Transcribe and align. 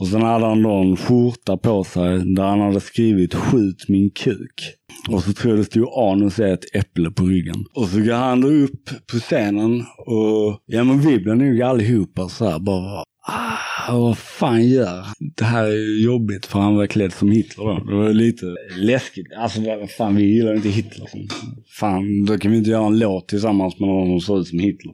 Och 0.00 0.06
sen 0.06 0.22
hade 0.22 0.46
han 0.46 0.62
då 0.62 0.72
en 0.72 0.96
skjorta 0.96 1.56
på 1.56 1.84
sig 1.84 2.34
där 2.34 2.42
han 2.42 2.60
hade 2.60 2.80
skrivit 2.80 3.34
skjut 3.34 3.88
min 3.88 4.10
kuk. 4.10 4.74
Och 5.10 5.22
så 5.22 5.32
tror 5.32 5.52
jag 5.52 5.60
det 5.60 5.64
stod 5.64 5.88
anus 5.88 6.38
är 6.38 6.54
ett 6.54 6.76
äpple 6.76 7.10
på 7.10 7.24
ryggen. 7.24 7.64
Och 7.74 7.88
så 7.88 8.00
går 8.00 8.12
han 8.12 8.40
då 8.40 8.48
upp 8.48 8.90
på 9.12 9.18
scenen 9.18 9.84
och 10.06 10.60
ja 10.66 10.84
men 10.84 11.00
vi 11.00 11.18
blev 11.18 11.36
nog 11.36 11.62
allihopa 11.62 12.28
så 12.28 12.50
här 12.50 12.58
bara 12.58 13.04
Ah, 13.30 13.92
vad 13.92 14.18
fan 14.18 14.68
gör 14.68 15.04
Det 15.36 15.44
här 15.44 15.64
är 15.64 16.04
jobbigt 16.04 16.46
för 16.46 16.58
han 16.58 16.76
var 16.76 16.86
klädd 16.86 17.12
som 17.12 17.30
Hitler 17.30 17.64
då. 17.64 17.84
Det 17.84 17.96
var 17.96 18.12
lite 18.12 18.46
läskigt. 18.76 19.26
Alltså 19.38 19.60
vad 19.60 19.90
fan, 19.90 20.16
vi 20.16 20.22
gillar 20.22 20.54
inte 20.54 20.68
Hitler. 20.68 21.08
Fan, 21.78 22.24
då 22.24 22.38
kan 22.38 22.50
vi 22.50 22.58
inte 22.58 22.70
göra 22.70 22.86
en 22.86 22.98
låt 22.98 23.28
tillsammans 23.28 23.80
med 23.80 23.88
någon 23.88 24.20
som 24.20 24.34
ser 24.34 24.40
ut 24.40 24.48
som 24.48 24.58
Hitler. 24.58 24.92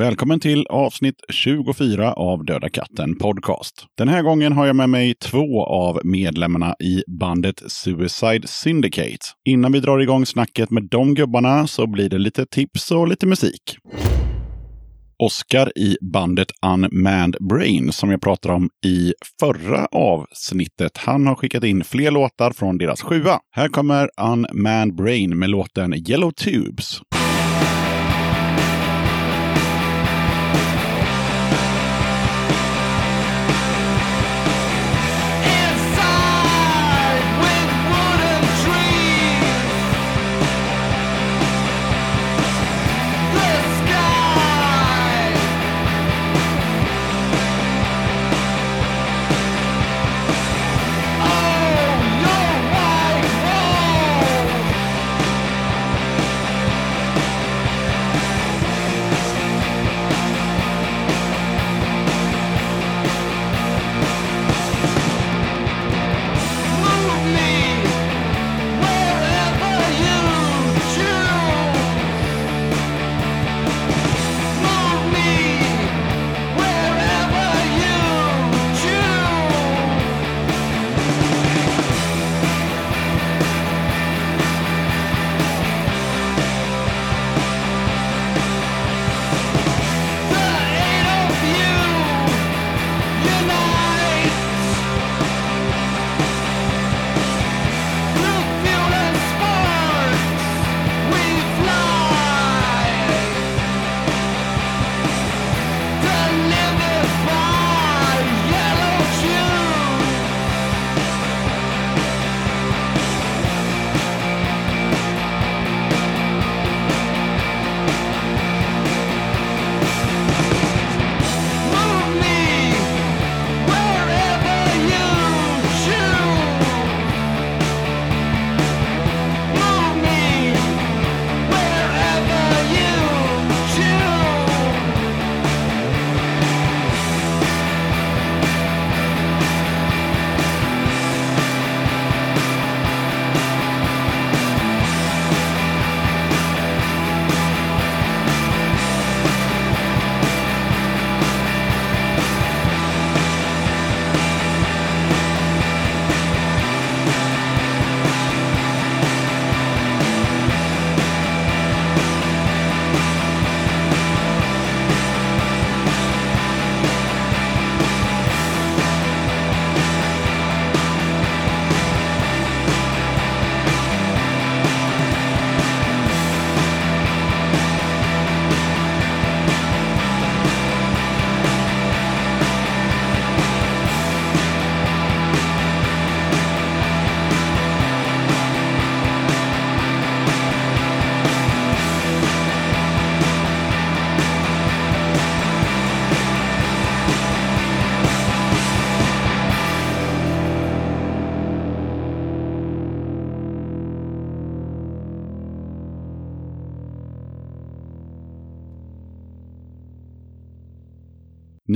Välkommen 0.00 0.40
till 0.40 0.66
avsnitt 0.66 1.24
24 1.28 2.12
av 2.12 2.44
Döda 2.44 2.68
katten 2.68 3.16
Podcast. 3.16 3.86
Den 3.98 4.08
här 4.08 4.22
gången 4.22 4.52
har 4.52 4.66
jag 4.66 4.76
med 4.76 4.90
mig 4.90 5.14
två 5.14 5.64
av 5.64 6.00
medlemmarna 6.04 6.74
i 6.80 7.02
bandet 7.20 7.62
Suicide 7.66 8.48
Syndicate. 8.48 9.26
Innan 9.44 9.72
vi 9.72 9.80
drar 9.80 9.98
igång 9.98 10.26
snacket 10.26 10.70
med 10.70 10.88
de 10.90 11.14
gubbarna 11.14 11.66
så 11.66 11.86
blir 11.86 12.08
det 12.08 12.18
lite 12.18 12.46
tips 12.46 12.90
och 12.90 13.08
lite 13.08 13.26
musik. 13.26 13.76
Oscar 15.22 15.78
i 15.78 15.96
bandet 16.12 16.48
Unmanned 16.66 17.36
Brain 17.48 17.92
som 17.92 18.10
jag 18.10 18.20
pratade 18.22 18.54
om 18.54 18.70
i 18.86 19.14
förra 19.40 19.86
avsnittet. 19.86 20.96
Han 20.96 21.26
har 21.26 21.34
skickat 21.34 21.64
in 21.64 21.84
fler 21.84 22.10
låtar 22.10 22.52
från 22.52 22.78
deras 22.78 23.02
sjua. 23.02 23.40
Här 23.50 23.68
kommer 23.68 24.10
Unmanned 24.20 24.94
Brain 24.94 25.38
med 25.38 25.50
låten 25.50 25.94
Yellow 25.94 26.30
Tubes. 26.30 27.00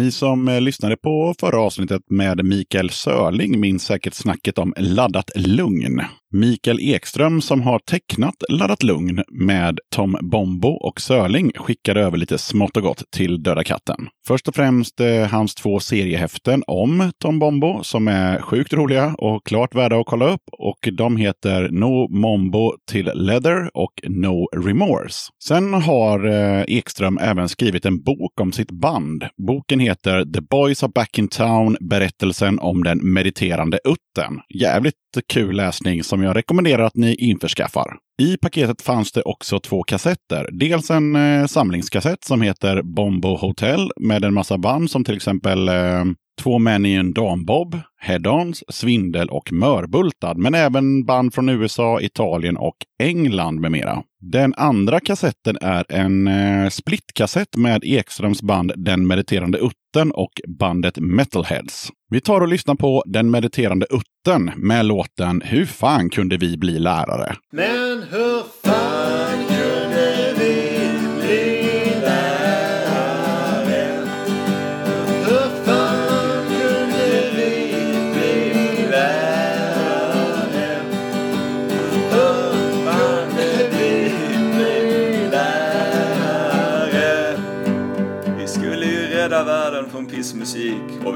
Ni 0.04 0.10
som 0.10 0.48
eh, 0.48 0.60
lyssnade 0.60 0.96
på 0.96 1.34
förra 1.40 1.60
avsnittet 1.60 2.02
med 2.10 2.44
Mikael 2.44 2.90
Sörling 2.90 3.60
minns 3.60 3.84
säkert 3.84 4.14
snacket 4.14 4.58
om 4.58 4.74
laddat 4.76 5.30
lugn. 5.34 6.00
Mikael 6.34 6.80
Ekström 6.80 7.40
som 7.40 7.62
har 7.62 7.78
tecknat 7.78 8.34
Laddat 8.48 8.82
Lugn 8.82 9.22
med 9.30 9.78
Tom 9.94 10.16
Bombo 10.22 10.68
och 10.68 11.00
Sörling 11.00 11.52
skickade 11.54 12.00
över 12.00 12.16
lite 12.16 12.38
smått 12.38 12.76
och 12.76 12.82
gott 12.82 13.02
till 13.10 13.42
Döda 13.42 13.64
katten. 13.64 14.08
Först 14.26 14.48
och 14.48 14.54
främst 14.54 15.00
eh, 15.00 15.26
hans 15.26 15.54
två 15.54 15.80
seriehäften 15.80 16.62
om 16.66 17.12
Tom 17.22 17.38
Bombo 17.38 17.82
som 17.82 18.08
är 18.08 18.40
sjukt 18.40 18.72
roliga 18.72 19.14
och 19.18 19.46
klart 19.46 19.74
värda 19.74 20.00
att 20.00 20.06
kolla 20.06 20.28
upp. 20.28 20.42
Och 20.52 20.88
de 20.92 21.16
heter 21.16 21.68
No 21.68 22.08
Mombo 22.20 22.72
till 22.90 23.10
Leather 23.14 23.70
och 23.74 23.92
No 24.08 24.46
Remorse. 24.64 25.18
Sen 25.44 25.74
har 25.74 26.26
eh, 26.26 26.64
Ekström 26.68 27.18
även 27.18 27.48
skrivit 27.48 27.86
en 27.86 28.02
bok 28.02 28.40
om 28.40 28.52
sitt 28.52 28.70
band. 28.70 29.24
Boken 29.46 29.80
heter 29.80 30.24
The 30.24 30.40
Boys 30.40 30.82
Are 30.82 30.92
Back 30.94 31.18
in 31.18 31.28
Town, 31.28 31.76
berättelsen 31.80 32.58
om 32.58 32.84
den 32.84 33.12
mediterande 33.12 33.78
utten. 33.84 34.40
Jävligt 34.60 34.94
kul 35.28 35.56
läsning 35.56 36.04
som 36.04 36.22
jag 36.22 36.36
rekommenderar 36.36 36.82
att 36.82 36.96
ni 36.96 37.14
införskaffar. 37.14 37.96
I 38.22 38.36
paketet 38.36 38.82
fanns 38.82 39.12
det 39.12 39.22
också 39.22 39.60
två 39.60 39.82
kassetter. 39.82 40.48
Dels 40.52 40.90
en 40.90 41.16
eh, 41.16 41.46
samlingskassett 41.46 42.24
som 42.24 42.42
heter 42.42 42.82
Bombo 42.82 43.36
Hotel 43.36 43.90
med 44.00 44.24
en 44.24 44.34
massa 44.34 44.58
band 44.58 44.90
som 44.90 45.04
till 45.04 45.16
exempel 45.16 45.68
eh, 45.68 46.04
Två 46.42 46.58
män 46.58 46.86
i 46.86 46.92
en 46.92 47.12
dambob, 47.12 47.80
Head-Ons, 48.02 48.64
Svindel 48.68 49.28
och 49.28 49.52
Mörbultad, 49.52 50.34
men 50.38 50.54
även 50.54 51.04
band 51.04 51.34
från 51.34 51.48
USA, 51.48 52.00
Italien 52.00 52.56
och 52.56 52.76
England 53.02 53.60
med 53.60 53.72
mera. 53.72 54.02
Den 54.20 54.54
andra 54.56 55.00
kassetten 55.00 55.58
är 55.60 55.92
en 55.92 56.26
eh, 56.28 56.68
splitkassett 56.68 57.56
med 57.56 57.84
Ekströms 57.84 58.42
band 58.42 58.72
Den 58.76 59.06
mediterande 59.06 59.58
utten 59.94 60.10
och 60.10 60.40
bandet 60.58 60.98
Metalheads. 60.98 61.88
Vi 62.10 62.20
tar 62.20 62.40
och 62.40 62.48
lyssnar 62.48 62.74
på 62.74 63.02
Den 63.06 63.30
mediterande 63.30 63.86
utten 63.90 64.50
med 64.56 64.86
låten 64.86 65.42
Hur 65.44 65.66
fan 65.66 66.10
kunde 66.10 66.36
vi 66.36 66.56
bli 66.56 66.78
lärare? 66.78 67.36
Men 67.52 68.02
hur 68.02 68.42
fan 68.64 68.83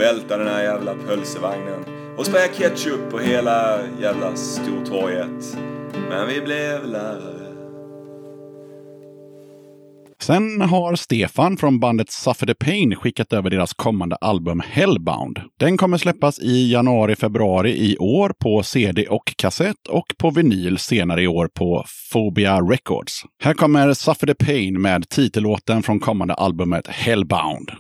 välta 0.09 0.39
den 0.39 0.49
här 0.49 0.63
jävla 0.63 0.95
pölsevagnen 0.95 1.85
och 2.17 2.27
spraya 2.27 2.49
ketchup 2.49 3.11
på 3.11 3.19
hela 3.19 3.79
jävla 4.01 4.37
Stortorget. 4.37 5.59
Men 6.09 6.29
vi 6.29 6.41
blev 6.41 6.87
lärare. 6.87 7.49
Sen 10.21 10.61
har 10.61 10.97
Stefan 10.97 11.57
från 11.57 11.81
bandet 11.81 12.11
Suffer 12.11 12.47
the 12.47 12.55
Pain 12.55 12.97
skickat 12.97 13.33
över 13.33 13.51
deras 13.51 13.75
kommande 13.75 14.17
album 14.17 14.63
Hellbound. 14.67 15.39
Den 15.59 15.77
kommer 15.77 15.99
släppas 15.99 16.39
i 16.39 16.73
januari-februari 16.73 17.71
i 17.71 17.97
år 17.99 18.33
på 18.43 18.63
CD 18.63 19.07
och 19.07 19.35
kassett 19.37 19.87
och 19.89 20.07
på 20.19 20.31
vinyl 20.31 20.79
senare 20.79 21.23
i 21.23 21.27
år 21.27 21.49
på 21.55 21.85
Phobia 22.13 22.61
Records. 22.61 23.23
Här 23.43 23.55
kommer 23.55 23.95
Suffer 23.95 24.27
the 24.27 24.35
Pain 24.35 24.83
med 24.83 25.09
titellåten 25.09 25.83
från 25.83 26.01
kommande 26.01 26.35
albumet 26.35 26.87
Hellbound. 26.87 27.71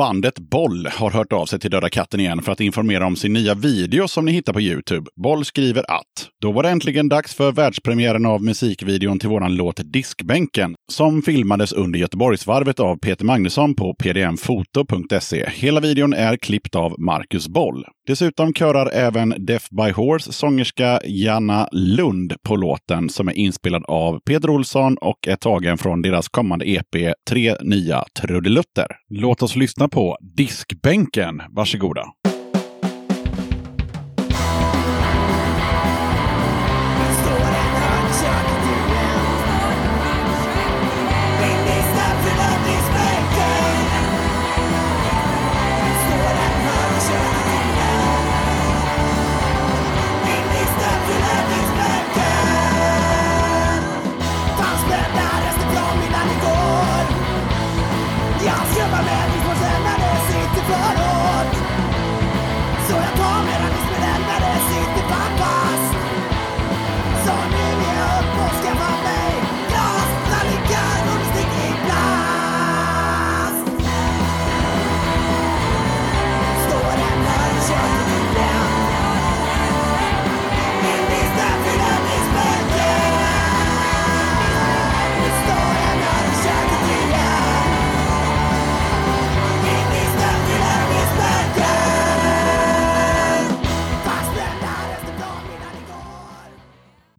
Bandet 0.00 0.38
Boll 0.38 0.86
har 0.86 1.10
hört 1.10 1.32
av 1.32 1.46
sig 1.46 1.60
till 1.60 1.70
Döda 1.70 1.88
katten 1.88 2.20
igen 2.20 2.42
för 2.42 2.52
att 2.52 2.60
informera 2.60 3.06
om 3.06 3.16
sin 3.16 3.32
nya 3.32 3.54
video 3.54 4.08
som 4.08 4.24
ni 4.24 4.32
hittar 4.32 4.52
på 4.52 4.60
Youtube. 4.60 5.10
Boll 5.22 5.44
skriver 5.44 5.90
att 5.90 6.28
då 6.42 6.52
var 6.52 6.62
det 6.62 6.68
äntligen 6.68 7.08
dags 7.08 7.34
för 7.34 7.52
världspremiären 7.52 8.26
av 8.26 8.42
musikvideon 8.42 9.18
till 9.18 9.28
våran 9.28 9.54
låt 9.54 9.80
Diskbänken 9.84 10.74
som 10.92 11.22
filmades 11.22 11.72
under 11.72 11.98
Göteborgsvarvet 11.98 12.80
av 12.80 12.96
Peter 12.96 13.24
Magnusson 13.24 13.74
på 13.74 13.94
pdmfoto.se. 13.94 15.50
Hela 15.50 15.80
videon 15.80 16.12
är 16.12 16.36
klippt 16.36 16.74
av 16.74 16.94
Marcus 16.98 17.48
Boll. 17.48 17.84
Dessutom 18.06 18.54
körar 18.54 18.90
även 18.92 19.34
Deaf 19.38 19.68
by 19.70 19.90
Horse 19.90 20.32
sångerska 20.32 21.00
Janna 21.04 21.68
Lund 21.72 22.34
på 22.42 22.56
låten 22.56 23.08
som 23.08 23.28
är 23.28 23.32
inspelad 23.32 23.84
av 23.88 24.20
Peter 24.20 24.50
Olsson 24.50 24.96
och 24.96 25.28
är 25.28 25.36
tagen 25.36 25.78
från 25.78 26.02
deras 26.02 26.28
kommande 26.28 26.70
EP 26.70 27.14
Tre 27.30 27.54
nya 27.62 28.04
trudelutter. 28.20 28.86
Låt 29.08 29.42
oss 29.42 29.56
lyssna 29.56 29.88
på 29.90 30.16
Diskbänken. 30.20 31.42
Varsågoda. 31.50 32.04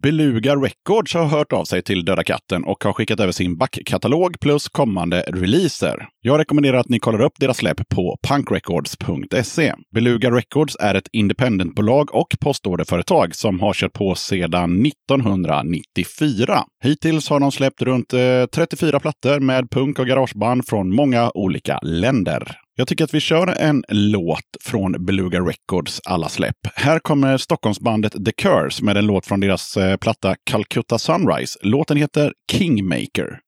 Beluga 0.02 0.56
Records 0.56 1.14
har 1.14 1.26
hört 1.26 1.52
av 1.52 1.64
sig 1.64 1.82
till 1.82 2.04
Döda 2.04 2.24
katten 2.24 2.64
och 2.64 2.84
har 2.84 2.92
skickat 2.92 3.20
över 3.20 3.32
sin 3.32 3.56
backkatalog 3.56 4.40
plus 4.40 4.68
kommande 4.68 5.20
releaser. 5.20 6.08
Jag 6.20 6.40
rekommenderar 6.40 6.78
att 6.78 6.88
ni 6.88 6.98
kollar 6.98 7.20
upp 7.20 7.32
deras 7.40 7.56
släpp 7.56 7.88
på 7.88 8.18
punkrecords.se. 8.28 9.74
Beluga 9.94 10.30
Records 10.30 10.76
är 10.80 10.94
ett 10.94 11.08
independentbolag 11.12 12.14
och 12.14 12.36
postorderföretag 12.40 13.34
som 13.34 13.60
har 13.60 13.72
kört 13.72 13.92
på 13.92 14.14
sedan 14.14 14.86
1994. 14.86 16.64
Hittills 16.84 17.28
har 17.28 17.40
de 17.40 17.52
släppt 17.52 17.82
runt 17.82 18.12
eh, 18.12 18.20
34 18.54 19.00
plattor 19.00 19.40
med 19.40 19.70
punk 19.70 19.98
och 19.98 20.06
garageband 20.06 20.66
från 20.66 20.94
många 20.94 21.30
olika 21.34 21.78
länder. 21.82 22.58
Jag 22.74 22.88
tycker 22.88 23.04
att 23.04 23.14
vi 23.14 23.20
kör 23.20 23.46
en 23.46 23.84
låt 23.88 24.56
från 24.60 25.04
Beluga 25.04 25.40
Records 25.40 26.00
alla 26.04 26.28
släpp. 26.28 26.56
Här 26.74 26.98
kommer 26.98 27.38
Stockholmsbandet 27.38 28.12
The 28.24 28.32
Curse 28.32 28.84
med 28.84 28.96
en 28.96 29.06
låt 29.06 29.26
från 29.26 29.40
deras 29.40 29.76
eh, 29.76 29.96
platta 29.96 30.36
Calcutta 30.44 30.98
Sunrise. 30.98 31.58
Låten 31.62 31.96
heter 31.96 32.32
Kingmaker. 32.52 33.38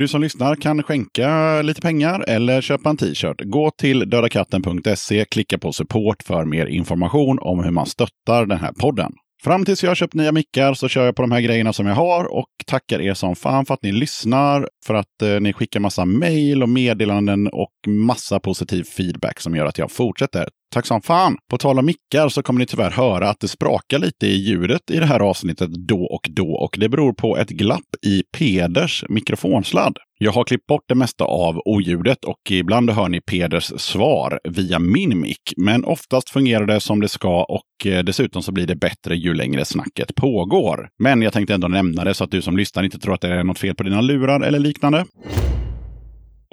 Du 0.00 0.08
som 0.08 0.20
lyssnar 0.20 0.56
kan 0.56 0.82
skänka 0.82 1.62
lite 1.62 1.80
pengar 1.80 2.24
eller 2.28 2.60
köpa 2.60 2.90
en 2.90 2.96
t-shirt. 2.96 3.40
Gå 3.44 3.70
till 3.70 4.10
dödakatten.se, 4.10 5.24
klicka 5.24 5.58
på 5.58 5.72
support 5.72 6.22
för 6.22 6.44
mer 6.44 6.66
information 6.66 7.38
om 7.40 7.64
hur 7.64 7.70
man 7.70 7.86
stöttar 7.86 8.46
den 8.46 8.58
här 8.58 8.72
podden. 8.72 9.12
Fram 9.44 9.64
tills 9.64 9.82
jag 9.82 9.90
har 9.90 9.94
köpt 9.94 10.14
nya 10.14 10.32
mickar 10.32 10.74
så 10.74 10.88
kör 10.88 11.04
jag 11.04 11.16
på 11.16 11.22
de 11.22 11.32
här 11.32 11.40
grejerna 11.40 11.72
som 11.72 11.86
jag 11.86 11.94
har 11.94 12.24
och 12.24 12.48
tackar 12.66 13.00
er 13.00 13.14
som 13.14 13.36
fan 13.36 13.66
för 13.66 13.74
att 13.74 13.82
ni 13.82 13.92
lyssnar, 13.92 14.68
för 14.86 14.94
att 14.94 15.22
eh, 15.22 15.40
ni 15.40 15.52
skickar 15.52 15.80
massa 15.80 16.04
mejl 16.04 16.62
och 16.62 16.68
meddelanden 16.68 17.48
och 17.48 17.72
massa 17.88 18.40
positiv 18.40 18.82
feedback 18.82 19.40
som 19.40 19.56
gör 19.56 19.66
att 19.66 19.78
jag 19.78 19.90
fortsätter. 19.90 20.48
Tack 20.74 20.86
som 20.86 21.02
fan! 21.02 21.36
På 21.50 21.58
tal 21.58 21.78
om 21.78 21.86
mickar 21.86 22.28
så 22.28 22.42
kommer 22.42 22.58
ni 22.60 22.66
tyvärr 22.66 22.90
höra 22.90 23.28
att 23.28 23.40
det 23.40 23.48
sprakar 23.48 23.98
lite 23.98 24.26
i 24.26 24.36
ljudet 24.36 24.90
i 24.90 24.98
det 24.98 25.06
här 25.06 25.20
avsnittet 25.20 25.70
då 25.70 26.04
och 26.04 26.28
då 26.30 26.52
och 26.52 26.76
det 26.78 26.88
beror 26.88 27.12
på 27.12 27.36
ett 27.36 27.48
glapp 27.48 27.96
i 28.06 28.22
Peders 28.38 29.04
mikrofonsladd. 29.08 29.96
Jag 30.18 30.32
har 30.32 30.44
klippt 30.44 30.66
bort 30.66 30.84
det 30.88 30.94
mesta 30.94 31.24
av 31.24 31.60
oljudet 31.64 32.24
och 32.24 32.50
ibland 32.50 32.90
hör 32.90 33.08
ni 33.08 33.20
Peders 33.20 33.64
svar 33.64 34.40
via 34.48 34.78
min 34.78 35.20
mick. 35.20 35.52
Men 35.56 35.84
oftast 35.84 36.30
fungerar 36.30 36.66
det 36.66 36.80
som 36.80 37.00
det 37.00 37.08
ska 37.08 37.44
och 37.44 37.86
eh, 37.86 38.02
dessutom 38.02 38.42
så 38.42 38.52
blir 38.52 38.66
det 38.66 38.76
bättre 38.76 39.16
ju 39.16 39.34
längre 39.34 39.64
snacket 39.64 40.14
pågår. 40.14 40.88
Men 40.98 41.22
jag 41.22 41.32
tänkte 41.32 41.54
ändå 41.54 41.68
nämna 41.68 42.04
det 42.04 42.14
så 42.14 42.24
att 42.24 42.30
du 42.30 42.42
som 42.42 42.56
lyssnar 42.56 42.82
inte 42.82 42.98
tror 42.98 43.14
att 43.14 43.20
det 43.20 43.28
är 43.28 43.44
något 43.44 43.58
fel 43.58 43.74
på 43.74 43.82
dina 43.82 44.00
lurar 44.00 44.40
eller 44.40 44.58
liknande. 44.58 45.04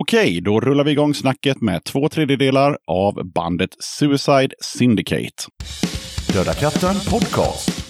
Okej, 0.09 0.41
då 0.41 0.59
rullar 0.59 0.83
vi 0.83 0.91
igång 0.91 1.13
snacket 1.13 1.61
med 1.61 1.83
två 1.83 2.09
tredjedelar 2.09 2.77
av 2.87 3.31
bandet 3.33 3.69
Suicide 3.79 4.49
Syndicate. 4.59 5.43
Döda 6.33 6.53
katten 6.53 6.95
podcast. 7.11 7.86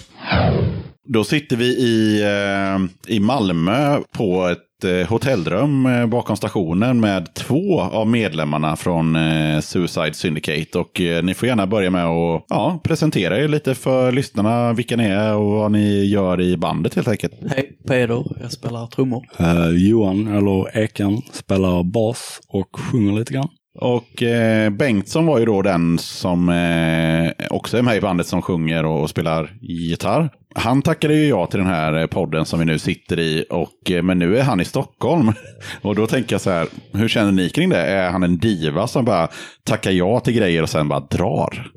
Då 1.10 1.24
sitter 1.24 1.56
vi 1.56 1.64
i, 1.64 2.22
eh, 2.22 3.14
i 3.14 3.20
Malmö 3.20 4.00
på 4.12 4.46
ett 4.46 4.84
eh, 4.84 5.08
hotellrum 5.08 5.86
eh, 5.86 6.06
bakom 6.06 6.36
stationen 6.36 7.00
med 7.00 7.34
två 7.34 7.80
av 7.80 8.08
medlemmarna 8.08 8.76
från 8.76 9.16
Suicide 9.62 10.14
Syndicate. 10.14 10.78
Och 10.78 11.00
ni 11.22 11.34
får 11.34 11.48
gärna 11.48 11.66
börja 11.66 11.90
med 11.90 12.04
att 12.06 12.44
ja, 12.48 12.80
presentera 12.84 13.38
er 13.38 13.48
lite 13.48 13.74
för 13.74 14.12
lyssnarna, 14.12 14.72
vilka 14.72 14.96
ni 14.96 15.04
är 15.04 15.34
och 15.34 15.50
vad 15.50 15.72
ni 15.72 16.04
gör 16.04 16.40
i 16.40 16.56
bandet 16.56 16.94
helt 16.94 17.08
enkelt. 17.08 17.34
Hej, 17.56 17.78
Peder. 17.86 18.24
Jag 18.40 18.52
spelar 18.52 18.86
trummor. 18.86 19.26
Eh, 19.38 19.68
Johan, 19.68 20.36
eller 20.36 20.78
Ekan, 20.78 21.22
spelar 21.32 21.82
bas 21.82 22.40
och 22.48 22.80
sjunger 22.80 23.18
lite 23.18 23.32
grann. 23.32 23.48
Och 23.80 24.22
eh, 24.22 24.70
Bengtsson 24.70 25.26
var 25.26 25.38
ju 25.38 25.44
då 25.44 25.62
den 25.62 25.98
som 25.98 26.48
eh, 26.48 27.46
också 27.50 27.78
är 27.78 27.82
med 27.82 27.96
i 27.96 28.00
bandet 28.00 28.26
som 28.26 28.42
sjunger 28.42 28.84
och, 28.84 29.02
och 29.02 29.10
spelar 29.10 29.58
gitarr. 29.60 30.30
Han 30.54 30.82
tackade 30.82 31.14
ju 31.14 31.28
ja 31.28 31.46
till 31.46 31.58
den 31.58 31.68
här 31.68 32.00
eh, 32.00 32.06
podden 32.06 32.44
som 32.44 32.58
vi 32.58 32.64
nu 32.64 32.78
sitter 32.78 33.18
i, 33.18 33.44
och, 33.50 33.90
eh, 33.90 34.02
men 34.02 34.18
nu 34.18 34.38
är 34.38 34.42
han 34.42 34.60
i 34.60 34.64
Stockholm. 34.64 35.32
Och 35.82 35.94
då 35.94 36.06
tänker 36.06 36.34
jag 36.34 36.40
så 36.40 36.50
här, 36.50 36.68
hur 36.92 37.08
känner 37.08 37.32
ni 37.32 37.48
kring 37.48 37.68
det? 37.68 37.82
Är 37.82 38.10
han 38.10 38.22
en 38.22 38.38
diva 38.38 38.86
som 38.86 39.04
bara 39.04 39.28
tackar 39.64 39.90
ja 39.90 40.20
till 40.20 40.34
grejer 40.34 40.62
och 40.62 40.70
sen 40.70 40.88
bara 40.88 41.00
drar? 41.00 41.70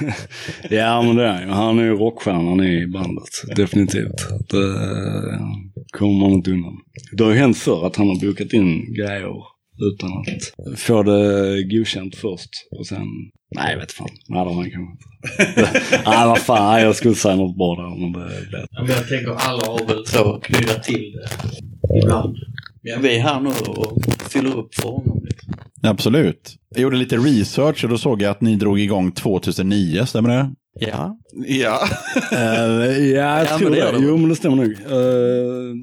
ja, 0.70 1.02
men 1.02 1.16
det 1.16 1.26
är 1.26 1.40
ju. 1.40 1.50
Han 1.50 1.78
är 1.78 1.82
ju 1.82 1.96
rockstjärnan 1.96 2.60
i 2.60 2.86
bandet. 2.86 3.56
Definitivt. 3.56 4.28
Det 4.48 4.74
kommer 5.98 6.20
man 6.20 6.30
inte 6.30 6.50
undan. 6.50 6.76
Det 7.12 7.24
har 7.24 7.30
ju 7.30 7.38
hänt 7.38 7.58
förr 7.58 7.86
att 7.86 7.96
han 7.96 8.08
har 8.08 8.26
bokat 8.26 8.52
in 8.52 8.94
grejer 8.94 9.55
utan 9.78 10.10
att 10.18 10.78
få 10.80 11.02
det 11.02 11.62
godkänt 11.64 12.14
först. 12.16 12.50
Och 12.78 12.86
sen, 12.86 13.06
nej 13.56 13.72
jag 13.72 13.78
vet 13.80 13.92
fan. 13.92 14.08
Nej 14.28 14.44
det 14.44 14.50
har 14.50 14.62
han 14.62 14.70
kanske 14.70 14.92
inte. 14.92 15.70
nej 16.06 16.26
vad 16.26 16.38
fan, 16.38 16.80
jag 16.82 16.96
skulle 16.96 17.14
säga 17.14 17.36
något 17.36 17.56
bra 17.56 17.74
där 17.76 18.00
men 18.00 18.12
det 18.12 18.18
blev 18.48 18.66
Ja, 18.70 18.82
men 18.82 18.90
jag 18.90 19.08
tänker 19.08 19.30
alla 19.30 19.66
har 19.66 19.86
väl 19.88 20.06
så 20.06 20.34
att 20.34 20.42
knyta 20.42 20.74
till 20.74 21.12
det 21.12 21.98
ibland. 21.98 22.36
Men 22.82 23.02
vi 23.02 23.16
är 23.16 23.20
här 23.20 23.40
nu 23.40 23.48
och 23.68 24.02
fyller 24.30 24.58
upp 24.58 24.74
för 24.74 24.88
honom 24.88 25.20
lite. 25.24 25.42
Absolut. 25.82 26.54
Jag 26.68 26.82
gjorde 26.82 26.96
lite 26.96 27.16
research 27.16 27.84
och 27.84 27.90
då 27.90 27.98
såg 27.98 28.22
jag 28.22 28.30
att 28.30 28.40
ni 28.40 28.56
drog 28.56 28.80
igång 28.80 29.12
2009, 29.12 30.04
stämmer 30.06 30.28
det? 30.28 30.50
Ja. 30.80 31.18
Ja. 31.46 31.88
Eh, 32.32 32.38
ja, 32.38 33.38
jag 33.38 33.46
Ja, 33.46 33.58
tror 33.58 33.70
det. 33.70 33.94
Jo, 34.00 34.16
men 34.16 34.28
det 34.28 34.36
stämmer 34.36 34.56
nog. 34.56 34.66
Eh, 34.72 35.74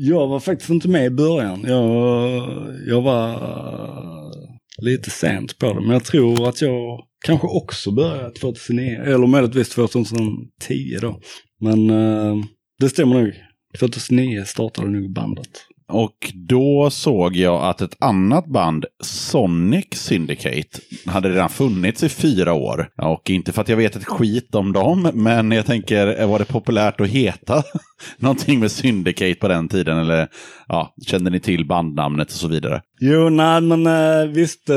jag 0.00 0.28
var 0.28 0.40
faktiskt 0.40 0.70
inte 0.70 0.88
med 0.88 1.06
i 1.06 1.10
början. 1.10 1.64
Jag, 1.66 2.42
jag 2.86 3.02
var 3.02 3.32
eh, 3.32 4.30
lite 4.78 5.10
sent 5.10 5.58
på 5.58 5.72
det. 5.72 5.80
Men 5.80 5.90
jag 5.90 6.04
tror 6.04 6.48
att 6.48 6.62
jag 6.62 7.00
kanske 7.24 7.46
också 7.46 7.90
började 7.90 8.30
2009. 8.30 9.02
Eller 9.04 9.26
möjligtvis 9.26 9.68
2010 9.68 10.98
då. 11.00 11.20
Men 11.60 11.90
eh, 11.90 12.36
det 12.80 12.88
stämmer 12.88 13.14
nog. 13.22 13.32
2009 13.78 14.44
startade 14.44 14.90
nog 14.90 15.12
bandet. 15.12 15.50
Och 15.88 16.32
då 16.34 16.90
såg 16.90 17.36
jag 17.36 17.64
att 17.64 17.80
ett 17.80 17.96
annat 17.98 18.46
band, 18.46 18.84
Sonic 19.02 19.86
Syndicate, 19.92 20.78
hade 21.06 21.30
redan 21.30 21.48
funnits 21.48 22.02
i 22.02 22.08
fyra 22.08 22.52
år. 22.52 22.88
Och 23.02 23.30
inte 23.30 23.52
för 23.52 23.62
att 23.62 23.68
jag 23.68 23.76
vet 23.76 23.96
ett 23.96 24.04
skit 24.04 24.54
om 24.54 24.72
dem, 24.72 25.10
men 25.14 25.50
jag 25.50 25.66
tänker, 25.66 26.26
var 26.26 26.38
det 26.38 26.44
populärt 26.44 27.00
att 27.00 27.08
heta 27.08 27.62
någonting 28.18 28.60
med 28.60 28.70
Syndicate 28.70 29.34
på 29.34 29.48
den 29.48 29.68
tiden? 29.68 29.98
Eller 29.98 30.28
ja, 30.68 30.94
kände 31.06 31.30
ni 31.30 31.40
till 31.40 31.66
bandnamnet 31.66 32.28
och 32.28 32.38
så 32.38 32.48
vidare? 32.48 32.82
Jo, 33.00 33.28
nej 33.28 33.60
men 33.60 33.86
eh, 33.86 34.26
visst, 34.28 34.68
eh, 34.70 34.76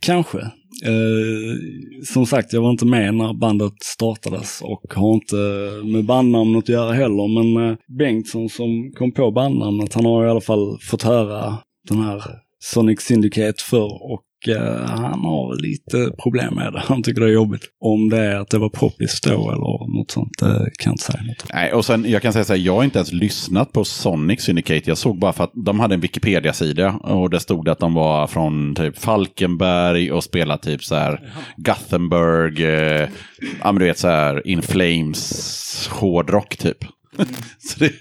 kanske. 0.00 0.50
Eh, 0.84 1.56
som 2.04 2.26
sagt, 2.26 2.52
jag 2.52 2.62
var 2.62 2.70
inte 2.70 2.86
med 2.86 3.14
när 3.14 3.32
bandet 3.32 3.72
startades 3.82 4.62
och 4.62 4.94
har 4.94 5.14
inte 5.14 5.36
med 5.84 6.04
bandnamnet 6.04 6.64
att 6.64 6.68
göra 6.68 6.92
heller. 6.92 7.28
Men 7.28 7.70
eh, 7.70 7.76
Bengtsson 7.98 8.48
som 8.48 8.92
kom 8.98 9.12
på 9.12 9.30
bandnamnet, 9.30 9.94
han 9.94 10.04
har 10.04 10.26
i 10.26 10.30
alla 10.30 10.40
fall 10.40 10.78
fått 10.80 11.02
höra 11.02 11.58
den 11.88 11.98
här 11.98 12.22
Sonic 12.62 13.00
Syndicate 13.00 13.62
förr 13.62 14.12
och 14.12 14.22
han 14.86 15.20
har 15.20 15.62
lite 15.62 16.12
problem 16.22 16.54
med 16.54 16.72
det. 16.72 16.82
Han 16.84 17.02
tycker 17.02 17.20
det 17.20 17.26
är 17.26 17.32
jobbigt. 17.32 17.62
Om 17.80 18.10
det 18.10 18.18
är 18.18 18.36
att 18.36 18.50
det 18.50 18.58
var 18.58 18.68
poppis 18.68 19.20
då 19.20 19.50
eller 19.50 19.98
något 19.98 20.10
sånt, 20.10 20.38
det 20.38 20.70
kan 20.78 20.90
jag 20.90 20.92
inte 20.92 21.04
säga 21.04 21.22
något. 21.22 21.46
Nej, 21.52 21.72
och 21.72 21.84
sen 21.84 22.10
jag 22.10 22.22
kan 22.22 22.32
säga 22.32 22.44
så 22.44 22.52
här, 22.52 22.60
jag 22.60 22.76
har 22.76 22.84
inte 22.84 22.98
ens 22.98 23.12
lyssnat 23.12 23.72
på 23.72 23.84
Sonic 23.84 24.40
Syndicate. 24.40 24.90
Jag 24.90 24.98
såg 24.98 25.18
bara 25.18 25.32
för 25.32 25.44
att 25.44 25.52
de 25.54 25.80
hade 25.80 25.94
en 25.94 26.00
Wikipedia-sida 26.00 26.92
och 27.02 27.30
det 27.30 27.40
stod 27.40 27.68
att 27.68 27.78
de 27.78 27.94
var 27.94 28.26
från 28.26 28.74
typ 28.74 28.98
Falkenberg 28.98 30.12
och 30.12 30.24
spelade 30.24 30.62
typ 30.62 30.84
så 30.84 30.94
här 30.94 31.20
Gothenburg, 31.56 32.60
eh, 32.60 33.08
ja 33.62 33.72
men 33.72 33.78
du 33.78 33.84
vet 33.84 33.98
så 33.98 34.08
här 34.08 34.46
In 34.46 34.62
Flames 34.62 35.88
hårdrock 35.92 36.56
typ. 36.56 36.78
så 37.58 37.78
det, 37.78 37.92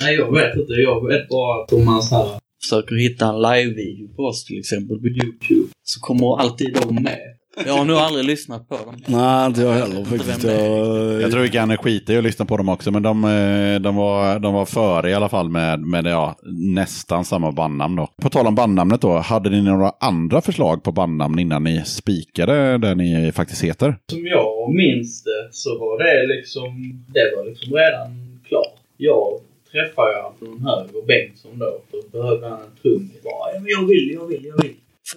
Nej, 0.00 0.14
jag 0.14 0.34
vet 0.34 0.56
inte. 0.56 0.72
Jag 0.72 1.08
vet 1.08 1.28
bara 1.28 1.62
att 1.62 2.04
så 2.04 2.16
här 2.16 2.43
försöker 2.64 2.94
hitta 2.94 3.26
en 3.26 3.42
live-video 3.42 4.08
på 4.16 4.22
oss 4.22 4.44
till 4.44 4.58
exempel 4.58 4.98
på 4.98 5.06
YouTube 5.06 5.72
så 5.82 6.00
kommer 6.00 6.40
alltid 6.40 6.74
de 6.74 6.94
med. 6.94 7.18
Jag 7.66 7.72
har 7.72 7.84
nog 7.84 7.96
aldrig 7.96 8.24
lyssnat 8.24 8.68
på 8.68 8.74
dem. 8.74 8.94
Nej, 9.06 9.46
inte 9.46 9.60
jag 9.60 9.72
heller 9.72 10.04
faktiskt. 10.04 10.44
Jag, 10.44 11.22
jag 11.22 11.30
tror 11.30 11.42
vi 11.42 11.48
kan 11.48 11.76
skita 11.76 12.12
i 12.12 12.16
att 12.16 12.24
lyssna 12.24 12.44
på 12.44 12.56
dem 12.56 12.68
också, 12.68 12.90
men 12.90 13.02
de, 13.02 13.24
eh, 13.24 13.80
de, 13.80 13.96
var, 13.96 14.38
de 14.38 14.54
var 14.54 14.64
före 14.64 15.10
i 15.10 15.14
alla 15.14 15.28
fall 15.28 15.48
med, 15.48 15.80
med 15.80 16.06
ja, 16.06 16.38
nästan 16.52 17.24
samma 17.24 17.52
bandnamn. 17.52 17.96
Då. 17.96 18.08
På 18.22 18.28
tal 18.28 18.46
om 18.46 18.54
bandnamnet 18.54 19.00
då, 19.00 19.16
hade 19.16 19.50
ni 19.50 19.62
några 19.62 19.92
andra 20.00 20.40
förslag 20.40 20.82
på 20.82 20.92
bandnamn 20.92 21.38
innan 21.38 21.64
ni 21.64 21.82
spikade 21.84 22.78
det 22.78 22.94
ni 22.94 23.32
faktiskt 23.32 23.64
heter? 23.64 23.96
Som 24.10 24.26
jag 24.26 24.74
minns 24.74 25.24
det 25.24 25.48
så 25.50 25.78
var 25.78 25.98
det 26.04 26.36
liksom, 26.36 27.02
det 27.14 27.36
var 27.36 27.44
liksom 27.44 27.72
redan 27.72 28.40
klart. 28.48 28.74
Jag 28.96 29.40
träffade 29.74 30.12
jag 30.12 30.34
från 30.38 30.66
höger 30.66 31.06
Bengtsson 31.06 31.58
då, 31.58 31.82
så 31.90 32.08
behövde 32.12 32.48
han 32.48 32.60
en 32.62 32.76
trummis. 32.82 33.22
Bara, 33.22 33.54
ja, 33.54 33.60
men 33.60 33.70
jag 33.70 33.86
vill, 33.86 34.10
jag 34.14 34.26
vill, 34.26 34.44
jag 34.44 34.62
vill. 34.62 34.74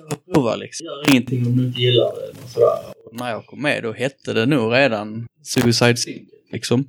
Jag 0.10 0.34
prova 0.34 0.56
liksom. 0.56 0.86
Gör 0.86 1.10
ingenting 1.10 1.46
om 1.48 1.58
du 1.58 1.68
inte 1.68 1.82
gillar 1.82 2.12
det 2.16 2.44
och 2.44 2.50
sådär. 2.50 2.80
Och 3.06 3.16
när 3.16 3.32
jag 3.32 3.46
kom 3.46 3.62
med 3.62 3.84
då 3.84 3.92
hette 3.92 4.34
det 4.34 4.46
nog 4.46 4.74
redan 4.74 5.28
Suicide 5.44 5.98
Syndicate 5.98 6.38
liksom. 6.52 6.86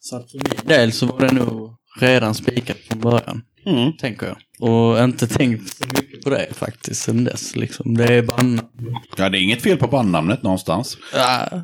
Så 0.00 0.16
att 0.16 0.30
för 0.30 0.38
min 0.38 0.68
del 0.68 0.92
så 0.92 1.06
var 1.06 1.20
det 1.20 1.32
nog 1.34 1.74
redan 1.96 2.34
spikat 2.34 2.76
från 2.76 3.00
början. 3.00 3.42
Mm. 3.66 3.92
Tänker 3.92 4.26
jag. 4.26 4.36
Och 4.70 5.04
inte 5.04 5.26
tänkt 5.26 5.76
så 5.76 5.84
mycket 5.86 6.24
på 6.24 6.30
det 6.30 6.46
faktiskt 6.52 7.02
sen 7.02 7.24
dess 7.24 7.56
liksom. 7.56 7.94
Det 7.94 8.14
är 8.14 8.22
bandnamn. 8.22 8.68
Ja, 9.16 9.28
det 9.28 9.38
är 9.38 9.42
inget 9.42 9.62
fel 9.62 9.76
på 9.76 9.86
bandnamnet 9.86 10.42
någonstans. 10.42 10.96
Ja, 11.14 11.48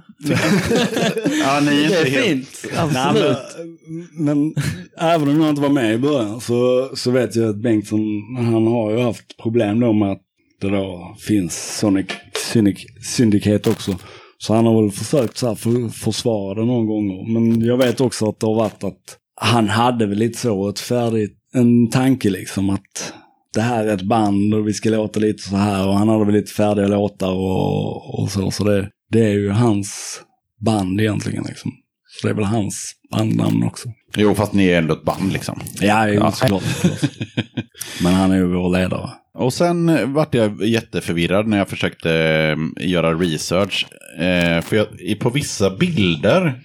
Ja, 1.45 1.61
ni 1.61 1.85
är 1.85 1.89
det 1.89 1.95
är 1.95 1.99
inte 1.99 2.11
helt... 2.11 2.27
fint. 2.27 2.65
Nej, 2.73 2.79
Absolut. 2.79 3.37
men, 4.13 4.25
men 4.25 4.55
även 4.99 5.29
om 5.29 5.41
jag 5.41 5.51
inte 5.51 5.63
var 5.63 5.69
med 5.69 5.95
i 5.95 5.99
början 5.99 6.41
så, 6.41 6.91
så 6.95 7.11
vet 7.11 7.37
jag 7.37 7.49
att 7.49 7.63
Bengtsson, 7.63 8.01
han 8.37 8.67
har 8.67 8.91
ju 8.91 9.01
haft 9.01 9.37
problem 9.43 9.81
då 9.81 9.93
med 9.93 10.13
att 10.13 10.23
det 10.61 10.69
då 10.71 11.17
finns 11.19 11.79
Sonic 11.79 12.07
Syndicate, 12.53 13.01
Syndicate 13.03 13.71
också. 13.71 13.99
Så 14.39 14.55
han 14.55 14.67
har 14.67 14.83
väl 14.83 14.91
försökt 14.91 15.37
så 15.37 15.49
här 15.49 15.55
för, 15.55 15.89
försvara 15.89 16.55
det 16.55 16.65
någon 16.65 16.87
gång. 16.87 17.33
Men 17.33 17.61
jag 17.61 17.77
vet 17.77 18.01
också 18.01 18.29
att 18.29 18.41
det 18.41 18.47
har 18.47 18.55
varit 18.55 18.85
att 18.85 19.19
han 19.41 19.69
hade 19.69 20.07
väl 20.07 20.19
lite 20.19 20.39
så 20.39 20.69
ett 20.69 20.81
färdigt, 20.81 21.39
en 21.53 21.91
tanke 21.91 22.31
liksom 22.31 22.71
att 22.71 23.13
det 23.55 23.61
här 23.61 23.85
är 23.87 23.95
ett 23.95 24.03
band 24.09 24.55
och 24.55 24.69
vi 24.69 24.73
ska 24.73 24.91
låta 24.91 25.21
lite 25.21 25.43
så 25.43 25.57
här 25.57 25.87
och 25.89 25.95
han 25.95 26.09
hade 26.09 26.25
väl 26.25 26.35
lite 26.35 26.53
färdiga 26.53 26.87
låtar 26.89 27.33
och, 27.33 28.21
och 28.21 28.31
så. 28.31 28.51
Så 28.51 28.65
det, 28.65 28.91
det 29.11 29.25
är 29.25 29.33
ju 29.33 29.51
hans 29.51 30.21
band 30.65 31.01
egentligen 31.01 31.45
liksom. 31.49 31.73
Så 32.21 32.27
det 32.27 32.33
är 32.33 32.35
väl 32.35 32.45
hans 32.45 32.93
bandnamn 33.11 33.63
också. 33.65 33.89
Jo, 34.17 34.35
fast 34.35 34.53
ni 34.53 34.67
är 34.67 34.79
ändå 34.79 34.95
ett 34.95 35.05
band 35.05 35.33
liksom. 35.33 35.61
Ja, 35.81 36.09
jo, 36.09 36.15
Ja. 36.15 36.33
såklart. 36.33 36.63
Men 38.03 38.15
han 38.15 38.31
är 38.33 38.37
ju 38.37 38.47
vår 38.47 38.71
ledare. 38.79 39.11
Och 39.37 39.53
sen 39.53 40.13
vart 40.15 40.35
jag 40.35 40.65
jätteförvirrad 40.65 41.47
när 41.47 41.59
jag 41.59 41.69
försökte 41.69 42.11
eh, 42.79 42.89
göra 42.91 43.15
research. 43.15 43.87
Eh, 44.19 44.61
för 44.63 44.77
jag, 44.77 44.87
i- 45.01 45.15
på 45.15 45.31
vissa 45.31 45.71
bilder 45.71 46.61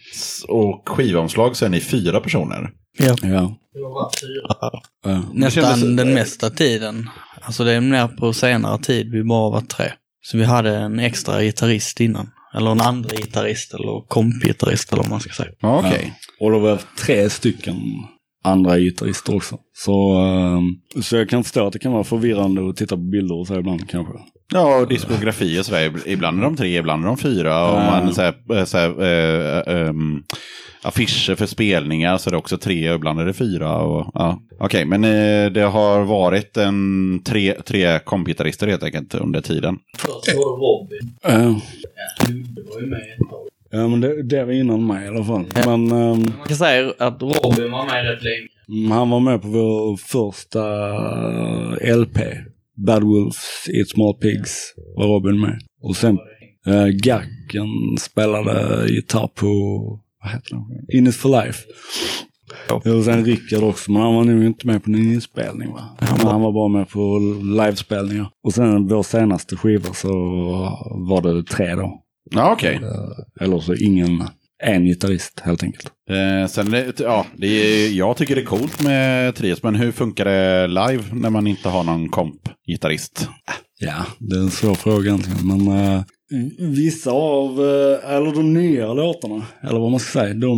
och 0.48 0.90
skivomslag 0.90 1.56
så 1.56 1.66
är 1.66 1.70
ni 1.70 1.80
fyra 1.80 2.20
personer. 2.20 2.70
Ja. 2.98 3.16
Ja. 3.22 3.58
Det 3.74 3.80
var 3.82 4.12
fyra. 4.22 4.72
ja. 5.04 5.24
Nästan 5.34 5.64
kändes- 5.64 5.98
den 6.06 6.14
mesta 6.14 6.50
tiden. 6.50 7.10
Alltså 7.42 7.64
det 7.64 7.72
är 7.74 7.82
mer 7.82 8.08
på 8.08 8.34
senare 8.34 8.78
tid 8.84 9.12
vi 9.12 9.24
bara 9.24 9.50
var 9.52 9.62
tre. 9.62 9.86
Så 10.24 10.38
vi 10.38 10.44
hade 10.44 10.76
en 10.78 11.00
extra 11.00 11.42
gitarrist 11.44 12.00
innan. 12.00 12.30
Eller 12.56 12.72
en 12.72 12.82
andra 12.82 13.16
gitarrist 13.16 13.74
eller 13.74 14.08
kompgitarrist 14.08 14.92
eller 14.94 15.02
vad 15.04 15.10
man 15.10 15.20
ska 15.20 15.34
säga. 15.34 15.50
Ja, 15.62 15.80
Okej. 15.80 16.14
Och 16.40 16.52
då 16.52 16.60
var 16.60 16.72
det 16.72 16.80
tre 17.06 17.30
stycken 17.30 17.76
andra 18.43 18.80
gitarrister 18.80 19.36
också. 19.36 19.58
Så, 19.73 20.13
ehm, 20.13 21.01
så 21.04 21.15
jag 21.15 21.30
kan 21.30 21.43
förstå 21.43 21.67
att 21.67 21.73
det 21.73 21.80
kan 21.80 21.91
vara 21.91 22.04
förvirrande 22.04 22.69
att 22.69 22.75
titta 22.75 22.95
på 22.95 23.01
bilder 23.01 23.36
och 23.36 23.47
så 23.47 23.60
ibland 23.60 23.89
kanske. 23.89 24.13
Ja, 24.54 24.77
och 24.82 24.88
diskografi 24.88 25.60
och 25.60 25.65
sådär. 25.65 25.93
Ibland 26.06 26.39
är 26.39 26.43
de 26.43 26.56
tre, 26.56 26.77
ibland 26.77 27.04
är 27.04 27.08
de 27.08 27.17
fyra. 27.17 27.71
Och 27.71 27.77
Ja. 27.80 28.01
man, 28.01 28.13
såhär, 28.13 28.36
äh, 28.58 28.63
såhär, 28.65 29.01
äh, 29.69 29.88
ähm, 29.88 30.23
affischer 30.82 31.36
för 31.36 31.45
spelningar 31.45 32.17
så 32.17 32.30
är 32.30 32.32
det 32.32 32.38
också 32.38 32.58
tre 32.58 32.89
och 32.89 32.95
ibland 32.95 33.19
är 33.19 33.25
det 33.25 33.34
fyra. 33.34 33.77
Och, 33.77 34.12
ja. 34.13 34.41
Okej, 34.60 34.86
men 34.86 35.04
eh, 35.04 35.51
det 35.51 35.62
har 35.62 36.01
varit 36.04 36.58
en 36.58 37.21
tre, 37.25 37.54
tre 37.65 37.99
kompgitarrister 37.99 38.67
helt 38.67 38.84
enkelt 38.84 39.15
under 39.15 39.41
tiden. 39.41 39.77
Först 39.97 40.36
var 40.36 40.58
det 40.58 40.65
Robin. 40.65 41.13
Uh, 41.27 41.58
Ludde 42.30 42.62
var 42.73 42.82
ju 42.82 42.88
med 42.88 42.99
ett 42.99 43.30
tag. 43.30 43.47
Ja, 43.72 43.88
men 43.88 44.02
det, 44.02 44.24
det 44.24 44.46
var 44.46 44.54
innan 44.54 44.88
mig 44.88 45.06
i 45.06 45.08
alla 45.08 45.24
fall. 45.26 45.46
Men 45.66 45.92
ehm, 45.92 46.20
Man 46.38 46.48
kan 46.48 46.58
säga 46.58 46.94
att 47.00 47.22
Robin 47.22 47.72
var 47.72 47.86
med 47.86 48.12
rätt 48.12 48.24
länge. 48.24 48.48
mm, 48.70 48.92
han 48.92 49.10
var 49.10 49.20
med 49.20 49.42
på 49.42 49.48
vår 49.48 49.98
första 49.98 50.90
eh, 51.88 51.98
LP. 51.98 52.18
Bad 52.88 53.04
Wolves, 53.04 53.68
Eat 53.74 53.90
Small 53.90 54.14
Pigs 54.14 54.74
var 54.96 55.08
Robin 55.08 55.40
med. 55.42 55.60
Och 55.82 55.96
sen 55.96 56.20
uh, 56.68 56.88
Gacken 56.88 57.98
spelade 58.00 58.86
gitarr 58.90 59.28
på, 59.36 59.48
vad 60.24 60.32
heter 60.34 60.50
den? 60.56 60.98
In 60.98 61.08
It 61.08 61.16
For 61.16 61.30
Life. 61.46 61.60
Och 62.70 63.04
sen 63.04 63.26
Rickard 63.26 63.64
också, 63.64 63.92
men 63.92 64.02
han 64.02 64.16
var 64.16 64.24
nog 64.24 64.44
inte 64.44 64.68
med 64.68 64.84
på 64.84 64.90
någon 64.90 65.02
inspelning 65.02 65.72
va? 65.72 65.98
Men 66.00 66.28
han 66.28 66.42
var 66.42 66.52
bara 66.52 66.68
med 66.68 66.90
på 66.90 67.20
livespelningar. 67.44 68.30
Och 68.44 68.54
sen 68.54 68.88
vår 68.88 69.04
senaste 69.04 69.56
skiva 69.56 69.94
så 69.94 70.10
var 70.92 71.22
det 71.22 71.44
tre 71.44 71.76
då. 71.76 72.01
Ja, 72.32 72.52
okej. 72.54 72.80
Eller 73.41 73.60
så 73.60 73.74
ingen, 73.76 74.24
en 74.63 74.86
gitarrist 74.86 75.39
helt 75.39 75.63
enkelt. 75.63 75.91
Eh, 76.10 76.48
sen, 76.50 76.72
det- 76.72 77.00
ja, 77.00 77.26
det 77.38 77.48
är, 77.48 77.89
jag 77.98 78.17
tycker 78.17 78.36
det 78.36 78.41
är 78.41 78.46
coolt 78.46 78.84
med 78.84 79.36
trios, 79.36 79.63
men 79.63 79.76
hur 79.76 79.91
funkar 79.91 80.26
det 80.26 80.67
live 80.67 81.04
när 81.13 81.30
man 81.30 81.48
inte 81.48 81.70
har 81.70 81.84
någon 81.84 82.10
komp-gitarrist? 82.10 83.28
Ja, 83.80 84.06
det 84.20 84.36
är 84.36 84.39
en 84.39 84.52
svår 84.52 84.76
fråga 84.76 85.10
egentligen. 85.10 85.48
Men 85.48 85.67
eh, 85.96 86.02
vissa 86.60 87.12
av, 87.12 87.52
eh, 87.60 88.15
eller 88.15 88.32
de 88.34 88.54
nya 88.54 88.94
låtarna, 88.94 89.46
eller 89.63 89.80
vad 89.80 89.91
man 89.91 90.00
ska 90.00 90.20
säga, 90.20 90.34
de 90.34 90.58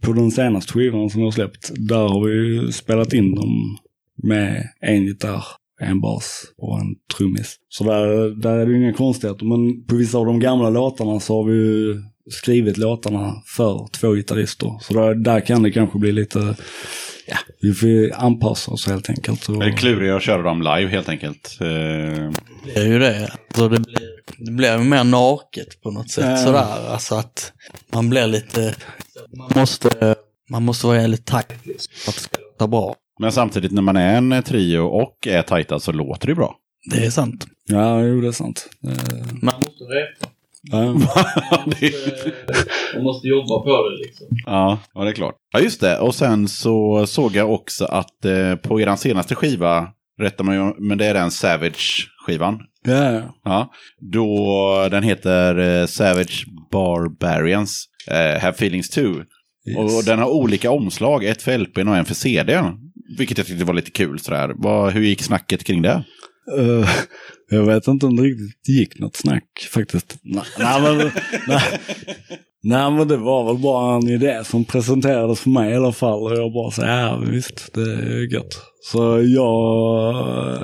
på 0.00 0.12
den 0.12 0.30
senaste 0.30 0.72
skivan 0.72 1.10
som 1.10 1.20
vi 1.20 1.24
har 1.24 1.32
släppt, 1.32 1.70
där 1.88 2.08
har 2.08 2.26
vi 2.26 2.32
ju 2.34 2.72
spelat 2.72 3.12
in 3.12 3.34
dem 3.34 3.78
med 4.22 4.68
en 4.80 5.04
gitarr, 5.04 5.44
en 5.80 6.00
bas 6.00 6.42
och 6.58 6.80
en 6.80 6.86
trummis. 7.16 7.56
Så 7.68 7.84
där, 7.84 8.40
där 8.42 8.58
är 8.58 8.66
det 8.66 8.72
ju 8.72 8.78
inga 8.82 8.92
konstigheter. 8.92 9.44
Men 9.46 9.86
på 9.86 9.96
vissa 9.96 10.18
av 10.18 10.26
de 10.26 10.40
gamla 10.40 10.70
låtarna 10.70 11.20
så 11.20 11.36
har 11.36 11.44
vi 11.50 11.54
ju 11.56 12.02
skrivit 12.30 12.76
låtarna 12.78 13.34
för 13.56 13.88
två 13.92 14.12
gitarrister. 14.12 14.72
Så 14.80 14.94
där, 14.94 15.14
där 15.14 15.40
kan 15.40 15.62
det 15.62 15.70
kanske 15.70 15.98
bli 15.98 16.12
lite, 16.12 16.56
ja, 17.26 17.36
vi 17.62 17.72
får 17.74 17.88
ju 17.88 18.12
anpassa 18.12 18.70
oss 18.70 18.86
helt 18.86 19.10
enkelt. 19.10 19.48
Och, 19.48 19.62
Är 19.62 19.66
det 19.66 19.72
klurigare 19.76 20.16
att 20.16 20.22
köra 20.22 20.42
dem 20.42 20.58
live 20.62 20.86
helt 20.90 21.08
enkelt? 21.08 21.58
Eh, 21.60 21.66
Det 22.64 22.76
är 22.80 22.86
ju 22.86 22.98
det. 22.98 23.30
Alltså 23.48 23.68
det 23.68 23.80
blir, 23.80 24.08
det 24.46 24.52
blir 24.52 24.78
ju 24.78 24.84
mer 24.84 25.04
naket 25.04 25.80
på 25.82 25.90
något 25.90 26.10
sätt 26.10 26.24
Ja. 26.24 26.36
sådär. 26.36 26.88
Alltså 26.92 27.14
att 27.14 27.52
man 27.92 28.10
blir 28.10 28.26
lite... 28.26 28.74
Man 29.38 29.50
måste, 29.54 30.14
man 30.50 30.62
måste 30.64 30.86
vara 30.86 31.00
jävligt 31.00 31.26
tajt 31.26 31.52
liksom, 31.66 31.92
för 31.96 32.10
att 32.10 32.14
det 32.16 32.20
ska 32.22 32.40
låta 32.40 32.66
bra. 32.68 32.94
Men 33.20 33.32
samtidigt 33.32 33.72
när 33.72 33.82
man 33.82 33.96
är 33.96 34.16
en 34.16 34.42
trio 34.42 34.78
och 34.78 35.26
är 35.26 35.42
tajta 35.42 35.80
så 35.80 35.92
låter 35.92 36.26
det 36.26 36.34
bra. 36.34 36.56
Det 36.90 37.06
är 37.06 37.10
sant. 37.10 37.46
Ja, 37.68 38.02
jo 38.02 38.20
det 38.20 38.28
är 38.28 38.32
sant. 38.32 38.68
Eh, 38.86 38.90
Man 39.42 39.54
måste 39.54 39.84
veta. 39.84 40.26
Ja. 40.72 40.84
Man 42.94 43.02
måste 43.04 43.28
jobba 43.28 43.58
på 43.64 43.88
det 43.90 43.96
liksom. 44.06 44.26
Ja, 44.46 44.78
ja, 44.94 45.04
det 45.04 45.10
är 45.10 45.14
klart. 45.14 45.34
Ja, 45.52 45.60
just 45.60 45.80
det. 45.80 45.98
Och 45.98 46.14
sen 46.14 46.48
så 46.48 47.06
såg 47.06 47.36
jag 47.36 47.52
också 47.52 47.84
att 47.84 48.24
eh, 48.24 48.54
på 48.56 48.80
er 48.80 48.96
senaste 48.96 49.34
skiva, 49.34 49.88
rättar 50.20 50.44
man 50.44 50.54
ju, 50.54 50.72
men 50.78 50.98
det 50.98 51.06
är 51.06 51.14
den 51.14 51.30
Savage-skivan. 51.30 52.60
Ja, 52.86 53.22
ja. 53.44 53.70
Då 54.12 54.88
den 54.90 55.02
heter 55.02 55.58
eh, 55.80 55.86
Savage 55.86 56.44
Barbarians 56.72 57.84
eh, 58.10 58.40
Have 58.42 58.54
Feelings 58.56 58.90
Too. 58.90 59.14
Yes. 59.68 59.96
Och 59.96 60.04
den 60.04 60.18
har 60.18 60.26
olika 60.28 60.70
omslag, 60.70 61.24
ett 61.24 61.42
för 61.42 61.58
LPn 61.58 61.88
och 61.88 61.96
en 61.96 62.04
för 62.04 62.14
CDn. 62.14 62.64
Vilket 63.18 63.38
jag 63.38 63.46
tyckte 63.46 63.64
var 63.64 63.74
lite 63.74 63.90
kul 63.90 64.18
sådär. 64.18 64.52
Vad, 64.56 64.92
hur 64.92 65.02
gick 65.02 65.22
snacket 65.22 65.64
kring 65.64 65.82
det? 65.82 66.04
Uh, 66.58 66.88
jag 67.50 67.66
vet 67.66 67.88
inte 67.88 68.06
om 68.06 68.16
det 68.16 68.22
riktigt 68.22 68.68
gick 68.68 68.98
något 68.98 69.16
snack 69.16 69.68
faktiskt. 69.70 70.18
Nej, 70.22 70.44
nej, 70.58 70.82
men, 70.82 71.10
nej, 71.48 71.80
nej 72.62 72.90
men 72.90 73.08
det 73.08 73.16
var 73.16 73.44
väl 73.44 73.62
bara 73.62 73.96
en 73.96 74.08
idé 74.08 74.44
som 74.44 74.64
presenterades 74.64 75.40
för 75.40 75.50
mig 75.50 75.72
i 75.72 75.76
alla 75.76 75.92
fall. 75.92 76.22
Och 76.22 76.32
jag 76.32 76.52
bara 76.52 76.70
så 76.70 76.82
ja 76.82 77.22
visst 77.26 77.74
det 77.74 77.92
är 77.92 78.32
gött. 78.32 78.62
Så 78.92 79.22
jag 79.22 80.14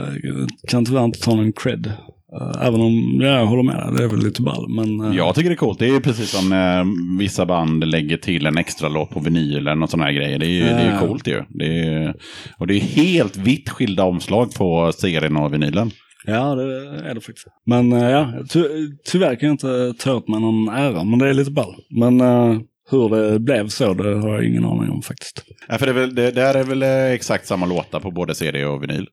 eh, 0.09 0.47
kan 0.69 0.85
tyvärr 0.85 1.05
inte 1.05 1.21
ta 1.21 1.35
någon 1.35 1.53
cred. 1.53 1.93
Eh, 2.33 2.67
Även 2.67 2.81
om 2.81 3.21
jag 3.21 3.47
håller 3.47 3.63
med 3.63 3.95
det 3.97 4.05
är 4.05 4.09
väl 4.09 4.19
lite 4.25 4.43
ball. 4.43 4.69
Men 4.69 5.01
eh, 5.01 5.17
Jag 5.17 5.35
tycker 5.35 5.51
det 5.51 5.55
är 5.55 5.57
coolt. 5.57 5.79
Det 5.79 5.87
är 5.87 5.93
ju 5.93 6.01
precis 6.01 6.31
som 6.31 6.53
eh, 6.53 7.19
vissa 7.19 7.47
band 7.47 7.87
lägger 7.87 8.17
till 8.17 8.47
en 8.47 8.59
extra 8.59 8.89
låt 8.89 9.11
på 9.11 9.21
vinyl 9.21 9.57
eller 9.57 9.75
något 9.75 9.91
sådana 9.91 10.05
här 10.05 10.13
grejer. 10.13 10.39
Det 10.39 10.47
är 10.47 10.51
ju, 10.51 10.63
det 10.63 10.71
är 10.71 10.99
coolt 10.99 11.27
ju. 11.27 11.43
Det 11.49 11.79
är, 11.79 12.15
och 12.59 12.67
det 12.67 12.75
är 12.75 12.81
helt 12.81 13.37
vitt 13.37 13.69
skilda 13.69 14.05
omslag 14.05 14.55
på 14.55 14.93
serien 14.93 15.37
och 15.37 15.55
vinylen. 15.55 15.91
Ja, 16.27 16.55
det 16.55 16.63
är 17.11 17.15
det 17.15 17.21
faktiskt. 17.21 17.47
Men 17.67 17.93
eh, 17.93 18.11
ja, 18.11 18.33
ty 18.49 18.63
tyvärr 19.05 19.35
kan 19.37 19.47
jag 19.47 19.55
inte 19.55 19.95
ta 19.99 20.15
åt 20.15 20.29
mig 20.29 20.41
någon 20.41 20.69
ära, 20.69 21.05
men 21.05 21.19
det 21.19 21.29
är 21.29 21.35
lite 21.35 21.51
ball. 21.51 21.75
Men 21.91 22.21
eh, 22.21 22.59
hur 22.91 23.09
det 23.09 23.39
blev 23.39 23.69
så, 23.69 23.95
det 23.95 24.15
har 24.21 24.29
jag 24.35 24.45
ingen 24.45 24.65
aning 24.65 24.91
om 24.91 25.03
faktiskt. 25.03 25.45
Ja, 25.69 25.79
för 25.79 25.87
det, 25.87 25.93
är 25.93 25.95
väl, 25.95 26.15
det, 26.15 26.31
det 26.31 26.41
här 26.41 26.55
är 26.55 26.65
väl 26.65 26.83
exakt 27.15 27.47
samma 27.47 27.67
låtar 27.67 28.01
på 28.01 28.11
både 28.11 28.35
CD 28.35 28.65
och 28.65 28.83
vinyl. 28.83 29.07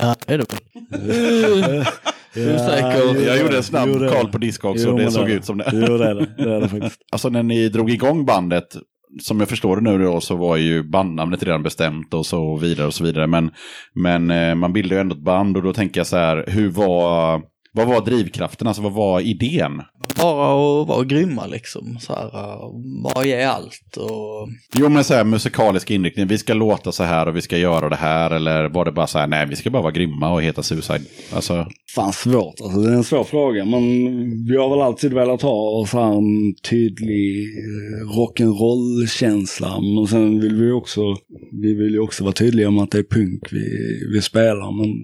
Ja, 0.00 0.14
är 0.26 0.38
det 0.38 0.44
väl? 0.52 1.84
Osäker. 2.36 3.26
Jag 3.26 3.38
gjorde 3.40 3.56
en 3.56 3.62
snabb 3.62 3.88
det 3.88 4.08
koll 4.08 4.26
det. 4.26 4.32
på 4.32 4.38
Discogs 4.38 4.86
och 4.86 4.96
det 4.96 5.02
men 5.02 5.12
såg 5.12 5.30
ut 5.30 5.44
som 5.44 5.58
det. 5.58 5.70
Jo, 5.72 5.96
det 5.98 6.04
är 6.04 6.14
det. 6.14 6.26
Det 6.36 6.54
är 6.54 6.60
det 6.60 6.68
faktiskt. 6.68 7.00
Alltså 7.12 7.28
när 7.28 7.42
ni 7.42 7.68
drog 7.68 7.90
igång 7.90 8.24
bandet, 8.24 8.76
som 9.20 9.40
jag 9.40 9.48
förstår 9.48 9.76
det 9.76 9.82
nu 9.82 10.04
då, 10.04 10.20
så 10.20 10.36
var 10.36 10.56
ju 10.56 10.82
bandnamnet 10.82 11.42
redan 11.42 11.62
bestämt 11.62 12.14
och 12.14 12.26
så 12.26 12.56
vidare 12.56 12.86
och 12.86 12.94
så 12.94 13.04
vidare. 13.04 13.26
Men, 13.26 13.50
men 13.94 14.30
eh, 14.30 14.54
man 14.54 14.72
bildade 14.72 14.94
ju 14.94 15.00
ändå 15.00 15.14
ett 15.14 15.22
band 15.22 15.56
och 15.56 15.62
då 15.62 15.72
tänker 15.72 16.00
jag 16.00 16.06
så 16.06 16.16
här, 16.16 16.44
hur 16.46 16.68
var, 16.68 17.42
vad 17.72 17.88
var 17.88 18.00
drivkraften, 18.00 18.66
alltså 18.66 18.82
vad 18.82 18.92
var 18.92 19.20
idén? 19.20 19.82
Bara 20.16 20.82
att 20.82 20.88
vara 20.88 21.04
grymma 21.04 21.46
liksom. 21.46 21.98
Så 22.00 22.14
här, 22.14 22.30
bara 23.02 23.24
ge 23.24 23.42
allt 23.42 23.96
och... 23.96 24.48
Jo 24.74 24.88
men 24.88 25.04
så 25.04 25.14
här 25.14 25.24
musikalisk 25.24 25.90
inriktning, 25.90 26.26
vi 26.26 26.38
ska 26.38 26.54
låta 26.54 26.92
så 26.92 27.02
här 27.02 27.28
och 27.28 27.36
vi 27.36 27.42
ska 27.42 27.58
göra 27.58 27.88
det 27.88 27.96
här. 27.96 28.30
Eller 28.30 28.68
var 28.68 28.84
det 28.84 28.92
bara 28.92 29.06
så 29.06 29.18
här, 29.18 29.26
nej 29.26 29.46
vi 29.46 29.56
ska 29.56 29.70
bara 29.70 29.82
vara 29.82 29.92
grymma 29.92 30.32
och 30.32 30.42
heta 30.42 30.62
Suicide? 30.62 31.04
Alltså, 31.32 31.66
Fan 31.94 32.12
svårt, 32.12 32.60
alltså 32.60 32.80
det 32.80 32.90
är 32.90 32.94
en 32.94 33.04
svår 33.04 33.24
fråga. 33.24 33.64
Men 33.64 33.82
vi 34.46 34.56
har 34.56 34.70
väl 34.70 34.80
alltid 34.80 35.12
velat 35.12 35.42
ha 35.42 35.86
så 35.86 36.00
här 36.00 36.16
en 36.16 36.54
tydlig 36.70 37.44
eh, 37.44 38.08
rock'n'roll-känsla. 38.18 39.80
Men 39.80 40.06
sen 40.06 40.40
vill 40.40 40.54
vi 40.54 40.72
också, 40.72 41.00
vi 41.62 41.74
vill 41.74 41.92
ju 41.92 41.98
också 41.98 42.24
vara 42.24 42.32
tydliga 42.32 42.68
om 42.68 42.78
att 42.78 42.90
det 42.90 42.98
är 42.98 43.02
punk 43.02 43.42
vi, 43.52 43.66
vi 44.14 44.22
spelar. 44.22 44.78
Men 44.78 45.02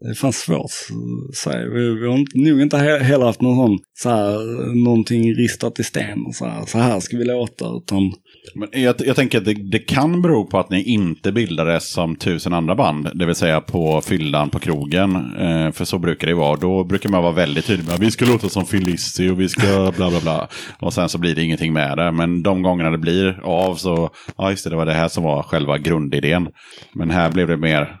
det 0.00 0.10
är 0.10 0.14
fan 0.14 0.32
svårt 0.32 0.64
att 0.64 1.36
säga. 1.36 1.68
Vi, 1.68 1.94
vi 2.00 2.06
har 2.06 2.18
inte, 2.18 2.38
nog 2.38 2.60
inte 2.60 2.76
he- 2.76 2.98
heller 3.02 3.26
haft 3.26 3.40
någon 3.40 3.56
sån, 3.56 3.78
så 4.02 4.08
här, 4.08 4.38
någonting 4.84 5.34
ristat 5.34 5.80
i 5.80 5.84
sten. 5.84 6.26
och 6.26 6.34
Så 6.34 6.44
här, 6.46 6.66
så 6.66 6.78
här 6.78 7.00
ska 7.00 7.16
vi 7.16 7.24
låta. 7.24 7.64
Utan 7.76 8.12
men 8.54 8.82
jag, 8.82 8.94
jag 8.98 9.16
tänker 9.16 9.38
att 9.38 9.44
det, 9.44 9.70
det 9.70 9.78
kan 9.78 10.22
bero 10.22 10.46
på 10.46 10.58
att 10.58 10.70
ni 10.70 10.82
inte 10.82 11.32
bildades 11.32 11.92
som 11.92 12.16
tusen 12.16 12.52
andra 12.54 12.74
band. 12.74 13.08
Det 13.14 13.26
vill 13.26 13.34
säga 13.34 13.60
på 13.60 14.00
fyllan 14.00 14.50
på 14.50 14.58
krogen. 14.58 15.14
Eh, 15.16 15.72
för 15.72 15.84
så 15.84 15.98
brukar 15.98 16.26
det 16.26 16.34
vara. 16.34 16.56
Då 16.56 16.84
brukar 16.84 17.08
man 17.10 17.22
vara 17.22 17.32
väldigt 17.32 17.64
tydlig 17.66 17.86
med 17.86 17.94
att 17.94 18.00
vi 18.00 18.10
ska 18.10 18.24
låta 18.24 18.48
som 18.48 18.66
Filissi 18.66 19.28
och 19.30 19.40
vi 19.40 19.48
ska 19.48 19.92
bla 19.96 20.10
bla 20.10 20.20
bla. 20.20 20.48
Och 20.80 20.92
sen 20.92 21.08
så 21.08 21.18
blir 21.18 21.34
det 21.34 21.42
ingenting 21.42 21.72
med 21.72 21.98
det. 21.98 22.12
Men 22.12 22.42
de 22.42 22.62
gångerna 22.62 22.90
det 22.90 22.98
blir 22.98 23.40
av 23.44 23.74
så, 23.74 24.10
ja 24.36 24.50
just 24.50 24.64
det, 24.64 24.70
det 24.70 24.76
var 24.76 24.86
det 24.86 24.92
här 24.92 25.08
som 25.08 25.24
var 25.24 25.42
själva 25.42 25.78
grundidén. 25.78 26.48
Men 26.94 27.10
här 27.10 27.30
blev 27.30 27.48
det 27.48 27.56
mer, 27.56 27.96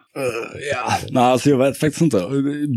Ja, 0.72 0.92
nej 1.10 1.22
alltså 1.22 1.50
jag 1.50 1.58
vet 1.58 1.78
faktiskt 1.78 2.02
inte. 2.02 2.22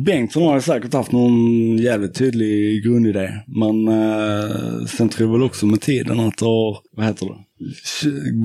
Bengtsson 0.05 0.43
har 0.43 0.59
säkert 0.59 0.93
haft 0.93 1.11
någon 1.11 1.77
jävligt 1.77 2.15
tydlig 2.15 2.83
grundidé. 2.83 3.31
Men 3.47 3.87
eh, 3.87 4.85
sen 4.85 5.09
tror 5.09 5.29
jag 5.29 5.33
väl 5.33 5.43
också 5.43 5.65
med 5.65 5.81
tiden 5.81 6.19
att 6.19 6.37
det 6.37 6.45
har, 6.45 6.77
vad 6.91 7.05
heter 7.05 7.25
det, 7.25 7.35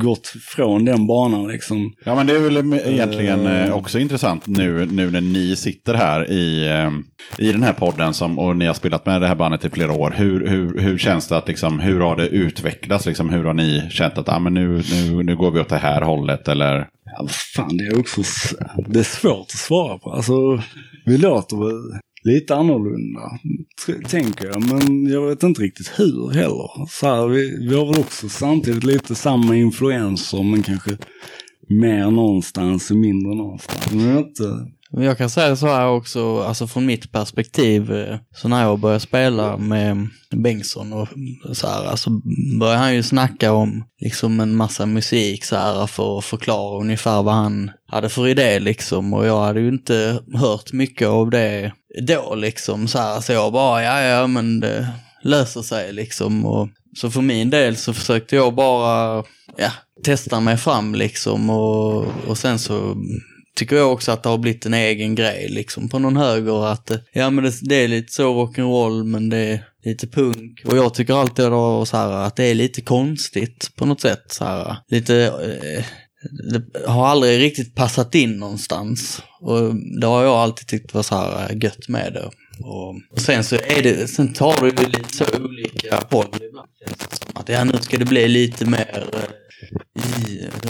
gått 0.05 0.27
från 0.27 0.85
den 0.85 1.07
banan 1.07 1.49
liksom. 1.49 1.93
Ja, 2.05 2.15
men 2.15 2.27
det 2.27 2.37
är 2.37 2.41
väl 2.41 2.75
egentligen 2.87 3.47
eh, 3.47 3.77
också 3.77 3.99
intressant 3.99 4.47
nu, 4.47 4.87
nu 4.87 5.11
när 5.11 5.21
ni 5.21 5.57
sitter 5.57 5.95
här 5.95 6.31
i, 6.31 6.69
eh, 6.69 6.91
i 7.47 7.53
den 7.53 7.63
här 7.63 7.73
podden 7.73 8.15
som, 8.15 8.39
och 8.39 8.57
ni 8.57 8.67
har 8.67 8.75
spelat 8.75 9.07
med 9.07 9.21
det 9.21 9.27
här 9.27 9.35
bandet 9.35 9.65
i 9.65 9.71
flera 9.71 9.93
år. 9.93 10.15
Hur, 10.17 10.47
hur, 10.47 10.79
hur 10.79 10.99
känns 10.99 11.29
det 11.29 11.37
att, 11.37 11.49
liksom, 11.49 11.81
hur 11.81 12.01
har 12.01 12.17
det 12.17 12.29
utvecklats? 12.29 13.07
Liksom, 13.07 13.31
hur 13.31 13.45
har 13.45 13.55
ni 13.55 13.83
känt 13.91 14.19
att 14.19 14.29
ah, 14.29 14.39
men 14.39 14.55
nu, 14.55 14.83
nu, 14.93 15.23
nu 15.23 15.37
går 15.37 15.51
vi 15.51 15.61
åt 15.61 15.69
det 15.69 15.77
här 15.77 16.03
hållet? 16.03 16.49
Eller? 16.49 16.87
Ja, 17.17 17.23
vad 17.23 17.31
fan 17.31 17.77
det 17.77 17.85
är 17.85 17.99
också, 17.99 18.23
det 18.89 18.99
är 18.99 19.03
svårt 19.03 19.47
att 19.47 19.51
svara 19.51 19.99
på. 19.99 20.13
Alltså, 20.13 20.63
vi 21.05 21.19
låter 21.19 21.57
väl 21.57 22.01
lite 22.25 22.55
annorlunda, 22.55 23.21
tänker 24.09 24.47
jag. 24.47 24.69
Men 24.69 25.07
jag 25.07 25.29
vet 25.29 25.43
inte 25.43 25.63
riktigt 25.63 25.93
hur 25.97 26.31
heller. 26.31 26.89
Så 26.89 27.07
här, 27.07 27.27
vi, 27.27 27.69
vi 27.69 27.77
har 27.77 27.87
väl 27.93 28.01
också 28.01 28.29
samtidigt 28.29 28.85
lite 28.85 29.15
samma 29.15 29.57
influenser, 29.57 30.43
men 30.43 30.63
kanske 30.63 30.91
mer 31.69 32.11
någonstans 32.11 32.91
och 32.91 32.97
mindre 32.97 33.35
någonstans. 33.35 33.93
Men 33.93 34.01
jag 34.01 34.15
vet 34.15 34.27
inte. 34.27 34.67
Men 34.95 35.05
jag 35.05 35.19
kan 35.19 35.31
säga 35.31 35.57
så 35.57 35.67
här 35.67 35.89
också, 35.89 36.43
alltså 36.43 36.67
från 36.67 36.87
mitt 36.87 37.13
perspektiv, 37.13 37.93
eh, 37.93 38.19
så 38.35 38.49
när 38.49 38.63
jag 38.63 38.79
började 38.79 39.01
spela 39.01 39.57
med 39.57 40.09
Bengtsson 40.31 40.93
och 40.93 41.09
så 41.53 41.67
här, 41.67 41.85
alltså 41.85 42.11
började 42.61 42.79
han 42.79 42.95
ju 42.95 43.03
snacka 43.03 43.53
om 43.53 43.85
liksom 44.01 44.41
en 44.41 44.57
massa 44.57 44.87
musik 44.87 45.45
så 45.45 45.57
här 45.57 45.87
för 45.87 46.19
att 46.19 46.25
förklara 46.25 46.81
ungefär 46.81 47.23
vad 47.23 47.35
han 47.35 47.71
hade 47.87 48.09
för 48.09 48.29
idé 48.29 48.59
liksom. 48.59 49.15
Och 49.15 49.27
jag 49.27 49.41
hade 49.41 49.61
ju 49.61 49.69
inte 49.69 50.21
hört 50.35 50.73
mycket 50.73 51.09
av 51.09 51.31
det 51.31 51.73
då 52.03 52.35
liksom 52.35 52.89
så 52.89 52.99
här, 52.99 53.21
så 53.21 53.33
jag 53.33 53.53
bara, 53.53 53.83
ja 53.83 54.01
ja 54.01 54.27
men 54.27 54.61
det 54.61 54.89
löser 55.23 55.63
sig 55.63 55.93
liksom. 55.93 56.47
Och 56.47 56.69
så 56.97 57.11
för 57.11 57.21
min 57.21 57.51
del 57.51 57.77
så 57.77 57.95
försökte 57.95 58.37
jag 58.37 58.55
bara, 58.55 59.25
ja, 59.57 59.71
testa 60.05 60.41
mig 60.41 60.57
fram 60.57 60.95
liksom. 60.95 61.51
Och, 61.51 62.07
och 62.27 62.39
sen 62.39 62.59
så 62.59 62.97
tycker 63.57 63.77
jag 63.77 63.93
också 63.93 64.13
att 64.13 64.23
det 64.23 64.29
har 64.29 64.39
blivit 64.39 64.67
en 64.67 64.75
egen 64.75 65.15
grej 65.15 65.49
liksom 65.49 65.89
på 65.89 65.99
någon 65.99 66.17
höger 66.17 66.67
att 66.67 66.91
eh, 66.91 66.99
ja 67.13 67.31
men 67.31 67.45
det, 67.45 67.53
det 67.63 67.75
är 67.75 67.89
lite 67.89 68.13
så 68.13 68.45
rock'n'roll 68.45 69.05
men 69.05 69.29
det 69.29 69.37
är 69.37 69.65
lite 69.85 70.07
punk. 70.07 70.63
Och 70.65 70.77
jag 70.77 70.95
tycker 70.95 71.15
alltid 71.15 71.45
då 71.45 71.87
så 71.87 71.97
här 71.97 72.13
att 72.13 72.37
det 72.37 72.45
är 72.45 72.55
lite 72.55 72.81
konstigt 72.81 73.71
på 73.77 73.87
något 73.87 74.01
sätt 74.01 74.25
så 74.29 74.45
här 74.45 74.77
lite 74.89 75.25
eh, 75.25 75.85
det 76.53 76.87
har 76.87 77.07
aldrig 77.07 77.41
riktigt 77.41 77.75
passat 77.75 78.15
in 78.15 78.39
någonstans. 78.39 79.23
Och 79.41 79.75
det 80.01 80.07
har 80.07 80.23
jag 80.23 80.35
alltid 80.35 80.67
tyckt 80.67 80.95
var 80.95 81.03
så 81.03 81.15
här 81.17 81.51
eh, 81.51 81.57
gött 81.65 81.89
med 81.89 82.13
det. 82.13 82.31
Och, 82.65 82.89
och 83.11 83.21
sen 83.21 83.45
så 83.45 83.57
är 83.57 83.83
det, 83.83 84.09
sen 84.09 84.33
tar 84.33 84.61
det 84.61 84.83
ju 84.83 84.89
lite 84.89 85.17
så 85.17 85.25
olika 85.45 86.05
håll 86.11 86.27
ibland 86.49 86.69
känns 86.85 86.99
det 86.99 87.17
som. 87.17 87.29
Att 87.35 87.49
ja 87.49 87.65
nu 87.65 87.79
ska 87.81 87.99
det 87.99 88.05
bli 88.05 88.29
lite 88.29 88.67
mer 88.67 89.09
eh, 89.13 89.44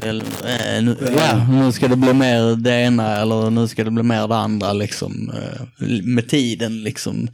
eller, 0.02 0.24
eh, 0.24 0.82
nu, 0.84 0.96
ja, 1.16 1.46
nu 1.50 1.72
ska 1.72 1.88
det 1.88 1.96
bli 1.96 2.12
mer 2.12 2.56
det 2.56 2.70
ena 2.70 3.16
eller 3.16 3.50
nu 3.50 3.68
ska 3.68 3.84
det 3.84 3.90
bli 3.90 4.02
mer 4.02 4.28
det 4.28 4.36
andra 4.36 4.72
liksom 4.72 5.32
eh, 5.34 5.86
med 6.04 6.28
tiden 6.28 6.82
liksom. 6.82 7.28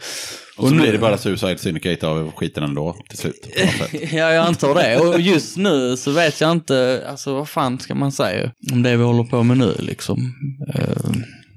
Och 0.57 0.69
så 0.69 0.75
nu- 0.75 0.81
blir 0.83 0.93
det 0.93 0.99
bara 0.99 1.19
Suicide 1.19 1.59
Syndicate 1.59 2.07
av 2.07 2.33
skiten 2.33 2.63
ändå 2.63 2.97
till 3.09 3.19
slut. 3.19 3.49
Ja, 4.13 4.33
jag 4.33 4.47
antar 4.47 4.75
det. 4.75 4.97
Och 5.01 5.21
just 5.21 5.57
nu 5.57 5.97
så 5.97 6.11
vet 6.11 6.41
jag 6.41 6.53
inte, 6.53 7.05
alltså 7.09 7.35
vad 7.35 7.49
fan 7.49 7.79
ska 7.79 7.95
man 7.95 8.13
säga 8.13 8.51
om 8.73 8.83
det 8.83 8.97
vi 8.97 9.03
håller 9.05 9.25
på 9.25 9.43
med 9.43 9.59
nu 9.59 9.75
liksom. 9.79 10.35
Eh, 10.75 11.11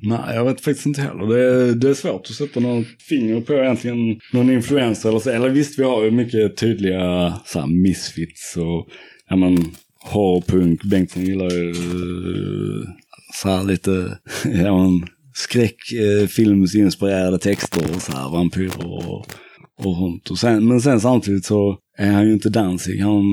Nej, 0.06 0.36
jag 0.36 0.45
vet 0.45 0.62
faktiskt 0.62 0.86
inte 0.86 1.01
heller. 1.01 1.27
Det 1.36 1.43
är, 1.43 1.73
det 1.75 1.89
är 1.89 1.93
svårt 1.93 2.27
att 2.29 2.36
sätta 2.36 2.60
något 2.60 2.86
finger 3.10 3.41
på 3.41 3.53
egentligen 3.53 4.19
någon 4.34 4.49
influencer 4.49 5.10
eller 5.10 5.19
så. 5.19 5.29
Eller 5.29 5.49
visst, 5.49 5.79
vi 5.79 5.84
har 5.84 6.03
ju 6.03 6.12
mycket 6.12 6.58
tydliga 6.58 7.34
så 7.45 7.60
här, 7.60 7.67
misfits 7.67 8.58
och 8.58 8.88
ja 9.29 9.36
men 9.36 9.71
horrorpunk. 10.04 10.84
Bengtsson 10.84 11.24
gillar 11.24 11.50
ju 11.50 11.70
eh, 11.70 12.88
så 13.42 13.50
här 13.50 13.63
lite, 13.63 14.18
ja 14.46 14.78
men 14.78 15.08
skräckfilmsinspirerade 15.36 17.36
eh, 17.36 17.39
texter 17.39 17.96
och 17.96 18.02
så 18.02 18.12
här 18.12 18.30
vampyrer 18.30 18.86
och, 18.86 19.26
och 19.78 19.96
sånt. 19.96 20.32
Och 20.32 20.39
sen, 20.39 20.68
men 20.68 20.82
sen 20.82 21.02
samtidigt 21.02 21.46
så 21.46 21.78
är 21.97 22.12
han 22.12 22.27
ju 22.27 22.34
inte 22.34 22.49
Danzig. 22.49 22.99
Han, 22.99 23.23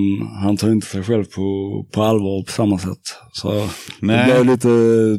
han 0.43 0.57
tar 0.57 0.71
inte 0.71 0.87
sig 0.87 1.03
själv 1.03 1.25
på, 1.25 1.87
på 1.93 2.03
allvar 2.03 2.43
på 2.43 2.53
samma 2.53 2.79
sätt. 2.79 3.01
Så 3.33 3.69
Nej. 4.01 4.29
det 4.29 4.33
blev 4.33 4.47
lite 4.47 4.69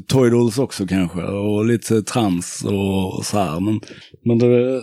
Toy 0.08 0.30
Dolls 0.30 0.58
också 0.58 0.88
kanske 0.88 1.22
och 1.22 1.66
lite 1.66 2.02
trams 2.02 2.64
och 2.66 3.26
så 3.26 3.38
här. 3.38 3.60
Men, 3.60 3.80
men 4.26 4.38
det, 4.38 4.82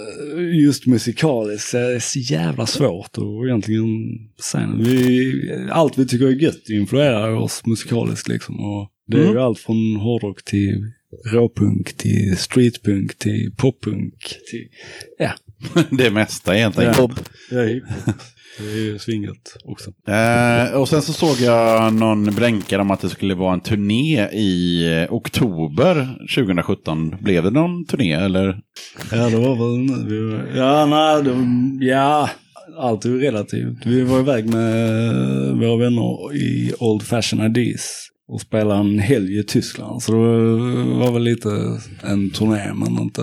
just 0.65 0.87
musikaliskt 0.87 1.75
är 1.75 1.95
det 1.95 2.01
så 2.01 2.19
jävla 2.19 2.67
svårt 2.67 3.19
att 3.19 3.47
egentligen 3.47 3.89
säga. 4.43 4.75
Vi, 4.79 5.33
allt 5.71 5.99
vi 5.99 6.07
tycker 6.07 6.27
är 6.27 6.31
gött 6.31 6.69
influerar 6.69 7.35
oss 7.35 7.67
musikaliskt 7.67 8.29
liksom. 8.29 8.61
Och 8.61 8.91
det 9.07 9.19
är 9.19 9.31
ju 9.33 9.41
allt 9.41 9.59
från 9.59 9.97
hårdrock 9.97 10.45
till 10.45 10.93
råpunk 11.33 11.97
till 11.97 12.37
streetpunk 12.37 13.19
till 13.19 13.53
poppunk 13.57 14.15
till, 14.51 14.69
ja. 15.19 15.33
det 15.91 16.11
mesta 16.11 16.57
egentligen. 16.57 16.95
Ja. 16.97 17.11
Ja. 17.51 17.81
Det 18.61 18.65
är 18.65 18.77
ju 18.77 18.99
svinget 18.99 19.57
också. 19.65 19.91
Eh, 20.09 20.81
och 20.81 20.89
sen 20.89 21.03
så 21.03 21.13
såg 21.13 21.37
jag 21.41 21.95
någon 21.95 22.25
blänkare 22.25 22.81
om 22.81 22.91
att 22.91 23.01
det 23.01 23.09
skulle 23.09 23.35
vara 23.35 23.55
en 23.55 23.61
turné 23.61 24.29
i 24.33 25.07
oktober 25.11 26.17
2017. 26.35 27.17
Blev 27.21 27.45
det 27.45 27.51
någon 27.51 27.87
turné 27.87 28.13
eller? 28.13 28.61
Ja, 29.13 29.29
det 29.29 29.37
var 29.37 29.57
väl 29.57 29.97
nu. 30.07 30.43
Ja, 30.57 30.87
nej, 30.87 31.23
det, 31.23 31.87
ja, 31.87 32.31
allt 32.79 33.05
är 33.05 33.09
ju 33.09 33.21
relativt. 33.21 33.87
Vi 33.87 34.03
var 34.03 34.21
iväg 34.21 34.47
med 34.47 35.13
våra 35.57 35.77
vänner 35.77 36.35
i 36.37 36.73
Old 36.79 37.03
Fashion 37.03 37.57
IDs 37.57 38.09
och 38.29 38.41
spelade 38.41 38.81
en 38.81 38.99
helg 38.99 39.39
i 39.39 39.45
Tyskland. 39.45 40.03
Så 40.03 40.13
det 40.13 40.19
var 40.99 41.13
väl 41.13 41.23
lite 41.23 41.49
en 42.03 42.31
turné, 42.31 42.73
men 42.75 43.03
inte... 43.03 43.23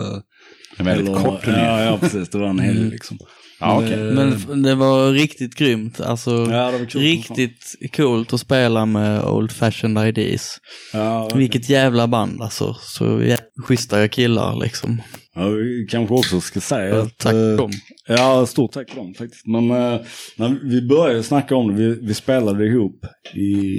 En 0.78 0.86
väldigt 0.86 1.10
eller- 1.10 1.24
kort 1.24 1.44
turné. 1.44 1.58
Ja, 1.58 1.84
ja, 1.84 1.98
precis. 1.98 2.30
Det 2.30 2.38
var 2.38 2.48
en 2.48 2.60
helg 2.60 2.90
liksom. 2.90 3.18
Ja, 3.60 3.80
Men, 3.80 3.86
okej. 3.94 4.08
eh, 4.08 4.48
Men 4.50 4.62
det 4.64 4.76
var 4.76 5.12
riktigt 5.12 5.56
grymt. 5.56 6.02
Alltså, 6.02 6.32
Ja, 6.32 6.72
det 6.72 6.72
var 6.72 6.80
kul 6.80 6.90
som 6.90 7.02
riktigt 7.02 7.76
coolt 7.96 8.34
att 8.34 8.40
spela 8.40 8.86
med 8.86 9.24
Old 9.26 9.52
Fashioned 9.52 10.18
IDs. 10.18 10.58
Ja, 10.94 11.30
Vilket 11.36 11.70
jävla 11.70 12.08
band 12.08 12.42
alltså. 12.42 12.76
Så 12.82 13.06
jä- 13.06 13.38
schyssta 13.68 14.08
killar 14.08 14.56
liksom. 14.64 15.02
Ja, 15.36 15.48
vi 15.48 15.88
kanske 15.90 16.14
också 16.14 16.42
ska 16.42 16.60
säga 16.62 17.02
att... 17.02 17.18
Tack 17.18 17.34
eh, 17.34 17.56
dem. 17.58 17.72
Ja, 18.08 18.46
stort 18.46 18.72
tack 18.72 18.88
till 18.88 18.96
dem 18.98 19.14
faktiskt. 19.14 19.48
Men 19.48 19.72
eh, 19.72 20.00
när 20.38 20.70
vi 20.70 20.88
började 20.88 21.24
snacka 21.24 21.56
om 21.56 21.68
det, 21.68 21.84
vi, 21.84 22.00
vi 22.08 22.14
spelade 22.14 22.66
ihop 22.66 23.06
i 23.34 23.76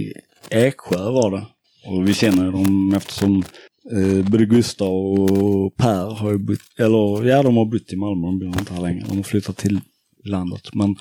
Eksjö 0.50 0.96
var 0.98 1.30
det. 1.30 1.46
Och 1.88 2.09
vi 2.09 2.14
känner 2.14 2.50
dem 2.52 2.94
eftersom 2.96 3.44
eh, 3.92 4.31
både 4.31 4.46
Gustav 4.46 4.94
och 4.94 5.77
Per 5.77 6.14
har 6.14 6.33
ju 6.33 6.38
bott, 6.38 6.59
eller 6.79 7.29
ja 7.29 7.42
de 7.42 7.57
har 7.57 7.64
bott 7.64 7.92
i 7.92 7.96
Malmö, 7.96 8.27
de 8.27 8.38
bor 8.38 8.49
inte 8.49 8.75
här 8.75 8.83
längre. 8.83 9.05
De 9.09 9.16
har 9.16 9.22
flyttat 9.22 9.57
till 9.57 9.81
landet. 10.29 10.75
Men, 10.75 10.96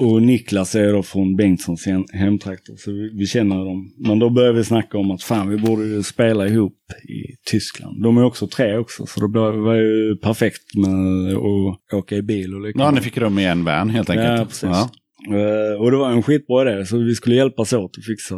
och, 0.00 0.22
Niklas 0.22 0.74
är 0.74 0.92
då 0.92 1.02
från 1.02 1.36
Bengtssons 1.36 1.86
hem, 1.86 2.04
hemtrakter, 2.12 2.74
så 2.76 2.92
vi, 2.92 3.10
vi 3.14 3.26
känner 3.26 3.56
dem. 3.56 3.92
Men 3.98 4.18
då 4.18 4.30
började 4.30 4.58
vi 4.58 4.64
snacka 4.64 4.98
om 4.98 5.10
att 5.10 5.22
fan 5.22 5.48
vi 5.48 5.56
borde 5.56 5.84
ju 5.84 6.02
spela 6.02 6.48
ihop 6.48 6.76
i 7.08 7.50
Tyskland. 7.50 8.02
De 8.02 8.18
är 8.18 8.24
också 8.24 8.46
tre 8.46 8.76
också, 8.76 9.06
så 9.06 9.26
det 9.26 9.38
var 9.38 9.74
ju 9.74 10.16
perfekt 10.16 10.74
med 10.74 11.36
att 11.36 11.94
åka 11.94 12.16
i 12.16 12.22
bil 12.22 12.54
och 12.54 12.60
liknande. 12.60 12.84
Ja, 12.84 12.90
ni 12.90 13.00
fick 13.00 13.18
rum 13.18 13.38
i 13.38 13.44
en 13.44 13.64
van 13.64 13.90
helt 13.90 14.10
enkelt. 14.10 14.38
Ja, 14.38 14.44
precis. 14.44 14.98
Eh, 15.28 15.82
och 15.82 15.90
det 15.90 15.96
var 15.96 16.10
en 16.10 16.22
skitbra 16.22 16.72
idé, 16.72 16.86
så 16.86 16.98
vi 16.98 17.14
skulle 17.14 17.36
hjälpas 17.36 17.72
åt 17.72 17.98
att 17.98 18.04
fixa 18.04 18.34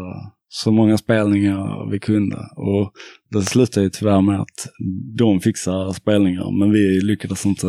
så 0.52 0.72
många 0.72 0.98
spelningar 0.98 1.90
vi 1.90 1.98
kunde. 1.98 2.36
Och 2.56 2.92
det 3.30 3.42
slutade 3.42 3.84
ju 3.84 3.90
tyvärr 3.90 4.20
med 4.20 4.40
att 4.40 4.68
de 5.18 5.40
fixar 5.40 5.92
spelningar, 5.92 6.58
men 6.58 6.72
vi 6.72 7.00
lyckades 7.00 7.46
inte 7.46 7.66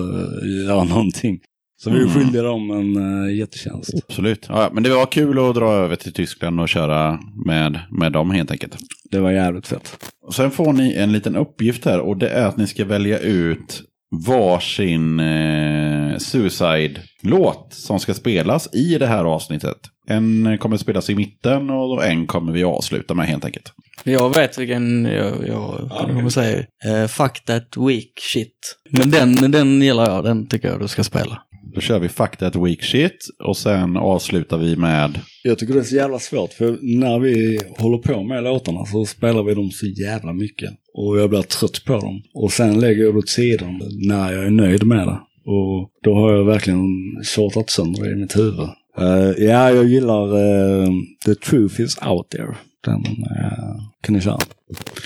göra 0.67 0.84
någonting. 0.84 1.39
Så 1.84 1.89
vi 1.89 1.96
är 1.98 2.02
Mm. 2.02 2.13
skyldiga 2.13 2.41
dem 2.44 2.72
en 2.72 2.98
uh, 2.98 3.36
jättetjänst. 3.36 3.94
Absolut. 4.10 4.46
Ja, 4.50 4.70
men 4.74 4.84
det 4.84 4.89
var 4.89 5.06
kul 5.06 5.39
att 5.39 5.56
dra 5.56 5.72
över 5.74 5.96
till 5.96 6.13
Tyskland 6.13 6.60
och 6.60 6.70
köra 6.70 7.20
med, 7.46 7.80
med 8.00 8.12
dem 8.12 8.32
helt 8.32 8.52
enkelt. 8.52 8.76
Det 9.12 9.20
var 9.20 9.32
jävligt 9.32 9.67
fett. 9.67 9.98
Och 10.28 10.34
sen 10.36 10.52
får 10.52 10.74
ni 10.74 10.94
en 10.94 11.12
liten 11.12 11.36
uppgift 11.36 11.86
här 11.86 12.00
och 12.00 12.17
det 12.17 12.30
är 12.30 12.46
att 12.46 12.58
ni 12.58 12.67
ska 12.67 12.86
välja 12.86 13.20
ut 13.20 13.84
varsin 14.28 15.20
eh, 15.20 16.17
Suicide-låt 16.17 17.67
som 17.74 18.00
ska 18.00 18.13
spelas 18.13 18.74
i 18.76 18.98
det 18.98 19.08
här 19.08 19.24
avsnittet. 19.24 19.78
En 20.12 20.58
kommer 20.58 20.78
spelas 20.78 21.10
i 21.10 21.15
mitten 21.15 21.69
och 21.69 22.06
en 22.06 22.28
kommer 22.28 22.52
vi 22.52 22.63
avsluta 22.63 23.13
med 23.13 23.28
helt 23.28 23.45
enkelt. 23.45 23.74
Jag 24.04 24.36
vet 24.36 24.58
vilken 24.58 25.06
jag, 25.06 25.47
jag 25.47 25.89
kommer 25.89 26.30
säga. 26.30 26.58
Uh, 26.60 27.08
fuck 27.08 27.45
that 27.45 27.78
weak 27.78 28.10
shit. 28.34 28.78
Men 28.89 29.12
den, 29.12 29.52
den 29.52 29.82
gillar 29.82 30.10
jag, 30.10 30.24
den 30.24 30.47
tycker 30.47 30.67
jag 30.67 30.80
du 30.80 30.88
ska 30.88 31.04
spela. 31.04 31.41
Då 31.76 31.82
kör 31.82 32.00
vi 32.00 32.10
Fuck 32.10 32.38
That 32.38 32.56
Weak 32.56 32.84
Shit 32.84 33.28
och 33.43 33.58
sen 33.58 33.97
avslutar 33.97 34.58
vi 34.58 34.76
med 34.76 35.19
Jag 35.43 35.60
tycker 35.60 35.74
det 35.74 35.80
är 35.80 35.84
så 35.84 35.95
jävla 35.95 36.19
svårt, 36.19 36.54
för 36.54 36.78
när 36.82 37.19
vi 37.19 37.60
håller 37.78 37.97
på 37.97 38.24
med 38.24 38.43
låtarna 38.43 38.86
så 38.86 39.06
spelar 39.06 39.43
vi 39.43 39.54
dem 39.54 39.71
så 39.71 39.86
jävla 39.86 40.34
mycket. 40.34 40.69
Och 40.93 41.19
jag 41.19 41.30
blir 41.30 41.41
trött 41.41 41.86
på 41.86 41.93
dem. 41.93 42.21
Och 42.34 42.52
sen 42.52 42.80
lägger 42.80 43.04
jag 43.04 43.13
det 43.13 43.17
åt 43.17 43.30
sidan 43.30 43.82
när 44.08 44.32
jag 44.32 44.45
är 44.45 44.50
nöjd 44.50 44.86
med 44.86 45.08
det. 45.08 45.19
Och 45.45 45.89
då 46.04 46.13
har 46.13 46.34
jag 46.34 46.45
verkligen 46.45 46.86
tjatat 47.24 47.69
sönder 47.69 48.04
det 48.04 48.12
i 48.12 48.15
mitt 48.15 48.38
huvud. 48.38 48.69
Eh, 48.97 49.45
ja, 49.45 49.71
jag 49.71 49.86
gillar 49.86 50.25
eh, 50.25 50.89
The 51.25 51.36
Truth 51.36 51.82
Is 51.82 51.97
Out 52.06 52.30
There. 52.30 52.56
Den 52.86 53.06
eh, 53.06 53.82
kan 54.01 54.15
ni 54.15 54.21
köra. 54.21 54.38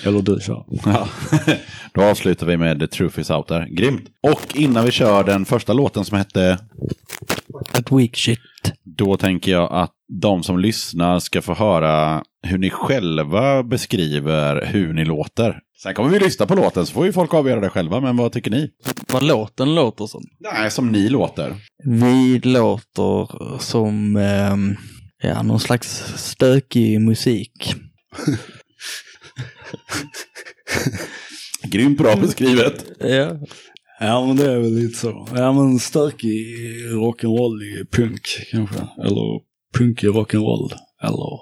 Eller 0.05 0.21
du 0.21 0.39
kör. 0.41 0.65
Ja, 0.85 1.07
då 1.93 2.01
avslutar 2.01 2.47
vi 2.47 2.57
med 2.57 2.79
The 2.79 2.87
Truth 2.87 3.19
Is 3.19 3.29
Out 3.29 3.47
There. 3.47 3.67
Grymt! 3.69 4.03
Och 4.21 4.55
innan 4.55 4.85
vi 4.85 4.91
kör 4.91 5.23
den 5.23 5.45
första 5.45 5.73
låten 5.73 6.05
som 6.05 6.17
hette 6.17 6.59
That 7.73 7.91
weak 7.91 8.15
shit. 8.15 8.39
Då 8.83 9.17
tänker 9.17 9.51
jag 9.51 9.71
att 9.71 9.91
de 10.21 10.43
som 10.43 10.59
lyssnar 10.59 11.19
ska 11.19 11.41
få 11.41 11.53
höra 11.53 12.23
hur 12.47 12.57
ni 12.57 12.69
själva 12.69 13.63
beskriver 13.63 14.65
hur 14.65 14.93
ni 14.93 15.05
låter. 15.05 15.59
Sen 15.81 15.93
kommer 15.93 16.09
vi 16.09 16.19
lyssna 16.19 16.45
på 16.45 16.55
låten 16.55 16.85
så 16.85 16.93
får 16.93 17.05
ju 17.05 17.13
folk 17.13 17.33
avgöra 17.33 17.59
det 17.59 17.69
själva, 17.69 17.99
men 17.99 18.17
vad 18.17 18.31
tycker 18.31 18.51
ni? 18.51 18.69
Vad 19.07 19.23
låten 19.23 19.75
låter 19.75 20.05
som. 20.05 20.23
Nej, 20.39 20.71
som 20.71 20.91
ni 20.91 21.09
låter. 21.09 21.55
Vi 21.83 22.39
låter 22.39 23.59
som 23.59 24.15
ehm, 24.15 24.75
ja, 25.21 25.43
någon 25.43 25.59
slags 25.59 26.03
stökig 26.17 27.01
musik. 27.01 27.75
Grymt 31.63 31.97
bra 31.97 32.15
beskrivet. 32.15 32.85
Ja. 32.99 33.31
Ja, 33.99 34.25
men 34.25 34.35
det 34.35 34.51
är 34.51 34.59
väl 34.59 34.73
lite 34.75 34.97
så. 34.99 35.27
Ja, 35.35 35.53
men 35.53 35.79
stökig 35.79 36.45
rock'n'roll 36.85 37.63
i 37.63 37.85
punk 37.91 38.21
kanske. 38.51 38.79
Eller 39.03 39.39
punkig 39.77 40.07
rock'n'roll. 40.07 40.73
Eller 41.03 41.39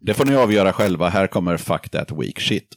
Det 0.00 0.14
får 0.14 0.24
ni 0.24 0.36
avgöra 0.36 0.72
själva. 0.72 1.08
Här 1.08 1.26
kommer 1.26 1.56
Fuck 1.56 1.88
That 1.90 2.10
Weak 2.12 2.40
Shit. 2.40 2.68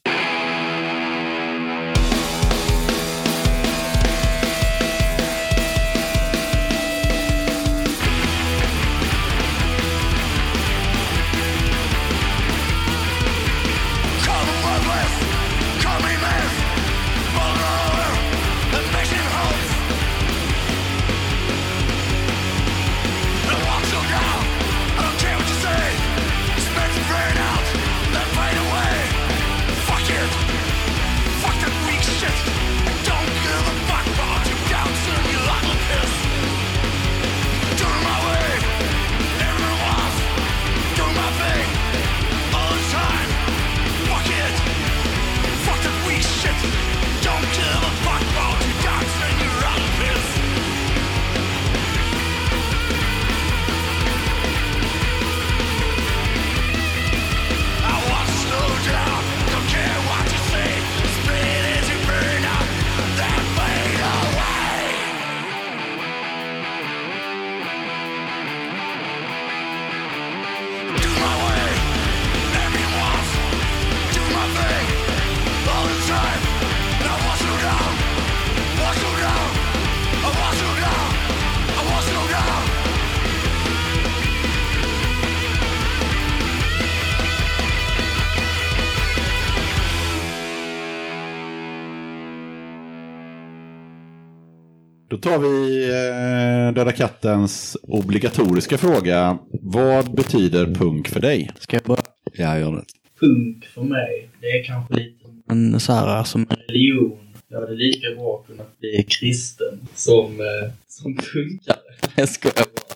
Kattens 97.38 97.78
obligatoriska 97.82 98.78
fråga. 98.78 99.38
Vad 99.62 100.16
betyder 100.16 100.66
punk 100.66 101.08
för 101.08 101.20
dig? 101.20 101.52
Ska 101.60 101.76
jag 101.76 101.84
bara... 101.84 102.02
Jag 102.34 102.60
gör 102.60 102.72
det. 102.72 102.84
Punk 103.20 103.66
för 103.66 103.82
mig, 103.82 104.30
det 104.42 104.48
är 104.48 104.64
kanske 104.64 104.94
lite 104.94 105.24
som 105.24 105.44
En 105.50 105.80
så 105.80 105.94
här, 105.94 106.24
som 106.24 106.42
en 106.50 106.58
religion. 106.68 107.18
Jag 107.48 107.60
hade 107.60 107.76
lika 107.76 108.16
bra 108.16 108.44
kunnat 108.48 108.80
bli 108.80 109.06
kristen 109.08 109.88
som, 109.96 110.40
eh, 110.40 110.72
som 110.88 111.16
punkare. 111.16 111.78
Jag 112.16 112.30
skojar 112.30 112.56
bara. 112.56 112.87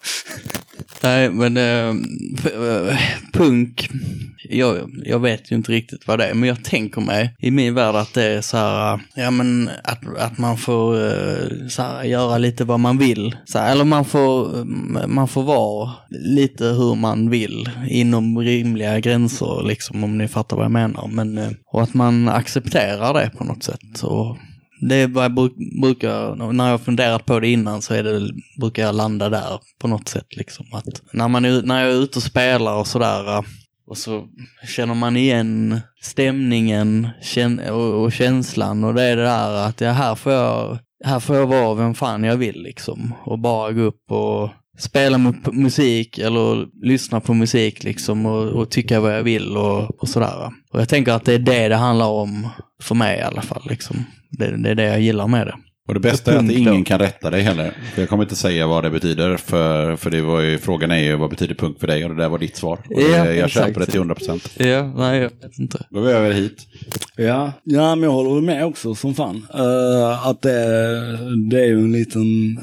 Nej, 1.03 1.29
men 1.29 1.57
äh, 1.57 1.95
punk, 3.33 3.89
jag, 4.49 4.91
jag 5.05 5.19
vet 5.19 5.51
ju 5.51 5.55
inte 5.55 5.71
riktigt 5.71 6.07
vad 6.07 6.19
det 6.19 6.25
är, 6.25 6.33
men 6.33 6.49
jag 6.49 6.63
tänker 6.63 7.01
mig 7.01 7.35
i 7.39 7.51
min 7.51 7.73
värld 7.73 7.95
att 7.95 8.13
det 8.13 8.23
är 8.23 8.41
så 8.41 8.57
här, 8.57 8.93
eh, 8.93 8.99
ja 9.15 9.31
men 9.31 9.69
att, 9.83 10.17
att 10.17 10.37
man 10.37 10.57
får 10.57 10.95
så 11.69 11.81
här, 11.81 12.03
göra 12.03 12.37
lite 12.37 12.63
vad 12.63 12.79
man 12.79 12.97
vill. 12.97 13.35
Så 13.45 13.59
här, 13.59 13.71
eller 13.71 13.85
man 13.85 14.05
får, 14.05 14.61
mm, 14.61 15.15
man 15.15 15.27
får 15.27 15.43
vara 15.43 15.91
lite 16.09 16.65
hur 16.65 16.95
man 16.95 17.29
vill 17.29 17.69
inom 17.89 18.39
rimliga 18.39 18.99
gränser, 18.99 19.63
liksom 19.67 20.03
om 20.03 20.17
ni 20.17 20.27
fattar 20.27 20.55
vad 20.57 20.65
jag 20.65 20.71
menar. 20.71 21.07
Men, 21.07 21.55
och 21.65 21.83
att 21.83 21.93
man 21.93 22.29
accepterar 22.29 23.13
det 23.13 23.31
på 23.37 23.43
något 23.43 23.63
sätt. 23.63 24.03
Och 24.03 24.37
det 24.81 24.95
är 24.95 25.07
vad 25.07 25.23
jag 25.23 25.51
brukar, 25.81 26.51
när 26.53 26.69
jag 26.69 26.81
funderat 26.81 27.25
på 27.25 27.39
det 27.39 27.47
innan 27.47 27.81
så 27.81 27.93
är 27.93 28.03
det, 28.03 28.29
brukar 28.59 28.83
jag 28.83 28.95
landa 28.95 29.29
där 29.29 29.59
på 29.79 29.87
något 29.87 30.07
sätt 30.07 30.35
liksom. 30.35 30.65
Att 30.73 31.01
när, 31.13 31.27
man 31.27 31.45
är, 31.45 31.61
när 31.61 31.81
jag 31.81 31.91
är 31.91 32.03
ute 32.03 32.19
och 32.19 32.23
spelar 32.23 32.75
och 32.75 32.87
sådär 32.87 33.37
eh, 33.37 33.41
och 33.87 33.97
så 33.97 34.27
känner 34.67 34.93
man 34.93 35.17
igen 35.17 35.79
stämningen 36.01 37.09
och, 37.69 38.03
och 38.03 38.11
känslan 38.11 38.83
och 38.83 38.93
det 38.93 39.03
är 39.03 39.17
det 39.17 39.23
där 39.23 39.53
att 39.53 39.81
ja, 39.81 39.91
här 39.91 40.15
får 40.15 40.31
jag, 40.31 40.77
här 41.05 41.19
får 41.19 41.35
jag 41.35 41.47
vara 41.47 41.73
vem 41.73 41.93
fan 41.93 42.23
jag 42.23 42.37
vill 42.37 42.63
liksom. 42.63 43.13
Och 43.23 43.39
bara 43.39 43.71
gå 43.71 43.81
upp 43.81 44.11
och 44.11 44.49
spela 44.81 45.33
musik 45.51 46.17
eller 46.17 46.67
lyssna 46.85 47.19
på 47.19 47.33
musik 47.33 47.83
liksom 47.83 48.25
och, 48.25 48.47
och 48.47 48.69
tycka 48.71 48.99
vad 48.99 49.13
jag 49.15 49.23
vill 49.23 49.57
och, 49.57 50.01
och 50.01 50.09
sådär. 50.09 50.51
Och 50.73 50.79
jag 50.79 50.89
tänker 50.89 51.11
att 51.11 51.25
det 51.25 51.33
är 51.33 51.39
det 51.39 51.67
det 51.67 51.75
handlar 51.75 52.07
om 52.07 52.47
för 52.83 52.95
mig 52.95 53.19
i 53.19 53.21
alla 53.21 53.41
fall 53.41 53.61
liksom. 53.69 54.05
Det, 54.29 54.57
det 54.63 54.69
är 54.69 54.75
det 54.75 54.83
jag 54.85 55.01
gillar 55.01 55.27
med 55.27 55.47
det. 55.47 55.55
Och 55.87 55.93
det 55.93 55.99
bästa 55.99 56.33
är 56.33 56.37
att 56.37 56.51
ingen 56.51 56.83
kan 56.83 56.99
rätta 56.99 57.29
dig 57.29 57.41
heller. 57.41 57.73
För 57.93 58.01
jag 58.01 58.09
kommer 58.09 58.23
inte 58.23 58.35
säga 58.35 58.67
vad 58.67 58.83
det 58.83 58.89
betyder, 58.89 59.37
för, 59.37 59.95
för 59.95 60.09
det 60.09 60.21
var 60.21 60.41
ju, 60.41 60.57
frågan 60.57 60.91
är 60.91 60.97
ju 60.97 61.15
vad 61.15 61.29
betyder 61.29 61.55
punk 61.55 61.79
för 61.79 61.87
dig? 61.87 62.03
Och 62.03 62.09
det 62.09 62.21
där 62.21 62.29
var 62.29 62.37
ditt 62.39 62.57
svar. 62.57 62.79
Och 62.89 62.95
det, 62.95 63.01
Ja, 63.01 63.25
jag 63.25 63.37
exakt. 63.37 63.53
köper 63.67 63.79
det 63.79 63.85
till 63.85 63.95
100 63.99 64.15
procent. 64.15 64.49
Ja, 64.57 64.93
nej 64.97 65.19
jag 65.19 65.29
vet 65.29 65.59
inte. 65.59 65.85
Då 65.89 65.99
går 65.99 66.07
vi 66.07 66.13
över 66.13 66.31
hit. 66.31 66.67
Ja, 67.15 67.51
ja 67.63 67.95
men 67.95 68.03
jag 68.03 68.11
håller 68.11 68.41
med 68.41 68.65
också 68.65 68.95
som 68.95 69.15
fan. 69.15 69.47
Eh, 69.53 70.27
att 70.27 70.41
det, 70.41 70.59
det 71.49 71.59
är 71.61 71.65
ju 71.65 71.79
en 71.79 71.91
liten, 71.91 72.59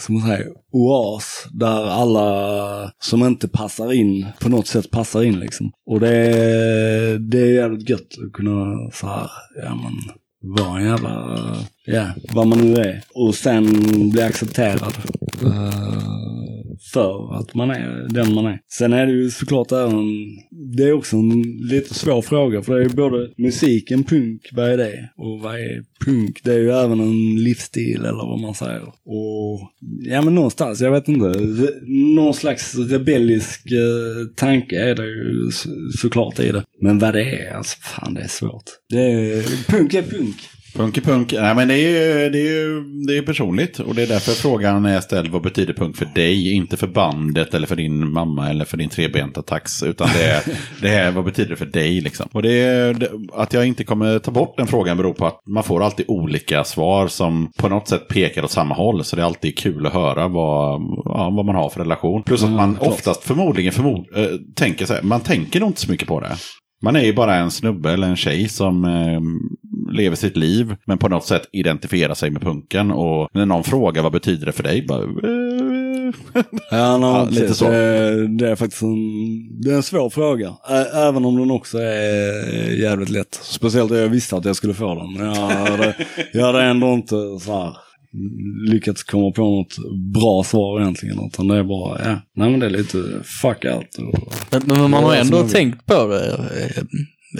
som 0.00 0.14
man 0.14 0.28
säger, 0.28 0.46
oas 0.72 1.46
där 1.52 1.84
alla 1.86 2.92
som 3.02 3.24
inte 3.26 3.48
passar 3.48 3.92
in 3.92 4.26
på 4.40 4.48
något 4.48 4.66
sätt 4.66 4.90
passar 4.90 5.22
in 5.22 5.40
liksom. 5.40 5.72
Och 5.86 6.00
det, 6.00 6.08
är- 6.16 7.18
det 7.18 7.38
är 7.40 7.52
jävligt 7.54 7.88
gött 7.90 8.08
att 8.26 8.32
kunna 8.32 8.90
så 8.92 9.06
här, 9.06 9.30
ja 9.62 9.74
men 9.74 9.92
vara 10.56 10.78
en 10.80 10.86
jävla, 10.86 11.36
ja 11.86 12.06
vad 12.34 12.46
man 12.46 12.58
nu 12.58 12.74
är. 12.80 13.02
Och 13.14 13.34
sen 13.34 13.64
bli 14.10 14.22
accepterad. 14.22 14.92
Uh 15.44 16.39
för 16.92 17.34
att 17.40 17.54
man 17.54 17.70
är 17.70 18.06
den 18.08 18.34
man 18.34 18.46
är. 18.46 18.60
Sen 18.68 18.92
är 18.92 19.06
det 19.06 19.12
ju 19.12 19.30
såklart 19.30 19.72
även, 19.72 20.04
det 20.76 20.82
är 20.82 20.92
också 20.92 21.16
en 21.16 21.42
lite 21.42 21.94
svår 21.94 22.22
fråga 22.22 22.62
för 22.62 22.74
det 22.74 22.80
är 22.80 22.88
ju 22.88 22.94
både 22.94 23.30
musiken, 23.36 24.04
punk, 24.04 24.48
vad 24.52 24.70
är 24.70 24.76
det? 24.76 25.10
Och 25.16 25.40
vad 25.40 25.54
är 25.54 25.84
punk? 26.04 26.40
Det 26.44 26.52
är 26.52 26.58
ju 26.58 26.70
även 26.70 27.00
en 27.00 27.44
livsstil 27.44 28.00
eller 28.00 28.26
vad 28.26 28.40
man 28.40 28.54
säger. 28.54 28.82
Och 29.04 29.70
ja 30.02 30.22
men 30.22 30.34
någonstans, 30.34 30.80
jag 30.80 30.92
vet 30.92 31.08
inte, 31.08 31.40
någon 31.86 32.34
slags 32.34 32.74
rebellisk 32.74 33.66
eh, 33.72 34.26
tanke 34.36 34.80
är 34.80 34.94
det 34.94 35.06
ju 35.06 35.50
såklart 36.00 36.40
i 36.40 36.52
det. 36.52 36.64
Men 36.80 36.98
vad 36.98 37.14
det 37.14 37.22
är, 37.22 37.54
alltså 37.54 37.76
fan 37.80 38.14
det 38.14 38.20
är 38.20 38.28
svårt. 38.28 38.64
Det 38.88 39.12
är, 39.12 39.70
punk 39.72 39.94
är 39.94 40.02
punk. 40.02 40.36
Punk 40.74 40.96
är 40.96 41.00
punk. 41.02 41.32
Nej, 41.32 41.54
men 41.54 41.68
det 41.68 41.74
är 41.74 41.78
ju 42.24 42.30
det 42.30 42.38
är, 42.38 42.52
ju- 42.52 42.84
det 43.06 43.16
är 43.16 43.22
personligt. 43.22 43.78
Och 43.78 43.94
det 43.94 44.02
är 44.02 44.06
därför 44.06 44.32
frågan 44.32 44.84
är 44.84 45.00
ställd, 45.00 45.28
vad 45.30 45.42
betyder 45.42 45.72
punk 45.74 45.96
för 45.96 46.08
dig? 46.14 46.52
Inte 46.54 46.76
för 46.76 46.86
bandet 46.86 47.54
eller 47.54 47.66
för 47.66 47.76
din 47.76 48.12
mamma 48.12 48.50
eller 48.50 48.64
för 48.64 48.76
din 48.76 48.88
trebenta 48.88 49.42
tax. 49.42 49.82
Utan 49.82 50.08
det 50.14 50.24
är, 50.24 50.42
det 50.82 50.88
är 50.88 51.10
vad 51.10 51.24
betyder 51.24 51.50
det 51.50 51.56
för 51.56 51.66
dig 51.66 52.00
liksom. 52.00 52.26
Och 52.32 52.42
det 52.42 52.52
är, 52.52 52.94
det, 52.94 53.10
att 53.34 53.52
jag 53.52 53.66
inte 53.66 53.84
kommer 53.84 54.18
ta 54.18 54.30
bort 54.30 54.56
den 54.56 54.66
frågan 54.66 54.96
beror 54.96 55.12
på 55.14 55.26
att 55.26 55.40
man 55.54 55.64
får 55.64 55.82
alltid 55.82 56.06
olika 56.08 56.64
svar 56.64 57.08
som 57.08 57.50
på 57.58 57.68
något 57.68 57.88
sätt 57.88 58.08
pekar 58.08 58.44
åt 58.44 58.50
samma 58.50 58.74
håll. 58.74 59.04
Så 59.04 59.16
det 59.16 59.22
är 59.22 59.26
alltid 59.26 59.58
kul 59.58 59.86
att 59.86 59.92
höra 59.92 60.28
vad, 60.28 60.80
ja, 61.04 61.30
vad 61.36 61.46
man 61.46 61.54
har 61.54 61.70
för 61.70 61.80
relation. 61.80 62.22
Plus 62.22 62.42
att 62.44 62.50
man 62.50 62.78
oftast 62.80 63.24
förmodligen 63.24 63.72
förmod, 63.72 64.06
äh, 64.16 64.24
tänker 64.56 64.86
så 64.86 64.94
här, 64.94 65.02
man 65.02 65.20
tänker 65.20 65.60
nog 65.60 65.68
inte 65.68 65.80
så 65.80 65.90
mycket 65.90 66.08
på 66.08 66.20
det. 66.20 66.36
Man 66.82 66.96
är 66.96 67.04
ju 67.04 67.12
bara 67.12 67.34
en 67.36 67.50
snubbe 67.50 67.92
eller 67.92 68.06
en 68.08 68.16
tjej 68.16 68.48
som 68.48 68.84
eh, 68.84 69.20
lever 69.92 70.16
sitt 70.16 70.36
liv, 70.36 70.76
men 70.86 70.98
på 70.98 71.08
något 71.08 71.24
sätt 71.26 71.42
identifierar 71.52 72.14
sig 72.14 72.30
med 72.30 72.42
punken. 72.42 72.90
Och 72.90 73.28
när 73.32 73.46
någon 73.46 73.64
frågar 73.64 74.02
vad 74.02 74.12
betyder 74.12 74.46
det 74.46 74.52
för 74.52 74.62
dig, 74.62 74.86
bara... 74.88 75.02
Eh, 75.02 76.14
Ja, 76.70 76.96
no, 76.98 77.06
Ja, 77.06 77.24
lite 77.30 77.40
precis. 77.40 77.56
så. 77.56 77.70
Det, 77.70 78.28
det 78.38 78.50
är 78.50 78.56
faktiskt 78.56 78.82
en, 78.82 79.60
det 79.62 79.70
är 79.70 79.74
en 79.74 79.82
svår 79.82 80.10
fråga. 80.10 80.48
Ä, 80.70 80.84
även 81.08 81.24
om 81.24 81.36
den 81.36 81.50
också 81.50 81.78
är 81.78 82.80
jävligt 82.82 83.08
lätt. 83.10 83.34
Speciellt 83.42 83.90
jag 83.92 84.08
visste 84.08 84.36
att 84.36 84.44
jag 84.44 84.56
skulle 84.56 84.74
få 84.74 84.94
den. 84.94 85.26
Jag 85.26 85.34
hade, 85.34 85.94
jag 86.32 86.46
hade 86.46 86.62
ändå 86.62 86.86
inte 86.92 87.14
så 87.40 87.52
här 87.62 87.76
lyckats 88.70 89.02
komma 89.04 89.30
på 89.32 89.42
något 89.42 89.76
bra 90.14 90.44
svar 90.44 90.80
egentligen. 90.80 91.18
Utan 91.26 91.48
det 91.48 91.56
är 91.56 91.62
bara, 91.64 92.00
ja, 92.04 92.20
nej 92.36 92.50
men 92.50 92.60
det 92.60 92.66
är 92.66 92.70
lite 92.70 92.98
fuck 93.42 93.64
out. 93.64 93.98
Och, 94.14 94.34
Men, 94.50 94.62
men 94.66 94.90
man 94.90 95.04
har 95.04 95.14
ändå 95.14 95.42
tänkt 95.48 95.86
på 95.86 96.06
det. 96.06 96.32
eh, 96.34 96.82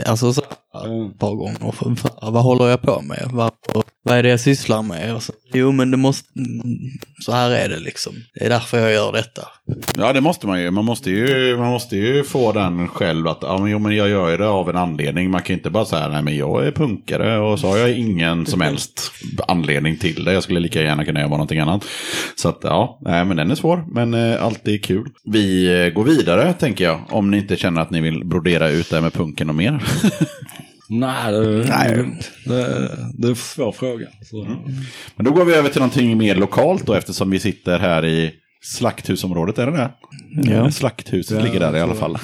Alltså 0.06 0.32
så 0.32 0.42
ett 0.84 1.18
par 1.18 1.34
gånger. 1.34 1.72
För, 1.72 1.94
för, 1.94 2.30
vad 2.30 2.42
håller 2.42 2.68
jag 2.68 2.82
på 2.82 3.00
med? 3.02 3.28
Vad, 3.32 3.52
vad 4.02 4.18
är 4.18 4.22
det 4.22 4.28
jag 4.28 4.40
sysslar 4.40 4.82
med? 4.82 5.14
Och 5.14 5.22
så, 5.22 5.32
jo 5.52 5.72
men 5.72 5.90
det 5.90 5.96
måste, 5.96 6.28
mm, 6.38 6.78
så 7.20 7.32
här 7.32 7.50
är 7.50 7.68
det 7.68 7.80
liksom. 7.80 8.12
Det 8.34 8.44
är 8.44 8.48
därför 8.48 8.78
jag 8.78 8.92
gör 8.92 9.12
detta. 9.12 9.42
ja, 9.96 10.12
det 10.12 10.20
måste 10.20 10.46
man 10.46 10.62
ju. 10.62 10.70
Man 10.70 10.84
måste 10.84 11.10
ju, 11.10 11.56
man 11.56 11.70
måste 11.70 11.96
ju 11.96 12.24
få 12.24 12.52
den 12.52 12.88
själv 12.88 13.28
att 13.28 13.38
ja, 13.42 13.58
men, 13.58 13.70
jo, 13.70 13.78
men 13.78 13.96
jag 13.96 14.08
gör 14.08 14.30
ju 14.30 14.36
det 14.36 14.48
av 14.48 14.70
en 14.70 14.76
anledning. 14.76 15.30
Man 15.30 15.42
kan 15.42 15.56
inte 15.56 15.70
bara 15.70 15.84
säga 15.84 16.08
nej 16.08 16.22
men 16.22 16.36
jag 16.36 16.66
är 16.66 16.72
punkare 16.72 17.38
och 17.38 17.58
så 17.58 17.68
har 17.68 17.76
jag 17.76 17.98
ingen 17.98 18.46
som 18.46 18.60
helst 18.60 19.12
anledning 19.48 19.98
till 19.98 20.24
det. 20.24 20.32
Jag 20.32 20.42
skulle 20.42 20.60
lika 20.60 20.82
gärna 20.82 21.04
kunna 21.04 21.20
göra 21.20 21.30
någonting 21.30 21.58
annat. 21.58 21.84
Så 22.36 22.48
att 22.48 22.58
ja, 22.62 22.98
nej, 23.00 23.24
men 23.24 23.36
den 23.36 23.50
är 23.50 23.54
svår. 23.54 23.84
Men 23.88 24.14
eh, 24.14 24.44
alltid 24.44 24.84
kul. 24.84 25.08
Vi 25.24 25.66
eh, 25.84 25.92
går 25.92 26.04
vidare 26.04 26.52
tänker 26.52 26.84
jag. 26.84 27.00
Om 27.10 27.30
ni 27.30 27.36
inte 27.36 27.56
känner 27.56 27.80
att 27.80 27.90
ni 27.90 28.00
vill 28.00 28.24
brodera 28.24 28.70
ut 28.70 28.90
det 28.90 28.96
här 28.96 29.02
med 29.02 29.12
punken 29.12 29.48
och 29.48 29.54
mer. 29.54 29.82
nej, 30.90 31.32
det, 31.32 31.40
Nej. 31.68 32.04
Det, 32.44 32.90
det 33.18 33.26
är 33.26 33.30
en 33.30 33.36
svår 33.36 33.72
fråga. 33.72 34.06
Så. 34.22 34.44
Men 35.16 35.24
då 35.26 35.32
går 35.32 35.44
vi 35.44 35.54
över 35.54 35.68
till 35.68 35.80
någonting 35.80 36.18
mer 36.18 36.34
lokalt 36.34 36.86
då 36.86 36.94
eftersom 36.94 37.30
vi 37.30 37.38
sitter 37.38 37.78
här 37.78 38.06
i 38.06 38.32
Slakthusområdet, 38.62 39.58
är 39.58 39.66
det 39.66 39.72
det? 39.72 39.90
Ja. 40.52 40.70
Slakthuset 40.70 41.38
Ja, 41.38 41.44
ligger 41.44 41.60
där 41.60 41.76
i 41.76 41.80
alla 41.80 41.94
fall. 41.94 42.18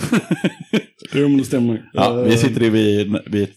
Jo 1.15 1.29
men 1.29 1.39
det 1.39 1.45
stämmer. 1.45 1.83
ja, 1.93 2.13
vi 2.23 2.37
sitter 2.37 2.63
i 2.63 2.71
vid, 2.71 3.17
vid, 3.27 3.49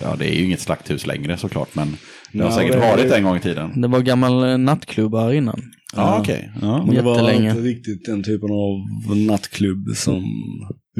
ja 0.00 0.16
det 0.18 0.34
är 0.34 0.34
ju 0.38 0.44
inget 0.44 0.60
slakthus 0.60 1.06
längre 1.06 1.36
såklart, 1.36 1.74
men 1.74 1.96
det 2.32 2.42
har 2.42 2.50
Ja, 2.50 2.56
säkert 2.56 2.72
det 2.72 2.78
varit 2.78 3.12
en 3.12 3.24
gång 3.24 3.36
i 3.36 3.40
tiden. 3.40 3.80
Det 3.80 3.88
var 3.88 4.00
gammal 4.00 4.60
nattklubb 4.60 5.14
här 5.14 5.32
innan. 5.32 5.62
Ja, 5.96 6.18
okej. 6.20 6.50
Ja. 6.62 6.84
Men 6.86 6.94
det 6.94 7.02
var 7.02 7.30
inte 7.30 7.60
riktigt 7.60 8.04
den 8.06 8.22
typen 8.22 8.48
av 8.50 9.16
nattklubb 9.16 9.88
som 9.96 10.24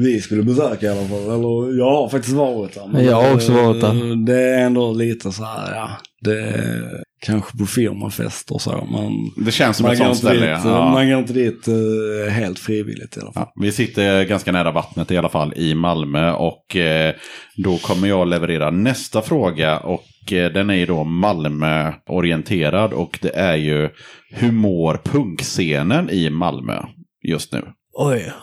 vi 0.03 0.21
skulle 0.21 0.43
besöka 0.43 0.85
i 0.85 0.89
alla 0.89 1.07
fall. 1.07 1.23
Eller 1.23 1.77
jag 1.77 1.91
har 1.91 2.09
faktiskt 2.09 2.35
varit 2.35 2.73
där. 2.73 2.87
men 2.87 3.05
Jag 3.05 3.21
har 3.21 3.33
också 3.33 3.51
det- 3.53 3.61
varit 3.63 3.81
där. 3.81 4.25
Det 4.25 4.41
är 4.41 4.59
ändå 4.65 4.93
lite 4.93 5.31
så 5.31 5.43
här, 5.43 5.75
ja. 5.75 5.89
Det 6.21 6.39
är 6.41 7.03
kanske 7.25 7.57
på 7.57 7.65
firmafest 7.65 8.51
och 8.51 8.61
så. 8.61 8.71
Man, 8.91 9.31
Det 9.45 9.51
känns 9.51 9.77
som 9.77 9.83
man, 9.83 9.91
ett 9.91 9.97
sånt 9.97 10.09
inte 10.09 10.19
ställe. 10.27 10.55
dit, 10.55 10.65
ja. 10.65 10.91
man 10.91 11.09
går 11.09 11.19
inte 11.19 11.33
dit 11.33 11.67
eh, 11.67 12.31
helt 12.33 12.59
frivilligt 12.59 13.17
i 13.17 13.19
alla 13.19 13.31
fall. 13.33 13.43
Ja, 13.55 13.61
vi 13.61 13.71
sitter 13.71 14.23
ganska 14.23 14.51
nära 14.51 14.71
vattnet 14.71 15.11
i 15.11 15.17
alla 15.17 15.29
fall 15.29 15.53
i 15.55 15.75
Malmö 15.75 16.31
och 16.31 16.75
eh, 16.75 17.13
då 17.57 17.77
kommer 17.77 18.07
jag 18.07 18.27
leverera 18.27 18.71
nästa 18.71 19.21
fråga 19.21 19.77
och 19.79 20.33
eh, 20.33 20.51
den 20.53 20.69
är 20.69 20.73
ju 20.75 20.85
då 20.85 21.03
Malmö-orienterad 21.03 22.93
och 22.93 23.19
det 23.21 23.35
är 23.35 23.55
ju 23.55 23.89
hur 24.31 24.51
mår 24.51 24.99
punkscenen 25.03 26.09
i 26.09 26.29
Malmö 26.29 26.81
just 27.27 27.53
nu? 27.53 27.61
Oj. 28.01 28.33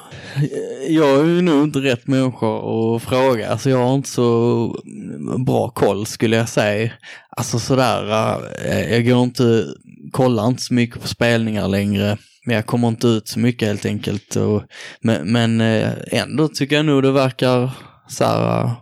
Jag 0.88 1.20
är 1.20 1.24
ju 1.24 1.42
nog 1.42 1.64
inte 1.64 1.78
rätt 1.78 2.06
människa 2.06 2.46
att 2.46 3.02
fråga. 3.02 3.50
Alltså 3.50 3.70
jag 3.70 3.78
har 3.78 3.94
inte 3.94 4.08
så 4.08 4.76
bra 5.46 5.70
koll 5.70 6.06
skulle 6.06 6.36
jag 6.36 6.48
säga. 6.48 6.92
Alltså 7.36 7.58
sådär, 7.58 8.38
eh, 8.64 8.92
jag 8.92 9.06
går 9.06 9.22
inte, 9.22 9.66
kollar 10.12 10.46
inte 10.46 10.62
så 10.62 10.74
mycket 10.74 11.02
på 11.02 11.08
spelningar 11.08 11.68
längre. 11.68 12.18
Men 12.46 12.56
jag 12.56 12.66
kommer 12.66 12.88
inte 12.88 13.06
ut 13.06 13.28
så 13.28 13.38
mycket 13.38 13.68
helt 13.68 13.86
enkelt. 13.86 14.36
Och, 14.36 14.62
men, 15.00 15.32
men 15.32 15.60
eh, 15.60 15.92
ändå 16.12 16.48
tycker 16.48 16.76
jag 16.76 16.86
nog 16.86 17.02
det 17.02 17.12
verkar 17.12 17.70
såhär 18.08 18.64
eh, 18.64 18.72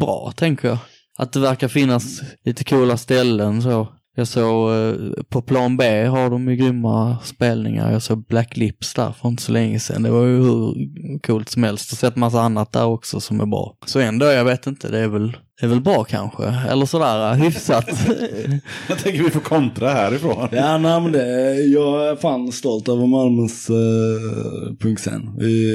bra, 0.00 0.32
tänker 0.36 0.68
jag. 0.68 0.78
Att 1.18 1.32
det 1.32 1.40
verkar 1.40 1.68
finnas 1.68 2.20
lite 2.44 2.64
coola 2.64 2.96
ställen 2.96 3.62
så. 3.62 3.88
Jag 4.18 4.28
såg 4.28 4.72
eh, 4.72 4.94
på 5.28 5.42
plan 5.42 5.76
B 5.76 6.04
har 6.04 6.30
de 6.30 6.48
ju 6.48 6.56
grymma 6.56 7.18
spelningar. 7.24 7.92
Jag 7.92 8.02
såg 8.02 8.26
Black 8.26 8.56
Lips 8.56 8.94
där 8.94 9.12
för 9.12 9.28
inte 9.28 9.42
så 9.42 9.52
länge 9.52 9.80
sedan. 9.80 10.02
Det 10.02 10.10
var 10.10 10.24
ju 10.24 10.36
hur 10.36 10.74
coolt 11.18 11.48
som 11.48 11.62
helst. 11.62 11.92
Jag 11.92 11.96
har 11.96 12.10
sett 12.10 12.16
massa 12.16 12.40
annat 12.40 12.72
där 12.72 12.84
också 12.84 13.20
som 13.20 13.40
är 13.40 13.46
bra. 13.46 13.76
Så 13.86 14.00
ändå, 14.00 14.26
jag 14.26 14.44
vet 14.44 14.66
inte, 14.66 14.88
det 14.88 14.98
är 14.98 15.08
väl, 15.08 15.36
är 15.60 15.66
väl 15.66 15.80
bra 15.80 16.04
kanske. 16.04 16.44
Eller 16.44 16.86
sådär 16.86 17.34
hyfsat. 17.34 17.86
Jag 18.88 18.98
tänker 18.98 19.22
vi 19.22 19.30
får 19.30 19.40
kontra 19.40 19.90
härifrån. 19.90 20.48
Ja, 20.52 20.78
nej, 20.78 21.00
men 21.00 21.12
det, 21.12 21.54
jag 21.54 22.08
är 22.08 22.16
fan 22.16 22.52
stolt 22.52 22.88
över 22.88 23.06
Malmös 23.06 23.70
uh, 23.70 24.76
punkscen. 24.80 25.30
Vi 25.38 25.70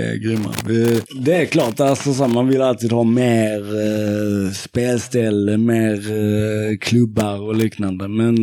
är 0.00 0.16
grymma. 0.16 0.54
Vi, 0.66 1.00
det 1.20 1.34
är 1.34 1.46
klart, 1.46 1.80
alltså, 1.80 2.14
så 2.14 2.26
man 2.26 2.48
vill 2.48 2.62
alltid 2.62 2.92
ha 2.92 3.04
mer 3.04 3.60
uh, 3.60 4.52
spelställe, 4.52 5.56
mer 5.56 6.12
uh, 6.12 6.78
klubbar 6.78 7.42
och 7.42 7.56
liknande. 7.56 8.08
Men 8.08 8.36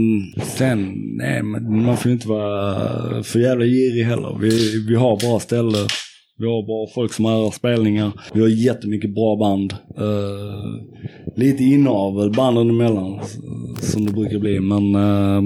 sen, 0.57 0.93
nej, 1.18 1.43
men 1.43 1.86
man 1.86 1.97
får 1.97 2.11
inte 2.11 2.28
vara 2.28 3.24
för 3.24 3.39
jävla 3.39 3.66
girig 3.66 4.05
heller. 4.05 4.38
Vi, 4.41 4.86
vi 4.88 4.95
har 4.95 5.18
bra 5.18 5.39
ställen. 5.39 5.88
Vi 6.38 6.46
har 6.46 6.66
bra 6.66 6.88
folk 6.96 7.14
som 7.14 7.26
arrar 7.26 7.52
spelningar. 7.52 8.12
Vi 8.34 8.42
har 8.42 8.48
jättemycket 8.48 9.16
bra 9.16 9.36
band. 9.36 9.74
Uh, 10.00 10.82
lite 11.36 11.64
inavel 11.64 12.32
banden 12.32 12.70
emellan, 12.70 13.20
som 13.80 14.06
det 14.06 14.14
brukar 14.14 14.40
bli. 14.40 14.60
Men, 14.60 14.96
uh, 14.96 15.44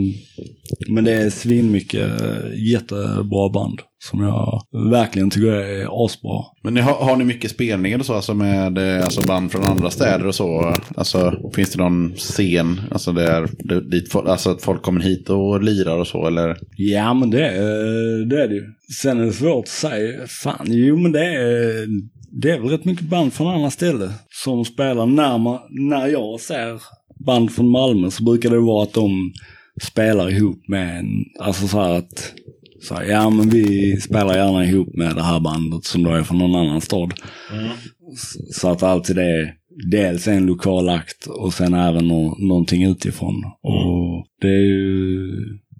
men 0.87 1.03
det 1.03 1.11
är 1.11 1.29
svinmycket 1.29 2.09
jättebra 2.55 3.49
band 3.49 3.81
som 4.03 4.23
jag 4.23 4.61
verkligen 4.91 5.29
tycker 5.29 5.51
är 5.51 6.05
asbra. 6.05 6.43
Men 6.63 6.77
har, 6.77 6.93
har 6.93 7.17
ni 7.17 7.23
mycket 7.23 7.51
spelningar 7.51 7.99
och 7.99 8.05
så, 8.05 8.13
alltså 8.13 8.33
med 8.33 8.77
eh, 8.77 9.03
alltså 9.03 9.21
band 9.21 9.51
från 9.51 9.63
andra 9.63 9.89
städer 9.89 10.27
och 10.27 10.35
så? 10.35 10.75
Alltså, 10.95 11.51
finns 11.55 11.71
det 11.71 11.77
någon 11.77 12.13
scen, 12.15 12.81
alltså, 12.91 13.11
där, 13.11 13.49
dit, 13.91 14.15
alltså 14.15 14.49
att 14.49 14.61
folk 14.61 14.81
kommer 14.81 15.01
hit 15.01 15.29
och 15.29 15.63
lirar 15.63 15.97
och 15.97 16.07
så, 16.07 16.27
eller? 16.27 16.57
Ja, 16.75 17.13
men 17.13 17.29
det, 17.29 17.39
det 18.25 18.43
är 18.43 18.47
det 18.47 18.55
ju. 18.55 18.63
Sen 19.01 19.19
är 19.19 19.25
det 19.25 19.33
svårt 19.33 19.63
att 19.63 19.67
säga. 19.67 20.27
Fan, 20.27 20.65
jo 20.67 20.97
men 20.97 21.11
det 21.11 21.25
är, 21.25 21.87
det 22.41 22.51
är 22.51 22.59
väl 22.59 22.69
rätt 22.69 22.85
mycket 22.85 23.09
band 23.09 23.33
från 23.33 23.47
andra 23.47 23.71
ställen 23.71 24.11
som 24.43 24.65
spelar. 24.65 25.05
När, 25.05 25.37
man, 25.37 25.59
när 25.69 26.07
jag 26.07 26.39
ser 26.39 26.81
band 27.25 27.51
från 27.51 27.69
Malmö 27.69 28.11
så 28.11 28.23
brukar 28.23 28.49
det 28.49 28.59
vara 28.59 28.83
att 28.83 28.93
de 28.93 29.31
spelar 29.81 30.31
ihop 30.31 30.67
med 30.67 30.99
en, 30.99 31.25
alltså 31.39 31.67
så 31.67 31.81
här 31.81 31.93
att 31.93 32.33
så 32.81 32.95
här, 32.95 33.03
ja 33.03 33.29
men 33.29 33.49
vi 33.49 33.97
spelar 34.01 34.35
gärna 34.35 34.65
ihop 34.65 34.95
med 34.95 35.15
det 35.15 35.23
här 35.23 35.39
bandet 35.39 35.85
som 35.85 36.03
då 36.03 36.11
är 36.11 36.23
från 36.23 36.37
någon 36.37 36.55
annan 36.55 36.81
stad. 36.81 37.13
Mm. 37.51 37.69
Så 38.51 38.69
att 38.69 38.83
alltid 38.83 39.15
det 39.15 39.39
är 39.41 39.53
dels 39.91 40.27
en 40.27 40.45
lokal 40.45 40.89
akt 40.89 41.27
och 41.27 41.53
sen 41.53 41.73
även 41.73 42.07
no 42.07 42.35
någonting 42.39 42.83
utifrån. 42.83 43.35
Mm. 43.35 43.53
Och 43.63 44.27
det 44.41 44.47
är 44.47 44.65
ju 44.65 45.31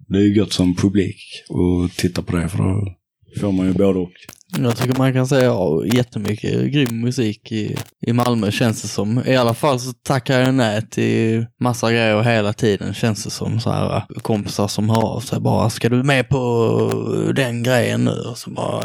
det 0.08 0.18
är 0.18 0.38
gött 0.38 0.54
som 0.54 0.76
publik 0.76 1.18
att 1.50 1.98
titta 1.98 2.22
på 2.22 2.36
det 2.36 2.50
för 2.50 2.58
då 2.58 2.96
får 3.40 3.52
man 3.52 3.68
ju 3.68 3.74
både 3.74 4.00
och. 4.00 4.12
Jag 4.58 4.78
tycker 4.78 4.98
man 4.98 5.14
kan 5.14 5.28
säga 5.28 5.44
ja, 5.46 5.86
jättemycket 5.86 6.72
grym 6.72 7.02
musik 7.02 7.52
i, 7.52 7.76
i 8.08 8.14
Malmö 8.14 8.52
känns 8.52 8.82
det 8.82 8.88
som. 8.88 9.24
I 9.26 9.36
alla 9.36 9.54
fall 9.54 9.80
så 9.80 9.94
tackar 9.94 10.40
jag 10.40 10.54
nej 10.54 10.90
till 10.90 11.46
massa 11.60 11.92
grejer 11.92 12.22
hela 12.22 12.54
tiden 12.54 12.94
känns 12.94 13.24
det 13.24 13.30
som. 13.30 13.60
Så 13.60 13.70
här, 13.70 14.04
kompisar 14.22 14.68
som 14.68 14.90
hör 14.90 15.04
av 15.06 15.20
sig 15.20 15.40
bara, 15.40 15.70
ska 15.70 15.90
du 15.90 16.04
med 16.04 16.30
på 16.30 17.32
den 17.36 17.64
grejen 17.64 18.06
nu? 18.06 18.12
Och 18.12 18.38
så 18.38 18.50
bara, 18.50 18.84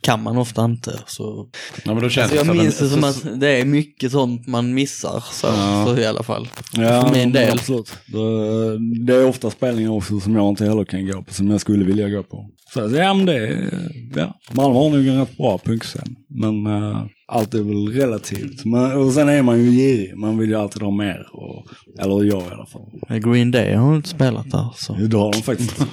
kan 0.00 0.22
man 0.22 0.38
ofta 0.38 0.64
inte. 0.64 1.00
Så, 1.06 1.46
ja, 1.84 1.94
men 1.94 2.02
då 2.02 2.08
känns 2.08 2.32
alltså, 2.32 2.46
jag 2.46 2.56
minns 2.56 2.78
det 2.78 2.88
som 2.88 3.04
att 3.04 3.40
det 3.40 3.48
är 3.60 3.64
mycket 3.64 4.12
sånt 4.12 4.46
man 4.46 4.74
missar. 4.74 5.24
Så, 5.32 5.46
Ja. 5.46 5.84
så 5.86 6.00
i 6.00 6.06
alla 6.06 6.22
fall. 6.22 6.48
Ja, 6.72 7.06
För 7.06 7.14
min 7.14 7.32
del. 7.32 7.52
Absolut. 7.52 7.92
Det, 8.06 9.04
det 9.06 9.14
är 9.14 9.26
ofta 9.26 9.50
spelningar 9.50 9.90
också 9.90 10.20
som 10.20 10.36
jag 10.36 10.48
inte 10.48 10.64
heller 10.64 10.84
kan 10.84 11.06
gå 11.06 11.22
på, 11.22 11.34
som 11.34 11.50
jag 11.50 11.60
skulle 11.60 11.84
vilja 11.84 12.08
gå 12.08 12.22
på. 12.22 12.50
Så 12.76 12.96
ja, 12.96 13.14
men 13.14 13.26
det 13.26 13.34
är, 13.34 13.70
ja, 14.16 14.34
Malmö 14.52 14.78
har 14.78 14.90
nog 14.90 15.06
en 15.06 15.20
rätt 15.20 15.36
bra 15.36 15.58
punkscen. 15.58 16.16
Men 16.28 16.66
uh, 16.66 17.04
allt 17.28 17.54
är 17.54 17.62
väl 17.62 17.88
relativt. 17.88 18.64
Men, 18.64 18.92
och 18.92 19.12
sen 19.12 19.28
är 19.28 19.42
man 19.42 19.58
ju 19.58 19.70
girig, 19.70 20.16
man 20.16 20.38
vill 20.38 20.48
ju 20.48 20.56
alltid 20.56 20.82
ha 20.82 20.90
mer. 20.90 21.26
Och, 21.32 21.66
eller 22.00 22.24
jag 22.24 22.42
i 22.42 22.50
alla 22.52 22.66
fall. 22.66 23.20
Green 23.20 23.50
Day 23.50 23.74
har 23.74 23.96
inte 23.96 24.08
spelat 24.08 24.50
där. 24.50 24.68
Så. 24.76 24.92
Det 24.92 25.16
har 25.16 25.32
de 25.32 25.42
faktiskt 25.42 25.86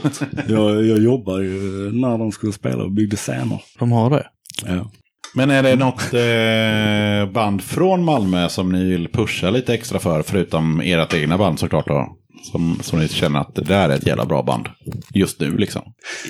jag, 0.47 0.85
jag 0.85 0.99
jobbar 0.99 1.39
ju 1.39 1.91
när 1.91 2.17
de 2.17 2.31
skulle 2.31 2.53
spela 2.53 2.83
och 2.83 2.91
byggde 2.91 3.15
scener. 3.15 3.61
De 3.79 3.91
har 3.91 4.09
det. 4.09 4.27
Ja. 4.65 4.91
Men 5.35 5.49
är 5.49 5.63
det 5.63 5.75
något 5.75 6.13
eh, 6.13 7.33
band 7.33 7.63
från 7.63 8.03
Malmö 8.03 8.49
som 8.49 8.71
ni 8.71 8.83
vill 8.83 9.07
pusha 9.07 9.49
lite 9.49 9.73
extra 9.73 9.99
för, 9.99 10.23
förutom 10.23 10.79
ert 10.79 11.13
egna 11.13 11.37
band 11.37 11.59
såklart 11.59 11.87
då? 11.87 12.17
Som, 12.51 12.79
som 12.81 12.99
ni 12.99 13.07
känner 13.07 13.39
att 13.39 13.55
det 13.55 13.61
där 13.61 13.89
är 13.89 13.93
ett 13.95 14.07
jävla 14.07 14.25
bra 14.25 14.43
band 14.43 14.67
just 15.13 15.39
nu 15.39 15.57
liksom. 15.57 15.81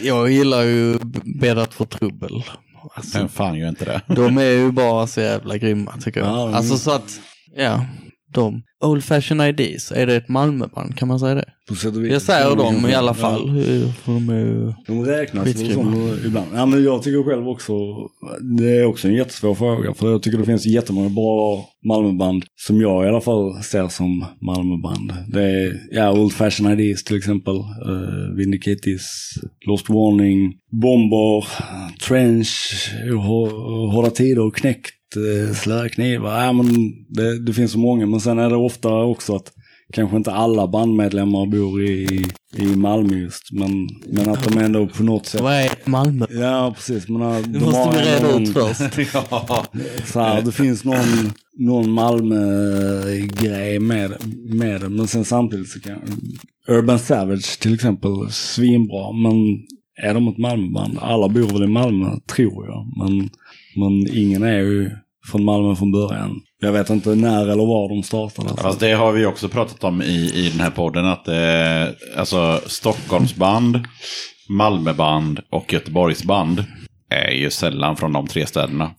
Jag 0.03 0.31
gillar 0.31 0.61
ju 0.63 0.99
Bäddat 1.39 1.73
för 1.73 1.85
trubbel. 1.85 2.43
Alltså, 2.95 3.17
Vem 3.17 3.29
fan 3.29 3.55
gör 3.57 3.69
inte 3.69 3.85
det? 3.85 4.01
De 4.15 4.37
är 4.37 4.43
ju 4.51 4.71
bara 4.71 5.07
så 5.07 5.21
jävla 5.21 5.57
grymma 5.57 5.93
tycker 6.03 6.19
jag. 6.19 6.29
Ja, 6.29 6.55
Alltså 6.55 6.77
så 6.77 6.91
att, 6.91 7.19
ja, 7.55 7.85
de. 8.33 8.61
Old 8.85 9.03
Fashion 9.03 9.41
IDs, 9.41 9.91
är 9.91 10.05
det 10.07 10.15
ett 10.15 10.29
Malmöband? 10.29 10.97
Kan 10.97 11.07
man 11.07 11.19
säga 11.19 11.35
det? 11.35 11.45
På 11.69 11.75
sätt 11.75 11.95
och 11.95 12.03
vis. 12.05 12.11
Jag 12.11 12.21
säger 12.21 12.55
dem 12.55 12.89
i 12.89 12.93
alla 12.93 13.13
fall. 13.13 13.41
För 14.03 14.11
de 14.13 14.29
är. 14.29 14.75
De 14.87 15.05
räknas 15.05 15.73
som 15.73 16.17
ibland. 16.25 16.47
Ja, 16.53 16.65
men 16.65 16.83
jag 16.83 17.03
tycker 17.03 17.23
själv 17.23 17.47
också, 17.47 17.73
det 18.57 18.69
är 18.77 18.85
också 18.85 19.07
en 19.07 19.13
jättesvår 19.13 19.55
fråga. 19.55 19.93
För 19.93 20.11
jag 20.11 20.23
tycker 20.23 20.37
det 20.37 20.45
finns 20.45 20.65
jättemånga 20.65 21.09
bra 21.09 21.69
Malmöband 21.87 22.43
som 22.55 22.81
jag 22.81 23.05
i 23.05 23.07
alla 23.07 23.21
fall 23.21 23.63
ser 23.63 23.87
som 23.87 24.25
Malmöband. 24.41 25.13
Det 25.27 25.43
är, 25.43 25.79
ja, 25.91 26.11
Old 26.11 26.33
Fashion 26.33 26.79
IDs 26.79 27.03
till 27.03 27.17
exempel. 27.17 27.55
Uh, 27.55 28.35
Vindicatis, 28.37 29.33
Lost 29.67 29.89
Warning, 29.89 30.53
Bomber, 30.81 31.47
Trench, 32.07 32.89
Hå- 33.05 33.91
Hårda 33.91 34.09
Tider 34.09 34.51
Knäckt, 34.51 34.91
uh, 35.17 35.53
Slära 35.53 35.89
Knivar. 35.89 36.43
Ja, 36.43 36.53
men 36.53 36.65
det, 37.09 37.39
det 37.45 37.53
finns 37.53 37.71
så 37.71 37.79
många. 37.79 38.05
Men 38.05 38.19
sen 38.19 38.39
är 38.39 38.49
det 38.49 38.55
ofta 38.55 38.89
också 38.89 39.35
att 39.35 39.51
kanske 39.93 40.17
inte 40.17 40.31
alla 40.31 40.67
bandmedlemmar 40.67 41.45
bor 41.45 41.83
i, 41.83 42.25
i 42.57 42.65
Malmö 42.75 43.17
just, 43.17 43.51
men, 43.51 43.87
men 44.09 44.29
att 44.29 44.43
de 44.43 44.57
ändå 44.59 44.87
på 44.87 45.03
något 45.03 45.25
sätt... 45.25 45.41
Vad 45.41 45.53
är 45.53 45.71
Malmö? 45.85 46.25
Ja, 46.29 46.73
precis. 46.75 47.07
Men 47.09 47.21
Det 47.21 47.59
de 47.59 47.65
måste 47.65 47.79
har 47.79 47.91
vi 47.93 47.99
reda 47.99 48.31
någon- 48.31 48.43
ut 48.43 48.53
först. 48.53 49.13
ja. 49.13 49.65
Så 50.05 50.19
här, 50.19 50.41
det 50.41 50.51
finns 50.51 50.83
någon, 50.83 51.31
någon 51.59 51.91
Malmö-grej 51.91 53.79
med, 53.79 54.11
med 54.53 54.81
det, 54.81 54.89
men 54.89 55.07
sen 55.07 55.25
samtidigt 55.25 55.69
så 55.69 55.79
kan 55.79 55.99
Urban 56.67 56.99
Savage 56.99 57.59
till 57.59 57.73
exempel, 57.73 58.11
svinbra, 58.31 59.11
men 59.11 59.35
är 60.03 60.13
de 60.13 60.27
ett 60.27 60.37
Malmöband? 60.37 60.97
Alla 61.01 61.29
bor 61.29 61.53
väl 61.53 61.63
i 61.63 61.67
Malmö, 61.67 62.09
tror 62.35 62.65
jag, 62.67 62.87
men, 62.97 63.29
men 63.75 64.15
ingen 64.17 64.43
är 64.43 64.59
ju 64.59 64.89
från 65.31 65.43
Malmö 65.43 65.75
från 65.75 65.91
början. 65.91 66.41
Jag 66.61 66.71
vet 66.71 66.89
inte 66.89 67.15
när 67.15 67.41
eller 67.47 67.65
var 67.65 67.89
de 67.89 68.03
startade. 68.03 68.49
Alltså. 68.49 68.63
Fast 68.63 68.79
det 68.79 68.91
har 68.91 69.11
vi 69.11 69.25
också 69.25 69.49
pratat 69.49 69.83
om 69.83 70.01
i, 70.01 70.31
i 70.33 70.49
den 70.49 70.59
här 70.59 70.69
podden. 70.69 71.05
Att 71.05 71.27
eh, 71.27 71.95
alltså, 72.17 72.61
Stockholmsband, 72.65 73.79
Malmöband 74.49 75.39
och 75.51 75.73
Göteborgsband 75.73 76.65
är 77.09 77.31
ju 77.31 77.49
sällan 77.49 77.95
från 77.95 78.13
de 78.13 78.27
tre 78.27 78.45
städerna. 78.45 78.91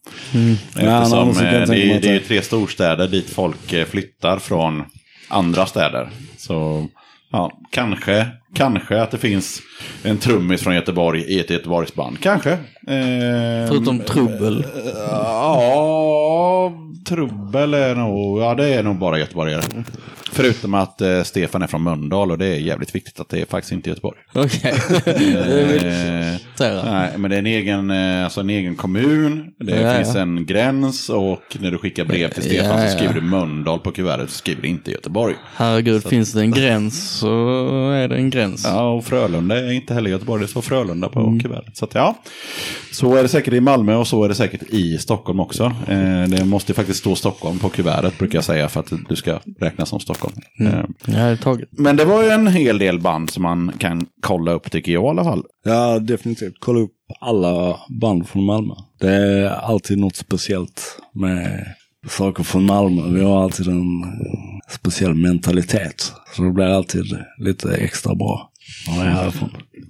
Ja, 0.77 1.01
Eftersom 1.01 1.29
eh, 1.29 1.35
mig 1.35 1.89
det, 1.89 1.99
det 1.99 2.09
är 2.09 2.12
ju 2.12 2.20
tre 2.20 2.43
storstäder 2.43 3.09
dit 3.09 3.31
folk 3.31 3.72
eh, 3.72 3.87
flyttar 3.87 4.39
från 4.39 4.83
andra 5.29 5.66
städer. 5.66 6.11
Så 6.37 6.89
ja, 7.35 7.51
kanske, 7.70 8.26
kanske 8.55 9.03
att 9.03 9.11
det 9.11 9.18
finns 9.18 9.61
en 10.03 10.18
trummis 10.18 10.62
från 10.62 10.74
Göteborg 10.74 11.20
i 11.20 11.41
ett 11.41 11.51
Göteborgsband. 11.51 12.20
Kanske. 12.20 12.53
Eh, 12.53 13.68
Förutom 13.68 13.99
trubbel. 14.01 14.64
Ja, 15.09 16.72
trubbel 17.09 17.74
är 17.74 17.95
nog, 17.95 18.41
ja 18.41 18.55
det 18.55 18.74
är 18.74 18.82
nog 18.82 18.97
bara 18.99 19.18
göteborgare. 19.18 19.62
Förutom 20.35 20.74
att 20.74 21.01
eh, 21.01 21.22
Stefan 21.22 21.62
är 21.62 21.66
från 21.66 21.82
Mölndal 21.82 22.30
och 22.30 22.39
det 22.39 22.47
är 22.47 22.59
jävligt 22.59 22.95
viktigt 22.95 23.20
att 23.20 23.28
det 23.28 23.41
är 23.41 23.47
faktiskt 23.47 23.72
inte 23.72 23.89
Göteborg. 23.91 24.18
Okej. 24.35 24.74
Eh, 25.07 26.41
nej, 26.85 27.11
men 27.18 27.30
det 27.30 27.37
är 27.37 27.39
en 27.39 27.47
egen, 27.47 27.91
eh, 27.91 28.24
alltså 28.24 28.41
en 28.41 28.51
egen 28.51 28.74
kommun. 28.74 29.45
Det 29.59 29.80
Ja, 29.80 29.97
finns 29.97 30.14
ja. 30.14 30.20
en 30.20 30.47
gräns 30.47 31.09
och 31.09 31.57
när 31.59 31.70
du 31.70 31.78
skickar 31.78 32.05
brev 32.05 32.28
till 32.30 32.43
Stefan 32.43 32.66
Ja, 32.70 32.76
så 32.78 32.85
ja. 32.85 32.97
skriver 32.97 33.14
du 33.14 33.20
Mölndal 33.20 33.78
på 33.80 33.91
kuvertet 33.93 34.30
så 34.30 34.37
skriver 34.39 34.62
du 34.62 34.68
inte 34.68 34.91
Göteborg. 34.91 35.35
Herregud, 35.57 36.05
finns 36.05 36.32
det 36.32 36.41
en 36.41 36.51
gräns 36.55 37.11
så 37.18 37.91
är 37.91 38.09
det 38.09 38.16
en 38.16 38.30
gräns. 38.30 38.64
Ja, 38.64 38.91
och 38.93 39.05
Frölunda 39.05 39.59
är 39.61 39.72
inte 39.72 39.95
heller 39.95 40.11
Göteborg, 40.11 40.43
det 40.43 40.49
står 40.49 40.62
Frölunda 40.62 41.09
på 41.09 41.20
Mm. 41.20 41.41
kuvertet. 41.41 41.76
Så 41.76 41.85
att, 41.85 41.95
ja, 41.95 42.18
så 42.93 43.14
är 43.16 43.22
det 43.22 43.28
säkert 43.28 43.55
i 43.55 43.61
Malmö 43.61 43.95
och 43.95 44.07
så 44.07 44.24
är 44.24 44.28
det 44.28 44.35
säkert 44.35 44.62
i 44.68 44.99
Stockholm 44.99 45.41
också. 45.41 45.64
Eh, 45.89 46.22
det 46.28 46.45
måste 46.45 46.74
faktiskt 46.74 46.99
stå 46.99 47.14
Stockholm 47.16 47.59
på 47.59 47.68
kuvertet 47.68 48.18
brukar 48.18 48.37
jag 48.39 48.45
säga 48.45 48.68
för 48.68 48.80
att 48.80 48.93
du 49.09 49.16
ska 49.16 49.39
räknas 49.61 49.89
som 49.89 50.01
Stockholm. 50.01 50.24
Mm. 50.61 50.72
Eh, 50.75 50.85
Jag 51.07 51.20
har 51.29 51.37
tagit. 51.37 51.68
men 51.72 51.97
det 51.97 52.05
var 52.05 52.22
ju 52.22 52.29
en 52.31 52.47
hel 52.47 52.79
del 52.79 53.01
band 53.01 53.31
som 53.31 53.43
man 53.43 53.72
kan 53.79 54.07
kolla 54.20 54.53
upp 54.53 54.70
tycker 54.70 54.93
jag 54.93 55.05
i 55.05 55.09
alla 55.09 55.25
fall. 55.25 55.43
Ja, 55.64 55.99
definitivt. 55.99 56.55
Kolla 56.59 56.81
upp 56.81 56.91
alla 57.20 57.77
band 58.01 58.29
från 58.29 58.45
Malmö. 58.45 58.75
Det 59.01 59.11
är 59.14 59.49
alltid 59.49 59.99
något 59.99 60.16
speciellt 60.16 60.99
med 61.14 61.66
saker 62.09 62.43
från 62.43 62.64
Malmö. 62.66 63.03
Vi 63.18 63.25
har 63.25 63.43
alltid 63.43 63.68
en 63.68 64.05
speciell 64.70 65.14
mentalitet. 65.14 66.12
Så 66.37 66.43
det 66.43 66.51
blir 66.53 66.64
alltid 66.64 67.05
lite 67.39 67.75
extra 67.75 68.14
bra. 68.14 68.51
Ja. 68.87 69.33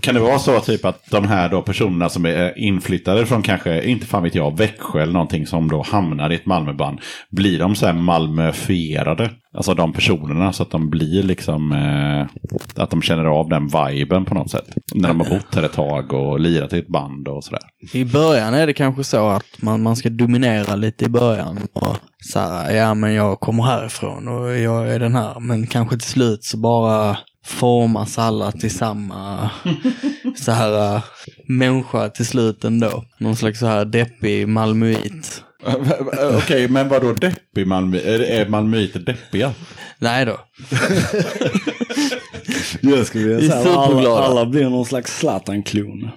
Kan 0.00 0.14
det 0.14 0.20
vara 0.20 0.38
så 0.38 0.60
typ 0.60 0.84
att 0.84 1.10
de 1.10 1.28
här 1.28 1.48
då 1.48 1.62
personerna 1.62 2.08
som 2.08 2.26
är 2.26 2.58
inflyttade 2.58 3.26
från 3.26 3.42
kanske, 3.42 3.84
inte 3.84 4.06
fan 4.06 4.22
vet 4.22 4.34
jag, 4.34 4.58
Växjö 4.58 5.02
eller 5.02 5.12
någonting 5.12 5.46
som 5.46 5.70
då 5.70 5.82
hamnar 5.82 6.30
i 6.30 6.34
ett 6.34 6.46
Malmöband. 6.46 6.98
Blir 7.30 7.58
de 7.58 7.74
så 7.74 7.86
här 7.86 7.92
Malmöfierade? 7.92 9.30
Alltså 9.56 9.74
de 9.74 9.92
personerna 9.92 10.52
så 10.52 10.62
att 10.62 10.70
de 10.70 10.90
blir 10.90 11.22
liksom, 11.22 11.72
eh, 11.72 12.52
att 12.82 12.90
de 12.90 13.02
känner 13.02 13.24
av 13.24 13.48
den 13.48 13.68
viben 13.68 14.24
på 14.24 14.34
något 14.34 14.50
sätt. 14.50 14.66
När 14.94 15.08
de 15.08 15.20
har 15.20 15.28
bott 15.28 15.54
här 15.54 15.62
ett 15.62 15.72
tag 15.72 16.12
och 16.12 16.40
lirat 16.40 16.72
i 16.72 16.78
ett 16.78 16.88
band 16.88 17.28
och 17.28 17.44
sådär. 17.44 17.62
I 17.92 18.04
början 18.04 18.54
är 18.54 18.66
det 18.66 18.72
kanske 18.72 19.04
så 19.04 19.28
att 19.28 19.62
man, 19.62 19.82
man 19.82 19.96
ska 19.96 20.08
dominera 20.08 20.76
lite 20.76 21.04
i 21.04 21.08
början. 21.08 21.58
Och 21.72 21.96
så 22.32 22.38
här, 22.38 22.74
ja 22.74 22.94
men 22.94 23.14
jag 23.14 23.40
kommer 23.40 23.62
härifrån 23.62 24.28
och 24.28 24.58
jag 24.58 24.94
är 24.94 24.98
den 24.98 25.14
här. 25.14 25.40
Men 25.40 25.66
kanske 25.66 25.96
till 25.96 26.08
slut 26.08 26.44
så 26.44 26.56
bara 26.56 27.16
formas 27.44 28.18
alla 28.18 28.52
till 28.52 28.70
samma 28.74 29.50
så 30.36 30.52
här 30.52 30.96
äh, 30.96 31.02
människa 31.48 32.08
till 32.08 32.26
slut 32.26 32.64
ändå. 32.64 33.04
Någon 33.18 33.36
slags 33.36 33.58
så 33.60 33.66
här 33.66 33.84
deppig 33.84 34.48
malmöit. 34.48 35.42
Okej, 36.36 36.68
men 36.68 36.88
vad 36.88 37.02
då 37.02 37.12
deppig 37.12 37.66
Malmö? 37.66 37.98
Är, 37.98 38.20
är 38.20 38.48
malmöiter 38.48 39.00
deppiga? 39.00 39.52
Nej 39.98 40.24
då. 40.26 40.40
Jag 42.80 43.06
skulle 43.06 43.24
vilja 43.24 43.38
Vi 43.38 43.46
är 43.46 43.50
säga 43.50 43.60
att 43.60 43.66
alla, 43.66 43.86
superglada. 43.88 44.22
alla 44.26 44.46
blir 44.46 44.64
någon 44.70 44.86
slags 44.86 45.18
Zlatan-klon. 45.18 46.10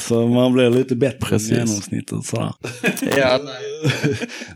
Så 0.00 0.26
man 0.26 0.52
blir 0.52 0.70
lite 0.70 0.96
bättre 0.96 1.28
Precis. 1.28 1.50
än 1.52 1.56
genomsnittet 1.66 2.24
sådär. 2.24 2.52
Ja, 3.16 3.38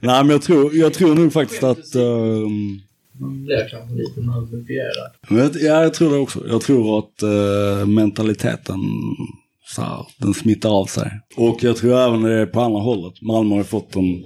Nej 0.00 0.24
men 0.24 0.30
jag 0.30 0.42
tror, 0.42 0.74
jag 0.74 0.94
tror 0.94 1.14
nog 1.14 1.32
faktiskt 1.32 1.62
att... 1.62 1.94
ehm, 1.94 2.80
Man 3.22 3.44
blir 3.44 3.68
kanske 3.70 3.94
lite 3.94 4.20
malmöfierad. 4.20 5.10
ja, 5.60 5.82
jag 5.82 5.94
tror 5.94 6.10
det 6.10 6.18
också. 6.18 6.40
Jag 6.48 6.60
tror 6.60 6.98
att 6.98 7.22
eh, 7.22 7.86
mentaliteten 7.86 8.80
så 9.64 9.82
här, 9.82 10.06
den 10.18 10.34
smittar 10.34 10.70
av 10.70 10.86
sig. 10.86 11.10
Och 11.36 11.64
jag 11.64 11.76
tror 11.76 11.94
även 11.94 12.22
det 12.22 12.32
är 12.32 12.46
på 12.46 12.60
andra 12.60 12.80
hållet. 12.80 13.22
Malmö 13.22 13.50
har 13.54 13.58
ju 13.58 13.64
fått 13.64 13.96
en 13.96 14.24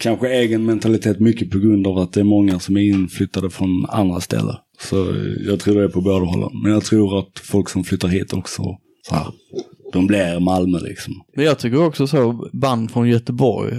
kanske 0.00 0.28
egen 0.28 0.64
mentalitet 0.64 1.20
mycket 1.20 1.50
på 1.50 1.58
grund 1.58 1.86
av 1.86 1.98
att 1.98 2.12
det 2.12 2.20
är 2.20 2.24
många 2.24 2.58
som 2.58 2.76
är 2.76 2.80
inflyttade 2.80 3.50
från 3.50 3.86
andra 3.88 4.20
ställen. 4.20 4.56
Så 4.80 5.14
jag 5.46 5.60
tror 5.60 5.74
det 5.74 5.84
är 5.84 5.88
på 5.88 6.00
båda 6.00 6.24
hållen. 6.24 6.50
Men 6.62 6.72
jag 6.72 6.84
tror 6.84 7.18
att 7.18 7.38
folk 7.38 7.68
som 7.68 7.84
flyttar 7.84 8.08
hit 8.08 8.32
också, 8.32 8.62
så 9.08 9.14
här, 9.14 9.26
de 9.92 10.06
blir 10.06 10.40
Malmö 10.40 10.78
liksom. 10.78 11.14
Men 11.36 11.44
jag 11.44 11.58
tycker 11.58 11.84
också 11.86 12.06
så 12.06 12.48
band 12.52 12.90
från 12.90 13.08
Göteborg 13.08 13.74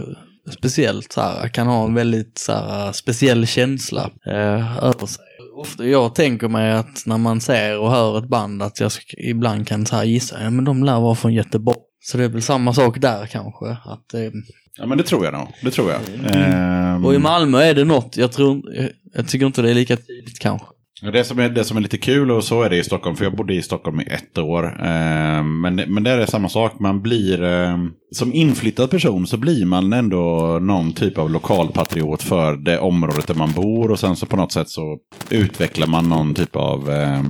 speciellt 0.51 1.11
så 1.11 1.21
här, 1.21 1.47
kan 1.47 1.67
ha 1.67 1.85
en 1.85 1.93
väldigt 1.93 2.37
så 2.37 2.51
här, 2.51 2.91
speciell 2.91 3.47
känsla 3.47 4.11
eh, 4.25 4.83
över 4.83 5.05
sig. 5.05 5.25
Ofta, 5.55 5.85
jag 5.85 6.15
tänker 6.15 6.47
mig 6.47 6.71
att 6.71 7.03
när 7.05 7.17
man 7.17 7.41
ser 7.41 7.79
och 7.79 7.91
hör 7.91 8.17
ett 8.17 8.29
band 8.29 8.63
att 8.63 8.79
jag 8.79 8.91
ibland 9.17 9.67
kan 9.67 9.85
så 9.85 9.95
här 9.95 10.03
gissa, 10.03 10.43
ja 10.43 10.49
men 10.49 10.65
de 10.65 10.83
lär 10.83 10.99
vara 10.99 11.15
från 11.15 11.33
Göteborg. 11.33 11.77
Så 12.01 12.17
det 12.17 12.23
är 12.23 12.29
väl 12.29 12.41
samma 12.41 12.73
sak 12.73 12.99
där 13.01 13.25
kanske. 13.25 13.65
Att, 13.65 14.13
eh, 14.13 14.31
Ja, 14.79 14.85
men 14.85 14.97
det 14.97 15.03
tror 15.03 15.25
jag 15.25 15.33
nog. 15.33 15.47
Det 15.63 15.71
tror 15.71 15.91
jag. 15.91 16.01
Ehm, 16.35 17.05
och 17.05 17.13
i 17.13 17.17
Malmö 17.17 17.61
är 17.61 17.73
det 17.73 17.85
något, 17.85 18.17
jag 18.17 18.31
tror, 18.31 18.75
jag, 18.75 18.89
jag 19.13 19.27
tycker 19.27 19.45
inte 19.45 19.61
det 19.61 19.69
är 19.69 19.73
lika 19.73 19.97
tydligt 19.97 20.39
kanske. 20.39 20.67
Det 21.01 21.23
som, 21.23 21.39
är, 21.39 21.49
det 21.49 21.63
som 21.63 21.77
är 21.77 21.81
lite 21.81 21.97
kul, 21.97 22.31
och 22.31 22.43
så 22.43 22.61
är 22.63 22.69
det 22.69 22.77
i 22.77 22.83
Stockholm, 22.83 23.15
för 23.15 23.23
jag 23.25 23.35
bodde 23.35 23.53
i 23.53 23.61
Stockholm 23.61 24.01
i 24.01 24.03
ett 24.03 24.37
år. 24.37 24.65
Eh, 24.65 25.43
men, 25.43 25.75
det- 25.75 25.85
men 25.87 26.03
där 26.03 26.11
är 26.13 26.17
det 26.17 26.27
samma 26.27 26.49
sak, 26.49 26.79
man 26.79 27.01
blir, 27.01 27.43
eh, 27.43 27.77
som 28.11 28.33
inflyttad 28.33 28.89
person 28.89 29.27
så 29.27 29.37
blir 29.37 29.65
man 29.65 29.93
ändå 29.93 30.57
någon 30.61 30.93
typ 30.93 31.17
av 31.17 31.29
lokalpatriot 31.31 32.23
för 32.23 32.55
det 32.55 32.79
området 32.79 33.27
där 33.27 33.35
man 33.35 33.51
bor. 33.51 33.91
Och 33.91 33.99
sen 33.99 34.15
så 34.15 34.25
på 34.25 34.37
något 34.37 34.51
sätt 34.51 34.69
så 34.69 34.97
utvecklar 35.29 35.87
man 35.87 36.09
någon 36.09 36.33
typ 36.33 36.55
av 36.55 36.89
eh, 36.91 37.23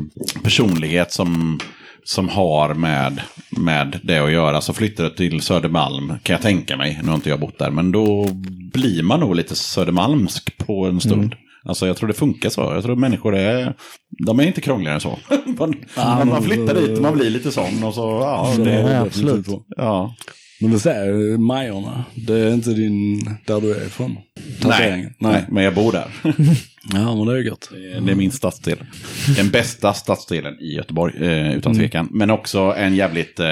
personlighet 0.44 1.12
som, 1.12 1.60
som 2.04 2.30
har 2.30 2.74
med, 2.74 3.22
med 3.58 4.00
det 4.04 4.18
att 4.20 4.32
göra. 4.32 4.62
Så 4.62 4.74
flyttar 4.74 5.04
du 5.04 5.10
till 5.10 5.42
Södermalm, 5.42 6.08
kan 6.24 6.34
jag 6.34 6.42
tänka 6.42 6.78
mig, 6.78 7.00
nu 7.04 7.08
har 7.08 7.16
inte 7.16 7.30
jag 7.30 7.40
bott 7.40 7.60
där, 7.60 7.72
men 7.72 7.92
då 7.92 8.28
blir 8.74 9.04
man 9.04 9.20
nog 9.20 9.36
lite 9.36 9.56
Södermalmsk 9.56 10.58
på 10.58 10.86
en 10.86 11.00
stund. 11.00 11.24
Mm. 11.24 11.38
Alltså 11.64 11.88
jag 11.88 11.98
tror 11.98 12.08
det 12.08 12.14
funkar 12.14 12.50
så. 12.50 12.62
Jag 12.62 12.84
tror 12.84 12.96
människor 12.96 13.36
är, 13.36 13.76
de 14.26 14.40
är 14.40 14.44
inte 14.44 14.62
krångligare 14.62 14.96
än 14.96 15.02
så. 15.02 15.20
man, 15.58 15.74
man, 15.96 16.28
man 16.28 16.44
flyttar 16.44 16.76
dit 16.76 16.98
och 16.98 17.02
man 17.02 17.14
blir 17.14 17.30
lite 17.30 17.52
sån 17.52 17.84
och 17.84 17.94
så, 17.94 18.02
ja. 18.02 18.54
Det, 18.58 18.72
är 18.72 18.84
det 18.84 18.92
ja, 18.94 19.04
definitivt 19.04 19.38
absolut. 19.38 19.66
ja. 19.78 20.16
Men 20.62 20.72
du 20.72 20.80
säger 20.80 21.38
Majorna, 21.38 22.04
det 22.16 22.34
är 22.34 22.54
inte 22.54 22.70
din, 22.70 23.20
där 23.46 23.62
du 23.62 23.76
är 23.76 23.86
ifrån? 23.86 24.18
Tatueringen? 24.62 25.14
Nej, 25.20 25.46
men 25.50 25.64
jag 25.64 25.76
bor 25.76 25.92
där. 25.92 26.08
Ja, 26.94 27.16
men 27.16 27.26
det 27.26 27.34
är 27.34 27.44
gött. 27.44 27.70
Det 28.06 28.12
är 28.12 28.16
min 28.16 28.32
stadsdel. 28.32 28.78
Den 29.36 29.50
bästa 29.50 29.94
stadsdelen 29.94 30.60
i 30.60 30.76
Göteborg, 30.76 31.26
eh, 31.26 31.58
utan 31.58 31.76
tvekan. 31.76 32.08
Men 32.12 32.30
också 32.30 32.60
en 32.78 32.96
jävligt 32.96 33.40
eh, 33.40 33.48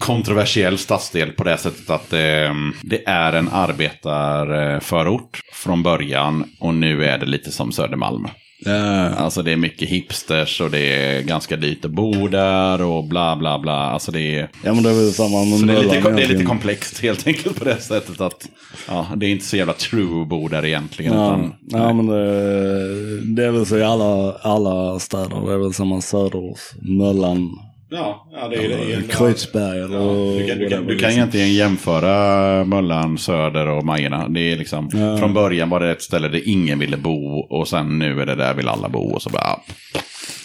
kontroversiell 0.00 0.78
stadsdel 0.78 1.32
på 1.32 1.44
det 1.44 1.56
sättet 1.58 1.90
att 1.90 2.12
eh, 2.12 2.54
det 2.82 3.06
är 3.06 3.32
en 3.32 3.48
arbetarförort 3.48 5.40
från 5.52 5.82
början 5.82 6.44
och 6.60 6.74
nu 6.74 7.04
är 7.04 7.18
det 7.18 7.26
lite 7.26 7.52
som 7.52 7.72
Södermalm. 7.72 8.28
Ja, 8.64 9.08
Alltså 9.08 9.42
det 9.42 9.52
är 9.52 9.56
mycket 9.56 9.88
hipsters 9.88 10.60
och 10.60 10.70
det 10.70 10.78
är 10.78 11.22
ganska 11.22 11.56
dyrt 11.56 11.84
att 11.84 11.90
bo 11.90 12.28
där 12.28 12.82
och 12.82 13.04
bla 13.04 13.36
bla 13.36 13.58
bla. 13.58 13.72
Alltså 13.72 14.12
det 14.12 14.20
är, 14.20 14.50
ja 14.64 14.74
men 14.74 14.82
det 14.82 14.90
är 14.90 14.94
väl 14.94 15.12
samma 15.12 15.44
med 15.44 15.58
så 15.58 15.66
det 15.66 15.72
är, 15.72 15.82
lite, 15.82 16.10
det 16.10 16.22
är 16.22 16.28
lite 16.28 16.44
komplext 16.44 17.00
helt 17.00 17.26
enkelt 17.26 17.58
på 17.58 17.64
det 17.64 17.80
sättet 17.80 18.20
att 18.20 18.48
ja, 18.88 19.06
det 19.16 19.26
är 19.26 19.30
inte 19.30 19.44
så 19.44 19.56
jävla 19.56 19.72
true 19.72 20.22
att 20.22 20.28
bo 20.28 20.48
där 20.48 20.64
egentligen. 20.64 21.14
Ja, 21.14 21.26
Utan, 21.26 21.54
ja 21.66 21.92
men 21.92 22.06
det, 22.06 23.34
det 23.34 23.44
är 23.44 23.50
väl 23.50 23.66
så 23.66 23.78
i 23.78 23.82
alla, 23.82 24.32
alla 24.32 24.98
städer. 24.98 25.46
Det 25.46 25.52
är 25.52 25.58
väl 25.58 25.74
samma 25.74 26.00
Söderås, 26.00 26.74
Möllan, 26.82 27.58
ja, 27.90 28.28
ja, 28.32 28.48
det 28.48 28.56
är, 28.56 28.68
det 28.68 28.92
är, 28.92 29.02
Kreuzberg 29.02 29.78
eller 29.78 29.96
Ja, 29.98 30.38
du 30.38 30.46
kan, 30.48 30.58
du, 30.58 30.68
kan, 30.68 30.86
du 30.86 30.86
kan 30.86 30.86
liksom. 30.86 31.10
egentligen 31.10 31.54
jämföra 31.54 32.64
Möllan, 32.64 33.18
Söder 33.18 33.68
och 33.68 33.84
Majorna. 33.84 34.28
Det 34.28 34.52
är 34.52 34.56
liksom, 34.56 34.90
Ja. 34.92 35.16
Från 35.18 35.34
början 35.34 35.70
var 35.70 35.80
det 35.80 35.90
ett 35.90 36.02
ställe 36.02 36.28
där 36.28 36.48
ingen 36.48 36.78
ville 36.78 36.96
bo 36.96 37.38
och 37.50 37.68
sen 37.68 37.98
nu 37.98 38.20
är 38.20 38.26
det 38.26 38.34
där 38.34 38.54
vill 38.54 38.68
alla 38.68 38.88
bo. 38.88 39.14
Och 39.14 39.22
så 39.22 39.30
bara, 39.30 39.60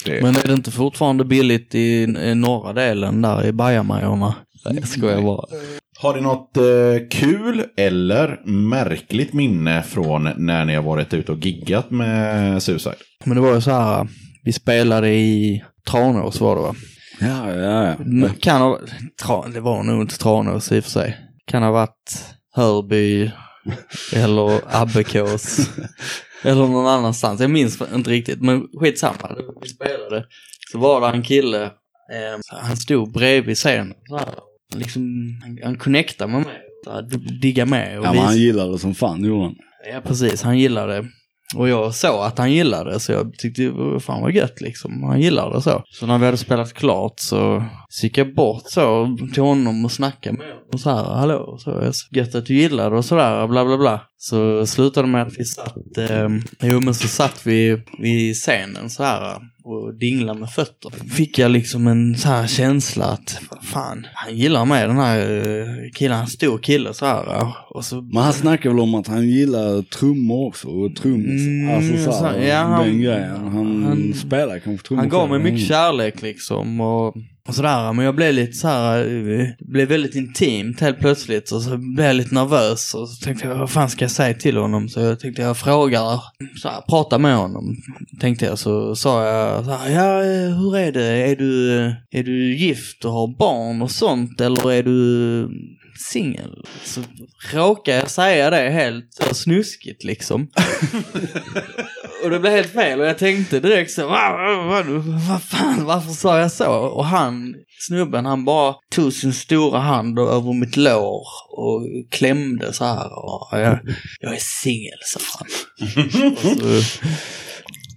det, 0.06 0.22
Men 0.22 0.36
är 0.36 0.48
det 0.48 0.54
inte 0.54 0.72
fortfarande 0.72 1.26
billigt 1.26 1.76
i, 1.76 2.04
i 2.04 2.36
norra 2.36 2.74
delen 2.74 3.22
där 3.22 3.46
i 3.46 3.52
Bajamajorna? 3.52 4.36
Nej, 4.66 4.76
jag 4.80 4.88
skojar 4.88 5.22
bara. 5.22 5.46
Har 6.00 6.14
du 6.14 6.22
något 6.22 6.58
eh, 6.58 6.64
kul 7.12 7.64
eller 7.78 8.40
märkligt 8.50 9.34
minne 9.34 9.84
från 9.84 10.30
när 10.38 10.66
ni 10.66 10.76
har 10.76 10.84
varit 10.84 11.14
ute 11.14 11.32
och 11.32 11.46
giggat 11.46 11.92
med 11.92 12.64
Suicide? 12.64 12.96
Men 13.24 13.36
det 13.36 13.42
var 13.42 13.56
ju 13.56 13.62
så 13.62 13.72
här, 13.72 14.08
vi 14.44 14.54
spelade 14.54 15.10
i 15.10 15.64
Tranås 15.90 16.42
var 16.42 16.56
det 16.56 16.62
va? 16.62 16.76
Ja, 17.22 17.56
ja, 17.56 17.86
ja. 17.88 17.96
Men 18.00 18.30
Kan 18.30 18.62
ha, 18.62 18.80
tra, 19.24 19.48
det 19.48 19.60
var 19.60 19.84
nog 19.84 20.02
inte 20.02 20.18
Tranås 20.18 20.72
i 20.72 20.80
och 20.80 20.84
för 20.84 20.92
sig. 20.92 21.18
Kan 21.46 21.64
ha 21.64 21.72
varit 21.72 22.26
Hörby 22.56 23.32
eller 24.14 24.62
Abbekås. 24.68 25.70
eller 26.44 26.68
någon 26.68 26.88
annanstans. 26.88 27.42
Jag 27.42 27.50
minns 27.52 27.82
inte 27.94 28.10
riktigt, 28.10 28.42
men 28.42 28.68
skitsamma. 28.80 29.36
Vi 29.62 29.70
spelade. 29.70 30.26
Så 30.72 30.78
var 30.78 31.02
det 31.02 31.08
en 31.18 31.24
kille, 31.24 31.64
eh, 31.64 32.40
han 32.62 32.78
stod 32.78 33.12
bredvid 33.12 33.58
scenen. 33.58 33.94
Så 34.10 34.18
här, 34.18 34.28
liksom, 34.76 35.04
han, 35.44 35.60
han 35.64 35.78
connectade 35.78 36.32
med 36.32 36.42
mig. 36.42 36.62
Så 36.84 36.92
här, 36.92 37.02
digga 37.42 37.66
med. 37.66 38.00
Och 38.00 38.06
Ja, 38.06 38.14
men 38.14 38.22
han 38.22 38.38
gillade 38.38 38.72
det 38.72 38.80
som 38.80 38.96
fan, 38.96 39.24
gjorde 39.24 39.44
han. 39.44 39.56
Ja, 39.94 40.02
precis. 40.02 40.42
Han 40.42 40.60
gillade 40.60 40.94
det. 40.94 41.08
Och 41.56 41.70
jag 41.70 41.96
såg 41.96 42.24
att 42.24 42.38
han 42.38 42.52
gillade 42.52 42.92
det, 42.92 43.00
så 43.00 43.12
jag 43.12 43.34
tyckte 43.34 43.70
var 43.70 44.00
fan 44.00 44.22
vad 44.22 44.32
gött 44.32 44.62
liksom. 44.62 45.04
Han 45.04 45.22
gillade 45.22 45.56
det 45.56 45.62
så. 45.62 45.84
Så 45.92 46.06
när 46.06 46.18
vi 46.18 46.26
hade 46.26 46.38
spelat 46.38 46.74
klart 46.74 47.14
så, 47.16 47.64
så 47.90 48.06
gick 48.06 48.18
jag 48.18 48.36
bort 48.36 48.64
så 48.66 49.18
till 49.34 49.44
honom 49.44 49.86
och 49.86 49.92
snackade 49.92 50.38
med 50.38 50.48
honom. 50.48 50.64
Och 50.74 50.80
så 50.80 50.90
här, 50.90 51.04
hallå, 51.04 51.58
så 51.60 51.94
så 51.94 52.16
gött 52.16 52.36
att 52.36 52.46
du 52.46 52.54
gillar 52.54 52.92
det 52.92 52.98
och 52.98 53.06
sådär, 53.06 53.48
bla 53.48 53.66
bla 53.66 53.78
bla. 53.78 54.02
Så 54.24 54.66
slutade 54.66 55.08
med 55.08 55.22
att 55.22 55.34
vi 55.40 55.46
satt, 55.46 55.98
eh, 55.98 56.30
jo 56.62 56.80
men 56.80 56.94
så 56.94 57.08
satt 57.08 57.48
vi 57.48 57.82
vid 58.00 58.36
scenen 58.36 58.90
så 58.90 59.04
här 59.04 59.38
och 59.64 59.94
dinglade 60.00 60.40
med 60.40 60.50
fötter. 60.50 60.92
Fick 61.10 61.40
jag 61.40 61.52
liksom 61.52 61.88
en 61.88 62.16
så 62.18 62.28
här 62.28 62.48
känsla 62.48 63.06
att, 63.06 63.40
fan, 63.64 64.08
han 64.14 64.36
gillar 64.38 64.66
mig 64.66 64.88
den 64.88 64.98
här 64.98 65.20
eh, 65.20 65.66
killen, 65.94 66.12
han 66.12 66.20
är 66.22 66.24
en 66.26 66.28
stor 66.30 66.58
kille 66.58 66.94
så 66.94 67.06
här. 67.06 67.48
Och 67.70 67.86
så 67.86 68.02
Men 68.02 68.24
han 68.24 68.34
snackar 68.34 68.70
väl 68.70 68.80
om 68.80 68.96
att 68.96 69.08
han 69.08 69.30
gillar 69.30 69.82
trummor 69.82 70.48
också 70.48 70.68
och 70.68 70.96
trummis. 70.96 71.42
Mm, 71.48 71.76
alltså 71.76 72.12
så 72.12 72.26
här, 72.26 72.40
ja, 72.40 72.58
han- 72.58 72.88
den 72.88 73.02
grejen. 73.02 73.48
Han, 73.48 73.84
han- 73.84 74.14
spelar 74.14 74.60
kanske 74.60 74.88
trummor 74.88 75.02
Han 75.02 75.10
gav 75.10 75.30
mig 75.30 75.40
mycket 75.40 75.68
kärlek 75.68 76.22
liksom 76.22 76.82
och, 76.82 77.14
och 77.48 77.56
sådär. 77.56 77.94
Men 77.94 78.06
jag 78.06 78.16
blev 78.16 78.34
lite 78.34 78.54
så 78.54 78.68
här, 78.68 79.56
blev 79.60 79.88
väldigt 79.88 80.16
intimt 80.16 80.80
helt 80.80 81.00
plötsligt 81.00 81.52
och 81.52 81.62
så 81.62 81.78
blev 81.78 82.08
jag 82.08 82.16
lite 82.16 82.36
nervös 82.36 82.94
och 82.94 83.10
så 83.10 83.26
tänkte 83.26 83.48
jag 83.48 83.56
vad 83.56 83.72
fan 83.72 83.90
ska 83.90 84.04
jag 84.04 84.12
säga 84.12 84.34
till 84.34 84.58
honom? 84.58 84.90
Så 84.90 85.00
jag 85.00 85.20
tänkte 85.20 85.42
jag 85.42 85.58
frågar, 85.58 86.22
så 86.62 86.70
här, 86.70 86.82
prata 86.90 87.18
med 87.18 87.36
honom. 87.36 87.76
Tänkte 88.20 88.46
jag 88.46 88.60
så 88.60 88.96
sa 88.96 89.26
jag 89.26 89.66
så 89.66 89.72
här, 89.72 89.90
ja 89.90 90.22
hur 90.56 90.78
är 90.78 90.92
det? 90.92 91.32
Är 91.32 91.36
du, 91.36 91.82
är 92.12 92.24
du 92.24 92.56
gift 92.56 93.06
och 93.06 93.12
har 93.12 93.38
barn 93.38 93.82
och 93.82 93.92
sånt 93.92 94.42
eller 94.42 94.72
är 94.72 94.84
du 94.84 95.50
singel. 96.02 96.66
Så 96.84 97.02
råkar 97.54 97.94
jag 97.94 98.10
säga 98.10 98.50
det 98.50 98.70
helt 98.70 99.20
snuskigt 99.32 100.04
liksom. 100.04 100.50
och 102.24 102.30
det 102.30 102.40
blev 102.40 102.54
helt 102.54 102.74
fel 102.74 103.00
och 103.00 103.06
jag 103.06 103.18
tänkte 103.18 103.60
direkt 103.60 103.92
så, 103.92 104.08
vad, 104.08 105.42
fan, 105.44 105.86
varför 105.86 106.12
sa 106.12 106.40
jag 106.40 106.52
så? 106.52 106.72
Och 106.72 107.06
han, 107.06 107.56
snubben, 107.80 108.26
han 108.26 108.46
bara 108.46 108.76
tog 108.92 109.14
sin 109.14 109.34
stora 109.34 109.80
hand 109.80 110.20
över 110.20 110.54
mitt 110.54 110.78
lår 110.78 111.24
och 111.58 111.88
klämde 112.12 112.74
så 112.74 112.86
här. 112.86 113.26
Och 113.26 113.50
jag, 113.52 113.80
jag 114.20 114.34
är 114.36 114.40
singel, 114.40 114.98
sa 115.06 115.20
han. 115.40 115.48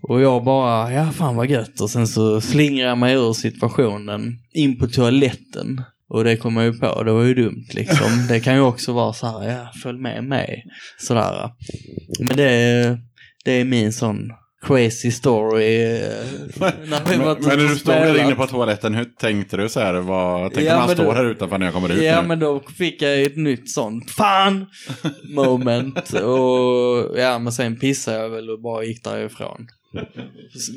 och 0.08 0.20
jag 0.20 0.44
bara, 0.44 0.92
ja 0.92 1.10
fan 1.10 1.36
vad 1.36 1.50
gött. 1.50 1.80
Och 1.80 1.90
sen 1.90 2.08
så 2.08 2.40
slingrar 2.40 2.88
jag 2.88 2.98
mig 2.98 3.14
ur 3.14 3.32
situationen 3.32 4.38
in 4.54 4.78
på 4.78 4.86
toaletten. 4.86 5.84
Och 6.08 6.24
det 6.24 6.36
kom 6.36 6.56
jag 6.56 6.64
ju 6.64 6.72
på, 6.78 7.02
det 7.02 7.12
var 7.12 7.22
ju 7.22 7.34
dumt 7.34 7.66
liksom. 7.70 8.26
Det 8.28 8.40
kan 8.40 8.54
ju 8.54 8.60
också 8.60 8.92
vara 8.92 9.12
så 9.12 9.26
här, 9.26 9.50
ja 9.50 9.70
följ 9.82 9.98
med 9.98 10.24
mig. 10.24 10.64
Sådär. 10.98 11.50
Men 12.18 12.36
det, 12.36 12.98
det 13.44 13.52
är 13.52 13.64
min 13.64 13.92
sån 13.92 14.32
crazy 14.66 15.10
story. 15.10 15.82
eh, 15.84 16.00
när 16.60 17.10
vi 17.10 17.16
Men, 17.16 17.26
var 17.26 17.34
men 17.40 17.48
när 17.48 17.56
du 17.56 17.76
stod 17.76 17.94
där 17.94 18.24
inne 18.24 18.34
på 18.34 18.46
toaletten, 18.46 18.94
hur 18.94 19.04
tänkte 19.04 19.56
du 19.56 19.68
så 19.68 19.80
här? 19.80 19.94
Vad, 19.94 20.42
tänkte 20.42 20.62
Ja, 20.62 20.76
man 20.78 20.86
men 20.86 20.96
står 20.96 21.04
då- 21.04 21.12
här 21.12 21.24
utanför 21.24 21.58
när 21.58 21.66
jag 21.66 21.74
kommer 21.74 21.92
ut 21.92 22.02
Ja 22.02 22.22
nu? 22.22 22.28
men 22.28 22.38
då 22.38 22.60
fick 22.78 23.02
jag 23.02 23.22
ett 23.22 23.36
nytt 23.36 23.70
sånt 23.70 24.10
fan 24.10 24.66
moment 25.34 26.12
och 26.12 27.18
ja 27.18 27.38
men 27.38 27.52
sen 27.52 27.76
pissade 27.78 28.18
jag 28.18 28.28
väl 28.30 28.50
och 28.50 28.60
bara 28.62 28.84
gick 28.84 29.04
därifrån. 29.04 29.66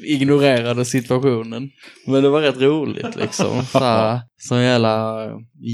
Ignorerade 0.05 0.85
situationen. 0.85 1.69
Men 2.07 2.23
det 2.23 2.29
var 2.29 2.41
rätt 2.41 2.57
roligt 2.61 3.15
liksom. 3.15 3.63
Så 4.37 4.55
jävla 4.55 5.25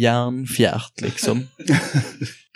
järnfjärt 0.02 1.02
liksom. 1.02 1.48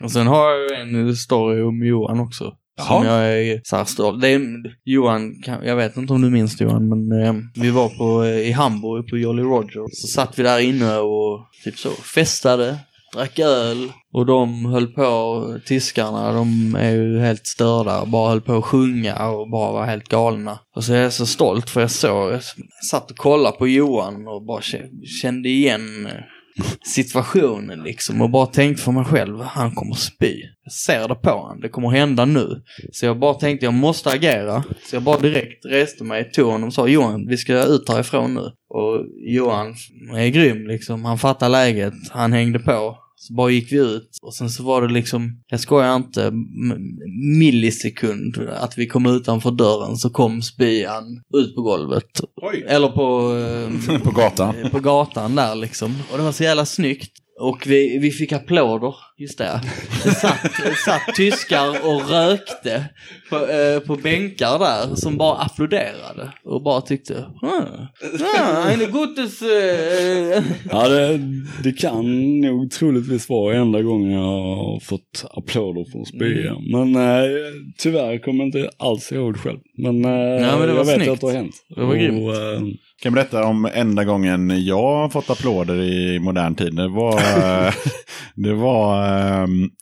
Och 0.04 0.12
sen 0.12 0.28
har 0.28 0.50
jag 0.52 0.70
ju 0.70 0.76
en 1.10 1.16
story 1.16 1.62
om 1.62 1.86
Johan 1.86 2.20
också. 2.20 2.54
Som 2.78 3.06
Jaha. 3.06 3.24
jag 3.24 3.42
är 3.42 3.62
så 3.64 3.76
här 3.76 3.86
stolt. 3.86 4.22
Det 4.22 4.30
är, 4.30 4.42
Johan, 4.86 5.34
jag 5.64 5.76
vet 5.76 5.98
inte 5.98 6.14
om 6.14 6.22
du 6.22 6.30
minns 6.30 6.58
det, 6.58 6.64
Johan, 6.64 6.90
men 6.90 7.22
eh, 7.24 7.34
vi 7.56 7.70
var 7.70 7.90
på, 7.90 8.24
eh, 8.24 8.48
i 8.50 8.52
Hamburg 8.52 9.08
på 9.10 9.18
Jolly 9.18 9.44
Roger. 9.44 9.86
Så 9.92 10.08
satt 10.08 10.40
vi 10.40 10.44
där 10.44 10.60
inne 10.60 10.98
och 10.98 11.40
typ 11.64 11.78
så 11.78 11.90
festade, 11.90 12.78
drack 13.16 13.40
öl 13.40 13.92
och 14.14 14.26
de 14.26 14.66
höll 14.66 14.88
på, 14.88 15.44
tyskarna, 15.66 16.32
de 16.34 16.76
är 16.76 16.92
ju 16.92 17.20
helt 17.20 17.48
störda, 17.48 18.06
bara 18.06 18.30
höll 18.30 18.42
på 18.42 18.54
att 18.58 18.66
sjunga 18.66 19.30
och 19.30 19.50
bara 19.50 19.72
var 19.72 19.86
helt 19.86 20.08
galna. 20.10 20.60
Och 20.76 20.84
så 20.84 20.94
är 20.94 21.02
jag 21.02 21.14
så 21.14 21.26
stolt 21.26 21.70
för 21.70 21.82
jag 21.82 21.92
såg, 21.92 22.34
jag 22.34 22.42
satt 22.92 23.12
och 23.12 23.18
kollade 23.18 23.58
på 23.58 23.68
Johan 23.68 24.28
och 24.28 24.46
bara 24.46 24.60
kä- 24.60 25.06
kände 25.22 25.50
igen 25.50 26.06
eh, 26.06 26.12
situationen 26.86 27.84
liksom 27.84 28.22
och 28.22 28.30
bara 28.30 28.45
tänkte 28.45 28.84
för 28.84 28.91
mig 28.91 29.05
själv, 29.05 29.41
han 29.41 29.76
kommer 29.76 29.95
spy. 29.95 30.34
Jag 30.64 30.74
ser 30.74 31.08
det 31.08 31.16
på 31.16 31.30
honom, 31.30 31.62
det 31.62 31.70
kommer 31.70 31.89
hända 31.89 32.26
nu. 32.26 32.62
Så 32.91 33.05
jag 33.05 33.20
bara 33.20 33.34
tänkte, 33.34 33.66
jag 33.66 33.74
måste 33.74 34.10
agera. 34.10 34.64
Så 34.89 34.95
jag 34.95 35.03
bara 35.03 35.20
direkt 35.20 35.66
reste 35.66 36.03
mig, 36.03 36.32
tog 36.32 36.51
honom 36.51 36.68
och 36.68 36.74
sa 36.74 36.88
Johan, 36.88 37.28
vi 37.28 37.38
ska 37.38 37.64
ut 37.64 37.89
härifrån 37.89 38.34
nu. 38.34 38.51
Och 38.70 39.05
Johan 39.36 39.76
är 40.16 40.28
grym 40.28 40.68
liksom, 40.68 41.05
han 41.05 41.18
fattar 41.18 41.49
läget, 41.49 41.93
han 42.12 42.34
hängde 42.34 42.60
på. 42.60 42.97
Så 43.20 43.34
bara 43.34 43.49
gick 43.51 43.72
vi 43.72 43.78
ut 43.78 44.09
och 44.22 44.34
sen 44.34 44.49
så 44.49 44.63
var 44.63 44.82
det 44.82 44.93
liksom, 44.93 45.43
jag 45.47 45.59
skojar 45.59 45.95
inte, 45.95 46.32
millisekund 47.39 48.49
att 48.49 48.78
vi 48.78 48.88
kom 48.88 49.05
utanför 49.05 49.51
dörren 49.51 49.97
så 49.97 50.09
kom 50.09 50.41
spyan 50.41 51.22
ut 51.38 51.55
på 51.55 51.61
golvet. 51.61 52.22
Oj. 52.41 52.65
Eller 52.68 52.88
på, 52.88 53.34
På 54.03 54.11
gatan. 54.11 54.55
eh, 54.63 54.70
på 54.72 54.80
gatan 54.80 55.36
där 55.36 55.55
liksom. 55.55 55.95
Och 56.11 56.18
det 56.18 56.24
var 56.24 56.32
så 56.32 56.43
jävla 56.43 56.65
snyggt. 56.65 57.11
Och 57.39 57.63
vi, 57.68 57.97
vi 57.97 58.11
fick 58.11 58.32
applåder, 58.32 58.95
just 59.18 59.38
det. 59.38 59.61
Det 60.03 60.11
satt, 60.11 60.43
det 60.65 60.76
satt 60.76 61.15
tyskar 61.15 61.70
och 61.70 62.09
rökte 62.09 62.86
på, 63.30 63.36
eh, 63.36 63.80
på 63.80 63.95
bänkar 63.95 64.59
där 64.59 64.95
som 64.95 65.18
bara 65.18 65.38
applåderade 65.38 66.32
och 66.43 66.63
bara 66.63 66.82
tyckte 66.82 67.26
ah, 67.41 67.61
ah, 68.38 68.70
eine 68.70 68.86
gutes... 68.86 69.41
Eh. 69.41 70.43
Ja, 70.72 70.89
det, 70.89 71.20
det 71.63 71.72
kan 71.72 72.39
nog 72.41 72.72
troligtvis 72.72 73.30
vara 73.30 73.55
enda 73.55 73.82
gången 73.82 74.11
jag 74.11 74.22
har 74.22 74.80
fått 74.80 75.26
applåder 75.32 75.91
från 75.91 76.05
spya. 76.05 76.55
Men 76.72 76.95
eh, 76.95 77.30
tyvärr 77.78 78.18
kommer 78.18 78.39
jag 78.39 78.47
inte 78.47 78.70
alls 78.78 79.11
ihåg 79.11 79.38
själv. 79.38 79.59
Men, 79.78 80.05
eh, 80.05 80.11
men 80.11 80.41
det 80.41 80.57
var 80.57 80.68
jag 80.68 80.86
vet 80.86 80.95
snyggt. 80.95 81.11
att 81.11 81.20
det 81.20 81.28
har 81.28 81.34
hänt. 81.34 81.55
Det 81.76 81.82
var 81.82 81.95
grymt. 81.95 82.28
Och, 82.28 82.36
eh, 82.36 82.61
kan 83.03 83.13
berätta 83.13 83.45
om 83.45 83.70
enda 83.74 84.03
gången 84.03 84.65
jag 84.65 84.95
har 84.95 85.09
fått 85.09 85.30
applåder 85.30 85.82
i 85.82 86.20
modern 86.20 86.55
tid. 86.55 86.76
Det 86.76 86.88
var, 86.88 87.22
det 88.36 88.53
var 88.53 89.03
eh, 89.03 89.07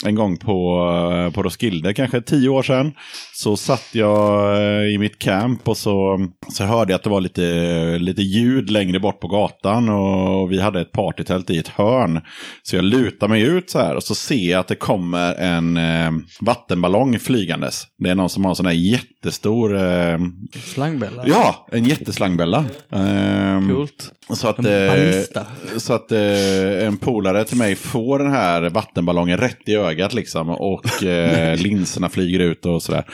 en 0.06 0.16
gång 0.16 0.38
på, 0.38 1.32
på 1.34 1.44
Roskilde, 1.44 1.94
kanske 1.94 2.22
tio 2.22 2.50
år 2.50 2.64
sedan. 2.64 2.94
Så 3.34 3.58
satt 3.58 3.90
jag 3.92 4.58
eh, 4.58 4.94
i 4.94 4.98
mitt 4.98 5.20
camp 5.20 5.68
och 5.68 5.78
så, 5.78 6.28
så 6.54 6.64
hörde 6.64 6.92
jag 6.92 6.98
att 6.98 7.04
det 7.04 7.10
var 7.10 7.22
lite, 7.22 7.98
lite 8.00 8.22
ljud 8.22 8.70
längre 8.70 9.00
bort 9.00 9.20
på 9.20 9.28
gatan. 9.28 9.90
Och 9.90 10.52
vi 10.52 10.62
hade 10.62 10.82
ett 10.82 10.92
partytält 10.92 11.50
i 11.50 11.58
ett 11.58 11.68
hörn. 11.68 12.22
Så 12.64 12.76
jag 12.76 12.86
lutar 12.86 13.28
mig 13.28 13.42
ut 13.42 13.70
så 13.70 13.80
här 13.80 13.96
och 13.96 14.04
så 14.04 14.16
ser 14.16 14.52
jag 14.52 14.60
att 14.60 14.68
det 14.68 14.76
kommer 14.76 15.36
en 15.36 15.78
eh, 15.78 16.12
vattenballong 16.42 17.20
flygandes. 17.20 17.84
Det 17.98 18.10
är 18.10 18.16
någon 18.16 18.30
som 18.30 18.44
har 18.46 18.52
en 18.52 18.56
sån 18.56 18.66
här 18.66 18.74
jättestor... 18.74 19.76
Eh, 19.78 20.18
Slangbella. 20.64 21.24
ja, 21.28 21.68
en 21.72 21.86
jätteslangbella. 21.86 22.66
Ehm, 22.92 23.70
Coolt. 23.70 24.12
Så 24.30 24.48
att, 24.48 24.66
eh, 24.66 25.78
så 25.78 25.94
att 25.94 26.12
eh, 26.12 26.88
en 26.88 26.98
polare 26.98 27.44
till 27.44 27.58
mig 27.58 27.76
får 27.76 28.20
den 28.20 28.32
här 28.32 28.70
vattenballongen 28.70 29.38
rätt 29.38 29.70
i 29.70 29.76
ögat 29.76 30.14
liksom. 30.14 30.50
Och 30.50 31.04
eh, 31.04 31.58
linserna 31.58 32.10
flyger 32.10 32.40
ut 32.40 32.66
och 32.66 32.84
sådär. 32.84 33.06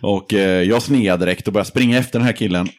Och 0.00 0.34
eh, 0.34 0.62
jag 0.62 0.82
snear 0.82 1.18
direkt 1.18 1.46
och 1.46 1.52
börjar 1.52 1.64
springa 1.64 1.98
efter 1.98 2.18
den 2.18 2.26
här 2.26 2.32
killen. 2.32 2.68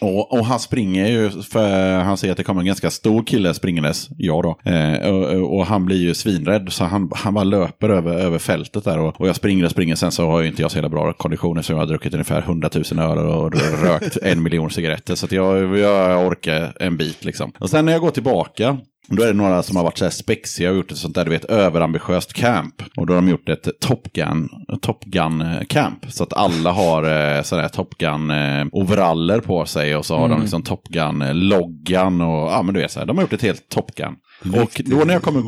Och, 0.00 0.32
och 0.32 0.46
han 0.46 0.60
springer 0.60 1.06
ju, 1.06 1.30
för 1.30 1.98
han 1.98 2.16
ser 2.16 2.30
att 2.30 2.36
det 2.36 2.44
kommer 2.44 2.60
en 2.60 2.66
ganska 2.66 2.90
stor 2.90 3.22
kille 3.22 3.54
springandes, 3.54 4.08
jag 4.18 4.42
då. 4.42 4.70
Eh, 4.70 5.08
och, 5.08 5.56
och 5.56 5.66
han 5.66 5.84
blir 5.84 5.96
ju 5.96 6.14
svinrädd, 6.14 6.72
så 6.72 6.84
han, 6.84 7.10
han 7.14 7.34
bara 7.34 7.44
löper 7.44 7.88
över, 7.88 8.14
över 8.14 8.38
fältet 8.38 8.84
där. 8.84 8.98
Och, 8.98 9.20
och 9.20 9.28
jag 9.28 9.36
springer 9.36 9.64
och 9.64 9.70
springer, 9.70 9.94
sen 9.94 10.12
så 10.12 10.26
har 10.26 10.40
ju 10.40 10.48
inte 10.48 10.62
jag 10.62 10.70
så 10.70 10.76
jävla 10.76 10.88
bra 10.88 11.12
konditioner, 11.12 11.62
så 11.62 11.72
jag 11.72 11.78
har 11.78 11.86
druckit 11.86 12.12
ungefär 12.14 12.38
100 12.38 12.70
000 12.92 13.10
öl 13.10 13.18
och 13.18 13.54
rökt 13.82 14.16
en 14.22 14.42
miljon 14.42 14.70
cigaretter. 14.70 15.14
Så 15.14 15.26
att 15.26 15.32
jag, 15.32 15.78
jag 15.78 16.26
orkar 16.26 16.72
en 16.80 16.96
bit 16.96 17.24
liksom. 17.24 17.52
Och 17.58 17.70
sen 17.70 17.84
när 17.84 17.92
jag 17.92 18.00
går 18.00 18.10
tillbaka, 18.10 18.78
då 19.08 19.22
är 19.22 19.26
det 19.26 19.32
några 19.32 19.62
som 19.62 19.76
har 19.76 19.84
varit 19.84 19.98
så 19.98 20.04
här 20.04 20.10
spexiga 20.10 20.70
och 20.70 20.76
gjort 20.76 20.92
ett 20.92 20.98
sånt 20.98 21.14
där, 21.14 21.24
du 21.24 21.30
vet, 21.30 21.44
överambitiöst 21.44 22.32
camp. 22.32 22.82
Och 22.96 23.06
då 23.06 23.14
har 23.14 23.20
de 23.20 23.28
gjort 23.28 23.48
ett 23.48 23.68
Top 23.80 24.12
Gun, 24.12 24.48
Top 24.82 25.04
Gun 25.04 25.40
eh, 25.40 25.62
camp. 25.68 26.06
Så 26.08 26.22
att 26.22 26.32
alla 26.32 26.72
har 26.72 27.02
eh, 27.36 27.42
sådana 27.42 27.62
här 27.62 27.68
Top 27.68 27.98
Gun 27.98 28.30
eh, 28.30 28.66
overaller 28.72 29.40
på 29.40 29.66
sig 29.66 29.96
och 29.96 30.06
så 30.06 30.18
har 30.18 30.28
de 30.28 30.40
liksom 30.40 30.62
Top 30.62 30.88
Gun 30.88 31.22
eh, 31.22 31.34
loggan 31.34 32.20
och 32.20 32.52
ja 32.52 32.62
men 32.62 32.74
du 32.74 32.80
vet 32.80 32.90
så 32.90 32.98
här, 32.98 33.06
de 33.06 33.16
har 33.16 33.24
gjort 33.24 33.32
ett 33.32 33.42
helt 33.42 33.68
Top 33.68 33.94
Gun. 33.94 34.14
Och 34.62 34.82
då 34.84 34.96
när 34.96 35.14
jag 35.14 35.22
kommer 35.22 35.42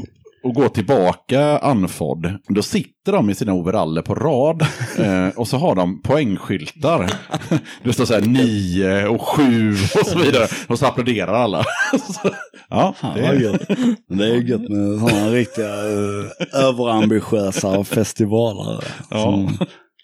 och 0.49 0.55
går 0.55 0.69
tillbaka 0.69 1.59
andfådd, 1.59 2.39
då 2.49 2.63
sitter 2.63 3.13
de 3.13 3.31
i 3.31 3.35
sina 3.35 3.55
overaller 3.55 4.03
på 4.03 4.15
rad 4.15 4.63
eh, 4.99 5.29
och 5.37 5.49
så 5.49 5.57
har 5.57 5.75
de 5.75 6.03
poängskyltar. 6.03 7.11
Det 7.83 7.93
står 7.93 8.05
så 8.05 8.15
här 8.15 8.21
nio 8.21 9.09
och 9.09 9.23
sju 9.23 9.73
och 9.73 10.07
så 10.07 10.19
vidare. 10.19 10.47
Och 10.69 10.79
så 10.79 10.87
applåderar 10.87 11.33
alla. 11.33 11.65
Så, 11.93 12.31
ja, 12.69 12.95
det 13.15 13.21
är, 13.21 13.35
gött. 13.35 13.69
Det 14.09 14.25
är 14.25 14.35
gött 14.35 14.69
med 14.69 15.01
sådana 15.01 15.31
riktiga 15.31 15.87
uh, 15.87 16.27
överambitiösa 16.53 17.85
festivaler. 17.85 18.85
Ja. 19.11 19.23
Som, 19.23 19.59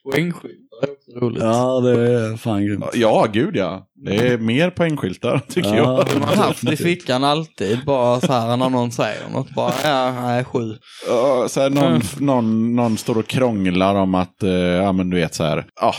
Poängskyltar 0.04 0.82
är 0.82 0.90
också 0.90 1.10
roligt. 1.20 1.42
ja, 1.42 1.80
det 1.80 1.90
är 1.90 2.36
fan 2.36 2.66
grymt. 2.66 2.84
ja, 2.94 3.26
gud 3.32 3.56
ja. 3.56 3.86
Det 3.96 4.16
är 4.16 4.38
mer 4.38 4.70
poängskyltar 4.70 5.40
tycker 5.48 5.74
Ja. 5.76 6.04
jag. 6.12 6.20
Man 6.20 6.28
har 6.28 6.36
haft 6.44 6.64
i 6.72 6.76
fickan 6.76 7.24
alltid, 7.24 7.78
bara 7.86 8.20
så 8.20 8.32
här 8.32 8.56
när 8.56 8.70
någon 8.70 8.92
säger 8.92 9.28
något, 9.32 9.50
bara 9.54 9.72
ja, 9.84 10.12
nej, 10.22 10.44
sju. 10.44 10.74
Ja, 11.08 11.46
så 11.48 11.60
här, 11.60 11.70
någon, 11.70 12.00
någon, 12.18 12.76
någon 12.76 12.96
står 12.98 13.18
och 13.18 13.26
krånglar 13.26 13.94
om 13.94 14.14
att, 14.14 14.42
eh, 14.42 14.50
ja 14.50 14.92
men 14.92 15.10
du 15.10 15.16
vet 15.16 15.34
så 15.34 15.44
här, 15.44 15.66
ja, 15.80 15.94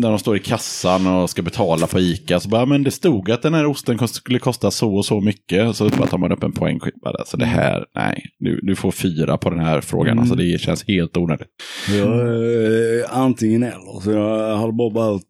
när 0.00 0.08
de 0.10 0.18
står 0.18 0.36
i 0.36 0.40
kassan 0.40 1.06
och 1.06 1.30
ska 1.30 1.42
betala 1.42 1.86
på 1.86 2.00
Ica 2.00 2.40
så 2.40 2.48
bara, 2.48 2.66
men 2.66 2.82
det 2.82 2.90
stod 2.90 3.30
att 3.30 3.42
den 3.42 3.54
här 3.54 3.66
osten 3.66 4.08
skulle 4.08 4.38
kosta 4.38 4.70
så 4.70 4.94
och 4.96 5.04
så 5.06 5.20
mycket. 5.20 5.76
Så 5.76 5.88
bara 5.88 6.06
tar 6.06 6.18
man 6.18 6.32
upp 6.32 6.42
en 6.42 6.52
poängskylt 6.52 7.00
bara. 7.04 7.24
Så 7.24 7.36
det 7.36 7.44
här, 7.44 7.84
nej, 7.94 8.24
du, 8.38 8.60
du 8.62 8.76
får 8.76 8.90
fyra 8.90 9.36
på 9.38 9.50
den 9.50 9.58
här 9.60 9.80
frågan. 9.80 10.18
Alltså 10.18 10.34
det 10.34 10.60
känns 10.60 10.84
helt 10.88 11.16
onödigt. 11.16 11.48
Jag 11.88 12.20
eh, 12.20 13.18
antingen 13.18 13.62
eller. 13.62 14.00
Så 14.02 14.10
jag 14.10 14.56
hade 14.56 14.72
bara 14.72 14.90
behövt... 14.90 15.22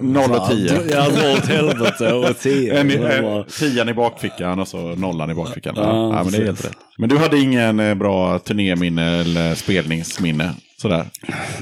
Noll 0.00 0.30
och 0.30 0.48
tio. 0.50 0.68
dra- 0.68 0.90
Ja, 0.90 1.08
dra 1.08 1.40
åt 1.42 1.48
helvete 1.48 2.12
och 2.12 2.38
tio. 2.38 2.80
En, 2.80 3.44
tian 3.58 3.88
i 3.88 3.94
bakfickan 3.94 4.58
och 4.58 4.68
så 4.68 4.78
nollan 4.78 5.30
i 5.30 5.34
bakfickan. 5.34 5.74
Ja, 5.76 5.82
Ja, 6.16 6.22
men 6.22 6.32
det 6.32 6.38
är 6.38 6.44
helt 6.44 6.64
rätt. 6.64 6.76
Men 6.98 7.08
du 7.08 7.16
hade 7.18 7.38
ingen 7.38 7.80
eh, 7.80 7.94
bra 7.94 8.38
turnéminne 8.38 9.20
eller 9.20 9.54
spelningsminne? 9.54 10.50
Sådär. 10.82 11.04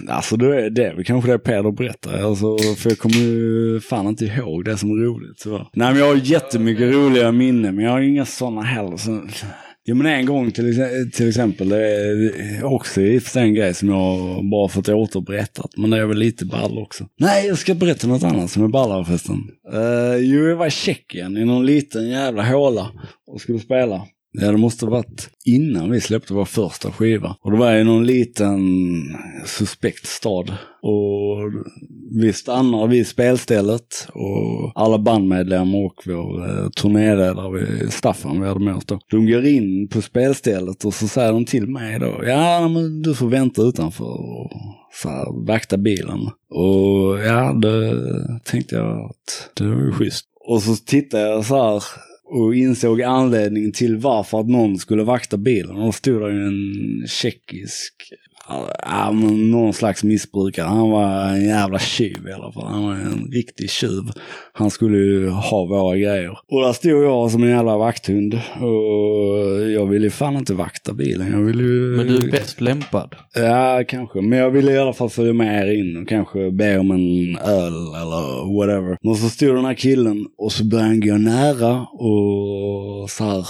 Alltså 0.08 0.36
det 0.36 0.64
är, 0.64 0.70
det 0.70 0.84
är 0.84 0.94
väl 0.94 1.04
kanske 1.04 1.30
det 1.30 1.38
Peder 1.38 1.72
berättar. 1.72 2.22
Alltså, 2.22 2.58
för 2.58 2.90
jag 2.90 2.98
kommer 2.98 3.16
ju 3.16 3.80
fan 3.80 4.06
inte 4.06 4.24
ihåg 4.24 4.64
det 4.64 4.76
som 4.76 4.90
är 4.90 5.04
roligt. 5.04 5.40
Så. 5.40 5.68
Nej 5.72 5.90
men 5.90 5.98
jag 5.98 6.06
har 6.06 6.14
jättemycket 6.14 6.94
roliga 6.94 7.32
minnen 7.32 7.74
men 7.74 7.84
jag 7.84 7.92
har 7.92 8.00
inga 8.00 8.24
sådana 8.24 8.62
heller. 8.62 8.96
Så... 8.96 9.22
Jo 9.90 9.96
men 9.96 10.06
en 10.06 10.26
gång 10.26 10.50
till, 10.50 11.10
till 11.12 11.28
exempel, 11.28 11.68
det 11.68 11.86
är 11.86 12.64
också 12.64 13.00
i 13.00 13.18
och 13.18 13.22
för 13.22 13.30
sig 13.30 13.42
en 13.42 13.54
grej 13.54 13.74
som 13.74 13.88
jag 13.88 14.44
bara 14.50 14.68
fått 14.68 14.88
återberättat. 14.88 15.70
Men 15.76 15.90
det 15.90 15.98
är 15.98 16.06
väl 16.06 16.18
lite 16.18 16.44
ball 16.44 16.78
också. 16.78 17.06
Nej, 17.18 17.46
jag 17.46 17.58
ska 17.58 17.74
berätta 17.74 18.06
något 18.06 18.22
annat 18.22 18.50
som 18.50 18.64
är 18.64 18.68
ballare 18.68 19.04
förresten. 19.04 19.36
Uh, 19.74 20.16
jo, 20.16 20.48
jag 20.48 20.56
var 20.56 20.66
i 20.66 20.70
Tjeckien 20.70 21.36
i 21.36 21.44
någon 21.44 21.66
liten 21.66 22.08
jävla 22.08 22.42
håla 22.42 22.90
och 23.26 23.40
skulle 23.40 23.58
spela. 23.58 24.06
Ja, 24.32 24.52
det 24.52 24.58
måste 24.58 24.86
ha 24.86 24.90
varit 24.90 25.30
innan 25.44 25.90
vi 25.90 26.00
släppte 26.00 26.34
vår 26.34 26.44
första 26.44 26.92
skiva. 26.92 27.36
Och 27.40 27.50
det 27.50 27.58
var 27.58 27.76
i 27.76 27.84
någon 27.84 28.06
liten 28.06 28.60
suspekt 29.46 30.06
stad. 30.06 30.52
Och 30.82 31.38
vi 32.10 32.32
stannar 32.32 32.86
vid 32.86 33.06
spelstället 33.06 34.08
och 34.12 34.72
alla 34.74 34.98
bandmedlemmar 34.98 35.78
och 35.78 36.02
vår 36.06 36.48
eh, 36.48 36.68
turnéledare, 36.68 37.90
Staffan, 37.90 38.40
vi 38.40 38.48
hade 38.48 38.60
med 38.60 38.74
oss 38.74 38.84
då. 38.84 38.98
De 39.10 39.26
går 39.26 39.46
in 39.46 39.88
på 39.88 40.02
spelstället 40.02 40.84
och 40.84 40.94
så 40.94 41.08
säger 41.08 41.32
de 41.32 41.44
till 41.44 41.66
mig 41.66 41.98
då, 41.98 42.20
ja 42.26 42.68
men 42.68 43.02
du 43.02 43.14
får 43.14 43.28
vänta 43.28 43.62
utanför 43.62 44.40
och 44.40 44.50
så 45.02 45.08
här, 45.08 45.46
vakta 45.46 45.76
bilen. 45.76 46.20
Och 46.50 47.18
ja, 47.26 47.52
det 47.52 47.98
tänkte 48.44 48.76
jag 48.76 49.10
att 49.10 49.50
det 49.56 49.64
var 49.64 49.82
ju 49.82 49.92
schysst. 49.92 50.26
Och 50.48 50.62
så 50.62 50.76
tittade 50.76 51.22
jag 51.22 51.44
så 51.44 51.62
här 51.62 51.82
och 52.30 52.54
insåg 52.54 53.02
anledningen 53.02 53.72
till 53.72 53.96
varför 53.96 54.40
att 54.40 54.48
någon 54.48 54.78
skulle 54.78 55.02
vakta 55.02 55.36
bilen. 55.36 55.76
Och 55.76 55.86
då 55.86 55.92
stod 55.92 56.22
det 56.22 56.32
ju 56.32 56.46
en 56.46 57.06
tjeckisk, 57.08 57.94
ja, 58.82 59.10
någon 59.10 59.72
slags 59.72 60.04
missbrukare. 60.04 60.66
Han 60.66 60.90
var 60.90 61.28
en 61.28 61.44
jävla 61.44 61.78
tjuv 61.78 62.28
i 62.28 62.32
alla 62.32 62.52
fall. 62.52 62.66
Han 62.66 62.84
var 62.84 62.92
en 62.92 63.30
riktig 63.32 63.70
tjuv. 63.70 64.02
Han 64.52 64.70
skulle 64.70 64.98
ju 64.98 65.28
ha 65.28 65.64
våra 65.64 65.96
grejer. 65.96 66.30
Och 66.30 66.60
där 66.60 66.72
stod 66.72 67.04
jag 67.04 67.30
som 67.30 67.42
en 67.42 67.50
jävla 67.50 67.78
vakthund. 67.78 68.34
Och 68.34 69.70
jag 69.70 69.86
ville 69.86 70.04
ju 70.04 70.10
fan 70.10 70.36
inte 70.36 70.54
vakta 70.54 70.92
bilen. 70.92 71.32
Jag 71.32 71.40
ville 71.40 71.62
ju... 71.62 71.96
Men 71.96 72.06
du 72.06 72.16
är 72.16 72.30
bäst 72.30 72.60
lämpad. 72.60 73.14
Ja, 73.34 73.84
kanske. 73.88 74.20
Men 74.20 74.38
jag 74.38 74.50
ville 74.50 74.72
i 74.72 74.78
alla 74.78 74.92
fall 74.92 75.10
följa 75.10 75.32
med 75.32 75.68
er 75.68 75.72
in 75.72 75.96
och 75.96 76.08
kanske 76.08 76.50
be 76.50 76.78
om 76.78 76.90
en 76.90 77.36
öl 77.36 77.94
eller 78.02 78.56
whatever. 78.58 78.96
Men 79.02 79.16
så 79.16 79.28
stod 79.28 79.54
den 79.54 79.64
här 79.64 79.74
killen 79.74 80.26
och 80.38 80.52
så 80.52 80.64
började 80.64 80.88
han 80.88 81.00
gå 81.00 81.14
nära 81.14 81.80
och 81.80 83.10
så 83.10 83.24
här 83.24 83.46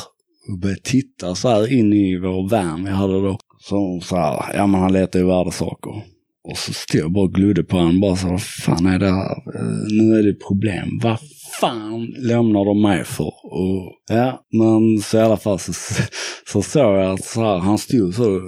och 0.48 0.58
började 0.58 0.80
titta 0.80 1.34
så 1.34 1.48
här 1.48 1.72
in 1.72 1.92
i 1.92 2.18
vår 2.18 2.48
van 2.48 2.84
vi 2.84 2.90
hade 2.90 3.12
då. 3.12 3.38
Så, 3.62 4.00
så 4.02 4.16
här, 4.16 4.54
ja 4.54 4.66
men 4.66 4.80
han 4.80 4.92
letar 4.92 5.18
ju 5.18 5.26
värdesaker. 5.26 6.02
Och 6.44 6.56
så 6.56 6.72
stod 6.72 7.00
jag 7.00 7.12
bara 7.12 7.24
och 7.24 7.34
glodde 7.34 7.64
på 7.64 7.76
honom 7.76 8.00
bara 8.00 8.16
så 8.16 8.28
vad 8.28 8.42
fan 8.42 8.86
är 8.86 8.98
det 8.98 9.10
här? 9.10 9.32
Eh, 9.32 9.92
nu 9.92 10.18
är 10.18 10.22
det 10.22 10.34
problem. 10.48 11.00
Vad 11.02 11.18
fan 11.60 12.06
lämnar 12.06 12.64
de 12.64 12.82
mig 12.82 13.04
för? 13.04 13.32
Och 13.44 13.92
ja, 14.08 14.40
men 14.52 14.98
så 15.02 15.18
i 15.18 15.20
alla 15.20 15.36
fall 15.36 15.58
så, 15.58 15.72
så 16.52 16.62
såg 16.62 16.96
jag 16.96 17.12
att 17.12 17.24
så 17.24 17.40
här, 17.40 17.58
han 17.58 17.78
stod 17.78 18.14
så 18.14 18.40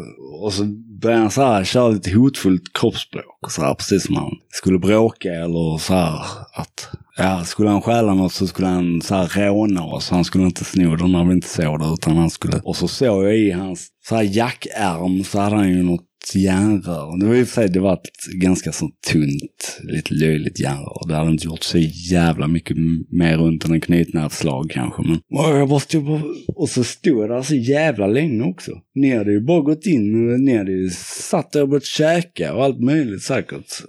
och 0.43 0.53
så 0.53 0.65
började 1.03 1.23
han 1.23 1.31
så 1.31 1.43
här 1.43 1.65
köra 1.65 1.89
lite 1.89 2.11
hotfullt 2.11 2.73
kroppsspråk. 2.75 3.51
Så 3.51 3.63
här, 3.63 3.75
precis 3.75 4.07
som 4.07 4.17
han 4.17 4.31
skulle 4.51 4.79
bråka 4.79 5.29
eller 5.29 5.79
så 5.79 5.95
här 5.95 6.21
att 6.55 6.89
Ja, 7.17 7.45
skulle 7.45 7.71
han 7.71 7.83
stjäla 7.83 8.15
något 8.15 8.33
så 8.33 8.47
skulle 8.47 8.69
han 8.69 9.03
så 9.03 9.15
här 9.15 9.29
råna 9.29 9.85
oss. 9.85 10.11
Han 10.11 10.25
skulle 10.25 10.45
inte 10.45 10.65
sno 10.65 10.97
det 10.97 11.09
när 11.09 11.25
vi 11.25 11.33
inte 11.33 11.49
såg 11.49 11.81
det 11.81 11.87
utan 11.87 12.17
han 12.17 12.31
skulle... 12.31 12.61
Och 12.65 12.77
så 12.77 12.89
såg 12.89 13.25
jag 13.25 13.37
i 13.39 13.51
hans 13.51 13.89
så 14.09 14.17
här 14.17 14.23
jackärm 14.23 15.25
så 15.25 15.41
hade 15.41 15.57
han 15.57 15.69
ju 15.69 15.83
något 15.83 16.05
järnrör. 16.35 17.21
Det 17.21 17.27
var 17.27 17.35
i 17.35 17.43
och 17.43 17.49
för 17.49 17.55
sig, 17.55 17.69
det 17.69 17.81
var 17.81 17.93
ett 17.93 18.33
ganska 18.35 18.73
så 18.73 18.91
tunt, 19.13 19.81
lite 19.83 20.15
löjligt 20.15 20.61
järnrör. 20.61 21.09
Det 21.09 21.15
hade 21.15 21.31
inte 21.31 21.47
gjort 21.47 21.63
så 21.63 21.79
jävla 22.11 22.49
mycket 22.49 22.77
mer 23.11 23.39
runt 23.39 23.65
än 23.65 23.73
en 23.73 23.81
knytnävsslag 23.81 24.71
kanske. 24.71 25.03
Men 25.03 25.19
och 25.39 25.59
jag 25.59 25.69
bara 25.69 25.81
stod 25.81 26.07
på, 26.07 26.21
och 26.57 26.69
så 26.69 26.85
stod 26.85 27.23
jag 27.23 27.31
där 27.31 27.43
så 27.43 27.55
jävla 27.55 28.07
länge 28.07 28.45
också. 28.45 28.73
Ni 28.95 29.17
hade 29.17 29.33
ju 29.33 29.41
bara 29.41 29.61
gått 29.61 29.87
in, 29.87 30.35
ni 30.45 30.57
hade 30.57 30.73
ju 30.73 30.91
satt 31.31 31.53
där 31.53 31.63
och 31.63 31.69
börjat 31.69 31.85
käka 31.85 32.55
och 32.55 32.65
allt 32.65 32.81
möjligt 32.81 33.23
säkert. 33.23 33.69
Så, 33.69 33.85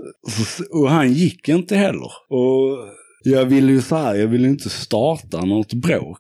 och 0.72 0.90
han 0.90 1.14
gick 1.14 1.50
inte 1.50 1.76
heller. 1.76 2.12
Och 2.30 2.78
jag 3.24 3.46
ville 3.46 3.72
ju 3.72 3.82
så 3.82 3.96
här, 3.96 4.16
jag 4.16 4.28
ville 4.28 4.48
inte 4.48 4.70
starta 4.70 5.46
något 5.46 5.74
bråk. 5.74 6.20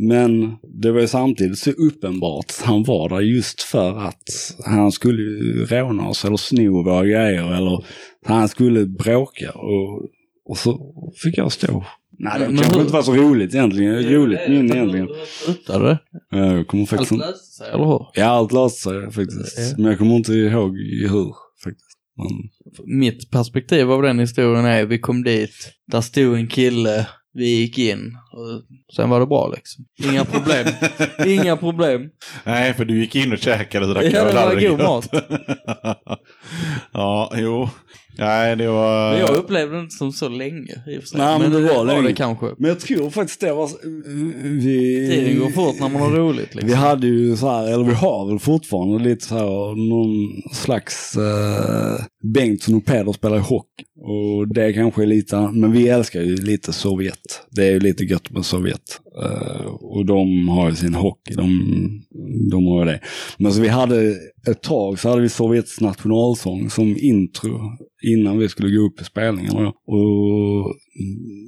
Men 0.00 0.56
det 0.82 0.92
var 0.92 1.00
ju 1.00 1.06
samtidigt 1.06 1.58
så 1.58 1.70
uppenbart 1.70 2.44
att 2.48 2.62
han 2.66 2.82
var 2.82 3.08
där 3.08 3.20
just 3.20 3.62
för 3.62 3.98
att 3.98 4.22
han 4.66 4.92
skulle 4.92 5.22
råna 5.66 6.08
oss 6.08 6.24
eller 6.24 6.36
sno 6.36 6.82
våra 6.84 7.04
grejer 7.04 7.56
eller 7.56 7.84
han 8.26 8.48
skulle 8.48 8.86
bråka 8.86 9.50
och, 9.52 10.02
och 10.48 10.58
så 10.58 10.92
fick 11.22 11.38
jag 11.38 11.52
stå. 11.52 11.84
Nej, 12.18 12.40
det 12.40 12.46
Men 12.46 12.56
kanske 12.56 12.74
hur- 12.74 12.80
inte 12.80 12.92
var 12.92 13.02
så 13.02 13.14
roligt 13.14 13.54
egentligen. 13.54 14.02
Roligt 14.02 14.40
minne 14.48 14.74
egentligen. 14.74 15.08
Slutade 15.44 15.84
det? 15.88 15.98
Jag 16.36 16.66
kommer 16.66 16.86
faktiskt 16.86 17.12
Allt 17.12 17.20
löste 17.20 17.56
sig, 17.56 17.68
eller 17.72 17.84
hur? 17.84 18.06
Ja, 18.14 18.24
allt 18.24 18.52
löste 18.52 18.80
sig 18.80 19.02
faktiskt. 19.12 19.58
Ja. 19.58 19.74
Men 19.76 19.86
jag 19.86 19.98
kommer 19.98 20.16
inte 20.16 20.32
ihåg 20.32 20.76
hur 21.10 21.32
faktiskt. 21.64 21.86
Men... 22.16 22.28
Mitt 22.98 23.30
perspektiv 23.30 23.90
av 23.90 24.02
den 24.02 24.18
historien 24.18 24.64
är, 24.64 24.84
vi 24.86 24.98
kom 24.98 25.22
dit, 25.24 25.72
där 25.92 26.00
stod 26.00 26.34
en 26.34 26.48
kille, 26.48 27.06
vi 27.36 27.48
gick 27.48 27.78
in 27.78 28.16
och 28.32 28.62
sen 28.96 29.10
var 29.10 29.20
det 29.20 29.26
bra 29.26 29.52
liksom. 29.56 29.84
Inga 30.04 30.24
problem. 30.24 30.66
Inga 31.26 31.56
problem. 31.56 32.10
Nej, 32.44 32.74
för 32.74 32.84
du 32.84 33.00
gick 33.00 33.16
in 33.16 33.32
och 33.32 33.38
käkade 33.38 33.86
så 33.86 33.92
drack 33.92 34.04
Ja, 34.04 34.24
det 34.24 34.34
var 34.34 34.54
god 34.54 34.80
gött. 34.80 35.24
ja, 36.92 37.32
jo. 37.36 37.68
Nej, 38.18 38.56
det 38.56 38.68
var... 38.68 39.10
Men 39.10 39.20
jag 39.20 39.30
upplevde 39.30 39.76
det 39.76 39.80
inte 39.80 39.94
som 39.96 40.12
så 40.12 40.28
länge 40.28 40.82
i 40.86 40.98
och 40.98 41.02
för 41.02 41.08
sig. 41.08 41.18
Nej, 41.18 41.38
men 41.38 41.52
det 41.52 41.60
var 41.60 41.84
länge. 41.84 42.08
det 42.08 42.14
kanske. 42.14 42.46
Men 42.58 42.68
jag 42.68 42.80
tror 42.80 43.10
faktiskt 43.10 43.40
det 43.40 43.52
var... 43.52 43.70
Vi... 44.60 45.08
Tiden 45.10 45.38
går 45.38 45.50
fort 45.50 45.80
när 45.80 45.88
man 45.88 46.02
har 46.02 46.10
roligt 46.10 46.54
liksom. 46.54 46.68
Vi 46.68 46.74
hade 46.74 47.06
ju 47.06 47.36
så 47.36 47.50
här, 47.50 47.72
eller 47.72 47.84
vi 47.84 47.94
har 47.94 48.26
väl 48.28 48.38
fortfarande 48.38 48.98
lite 48.98 49.24
så 49.24 49.34
här, 49.34 49.88
någon 49.88 50.42
slags 50.52 51.16
uh, 51.16 52.06
Bengtsson 52.34 52.74
och 52.74 52.84
Peder 52.84 53.12
spelar 53.12 53.38
hockey. 53.38 53.84
Och 53.98 54.48
det 54.48 54.72
kanske 54.72 55.02
är 55.02 55.06
lite, 55.06 55.50
men 55.52 55.72
vi 55.72 55.88
älskar 55.88 56.22
ju 56.22 56.36
lite 56.36 56.72
Sovjet. 56.72 57.46
Det 57.50 57.66
är 57.66 57.72
ju 57.72 57.80
lite 57.80 58.04
gött 58.04 58.30
med 58.30 58.44
Sovjet. 58.44 59.00
Eh, 59.22 59.66
och 59.66 60.06
de 60.06 60.48
har 60.48 60.70
ju 60.70 60.76
sin 60.76 60.94
hockey, 60.94 61.34
de, 61.34 61.60
de 62.50 62.66
har 62.66 62.84
ju 62.84 62.92
det. 62.92 63.00
Men 63.38 63.52
så 63.52 63.60
vi 63.60 63.68
hade, 63.68 64.14
ett 64.48 64.62
tag 64.62 64.98
så 64.98 65.08
hade 65.08 65.22
vi 65.22 65.28
Sovjets 65.28 65.80
nationalsång 65.80 66.70
som 66.70 66.96
intro 66.98 67.60
innan 68.02 68.38
vi 68.38 68.48
skulle 68.48 68.76
gå 68.76 68.86
upp 68.86 69.00
i 69.00 69.04
spelningarna. 69.04 69.68
Och 69.68 70.74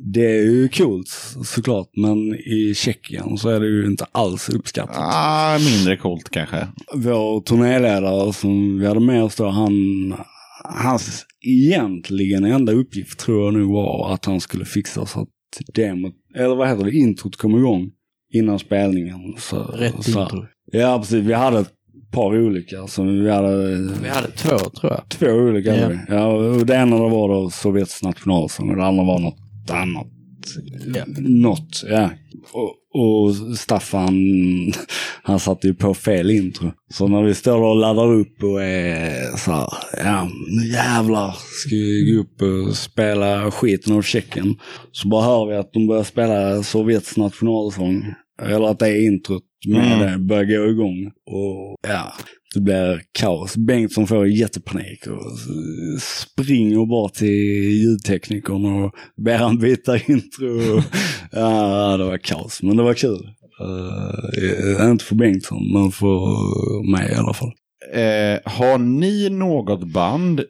det 0.05 0.27
är 0.27 0.45
ju 0.45 0.69
coolt 0.69 1.09
såklart, 1.45 1.89
men 1.97 2.35
i 2.35 2.75
Tjeckien 2.77 3.39
så 3.39 3.49
är 3.49 3.61
det 3.61 3.67
ju 3.67 3.87
inte 3.87 4.07
alls 4.13 4.49
uppskattat. 4.49 4.97
Ah, 4.99 5.59
mindre 5.59 5.97
coolt 5.97 6.31
kanske. 6.31 6.67
Vår 6.95 7.41
turnéledare 7.41 8.33
som 8.33 8.79
vi 8.79 8.87
hade 8.87 9.01
med 9.01 9.25
oss 9.25 9.37
då, 9.37 9.49
han, 9.49 9.73
hans 10.65 11.27
egentligen 11.47 12.45
enda 12.45 12.73
uppgift 12.73 13.19
tror 13.19 13.45
jag 13.45 13.55
nu 13.55 13.63
var 13.63 14.15
att 14.15 14.25
han 14.25 14.41
skulle 14.41 14.65
fixa 14.65 15.07
så 15.07 15.21
att 15.21 15.29
demot, 15.75 16.15
eller 16.35 16.55
vad 16.57 16.69
heter 16.69 16.85
det, 16.85 16.93
introt 16.93 17.37
kom 17.37 17.59
igång 17.59 17.91
innan 18.33 18.59
spelningen. 18.59 19.35
Så, 19.39 19.63
Rätt 19.63 20.05
så, 20.05 20.21
intro. 20.21 20.47
Ja, 20.73 20.99
precis. 20.99 21.25
Vi 21.25 21.33
hade 21.33 21.61
ett 21.61 21.73
par 22.13 22.39
olika. 22.39 22.87
Så 22.87 23.03
vi 23.03 23.31
hade 23.31 23.77
Vi 24.03 24.09
hade 24.09 24.31
två 24.31 24.59
tror 24.59 24.93
jag. 24.93 25.09
två 25.09 25.27
olika. 25.27 25.77
Ja. 25.77 25.91
Ja, 26.09 26.27
och 26.27 26.67
det 26.67 26.75
ena 26.75 26.97
var 26.97 27.29
då 27.29 27.51
Sovjets 27.51 28.03
nationalsång 28.03 28.71
och 28.71 28.77
det 28.77 28.85
andra 28.85 29.05
var 29.05 29.19
något 29.19 29.71
annat. 29.71 30.07
Ja. 30.95 31.05
Något, 31.19 31.85
ja. 31.87 32.11
Och, 32.53 32.75
och 32.95 33.35
Staffan, 33.59 34.15
han 35.23 35.39
satte 35.41 35.67
ju 35.67 35.75
på 35.75 35.95
fel 35.95 36.31
intro. 36.31 36.73
Så 36.91 37.09
när 37.09 37.23
vi 37.23 37.35
står 37.35 37.63
och 37.63 37.77
laddar 37.77 38.13
upp 38.13 38.43
och 38.43 38.63
är 38.63 39.37
så 39.37 39.51
här, 39.53 39.69
ja 40.05 40.29
nu 40.49 40.69
jävlar 40.69 41.31
ska 41.31 41.71
vi 41.77 42.13
gå 42.13 42.21
upp 42.21 42.43
och 42.43 42.77
spela 42.77 43.51
skiten 43.51 43.97
av 43.97 44.03
Tjeckien. 44.03 44.57
Så 44.93 45.09
bara 45.09 45.25
hör 45.25 45.47
vi 45.47 45.57
att 45.57 45.73
de 45.73 45.87
börjar 45.87 46.05
spela 46.05 46.63
Sovjets 46.63 47.17
nationalsång. 47.17 48.05
Eller 48.43 48.69
att 48.69 48.79
det 48.79 48.89
är 48.89 49.07
introt 49.07 49.43
med 49.67 49.93
Mm. 49.93 50.13
det 50.13 50.19
börjar 50.19 50.45
gå 50.45 50.71
igång. 50.71 51.07
Och 51.27 51.77
ja, 51.89 52.13
det 52.55 52.61
blir 52.61 53.03
kaos. 53.13 53.57
Bengtsson 53.57 54.07
får 54.07 54.29
jättepanik 54.29 55.07
och 55.07 55.39
springer 56.01 56.87
bara 56.87 57.09
till 57.09 57.83
ljudteknikern 57.83 58.65
och 58.65 58.95
ber 59.17 59.39
han 59.39 59.59
byta 59.59 59.97
intro. 59.97 60.83
ja, 61.33 61.97
det 61.97 62.05
var 62.05 62.19
kaos, 62.19 62.63
men 62.63 62.77
det 62.77 62.83
var 62.83 62.95
kul. 62.95 63.29
Uh, 63.61 64.91
inte 64.91 65.05
för 65.05 65.15
Bengtsson, 65.15 65.73
men 65.73 65.91
för 65.91 66.91
mig 66.93 67.13
i 67.13 67.15
alla 67.15 67.33
fall. 67.33 67.53
Eh, 67.93 68.39
har 68.45 68.79
ni 68.79 69.29
något 69.31 69.85
band 69.85 70.41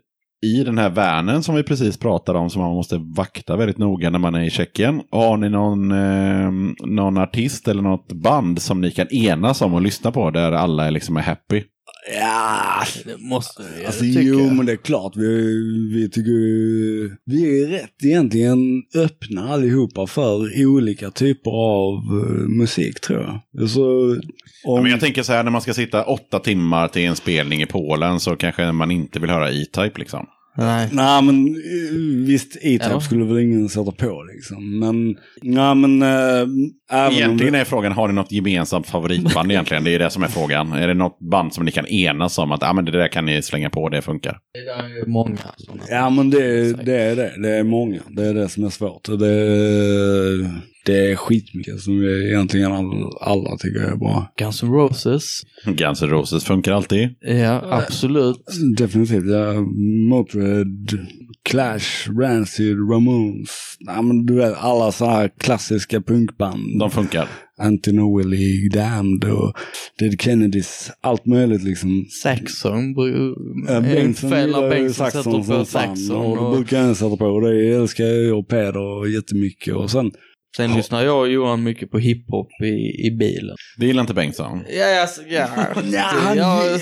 i 0.46 0.64
den 0.64 0.78
här 0.78 0.90
värnen 0.90 1.42
som 1.42 1.54
vi 1.54 1.62
precis 1.62 1.96
pratade 1.96 2.38
om 2.38 2.50
som 2.50 2.62
man 2.62 2.74
måste 2.74 2.96
vakta 2.98 3.56
väldigt 3.56 3.78
noga 3.78 4.10
när 4.10 4.18
man 4.18 4.34
är 4.34 4.44
i 4.44 4.50
Tjeckien? 4.50 5.02
Har 5.10 5.36
ni 5.36 5.48
någon, 5.48 5.92
eh, 5.92 6.50
någon 6.86 7.18
artist 7.18 7.68
eller 7.68 7.82
något 7.82 8.12
band 8.12 8.62
som 8.62 8.80
ni 8.80 8.90
kan 8.90 9.08
enas 9.08 9.62
om 9.62 9.74
och 9.74 9.82
lyssna 9.82 10.12
på 10.12 10.30
där 10.30 10.52
alla 10.52 10.90
liksom 10.90 11.16
är 11.16 11.22
happy? 11.22 11.62
Ja, 12.20 12.84
Det 13.04 13.18
måste 13.18 13.62
vi 13.78 13.86
alltså, 13.86 14.00
tycker 14.00 14.22
jo 14.22 14.40
jag. 14.40 14.52
men 14.56 14.66
det 14.66 14.72
är 14.72 14.76
klart. 14.76 15.16
Vi, 15.16 15.54
vi 15.94 16.10
tycker 16.10 16.30
vi 17.30 17.62
är 17.62 17.68
rätt 17.68 18.04
egentligen 18.04 18.82
öppna 18.94 19.48
allihopa 19.48 20.06
för 20.06 20.66
olika 20.66 21.10
typer 21.10 21.50
av 21.50 21.94
eh, 21.94 22.48
musik 22.48 23.00
tror 23.00 23.20
jag. 23.22 23.40
Alltså, 23.62 23.80
Ja, 24.64 24.72
om, 24.72 24.82
men 24.82 24.90
jag 24.90 25.00
tänker 25.00 25.22
så 25.22 25.32
här, 25.32 25.44
när 25.44 25.50
man 25.50 25.60
ska 25.60 25.74
sitta 25.74 26.04
åtta 26.04 26.38
timmar 26.38 26.88
till 26.88 27.02
en 27.06 27.16
spelning 27.16 27.62
i 27.62 27.66
Polen 27.66 28.20
så 28.20 28.36
kanske 28.36 28.72
man 28.72 28.90
inte 28.90 29.20
vill 29.20 29.30
höra 29.30 29.50
E-Type 29.50 29.98
liksom. 29.98 30.26
Nej. 30.58 30.88
Nej 30.92 31.22
men 31.22 31.46
eh, 31.46 32.26
visst, 32.26 32.56
E-Type 32.56 32.84
Ja. 32.90 33.00
skulle 33.00 33.24
väl 33.24 33.38
ingen 33.38 33.68
sätta 33.68 33.92
på 33.92 34.26
liksom. 34.34 34.78
Men, 34.78 35.16
nej 35.42 35.74
men 35.74 36.02
äh, 36.02 36.08
även 36.92 37.12
Egentligen 37.12 37.54
är 37.54 37.64
frågan, 37.64 37.92
har 37.92 38.08
ni 38.08 38.14
något 38.14 38.32
gemensamt 38.32 38.86
favoritband 38.86 39.50
egentligen? 39.52 39.84
Det 39.84 39.94
är 39.94 39.98
det 39.98 40.10
som 40.10 40.22
är 40.22 40.28
frågan. 40.28 40.72
Är 40.72 40.88
det 40.88 40.94
något 40.94 41.18
band 41.30 41.54
som 41.54 41.64
ni 41.64 41.70
kan 41.70 41.86
enas 41.86 42.38
om 42.38 42.52
att 42.52 42.62
ah, 42.62 42.72
men 42.72 42.84
det 42.84 42.90
där 42.92 43.08
kan 43.08 43.24
ni 43.26 43.42
slänga 43.42 43.70
på, 43.70 43.88
det 43.88 44.02
funkar? 44.02 44.38
Det 44.52 44.84
är 44.84 44.88
ju 44.88 45.06
många 45.06 45.36
sådana. 45.56 45.82
Ja 45.90 46.10
men 46.10 46.30
det, 46.30 46.72
det 46.84 46.96
är 46.96 47.16
det. 47.16 47.32
Det 47.42 47.56
är 47.56 47.62
många. 47.62 48.00
Det 48.08 48.26
är 48.26 48.34
det 48.34 48.48
som 48.48 48.64
är 48.64 48.70
svårt. 48.70 49.04
Det, 49.04 49.18
det 50.88 51.10
är 51.10 51.16
skitmycket 51.16 51.80
som 51.80 52.04
egentligen 52.04 52.72
all, 52.72 53.10
alla 53.20 53.56
tycker 53.56 53.80
är 53.80 53.96
bra. 53.96 54.32
Guns 54.38 54.62
N' 54.62 54.72
Roses. 54.72 55.24
Guns 55.64 56.02
N' 56.02 56.08
Roses 56.08 56.44
funkar 56.44 56.72
alltid. 56.72 57.08
Ja, 57.20 57.62
absolut. 57.70 58.44
Definitivt. 58.76 59.26
Ja, 59.26 59.52
Motörhead, 60.08 60.66
Clash, 61.44 62.10
Rancid, 62.20 62.76
Ramones. 62.90 63.50
Nej 63.80 64.02
men 64.02 64.26
du 64.26 64.34
vet 64.34 64.54
alla 64.58 64.92
så 64.92 65.06
här 65.06 65.30
klassiska 65.38 66.00
punkband. 66.00 66.78
De 66.78 66.90
funkar. 66.90 67.28
Anti-Noah 67.60 68.26
League, 68.26 68.68
Damned 68.72 69.24
och 69.24 69.52
Dead 69.98 70.20
Kennedys. 70.20 70.90
Allt 71.00 71.26
möjligt 71.26 71.62
liksom. 71.62 72.06
Saxon. 72.22 72.94
Ja, 73.68 73.74
En 73.74 73.82
Bengtsson 73.82 74.40
gillar 74.40 74.76
ju 74.76 74.92
Saxon 74.92 75.22
sätter 75.22 75.30
som 75.30 75.42
på 75.42 75.64
fan. 75.64 75.96
Saxon. 75.96 76.16
Och 76.16 76.36
det 76.36 76.42
Och 76.42 76.56
brukar 76.56 76.78
jag 76.78 76.96
sätta 76.96 77.16
på. 77.16 77.24
Och 77.24 77.40
det 77.42 77.70
älskar 77.70 78.04
jag 78.04 78.38
och 78.38 78.48
Peder 78.48 79.06
jättemycket. 79.14 79.74
Och 79.74 79.90
sen 79.90 80.10
sen 80.58 80.74
lyssnar 80.76 81.04
jag 81.04 81.20
och 81.20 81.28
Johan 81.28 81.62
mycket 81.62 81.90
på 81.90 81.98
hiphop 81.98 82.48
i, 82.62 83.06
i 83.06 83.16
bilen. 83.18 83.56
Det 83.76 83.86
gillar 83.86 84.00
inte 84.00 84.14
Bengtsson. 84.14 84.64
Ja, 84.70 85.00
alltså, 85.00 85.22
ja. 85.28 85.48
Ja, 85.92 86.02
han, 86.02 86.36
Ja, 86.36 86.78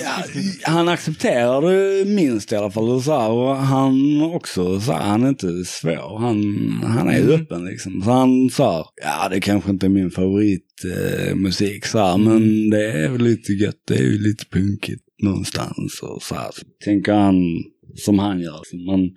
han 0.63 0.89
accepterar 0.89 1.61
det 1.61 2.05
minst 2.05 2.51
i 2.51 2.55
alla 2.55 2.71
fall. 2.71 2.89
Och, 2.89 3.01
så 3.01 3.19
här, 3.19 3.29
och 3.29 3.55
han 3.55 4.21
också, 4.21 4.79
så 4.79 4.91
här, 4.91 5.01
han 5.01 5.23
är 5.23 5.29
inte 5.29 5.65
svår. 5.65 6.19
Han, 6.19 6.69
han 6.83 7.09
är 7.09 7.29
öppen 7.33 7.65
liksom. 7.65 8.01
Så 8.01 8.11
han 8.11 8.49
sa, 8.49 8.89
ja 9.03 9.29
det 9.29 9.41
kanske 9.41 9.69
inte 9.69 9.85
är 9.85 9.89
min 9.89 10.11
favoritmusik 10.11 11.85
eh, 11.85 11.89
så 11.89 11.99
här, 11.99 12.17
men 12.17 12.69
det 12.69 12.91
är 12.91 13.09
väl 13.09 13.21
lite 13.21 13.53
gött. 13.53 13.81
Det 13.87 13.95
är 13.95 14.03
ju 14.03 14.17
lite 14.17 14.45
punkigt 14.51 15.03
någonstans. 15.23 15.99
Och 16.01 16.23
så 16.23 16.35
här. 16.35 16.51
Så 16.53 16.61
tänker 16.85 17.13
han 17.13 17.35
som 17.95 18.19
han 18.19 18.39
gör. 18.39 18.53
liksom. 18.59 18.85
Men, 18.85 19.09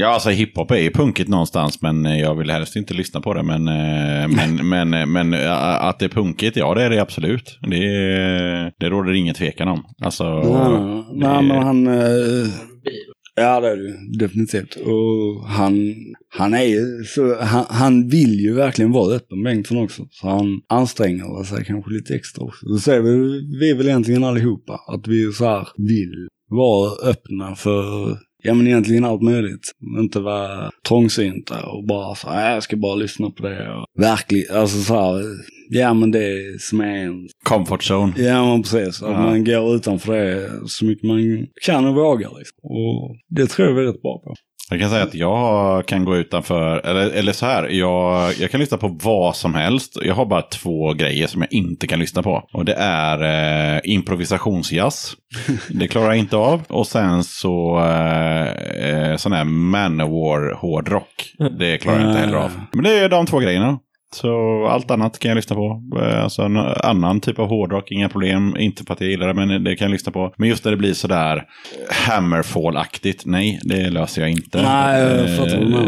Ja, 0.00 0.06
alltså 0.08 0.30
hiphop 0.30 0.70
är 0.70 0.76
ju 0.76 0.90
punkigt 0.90 1.28
någonstans, 1.28 1.82
men 1.82 2.06
eh, 2.06 2.20
jag 2.20 2.34
vill 2.34 2.50
helst 2.50 2.76
inte 2.76 2.94
lyssna 2.94 3.20
på 3.20 3.34
det. 3.34 3.42
Men, 3.42 3.68
eh, 3.68 4.28
men, 4.28 4.68
men, 4.68 4.94
eh, 4.94 5.06
men 5.06 5.34
att 5.80 5.98
det 5.98 6.04
är 6.04 6.08
punkigt, 6.08 6.56
ja 6.56 6.74
det 6.74 6.82
är 6.82 6.90
det 6.90 7.02
absolut. 7.02 7.58
Det, 7.70 7.78
det 8.80 8.88
råder 8.90 9.12
ingen 9.12 9.34
tvekan 9.34 9.68
om. 9.68 9.82
Alltså, 10.02 10.24
nej, 10.24 10.42
det- 10.42 11.26
nej, 11.26 11.42
men 11.42 11.62
han... 11.62 11.86
Ja 13.40 13.60
det 13.60 13.68
är 13.68 13.76
det 13.76 14.18
definitivt. 14.18 14.76
Och 14.76 15.48
han, 15.48 15.94
han 16.38 16.54
är 16.54 16.62
ju 16.64 17.04
så, 17.04 17.40
han, 17.40 17.64
han 17.68 18.08
vill 18.08 18.40
ju 18.40 18.54
verkligen 18.54 18.92
vara 18.92 19.14
öppen 19.14 19.42
Bengtsson 19.44 19.78
också. 19.78 20.02
Så 20.10 20.28
han 20.28 20.46
anstränger 20.68 21.44
sig 21.44 21.64
kanske 21.64 21.90
lite 21.90 22.14
extra 22.14 22.44
också. 22.44 22.66
Det 22.66 22.78
säger 22.78 23.00
vi, 23.02 23.40
vi 23.60 23.72
väl 23.72 23.86
egentligen 23.88 24.24
allihopa. 24.24 24.72
Att 24.72 25.08
vi 25.08 25.32
så 25.32 25.44
här 25.44 25.68
vill 25.76 26.28
vara 26.48 27.10
öppna 27.10 27.54
för, 27.54 28.16
ja 28.42 28.54
men 28.54 28.66
egentligen 28.66 29.04
allt 29.04 29.22
möjligt. 29.22 29.72
Inte 29.98 30.20
vara 30.20 30.70
trångsynta 30.88 31.66
och 31.66 31.86
bara 31.86 32.14
så 32.14 32.28
här, 32.28 32.36
"Nej, 32.36 32.54
jag 32.54 32.62
ska 32.62 32.76
bara 32.76 32.94
lyssna 32.94 33.30
på 33.30 33.42
det. 33.42 33.68
Och 33.74 33.86
verkligen, 34.02 34.56
alltså 34.56 34.78
så 34.82 34.94
här, 34.94 35.22
ja 35.70 35.94
men 35.94 36.10
det 36.10 36.60
som 36.60 36.80
är 36.80 36.96
en 37.06 37.28
Comfort 37.44 37.90
zone. 37.90 38.12
Ja, 38.16 38.46
men 38.52 38.62
precis. 38.62 39.02
Att 39.02 39.10
Ja. 39.10 39.22
man 39.22 39.44
går 39.44 39.74
utanför 39.76 40.24
det 40.24 40.50
så 40.68 40.84
mycket 40.84 41.04
man 41.04 41.46
kan 41.66 41.86
och 41.86 41.94
vågar. 41.94 42.30
Liksom. 42.38 42.58
Och 42.62 43.16
det 43.28 43.46
tror 43.46 43.68
jag 43.68 43.78
är 43.78 43.82
rätt 43.82 44.02
bra 44.02 44.20
på. 44.24 44.34
Jag 44.70 44.80
kan 44.80 44.90
säga 44.90 45.02
att 45.02 45.14
jag 45.14 45.86
kan 45.86 46.04
gå 46.04 46.16
utanför, 46.16 46.86
eller, 46.86 47.10
eller 47.10 47.32
så 47.32 47.46
här, 47.46 47.68
jag, 47.68 48.34
jag 48.40 48.50
kan 48.50 48.60
lyssna 48.60 48.78
på 48.78 48.98
vad 49.02 49.36
som 49.36 49.54
helst. 49.54 49.98
Jag 50.02 50.14
har 50.14 50.26
bara 50.26 50.42
två 50.42 50.92
grejer 50.92 51.26
som 51.26 51.40
jag 51.42 51.52
inte 51.52 51.86
kan 51.86 51.98
lyssna 51.98 52.22
på. 52.22 52.48
Och 52.52 52.64
det 52.64 52.74
är 52.78 53.76
eh, 53.76 53.80
improvisationsjazz. 53.84 55.16
Det 55.68 55.88
klarar 55.88 56.06
jag 56.06 56.16
inte 56.16 56.36
av. 56.36 56.62
Och 56.68 56.86
sen 56.86 57.24
så 57.24 57.78
eh, 57.78 58.48
eh, 58.90 59.16
sån 59.16 59.32
här 59.32 59.44
manowar 59.44 60.54
hårdrock. 60.54 61.34
Det 61.58 61.78
klarar 61.78 62.00
jag 62.00 62.08
inte 62.10 62.20
heller 62.20 62.38
av. 62.38 62.50
Men 62.72 62.84
det 62.84 62.98
är 62.98 63.08
de 63.08 63.26
två 63.26 63.38
grejerna. 63.38 63.78
Så 64.14 64.64
allt 64.66 64.90
annat 64.90 65.18
kan 65.18 65.28
jag 65.28 65.36
lyssna 65.36 65.56
på. 65.56 65.82
Eh, 66.02 66.22
Alltså 66.24 66.42
en 66.42 66.56
annan 66.56 67.20
typ 67.20 67.38
av 67.38 67.48
hårdrock, 67.48 67.90
inga 67.90 68.08
problem. 68.08 68.56
Inte 68.58 68.84
för 68.84 68.92
att 68.94 69.00
jag 69.00 69.10
gillar 69.10 69.26
det, 69.26 69.34
men 69.34 69.64
det 69.64 69.76
kan 69.76 69.84
jag 69.84 69.92
lyssna 69.92 70.12
på. 70.12 70.34
Men 70.36 70.48
just 70.48 70.64
när 70.64 70.70
det 70.72 70.76
blir 70.78 70.94
sådär 70.94 71.44
Hammerfall-aktigt, 71.90 73.22
nej, 73.24 73.60
det 73.62 73.90
löser 73.90 74.20
jag 74.22 74.30
inte. 74.30 74.62
Nej, 74.62 75.02
jag 75.02 75.28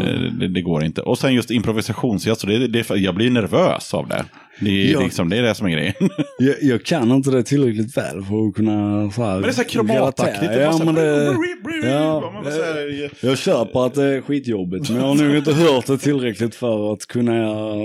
Eh, 0.08 0.32
det, 0.32 0.48
det 0.48 0.62
går 0.62 0.84
inte. 0.84 1.00
Och 1.00 1.18
sen 1.18 1.34
just 1.34 1.50
improvisationsjazz, 1.50 2.42
det, 2.42 2.66
det, 2.68 2.90
jag 2.90 3.14
blir 3.14 3.30
nervös 3.30 3.94
av 3.94 4.08
det. 4.08 4.24
Det, 4.60 4.70
är 4.88 4.92
Ja. 4.92 5.00
liksom, 5.00 5.28
det 5.28 5.36
är 5.38 5.42
det 5.42 5.54
som 5.54 5.66
är 5.66 5.70
grejen. 5.70 5.94
Jag, 6.38 6.54
jag 6.62 6.84
kan 6.84 7.10
inte 7.10 7.30
det 7.30 7.42
tillräckligt 7.42 7.96
väl 7.96 8.22
för 8.24 8.48
att 8.48 8.54
kunna 8.54 9.10
så 9.10 9.22
här, 9.22 9.32
Men 9.32 9.42
det 9.42 9.48
är 9.48 9.52
så 9.52 9.62
här 9.62 9.68
kromataktigt. 9.68 10.52
Ja, 10.60 10.80
men 10.84 10.94
det, 10.94 11.36
ja, 11.90 12.32
jag 13.20 13.38
köper 13.38 13.86
att 13.86 13.94
det 13.94 14.04
är 14.04 14.20
skitjobbigt. 14.20 14.90
Men 14.90 14.98
jag 15.00 15.06
har 15.06 15.14
nog 15.14 15.36
inte 15.36 15.52
hört 15.52 15.86
det 15.86 15.98
tillräckligt 15.98 16.54
för 16.54 16.92
att 16.92 17.06
kunna 17.06 17.34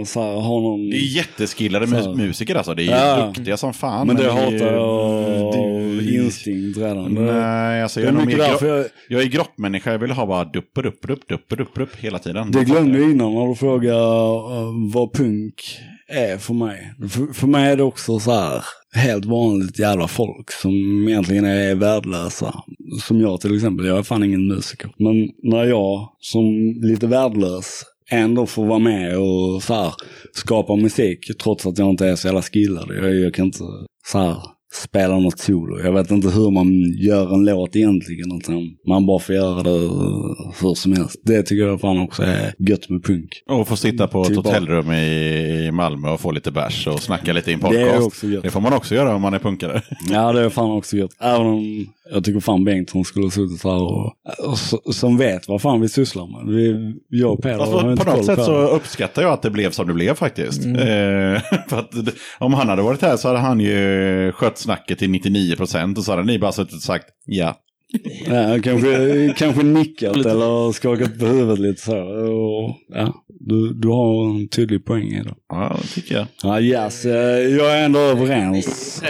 så 0.05 0.21
här, 0.21 0.33
ha 0.33 0.59
någon... 0.61 0.89
Det 0.89 0.95
är 0.97 1.15
jätteskillade 1.15 1.85
mus- 1.85 2.17
musiker 2.17 2.55
alltså. 2.55 2.73
Det 2.73 2.83
är 2.87 3.17
Ja. 3.19 3.25
duktiga 3.35 3.57
som 3.57 3.73
fan. 3.73 4.07
Men 4.07 4.15
det 4.15 4.23
är- 4.25 4.29
hatar 4.29 4.73
jag 4.73 4.81
av 4.83 6.01
det- 6.03 6.15
instinkt 6.15 6.77
redan. 6.77 7.15
Det- 7.15 7.21
Nej, 7.21 7.83
alltså 7.83 7.99
det 7.99 8.05
jag 8.05 8.15
är 8.15 8.33
är, 8.33 8.37
därför 8.37 8.67
jag... 8.77 8.85
jag 9.09 9.21
är 9.21 9.25
grottmänniska. 9.25 9.91
Jag 9.91 9.99
vill 9.99 10.11
ha 10.11 10.25
bara 10.25 10.43
dupper, 10.43 10.85
upp, 10.85 11.09
upp, 11.09 11.27
dupper, 11.29 11.61
upp, 11.61 11.79
upp 11.79 11.95
hela 11.99 12.19
tiden. 12.19 12.51
Det 12.51 12.63
glömde 12.63 12.99
jag 12.99 13.11
innan 13.11 13.33
när 13.33 13.47
du 13.47 13.55
frågade 13.55 13.97
uh, 13.99 14.91
vad 14.93 15.13
punk 15.13 15.53
är 16.07 16.37
för 16.37 16.53
mig. 16.53 16.93
För, 17.09 17.33
för 17.33 17.47
mig 17.47 17.71
är 17.71 17.77
det 17.77 17.83
också 17.83 18.19
så 18.19 18.31
här 18.31 18.63
helt 18.95 19.25
vanligt 19.25 19.79
jävla 19.79 20.07
folk 20.07 20.51
som 20.51 20.73
egentligen 21.07 21.45
är 21.45 21.75
värdelösa. 21.75 22.63
Som 23.03 23.21
jag 23.21 23.41
till 23.41 23.55
exempel, 23.55 23.85
jag 23.85 23.97
är 23.97 24.03
fan 24.03 24.23
ingen 24.23 24.47
musiker. 24.47 24.91
Men 24.97 25.29
när 25.43 25.63
jag 25.63 26.09
som 26.19 26.73
lite 26.81 27.07
värdelös 27.07 27.83
ändå 28.11 28.45
får 28.45 28.65
vara 28.65 28.79
med 28.79 29.17
och 29.17 29.63
så 29.63 29.73
här 29.73 29.93
skapa 30.33 30.75
musik 30.75 31.37
trots 31.43 31.65
att 31.65 31.77
jag 31.77 31.89
inte 31.89 32.07
är 32.07 32.15
så 32.15 32.27
jävla 32.27 32.41
skillad. 32.41 32.89
Jag, 32.89 33.15
jag 33.15 33.33
kan 33.33 33.45
inte 33.45 33.59
så 34.11 34.19
här 34.19 34.37
spela 34.75 35.19
något 35.19 35.39
solo. 35.39 35.79
Jag 35.83 35.93
vet 35.93 36.11
inte 36.11 36.29
hur 36.29 36.51
man 36.51 36.81
gör 36.97 37.33
en 37.33 37.45
låt 37.45 37.75
egentligen. 37.75 38.37
Utan 38.37 38.69
man 38.87 39.05
bara 39.05 39.19
får 39.19 39.35
göra 39.35 39.63
det 39.63 39.69
hur 40.61 40.73
som 40.75 40.93
helst. 40.93 41.15
Det 41.23 41.43
tycker 41.43 41.63
jag 41.67 41.81
fan 41.81 41.99
också 41.99 42.23
är 42.23 42.53
gött 42.59 42.89
med 42.89 43.03
punk. 43.03 43.29
Och 43.49 43.67
få 43.67 43.75
sitta 43.75 44.07
på 44.07 44.21
ett 44.21 44.27
Tillbaka. 44.27 44.49
hotellrum 44.49 44.91
i 44.91 45.71
Malmö 45.71 46.09
och 46.09 46.19
få 46.19 46.31
lite 46.31 46.51
bärs 46.51 46.87
och 46.87 46.99
snacka 46.99 47.33
lite 47.33 47.51
i 47.51 47.53
en 47.53 47.59
Det 47.59 47.67
är 47.67 47.85
podcast. 47.85 48.07
också 48.07 48.27
gött. 48.27 48.43
Det 48.43 48.49
får 48.49 48.61
man 48.61 48.73
också 48.73 48.95
göra 48.95 49.15
om 49.15 49.21
man 49.21 49.33
är 49.33 49.39
punkare. 49.39 49.81
Ja, 50.11 50.31
det 50.31 50.41
är 50.41 50.49
fan 50.49 50.71
också 50.71 50.97
gött. 50.97 51.11
Även 51.19 51.47
om 51.47 51.85
jag 52.13 52.23
tycker 52.23 52.39
fan 52.39 52.63
Bengtsson 52.63 53.05
skulle 53.05 53.25
ha 53.25 53.31
suttit 53.31 53.63
här 53.63 53.81
och, 53.81 54.13
och 54.85 54.95
som 54.95 55.17
vet 55.17 55.47
vad 55.47 55.61
fan 55.61 55.81
vi 55.81 55.89
sysslar 55.89 56.27
med. 56.27 56.55
Vi, 56.55 56.93
jag 57.09 57.33
och 57.33 57.41
Peder 57.43 57.59
Alltså, 57.59 57.77
har 57.77 57.91
inte 57.91 58.05
på 58.05 58.11
något 58.11 58.25
sätt 58.25 58.35
på 58.37 58.43
så 58.43 58.67
uppskattar 58.67 59.21
jag 59.21 59.31
att 59.33 59.41
det 59.41 59.49
blev 59.51 59.71
som 59.71 59.87
det 59.87 59.93
blev 59.93 60.13
faktiskt. 60.13 60.65
Eh, 60.65 60.71
för 61.69 61.79
att 61.79 61.93
om 62.39 62.53
han 62.53 62.69
hade 62.69 62.81
varit 62.81 63.01
här 63.01 63.17
så 63.17 63.27
hade 63.27 63.39
han 63.39 63.59
ju 63.59 64.31
skött 64.31 64.64
snacket 64.65 64.99
till 64.99 65.09
99 65.09 65.55
procent 65.55 65.97
och 65.97 66.03
så 66.03 66.11
hade 66.11 66.23
ni 66.23 66.39
bara 66.39 66.51
suttit 66.51 66.73
och 66.73 66.81
sagt 66.81 67.05
ja. 67.25 67.61
Ja, 68.27 68.59
kanske, 68.63 69.33
kanske 69.37 69.63
nickat 69.63 70.15
eller 70.15 70.71
skakat 70.71 71.19
på 71.19 71.25
huvudet 71.25 71.59
lite 71.59 71.81
så. 71.81 71.97
Och, 71.97 72.77
ja, 72.87 73.13
du, 73.39 73.73
du 73.73 73.87
har 73.87 74.29
en 74.29 74.47
tydlig 74.47 74.85
poäng 74.85 75.07
i 75.07 75.23
det. 75.23 75.33
Ja, 75.49 75.77
det 75.81 75.87
tycker 75.87 76.15
jag. 76.15 76.27
Ja, 76.43 76.61
yes, 76.61 77.05
eh, 77.05 77.39
jag 77.39 77.79
är 77.79 77.85
ändå 77.85 77.99
överens. 77.99 79.01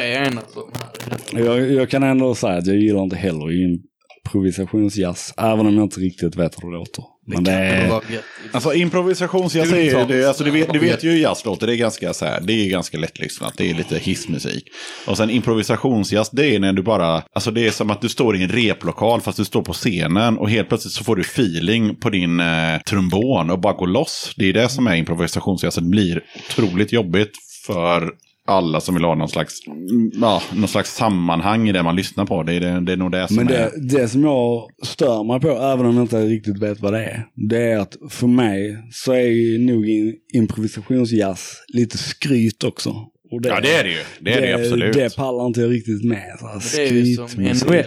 Jag, 1.32 1.72
jag 1.72 1.89
kan 1.89 2.03
ändå 2.03 2.36
säga 2.36 2.58
att 2.58 2.68
jag 2.68 2.76
gillar 2.76 3.03
inte 3.03 3.16
heller 3.16 3.47
improvisationsjazz. 3.64 5.34
Även 5.38 5.68
om 5.68 5.76
jag 5.76 5.84
inte 5.84 5.99
riktigt 5.99 6.36
vet 6.36 6.64
hur 6.64 6.72
det 6.72 6.78
låter. 6.78 7.03
Men 7.28 7.43
det 7.43 7.51
är... 7.51 7.89
var 7.89 8.03
gött. 8.09 8.23
Alltså 8.51 8.73
improvisationsjazz 8.73 9.71
är 9.71 10.05
det, 10.07 10.28
alltså, 10.28 10.43
du, 10.43 10.51
vet, 10.51 10.73
du 10.73 10.80
vet 10.80 11.03
ju 11.03 11.11
hur 11.11 11.17
jazz 11.17 11.45
låter, 11.45 11.67
det 11.67 11.76
är 11.76 11.78
ganska 11.78 12.13
så 12.13 12.26
här, 12.26 12.41
det 12.41 12.53
är 12.53 12.69
ganska 12.69 12.97
lättlyssnat, 12.97 13.53
det 13.57 13.69
är 13.69 13.73
lite 13.73 13.97
hissmusik. 13.97 14.67
Och 15.07 15.17
sen 15.17 15.30
improvisationsjazz, 15.30 16.30
det 16.30 16.55
är 16.55 16.59
när 16.59 16.73
du 16.73 16.84
bara, 16.84 17.23
alltså 17.34 17.51
det 17.51 17.67
är 17.67 17.71
som 17.71 17.89
att 17.89 18.01
du 18.01 18.09
står 18.09 18.36
i 18.36 18.43
en 18.43 18.49
replokal 18.49 19.21
fast 19.21 19.38
du 19.38 19.45
står 19.45 19.61
på 19.61 19.73
scenen 19.73 20.38
och 20.38 20.49
helt 20.49 20.69
plötsligt 20.69 20.93
så 20.93 21.03
får 21.03 21.15
du 21.15 21.21
feeling 21.21 21.95
på 21.95 22.09
din 22.09 22.39
eh, 22.39 22.80
trombon 22.88 23.49
och 23.49 23.59
bara 23.59 23.73
går 23.73 23.88
loss. 23.88 24.34
Det 24.38 24.49
är 24.49 24.53
det 24.53 24.69
som 24.69 24.88
är 24.88 24.95
improvisationsjazz, 24.95 25.76
det 25.76 25.82
blir 25.82 26.23
otroligt 26.49 26.93
jobbigt 26.93 27.32
för 27.65 28.11
alla 28.48 28.82
som 28.82 28.96
vill 28.96 29.04
ha 29.04 29.16
någon 29.16 29.30
slags, 29.30 29.60
ja, 30.22 30.41
någon 30.54 30.68
slags 30.68 30.96
sammanhang 30.96 31.70
i 31.70 31.72
det 31.72 31.84
man 31.84 31.96
lyssnar 31.96 32.26
på. 32.26 32.43
Det 32.43 32.54
är, 32.54 32.60
det, 32.60 32.80
det 32.86 32.91
är 32.91 32.98
nog 32.98 33.12
det 33.12 33.28
som 33.28 33.36
Men 33.36 33.48
är... 33.48 33.52
det, 33.52 33.98
det 33.98 34.08
som 34.08 34.24
jag 34.24 34.70
stör 34.84 35.24
mig 35.24 35.39
på, 35.39 35.50
även 35.50 35.86
om 35.86 35.96
jag 35.96 36.04
inte 36.04 36.26
riktigt 36.26 36.62
vet 36.62 36.80
vad 36.80 36.93
det 36.93 37.06
är, 37.06 37.26
det 37.50 37.72
är 37.72 37.78
att 37.78 37.96
för 38.10 38.28
mig 38.28 38.78
så 38.91 39.12
är 39.12 39.28
ju 39.28 39.58
nog 39.58 39.86
improvisationsjazz 40.34 41.64
lite 41.68 41.98
skryt 41.98 42.64
också. 42.64 42.89
Och 43.32 43.41
Ja, 43.43 43.60
det 43.60 43.76
är 43.76 43.84
det 43.84 43.89
ju. 43.89 44.00
Det 44.20 44.34
är 44.34 44.41
det, 44.41 44.54
absolut. 44.54 44.93
Det 44.93 45.16
pallar 45.16 45.46
inte 45.46 45.62
jag 45.62 45.72
riktigt 45.72 46.04
med. 46.04 46.38
Så 46.39 46.48
här, 46.48 46.62
Det 46.76 46.88
är 46.88 46.93
ju 46.93 47.16
som. 47.16 47.43
NHL. 47.43 47.84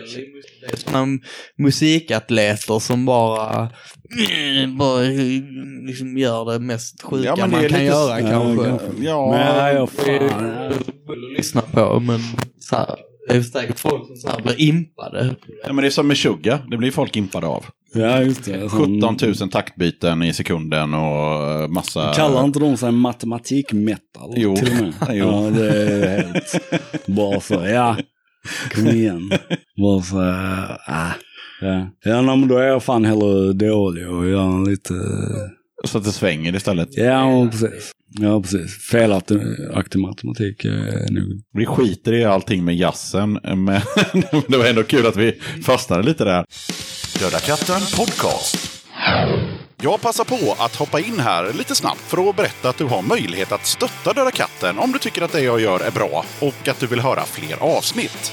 Det 0.60 0.92
är 0.92 1.18
musikatleter 1.62 2.78
som 2.78 3.04
bara, 3.04 3.68
bara 4.78 5.00
liksom 5.86 6.18
gör 6.18 6.52
det 6.52 6.58
mest 6.58 7.02
sjuka 7.02 7.24
Ja, 7.28 7.36
men 7.36 7.50
det 7.50 7.56
man 7.56 7.60
kan 7.68 7.70
lite- 7.72 7.84
göra 7.84 8.20
Ja, 8.20 8.30
kanske. 8.30 8.64
kanske. 8.64 8.86
Ja, 9.04 9.30
Men 9.30 9.74
jag 9.74 9.82
att 9.82 11.36
lyssna 11.36 11.60
på, 11.60 12.00
men 12.00 12.20
så 12.60 12.76
här, 12.76 12.86
det 13.28 13.36
är 13.36 13.42
säkert 13.42 13.78
folk 13.78 14.06
som 14.06 14.16
så 14.16 14.28
här 14.28 14.40
blir 14.42 14.60
impade. 14.60 15.34
ja, 15.66 15.72
men 15.72 15.76
det 15.82 15.86
är 15.88 15.90
som 15.90 16.06
med 16.08 16.16
Suga. 16.16 16.58
Det 16.70 16.76
blir 16.76 16.90
folk 16.90 17.16
impade 17.16 17.46
av. 17.46 17.64
Ja, 17.94 18.20
just 18.22 18.44
det. 18.44 18.70
Sån- 18.70 19.00
17 19.00 19.16
000 19.40 19.50
taktbyten 19.50 20.22
i 20.22 20.32
sekunden 20.32 20.94
och 20.94 21.50
eh, 21.50 21.68
massa... 21.68 22.12
Kallar 22.14 22.44
inte 22.44 22.58
de 22.58 22.76
sig 22.76 22.92
matematik-metal? 22.92 24.32
Jo. 24.36 24.56
Till 24.56 24.68
och 24.68 24.74
med? 24.74 24.92
Jo. 25.16 25.26
Ja, 25.26 25.50
det 25.50 25.82
är 25.82 26.22
helt... 26.22 26.60
Bara 27.06 27.40
så, 27.40 27.54
ja. 27.54 27.96
Kom 28.74 28.86
igen. 28.86 29.30
Bara 29.82 30.02
så, 30.02 30.18
ah. 30.86 31.10
Ja, 31.60 31.90
ja 32.04 32.22
men 32.22 32.48
då 32.48 32.58
är 32.58 32.66
jag 32.66 32.82
fan 32.82 33.04
hellre 33.04 33.52
dålig 33.52 34.10
och 34.10 34.28
gör 34.28 34.42
en 34.42 34.64
lite... 34.64 34.94
Så 35.84 35.98
att 35.98 36.04
det 36.04 36.12
svänger 36.12 36.56
istället. 36.56 36.88
Ja, 36.90 37.48
precis. 37.50 37.92
Ja, 38.08 38.42
precis. 38.42 38.88
Felaktig 38.90 39.98
matematik 39.98 40.64
är 40.64 41.12
nog... 41.12 41.42
Vi 41.52 41.66
skiter 41.66 42.12
i 42.12 42.24
allting 42.24 42.64
med 42.64 42.76
jazzen, 42.76 43.32
men 43.42 43.66
det 44.48 44.56
var 44.56 44.66
ändå 44.66 44.82
kul 44.82 45.06
att 45.06 45.16
vi 45.16 45.32
fastnade 45.64 46.02
lite 46.02 46.24
där. 46.24 46.44
Döda 47.20 47.38
katten 47.38 47.80
podcast. 47.96 48.84
Jag 49.82 50.00
passar 50.00 50.24
på 50.24 50.56
att 50.58 50.76
hoppa 50.76 51.00
in 51.00 51.20
här 51.20 51.52
lite 51.52 51.74
snabbt 51.74 52.00
för 52.00 52.28
att 52.28 52.36
berätta 52.36 52.68
att 52.68 52.78
du 52.78 52.84
har 52.84 53.02
möjlighet 53.02 53.52
att 53.52 53.66
stötta 53.66 54.12
Döda 54.12 54.30
katten 54.30 54.78
om 54.78 54.92
du 54.92 54.98
tycker 54.98 55.22
att 55.22 55.32
det 55.32 55.40
jag 55.40 55.60
gör 55.60 55.80
är 55.80 55.90
bra 55.90 56.24
och 56.40 56.68
att 56.68 56.80
du 56.80 56.86
vill 56.86 57.00
höra 57.00 57.22
fler 57.22 57.62
avsnitt. 57.62 58.32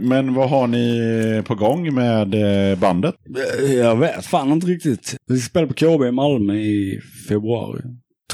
Men 0.00 0.34
vad 0.34 0.50
har 0.50 0.66
ni 0.66 1.42
på 1.46 1.54
gång 1.54 1.94
med 1.94 2.34
eh, 2.34 2.78
bandet? 2.78 3.14
Eh, 3.58 3.74
jag 3.74 3.96
vet 3.96 4.26
fan 4.26 4.52
inte 4.52 4.66
riktigt. 4.66 5.16
Vi 5.26 5.38
spelade 5.38 5.72
på 5.72 5.74
KB 5.74 6.04
i 6.04 6.12
Malmö 6.12 6.54
i 6.54 7.00
februari, 7.28 7.82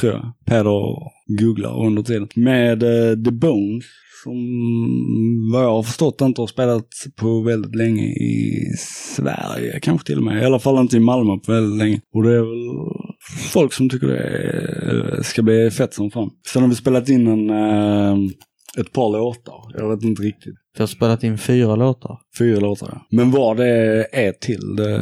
tror 0.00 0.12
jag. 0.12 0.32
Peder 0.46 0.96
googlar 1.38 1.86
under 1.86 2.02
tiden. 2.02 2.28
Med 2.34 2.82
eh, 2.82 3.24
The 3.24 3.30
Bones, 3.30 3.84
som 4.24 4.36
vad 5.52 5.64
jag 5.64 5.70
har 5.70 5.82
förstått 5.82 6.20
inte 6.20 6.40
har 6.40 6.46
spelat 6.46 6.86
på 7.16 7.40
väldigt 7.40 7.74
länge 7.74 8.04
i 8.04 8.60
Sverige, 9.16 9.80
kanske 9.82 10.06
till 10.06 10.18
och 10.18 10.24
med. 10.24 10.42
I 10.42 10.44
alla 10.44 10.58
fall 10.58 10.78
inte 10.78 10.96
i 10.96 11.00
Malmö 11.00 11.38
på 11.46 11.52
väldigt 11.52 11.78
länge. 11.78 12.00
Och 12.14 12.22
det 12.22 12.34
är 12.34 12.40
väl 12.40 12.96
folk 13.52 13.72
som 13.72 13.88
tycker 13.88 14.06
det 14.06 15.24
ska 15.24 15.42
bli 15.42 15.70
fett 15.70 15.94
som 15.94 16.10
fan. 16.10 16.30
Sen 16.52 16.62
har 16.62 16.68
vi 16.68 16.74
spelat 16.74 17.08
in 17.08 17.26
en, 17.26 17.50
ett 18.78 18.92
par 18.92 19.10
låtar. 19.10 19.62
Jag 19.74 19.90
vet 19.90 20.02
inte 20.02 20.22
riktigt. 20.22 20.54
Vi 20.76 20.82
har 20.82 20.86
spelat 20.86 21.24
in 21.24 21.38
fyra 21.38 21.76
låtar. 21.76 22.18
Fyra 22.38 22.60
låtar, 22.60 22.88
ja. 22.92 23.06
Men 23.10 23.30
vad 23.30 23.56
det 23.56 24.06
är 24.12 24.32
till, 24.32 24.76
det, 24.76 24.98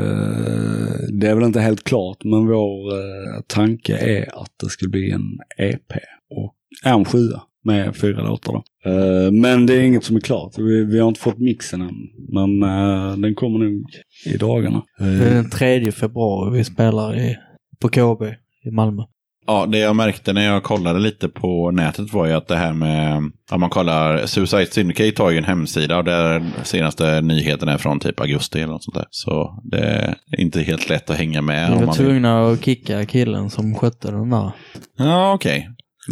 det 1.21 1.29
är 1.29 1.35
väl 1.35 1.45
inte 1.45 1.61
helt 1.61 1.85
klart. 1.85 2.25
Men 2.25 2.47
vår 2.47 2.93
eh, 2.93 3.41
tanke 3.47 3.97
är 3.97 4.43
att 4.43 4.53
det 4.63 4.69
ska 4.69 4.89
bli 4.89 5.11
en 5.11 5.39
EP 5.59 5.93
och 6.31 6.55
en 6.85 7.05
sjua 7.05 7.43
med 7.65 7.97
fyra 7.97 8.23
låtar 8.23 8.53
då. 8.53 8.91
Eh, 8.91 9.33
men 9.33 9.67
det 9.67 9.75
är 9.75 9.81
inget 9.81 10.05
som 10.05 10.17
är 10.17 10.21
klart. 10.21 10.59
Vi, 10.59 10.85
vi 10.85 10.99
har 10.99 11.09
inte 11.09 11.21
fått 11.21 11.39
mixen 11.39 11.81
än. 11.81 11.95
Men 12.29 12.63
eh, 12.63 13.17
den 13.17 13.35
kommer 13.35 13.59
nog 13.59 13.85
i 14.27 14.37
dagarna. 14.37 14.83
Det 14.99 15.05
är 15.05 15.35
den 15.35 15.51
3 15.51 15.93
februari 15.93 16.59
vi 16.59 16.65
spelar 16.65 17.17
i, 17.19 17.37
på 17.81 17.89
KB 17.89 18.23
i 18.65 18.71
Malmö. 18.71 19.03
Ja, 19.47 19.67
det 19.67 19.79
jag 19.79 19.97
märkte 19.97 20.33
när 20.33 20.45
jag 20.45 20.63
kollade 20.63 20.99
lite 20.99 21.29
på 21.29 21.71
nätet 21.71 22.13
var 22.13 22.27
ju 22.27 22.33
att 22.33 22.49
det 22.49 22.57
här 22.57 22.73
med, 22.73 23.17
om 23.51 23.61
man 23.61 23.71
kollar, 23.71 24.27
Suicide 24.27 24.67
Syndicate 24.67 25.23
har 25.23 25.31
ju 25.31 25.39
en 25.39 25.45
hemsida 25.45 25.97
och 25.97 26.05
där 26.05 26.45
senaste 26.63 27.21
nyheten 27.21 27.69
är 27.69 27.79
från 27.79 28.01
typ 28.01 28.21
augusti 28.21 28.59
eller 28.59 28.73
något 28.73 28.85
sånt 28.85 28.95
där. 28.95 29.07
Så 29.11 29.63
det 29.65 30.17
är 30.31 30.41
inte 30.41 30.61
helt 30.61 30.89
lätt 30.89 31.11
att 31.11 31.17
hänga 31.17 31.43
med. 31.43 31.71
Vi 31.71 31.75
var 31.75 31.87
man 31.87 31.95
vill. 31.97 32.07
tvungna 32.07 32.47
att 32.47 32.65
kicka 32.65 33.07
killen 33.07 33.51
som 33.51 33.75
skötte 33.75 34.11
den 34.11 34.31
där. 34.31 34.51
Ja, 34.99 35.33
okej. 35.33 35.69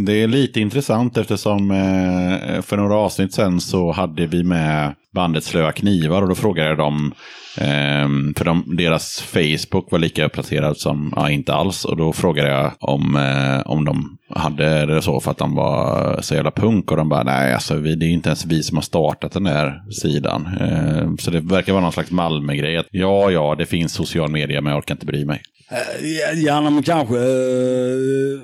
Det 0.07 0.23
är 0.23 0.29
lite 0.29 0.61
intressant 0.61 1.17
eftersom 1.17 1.71
eh, 1.71 2.63
för 2.63 2.77
några 2.77 2.95
avsnitt 2.97 3.35
sen 3.35 3.61
så 3.61 3.93
hade 3.93 4.27
vi 4.27 4.45
med 4.45 4.95
bandet 5.13 5.45
Slöa 5.45 5.73
Knivar 5.73 6.23
och 6.23 6.29
då 6.29 6.35
frågade 6.35 6.69
jag 6.69 6.79
dem, 6.79 7.15
eh, 7.57 8.35
för 8.37 8.45
de, 8.45 8.77
deras 8.77 9.21
Facebook 9.21 9.93
var 9.93 9.99
lika 9.99 10.25
uppdaterad 10.25 10.77
som, 10.77 11.13
ja 11.17 11.31
inte 11.31 11.55
alls, 11.55 11.85
och 11.85 11.97
då 11.97 12.13
frågade 12.13 12.51
jag 12.51 12.73
om, 12.81 13.17
eh, 13.17 13.71
om 13.71 13.85
de 13.85 14.19
hade 14.35 14.87
det 14.87 15.03
så 15.03 15.21
för 15.21 15.31
att 15.31 15.39
de 15.39 15.55
var 15.55 16.19
så 16.23 16.35
jävla 16.35 16.51
punk 16.51 16.91
och 16.91 16.97
de 16.97 17.09
bara, 17.09 17.23
nej 17.23 17.55
alltså 17.55 17.75
vi, 17.75 17.95
det 17.95 18.07
är 18.07 18.11
inte 18.11 18.29
ens 18.29 18.47
vi 18.47 18.63
som 18.63 18.77
har 18.77 18.83
startat 18.83 19.33
den 19.33 19.45
där 19.45 19.91
sidan. 20.03 20.49
Eh, 20.61 21.15
så 21.19 21.31
det 21.31 21.41
verkar 21.41 21.73
vara 21.73 21.83
någon 21.83 21.93
slags 21.93 22.11
Malmö-grej. 22.11 22.77
att, 22.77 22.87
Ja, 22.91 23.31
ja, 23.31 23.55
det 23.59 23.67
finns 23.67 23.93
social 23.93 24.31
media 24.31 24.61
men 24.61 24.71
jag 24.71 24.79
orkar 24.79 24.95
inte 24.95 25.07
bry 25.07 25.25
mig. 25.25 25.43
Eh, 25.71 26.41
ja, 26.45 26.71
men 26.71 26.83
kanske. 26.83 27.15
Uh, 27.15 28.41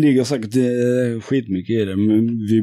ligger 0.00 0.24
säkert 0.24 0.56
uh, 0.56 1.20
skitmycket 1.20 1.70
i 1.70 1.84
det. 1.84 1.96
Men 1.96 2.46
vi, 2.46 2.62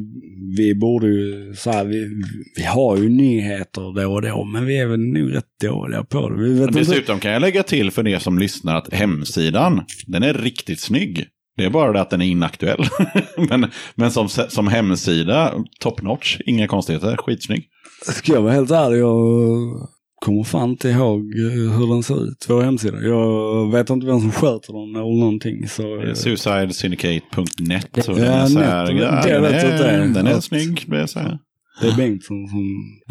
vi 0.58 0.76
borde 0.76 1.08
ju 1.08 1.54
så 1.56 1.72
här, 1.72 1.86
vi, 1.86 2.10
vi 2.56 2.64
har 2.64 2.98
ju 2.98 3.10
nyheter 3.10 4.02
då 4.02 4.14
och 4.14 4.22
då. 4.22 4.44
Men 4.44 4.66
vi 4.66 4.78
är 4.78 4.86
väl 4.86 5.00
nog 5.00 5.36
rätt 5.36 5.60
dåliga 5.62 6.04
på 6.04 6.30
det. 6.30 6.44
Vi 6.44 6.60
vet 6.60 6.68
inte. 6.68 6.80
Dessutom 6.80 7.20
kan 7.20 7.32
jag 7.32 7.42
lägga 7.42 7.64
till 7.64 7.92
för 7.92 8.08
er 8.08 8.20
som 8.20 8.40
lyssnar 8.40 8.76
att 8.76 8.94
hemsidan, 8.94 9.82
den 10.08 10.24
är 10.24 10.34
riktigt 10.34 10.80
snygg. 10.80 11.26
Det 11.58 11.66
är 11.66 11.70
bara 11.70 11.94
det 11.94 12.02
att 12.02 12.10
den 12.10 12.22
är 12.22 12.26
inaktuell. 12.26 12.86
men 13.50 13.72
men 13.96 14.12
som, 14.12 14.30
som 14.30 14.68
hemsida, 14.68 15.54
top 15.80 16.02
notch, 16.02 16.38
inga 16.46 16.68
konstigheter, 16.68 17.18
skitsnygg. 17.18 17.68
Ska 18.02 18.34
jag 18.34 18.42
vara 18.42 18.54
helt 18.54 18.72
ärlig, 18.72 18.98
jag 18.98 19.90
kommer 20.26 20.44
fan 20.44 20.70
inte 20.70 20.90
ihåg 20.90 21.20
eh, 21.20 21.78
hur 21.78 21.94
den 21.94 22.04
ser 22.04 22.24
ut, 22.24 22.46
vår 22.50 22.62
hemsida. 22.62 22.98
Jag 23.02 23.72
vet 23.72 23.90
inte 23.90 24.06
vem 24.06 24.20
som 24.20 24.32
sköter 24.32 24.74
den 24.74 24.96
eller 24.96 25.20
någonting. 25.20 25.68
Så, 25.68 26.04
eh, 26.04 26.14
Suicidesyndicate.net. 26.14 27.88
Ja, 27.94 28.14
den 28.14 28.24
är 28.24 28.46
så 28.46 28.60
net, 28.60 28.68
här, 28.68 28.92
ja, 28.92 29.22
det 29.24 29.34
den 29.34 29.44
jag 29.44 29.54
är, 29.54 30.14
den 30.14 30.28
är 30.28 30.40
snygg. 30.40 30.84
Det 30.88 31.00
är 31.02 31.06
så 31.06 31.20
här. 31.20 31.40
det 31.82 31.88
är 31.88 31.96
Bengtsson 31.96 32.48
som... 32.48 32.66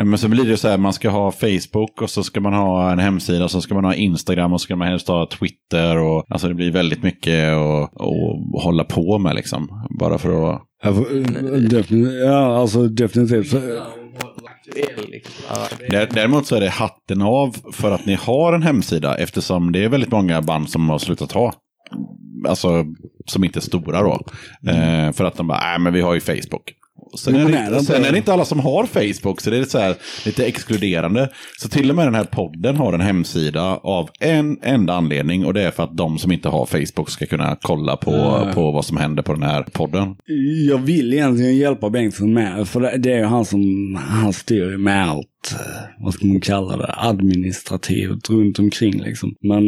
Men 0.09 0.19
så 0.19 0.29
blir 0.29 0.45
det 0.45 0.57
så 0.57 0.69
här, 0.69 0.79
man 0.79 0.93
ska 0.93 1.11
ha 1.11 1.33
Facebook 1.33 2.03
och 2.03 2.11
så 2.11 2.23
ska 2.23 2.41
man 2.41 2.53
ha 2.53 2.93
en 2.93 2.99
hemsida 2.99 3.45
och 3.45 3.51
så 3.51 3.61
ska 3.61 3.75
man 3.75 3.85
ha 3.85 3.95
Instagram 3.95 4.53
och 4.53 4.61
så 4.61 4.65
ska 4.65 4.77
man 4.77 4.89
helst 4.89 5.09
ha 5.09 5.29
Twitter. 5.39 5.97
Och, 5.99 6.25
alltså 6.29 6.49
det 6.49 6.55
blir 6.55 6.71
väldigt 6.71 7.03
mycket 7.03 7.53
att, 7.53 7.83
att 8.01 8.63
hålla 8.65 8.85
på 8.85 9.19
med 9.19 9.35
liksom. 9.35 9.69
Bara 10.01 10.19
för 10.19 10.53
att... 10.55 10.63
Ja, 10.83 10.95
för- 10.95 11.17
eh, 11.17 11.61
definitivt, 11.61 12.15
ja 12.25 12.57
alltså 12.61 12.89
definitivt. 12.89 13.49
Så, 13.49 13.61
där- 15.91 16.09
Däremot 16.15 16.47
så 16.47 16.57
är 16.57 16.61
det 16.61 16.69
hatten 16.69 17.23
av 17.23 17.57
för 17.73 17.91
att 17.93 18.07
ni 18.07 18.15
har 18.15 18.53
en 18.53 18.63
hemsida 18.63 19.17
eftersom 19.19 19.73
det 19.73 19.85
är 19.85 19.89
väldigt 19.89 20.11
många 20.13 20.43
band 20.43 20.71
som 20.71 20.89
har 20.89 20.99
slutat 20.99 21.33
ha 21.33 21.55
alltså, 22.49 22.85
som 23.27 23.45
inte 23.45 23.59
är 23.59 23.61
stora 23.61 24.03
då. 24.03 24.21
Eh, 24.71 25.13
för 25.13 25.25
att 25.25 25.37
de 25.37 25.47
bara, 25.49 25.61
nej 25.61 25.79
men 25.79 25.93
vi 25.93 26.01
har 26.01 26.15
ju 26.15 26.21
Facebook. 26.21 26.73
Sen, 27.19 27.35
Jo, 27.35 27.49
är 27.49 27.71
det, 27.71 27.81
sen 27.81 28.05
är 28.05 28.13
det 28.13 28.19
inte 28.19 28.33
alla 28.33 28.45
som 28.45 28.61
har 28.61 28.87
Facebook, 28.87 29.41
så 29.41 29.51
det 29.51 29.59
är 29.59 29.65
så 29.65 29.79
här, 29.79 29.95
lite 30.27 30.47
exkluderande. 30.47 31.29
Så 31.59 31.69
till 31.69 31.91
och 31.91 31.97
med 31.97 32.07
den 32.07 32.15
här 32.15 32.25
podden 32.25 32.77
har 32.77 32.93
en 32.93 33.01
hemsida 33.01 33.63
av 33.77 34.09
en 34.21 34.59
enda 34.63 34.93
anledning 34.95 35.47
och 35.47 35.55
det 35.55 35.63
är 35.63 35.71
för 35.71 35.83
att 35.83 35.97
de 35.97 36.19
som 36.19 36.33
inte 36.33 36.49
har 36.49 36.67
Facebook 36.67 37.11
ska 37.11 37.27
kunna 37.27 37.57
kolla 37.63 37.97
på, 37.97 38.11
Ja. 38.13 38.51
på 38.55 38.71
vad 38.73 38.85
som 38.85 38.97
händer 38.97 39.23
på 39.23 39.33
den 39.33 39.43
här 39.43 39.63
podden. 39.63 40.17
Jag 40.69 40.79
vill 40.79 41.13
egentligen 41.15 41.57
hjälpa 41.57 41.91
Bengtsson 41.91 42.33
med, 42.33 42.69
för 42.69 42.81
det, 42.81 42.99
det 42.99 43.13
är 43.13 43.19
ju 43.19 43.25
han 43.25 43.45
som, 43.45 43.95
han 44.09 44.33
styr 44.33 44.77
med 44.77 45.09
allt, 45.11 45.53
eh, 45.53 46.05
vad 46.05 46.15
ska 46.15 46.27
man 46.27 46.41
kalla 46.41 46.77
det, 46.77 46.95
administrativt 46.97 48.31
runt 48.31 48.59
omkring 48.59 48.99
liksom. 49.03 49.35
Men, 49.43 49.65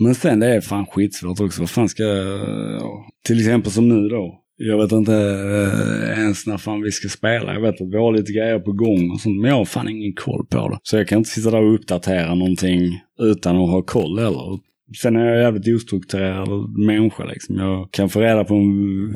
men 0.00 0.14
sen 0.14 0.40
det 0.40 0.54
är 0.54 0.60
fan 0.60 0.86
skitsvårt 0.86 1.40
också. 1.40 1.60
Vad 1.62 1.70
fan 1.70 1.88
ska, 1.88 2.02
ja, 2.02 3.06
till 3.26 3.38
exempel 3.38 3.72
som 3.72 3.88
nu 3.88 4.08
då. 4.08 4.34
Jag 4.60 4.78
vet 4.78 4.92
inte 4.92 5.14
eh, 5.14 6.18
ens 6.18 6.46
när 6.46 6.56
fan 6.56 6.82
vi 6.82 6.90
ska 6.92 7.08
spela. 7.08 7.54
Jag 7.54 7.60
vet 7.60 7.80
att 7.80 7.88
vi 7.92 7.96
har 7.96 8.12
lite 8.12 8.32
grejer 8.32 8.58
på 8.58 8.72
gång 8.72 9.10
och 9.10 9.20
sånt, 9.20 9.40
men 9.40 9.50
jag 9.50 9.56
har 9.56 9.64
fan 9.64 9.88
ingen 9.88 10.12
koll 10.12 10.46
på 10.46 10.68
det. 10.68 10.78
Så 10.82 10.96
jag 10.96 11.08
kan 11.08 11.18
inte 11.18 11.30
sitta 11.30 11.50
där 11.50 11.62
och 11.62 11.74
uppdatera 11.74 12.34
någonting 12.34 13.00
utan 13.18 13.56
att 13.56 13.70
ha 13.70 13.82
koll 13.82 14.18
heller. 14.18 14.58
Sen 15.02 15.16
är 15.16 15.26
jag 15.26 15.42
jävligt 15.42 15.76
ostrukturerad 15.76 16.78
människa 16.78 17.24
liksom. 17.24 17.56
Jag 17.56 17.90
kan 17.90 18.08
få 18.08 18.20
reda 18.20 18.44
på 18.44 18.54
en 18.54 19.14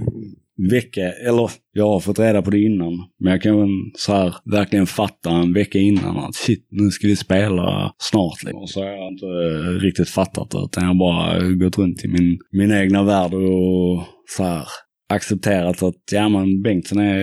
vecka, 0.70 1.12
eller 1.28 1.50
jag 1.72 1.88
har 1.88 2.00
fått 2.00 2.18
reda 2.18 2.42
på 2.42 2.50
det 2.50 2.60
innan. 2.60 2.92
Men 3.20 3.32
jag 3.32 3.42
kan 3.42 3.68
så 3.94 4.12
här 4.12 4.34
verkligen 4.44 4.86
fatta 4.86 5.30
en 5.30 5.52
vecka 5.52 5.78
innan 5.78 6.16
att 6.16 6.34
shit, 6.34 6.66
nu 6.70 6.90
ska 6.90 7.06
vi 7.06 7.16
spela 7.16 7.94
snart. 7.98 8.42
Liksom. 8.44 8.62
Och 8.62 8.70
så 8.70 8.80
har 8.80 8.88
jag 8.88 9.12
inte 9.12 9.26
eh, 9.26 9.80
riktigt 9.80 10.08
fattat 10.08 10.50
det, 10.50 10.58
utan 10.58 10.82
jag 10.84 10.90
har 10.90 10.98
bara 10.98 11.48
gått 11.52 11.78
runt 11.78 12.04
i 12.04 12.08
min, 12.08 12.38
min 12.50 12.72
egna 12.72 13.02
värld 13.02 13.34
och 13.34 14.02
så 14.36 14.44
här 14.44 14.64
accepterat 15.08 15.82
att 15.82 15.94
ja 16.12 16.28
men 16.28 16.62
Bengtsson 16.62 16.98
är, 16.98 17.16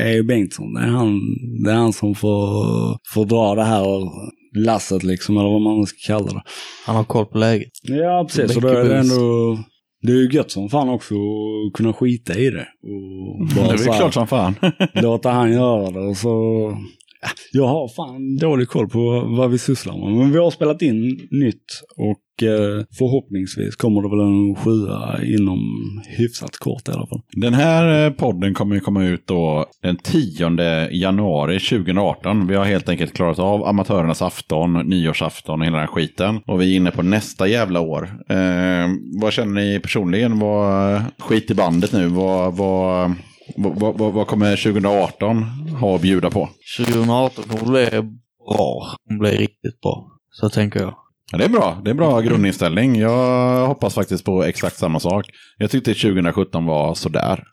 är 0.00 0.12
ju 0.12 0.22
Bengtsson. 0.22 0.74
Det 0.74 0.80
är 0.80 0.86
han, 0.86 1.20
det 1.64 1.70
är 1.70 1.74
han 1.74 1.92
som 1.92 2.14
får, 2.14 2.48
får 3.14 3.24
dra 3.24 3.54
det 3.54 3.64
här 3.64 3.84
lasset 4.56 5.02
liksom, 5.02 5.36
eller 5.36 5.48
vad 5.48 5.60
man 5.60 5.86
ska 5.86 5.96
kalla 6.06 6.26
det. 6.26 6.42
Han 6.86 6.96
har 6.96 7.04
koll 7.04 7.26
på 7.26 7.38
läget. 7.38 7.70
Ja, 7.82 8.26
precis. 8.28 8.56
Och 8.56 8.62
då 8.62 8.68
är 8.68 8.84
det 8.84 8.98
ändå... 8.98 9.58
Det 10.02 10.12
är 10.12 10.16
ju 10.16 10.30
gött 10.32 10.50
som 10.50 10.68
fan 10.68 10.88
också 10.88 11.14
att 11.14 11.72
kunna 11.72 11.92
skita 11.92 12.38
i 12.38 12.50
det. 12.50 12.66
Och 12.82 13.48
Det 13.54 13.54
bara 13.54 13.72
är 13.72 13.76
så 13.76 13.92
här, 13.92 13.98
klart 13.98 14.14
som 14.14 14.26
fan. 14.26 14.54
låta 14.94 15.30
han 15.30 15.52
göra 15.52 15.90
det. 15.90 16.00
Och 16.00 16.16
så... 16.16 16.28
Ja, 17.22 17.28
Jag 17.52 17.66
har 17.66 17.88
fan 17.88 18.36
dålig 18.36 18.68
koll 18.68 18.88
på 18.88 19.24
vad 19.36 19.50
vi 19.50 19.58
sysslar 19.58 19.98
med. 19.98 20.18
Men 20.18 20.32
vi 20.32 20.38
har 20.38 20.50
spelat 20.50 20.82
in 20.82 21.28
nytt 21.30 21.64
och 21.96 22.18
förhoppningsvis 22.98 23.76
kommer 23.76 24.02
det 24.02 24.08
väl 24.08 24.20
en 24.20 24.54
sjua 24.54 25.24
inom 25.24 25.60
hyfsat 26.18 26.56
kort 26.56 26.88
i 26.88 26.92
alla 26.92 27.06
fall. 27.06 27.20
Den 27.32 27.54
här 27.54 28.04
eh, 28.04 28.12
podden 28.12 28.54
kommer 28.54 28.74
ju 28.74 28.80
komma 28.80 29.04
ut 29.04 29.26
då 29.26 29.66
den 29.82 29.96
10 29.96 30.88
januari 30.90 31.60
2018. 31.60 32.46
Vi 32.46 32.54
har 32.54 32.64
helt 32.64 32.88
enkelt 32.88 33.12
klarat 33.12 33.38
av 33.38 33.64
amatörernas 33.64 34.22
afton, 34.22 34.72
nyårsafton 34.72 35.60
och 35.60 35.66
hela 35.66 35.76
den 35.76 35.86
här 35.86 35.94
skiten. 35.94 36.40
Och 36.46 36.60
vi 36.60 36.72
är 36.72 36.76
inne 36.76 36.90
på 36.90 37.02
nästa 37.02 37.46
jävla 37.46 37.80
år. 37.80 38.02
Eh, 38.28 38.88
vad 39.20 39.32
känner 39.32 39.54
ni 39.54 39.80
personligen? 39.80 40.38
Vad, 40.38 41.02
skit 41.18 41.50
i 41.50 41.54
bandet 41.54 41.92
nu. 41.92 42.06
Vad, 42.06 42.56
vad, 42.56 43.12
vad, 43.56 43.98
vad, 43.98 44.12
vad 44.12 44.26
kommer 44.26 44.56
2018 44.56 45.42
ha 45.80 45.94
att 45.94 46.02
bjuda 46.02 46.30
på? 46.30 46.48
2018 46.78 47.44
kommer 47.44 47.72
bli 47.72 47.90
bra. 48.46 48.96
kommer 49.06 49.20
bli 49.20 49.30
riktigt 49.30 49.80
bra. 49.80 50.10
Så 50.30 50.48
tänker 50.48 50.80
jag. 50.80 51.03
Ja, 51.34 51.38
det 51.38 51.44
är 51.44 51.48
bra. 51.48 51.78
Det 51.84 51.90
är 51.90 51.94
bra 51.94 52.20
grundinställning. 52.20 52.96
Jag 52.96 53.66
hoppas 53.66 53.94
faktiskt 53.94 54.24
på 54.24 54.44
exakt 54.44 54.76
samma 54.76 55.00
sak. 55.00 55.26
Jag 55.58 55.70
tyckte 55.70 55.94
2017 55.94 56.66
var 56.66 56.94
sådär. 56.94 57.44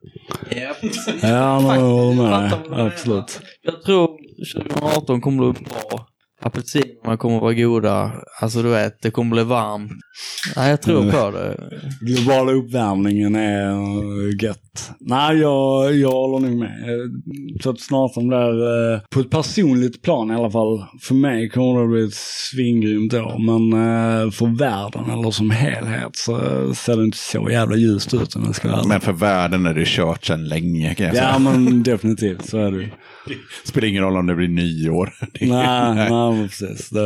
Ja, 0.50 0.74
precis. 0.82 1.24
Ja, 1.24 1.60
men 1.60 1.70
jag 1.70 1.86
håller 1.86 2.24
med 2.24 2.42
dig. 2.42 2.52
Absolut. 2.86 3.42
Jag 3.62 3.82
tror 3.84 4.08
2018 4.54 5.22
kommer 5.22 5.54
bli 5.54 5.64
bra. 5.64 6.08
Apelsinerna 6.44 7.18
kommer 7.18 7.40
vara 7.40 7.54
goda. 7.54 8.12
Alltså 8.42 8.64
du 8.64 8.70
vet, 8.70 9.02
det 9.02 9.12
kommer 9.12 9.32
bli 9.32 9.44
varmt. 9.44 9.92
Nej, 10.56 10.70
jag 10.70 10.82
tror 10.82 11.12
på 11.12 11.32
det. 11.32 11.58
Globala 12.02 12.52
uppvärmningen 12.52 13.36
är 13.36 13.70
eh, 13.70 14.44
gött. 14.44 14.92
Nej, 15.00 15.38
jag, 15.38 15.96
jag 15.96 16.12
håller 16.12 16.48
nog 16.48 16.60
med. 16.60 16.72
Tror 17.64 17.74
att 17.74 17.80
snart 17.80 18.14
som 18.14 18.30
där, 18.30 18.94
eh, 18.94 19.02
på 19.10 19.20
ett 19.20 19.30
personligt 19.30 20.02
plan 20.02 20.32
i 20.32 20.36
alla 20.36 20.52
fall, 20.52 20.86
för 21.02 21.16
mig 21.16 21.50
kommer 21.50 21.82
det 21.82 21.88
bli 21.88 22.04
ett 22.04 22.14
svingrymt 22.54 23.14
år. 23.14 23.40
Men 23.40 23.74
eh, 23.74 24.32
för 24.32 24.58
världen 24.58 25.10
eller 25.10 25.32
som 25.32 25.50
helhet 25.52 26.16
så 26.16 26.40
ser 26.74 26.98
det 26.98 27.04
inte 27.04 27.18
så 27.18 27.50
jävla 27.50 27.76
ljust 27.76 28.14
ut 28.14 28.36
om 28.36 28.44
jag 28.46 28.56
ska 28.56 28.72
vara. 28.72 28.88
Men 28.88 29.02
för 29.02 29.14
världen 29.14 29.66
är 29.66 29.74
det 29.74 29.88
kört 29.88 30.26
sedan 30.26 30.48
länge 30.48 30.96
kan 30.96 31.06
jag 31.06 31.16
säga. 31.16 31.30
Ja, 31.34 31.40
men 31.40 31.84
definitivt 31.84 32.50
så 32.50 32.58
är 32.58 32.72
det 32.72 32.90
ju. 33.28 33.36
Spelar 33.64 33.88
ingen 33.88 34.04
roll 34.04 34.18
om 34.18 34.28
det 34.28 34.36
blir 34.36 34.48
nyår. 34.48 35.14
Det 35.40 35.46
Nej, 35.46 36.10
nej, 36.10 36.48
precis. 36.50 36.90
Det, 36.90 37.02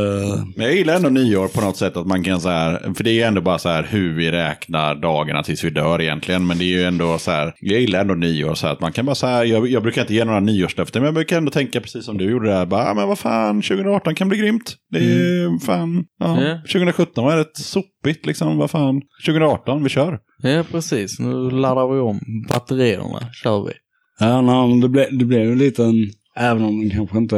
Men 0.55 0.66
jag 0.66 0.76
gillar 0.76 0.95
ändå 0.95 1.09
nyår 1.09 1.47
på 1.47 1.61
något 1.61 1.78
sätt 1.78 1.97
att 1.97 2.07
man 2.07 2.24
kan 2.24 2.41
så 2.41 2.49
här, 2.49 2.93
för 2.95 3.03
det 3.03 3.09
är 3.09 3.13
ju 3.13 3.22
ändå 3.22 3.41
bara 3.41 3.57
så 3.57 3.70
här 3.70 3.84
hur 3.89 4.13
vi 4.16 4.32
räknar 4.32 4.95
dagarna 4.95 5.43
tills 5.43 5.63
vi 5.63 5.70
dör 5.70 6.01
egentligen. 6.01 6.47
Men 6.47 6.57
det 6.57 6.63
är 6.63 6.78
ju 6.78 6.84
ändå 6.84 7.18
så 7.18 7.32
här, 7.32 7.53
jag 7.59 7.82
gillar 7.82 8.01
ändå 8.01 8.13
nyår 8.13 8.53
så 8.55 8.66
här 8.68 8.74
att 8.74 8.82
man 8.82 8.91
kan 8.91 9.05
bara 9.05 9.16
så 9.16 9.28
här, 9.28 9.45
jag, 9.45 9.68
jag 9.68 9.84
brukar 9.84 10.01
inte 10.01 10.13
ge 10.13 10.26
några 10.26 10.39
nyårslöften, 10.39 11.01
men 11.01 11.05
jag 11.07 11.13
brukar 11.13 11.38
ändå 11.38 11.51
tänka 11.51 11.82
precis 11.82 12.05
som 12.05 12.18
du 12.18 12.32
gjorde 12.32 12.49
där, 12.49 12.66
bara, 12.66 12.86
"Ah, 12.91 12.93
men 12.93 13.07
vad 13.07 13.20
fan, 13.20 13.61
2018 13.61 14.16
kan 14.16 14.30
bli 14.30 14.38
grymt. 14.38 14.76
Det 14.91 14.97
är 14.97 15.01
ju 15.03 15.59
fan, 15.66 16.03
ja, 16.20 16.41
Ja. 16.43 16.57
2017 16.72 17.24
var 17.26 17.38
rätt 17.38 17.57
sopigt 17.57 18.26
liksom, 18.26 18.57
vad 18.57 18.72
fan, 18.72 19.01
2018, 19.26 19.84
vi 19.84 19.89
kör. 19.89 20.20
Ja, 20.43 20.63
precis. 20.72 21.20
Nu 21.20 21.49
laddar 21.51 21.93
vi 21.93 21.99
om 21.99 22.20
batterierna. 22.49 23.20
Kör 23.43 23.66
vi. 23.68 23.72
Ja, 24.20 24.41
nej, 24.41 24.82
det 24.82 24.89
blev 24.89 25.18
det 25.18 25.26
blev 25.26 25.80
en, 25.80 26.11
även 26.36 26.63
om 26.63 26.80
den 26.80 26.89
kanske 26.89 27.18
inte 27.18 27.36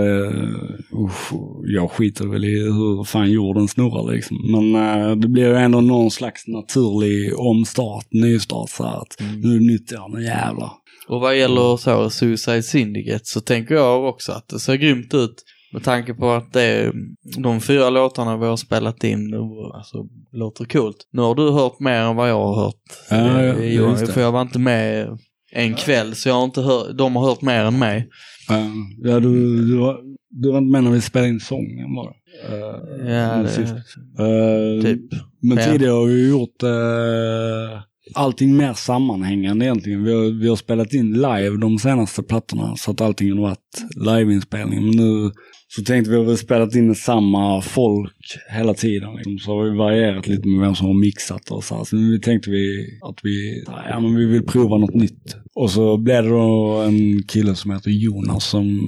usch, 0.93 1.33
jag 1.63 1.91
skiter 1.91 2.27
väl 2.27 2.45
i 2.45 2.63
hur 2.63 3.03
fan 3.03 3.31
jorden 3.31 3.67
snurrar 3.67 4.13
liksom. 4.13 4.37
Men 4.51 4.75
eh, 4.75 5.15
det 5.15 5.27
blir 5.27 5.47
ju 5.47 5.55
ändå 5.55 5.81
någon 5.81 6.11
slags 6.11 6.47
naturlig 6.47 7.39
omstart, 7.39 8.05
nystart 8.11 8.69
så 8.69 8.83
att 8.83 9.17
nu 9.19 9.55
är 9.55 9.59
det 9.59 9.65
nytt 9.65 9.93
år, 9.93 10.17
nu 10.17 10.23
jävlar. 10.23 10.71
Och 11.07 11.21
vad 11.21 11.37
gäller 11.37 11.77
så 11.77 12.09
Suicide 12.09 12.63
Syndicate 12.63 13.25
så 13.25 13.41
tänker 13.41 13.75
jag 13.75 14.05
också 14.05 14.31
att 14.31 14.47
det 14.47 14.59
ser 14.59 14.75
grymt 14.75 15.13
ut. 15.13 15.43
Med 15.73 15.83
tanke 15.83 16.13
på 16.13 16.31
att 16.31 16.53
det 16.53 16.93
de 17.37 17.61
fyra 17.61 17.89
låtarna 17.89 18.37
vi 18.37 18.45
har 18.45 18.57
spelat 18.57 19.03
in 19.03 19.33
alltså, 19.73 20.05
låter 20.31 20.65
coolt. 20.65 20.97
Nu 21.11 21.21
har 21.21 21.35
du 21.35 21.51
hört 21.51 21.79
mer 21.79 22.01
än 22.01 22.15
vad 22.15 22.29
jag 22.29 22.45
har 22.45 22.63
hört. 22.63 22.75
Ja, 23.09 23.43
ja, 23.43 23.91
eh, 23.91 23.99
det. 23.99 24.07
för 24.07 24.21
jag 24.21 24.31
var 24.31 24.41
inte 24.41 24.59
med 24.59 25.17
en 25.57 25.75
kväll 25.75 26.15
så 26.15 26.29
jag 26.29 26.35
har 26.35 26.43
inte 26.43 26.61
hört, 26.61 26.97
de 26.97 27.15
har 27.15 27.29
hört 27.29 27.41
mer 27.41 27.59
än 27.63 27.79
mig. 27.79 28.09
Eh, 28.49 28.67
ja, 29.01 29.19
du, 29.19 29.65
du, 29.65 29.77
var, 29.77 29.99
du 30.29 30.51
var 30.51 30.57
inte 30.57 30.71
med 30.71 30.83
när 30.83 30.91
vi 30.91 31.01
spelade 31.01 31.29
in 31.29 31.39
sången 31.39 31.95
det? 31.95 32.13
Eh, 32.55 33.13
Ja, 33.13 33.37
det, 33.37 33.49
sist. 33.49 33.73
Eh, 34.19 34.83
typ. 34.83 35.01
Men 35.41 35.57
tidigare 35.57 35.91
har 35.91 36.05
vi 36.05 36.29
gjort 36.29 36.63
eh, 36.63 37.81
allting 38.13 38.57
mer 38.57 38.73
sammanhängande 38.73 39.65
egentligen. 39.65 40.03
Vi 40.03 40.13
har, 40.13 40.41
vi 40.41 40.47
har 40.47 40.55
spelat 40.55 40.93
in 40.93 41.13
live 41.13 41.57
de 41.57 41.79
senaste 41.79 42.23
plattorna 42.23 42.75
så 42.75 42.91
att 42.91 43.01
allting 43.01 43.31
har 43.31 43.41
varit 43.41 43.83
liveinspelning. 43.95 44.85
Men 44.85 44.95
nu 44.95 45.31
så 45.67 45.83
tänkte 45.83 46.11
vi 46.11 46.17
att 46.17 46.25
vi 46.25 46.29
har 46.29 46.37
spelat 46.37 46.75
in 46.75 46.87
med 46.87 46.97
samma 46.97 47.61
folk 47.61 48.37
hela 48.51 48.73
tiden. 48.73 49.15
Liksom. 49.15 49.37
Så 49.39 49.51
har 49.51 49.63
vi 49.63 49.77
varierat 49.77 50.27
lite 50.27 50.47
med 50.47 50.59
vem 50.59 50.75
som 50.75 50.87
har 50.87 50.93
mixat 50.93 51.51
och 51.51 51.63
så 51.63 51.75
här. 51.75 51.83
Så 51.83 51.95
nu 51.95 52.19
tänkte 52.19 52.49
vi 52.49 52.87
att 53.09 53.19
vi, 53.23 53.63
ja, 53.89 53.99
men 53.99 54.15
vi 54.15 54.25
vill 54.25 54.43
prova 54.43 54.77
något 54.77 54.95
nytt. 54.95 55.35
Och 55.55 55.71
så 55.71 55.97
blev 55.97 56.23
det 56.23 56.29
då 56.29 56.83
en 56.87 57.23
kille 57.23 57.55
som 57.55 57.71
heter 57.71 57.91
Jonas 57.91 58.45
som 58.45 58.79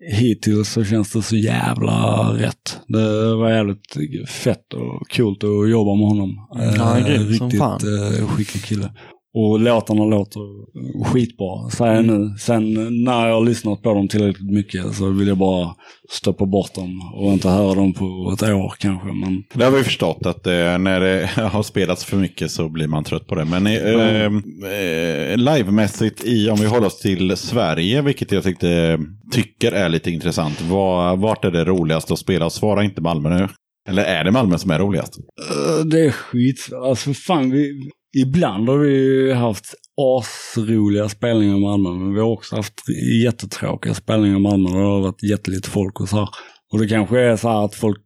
hittills 0.00 0.72
så 0.72 0.84
känns 0.84 1.12
det 1.12 1.22
så 1.22 1.36
jävla 1.36 1.92
rätt. 2.34 2.78
Det 2.88 3.34
var 3.36 3.50
jävligt 3.50 3.96
fett 4.28 4.72
och 4.74 5.08
coolt 5.16 5.44
att 5.44 5.70
jobba 5.70 5.94
med 5.94 6.06
honom. 6.08 6.48
Ja, 6.76 6.98
Eh, 6.98 7.06
grym 7.06 7.34
som 7.34 7.46
Riktigt 7.46 7.58
fan. 7.60 7.80
eh, 8.20 8.28
skicklig 8.28 8.64
kille. 8.64 8.92
Och 9.38 9.60
låtarna 9.60 10.04
låter 10.04 10.40
skitbra, 11.04 11.70
säger 11.70 11.94
jag 11.94 12.04
Mm. 12.04 12.20
nu. 12.22 12.34
Sen 12.38 12.74
när 13.04 13.26
jag 13.28 13.34
har 13.34 13.44
lyssnat 13.44 13.82
på 13.82 13.94
dem 13.94 14.08
tillräckligt 14.08 14.50
mycket 14.52 14.94
så 14.94 15.10
vill 15.10 15.28
jag 15.28 15.38
bara 15.38 15.74
stoppa 16.10 16.46
bort 16.46 16.74
dem 16.74 17.00
och 17.14 17.32
inte 17.32 17.48
höra 17.48 17.74
dem 17.74 17.92
på 17.92 18.32
ett 18.34 18.42
år 18.42 18.74
kanske. 18.78 19.06
Men 19.12 19.42
Det 19.54 19.64
har 19.64 19.72
vi 19.72 19.84
förstått 19.84 20.26
att 20.26 20.46
eh, 20.46 20.78
när 20.78 21.00
det 21.00 21.26
har 21.52 21.62
spelats 21.62 22.04
för 22.04 22.16
mycket 22.16 22.50
så 22.50 22.68
blir 22.68 22.86
man 22.88 23.04
trött 23.04 23.26
på 23.26 23.34
det. 23.34 23.44
Men 23.44 23.66
eh, 23.66 24.24
eh, 24.72 25.36
livemässigt, 25.36 26.24
i, 26.24 26.50
om 26.50 26.56
vi 26.60 26.66
håller 26.66 26.86
oss 26.86 26.98
till 27.00 27.36
Sverige, 27.36 28.02
vilket 28.02 28.32
jag 28.32 28.42
tyckte, 28.42 28.98
tycker 29.32 29.72
är 29.72 29.88
lite 29.88 30.10
intressant. 30.10 30.60
Var, 30.60 31.16
vart 31.16 31.44
är 31.44 31.50
det 31.50 31.64
roligast 31.64 32.10
att 32.10 32.18
spela? 32.18 32.50
Svara 32.50 32.84
inte 32.84 33.00
Malmö 33.00 33.38
nu. 33.38 33.48
Eller 33.88 34.02
är 34.04 34.24
det 34.24 34.30
Malmö 34.30 34.58
som 34.58 34.70
är 34.70 34.78
roligast? 34.78 35.18
Eh, 35.18 35.84
Det 35.86 36.00
är 36.06 36.10
skit. 36.10 36.68
Alltså 36.84 37.14
fan, 37.14 37.50
vi, 37.50 37.72
ibland 38.16 38.68
har 38.68 38.78
vi 38.78 39.32
haft 39.32 39.74
asroliga 40.00 41.08
spelningar 41.08 41.56
i 41.56 41.60
Malmö, 41.60 41.90
men 41.90 42.14
vi 42.14 42.20
har 42.20 42.28
också 42.28 42.56
haft 42.56 42.74
jättetråkiga 43.24 43.94
spelningar 43.94 44.36
i 44.36 44.40
Malmö. 44.40 44.68
Det 44.68 44.84
har 44.84 45.00
varit 45.00 45.22
jättelite 45.22 45.70
folk 45.70 46.00
och 46.00 46.08
så 46.08 46.16
här. 46.16 46.28
Och 46.72 46.78
det 46.78 46.88
kanske 46.88 47.20
är 47.20 47.36
så 47.36 47.48
här 47.48 47.64
att 47.64 47.74
folk 47.74 48.02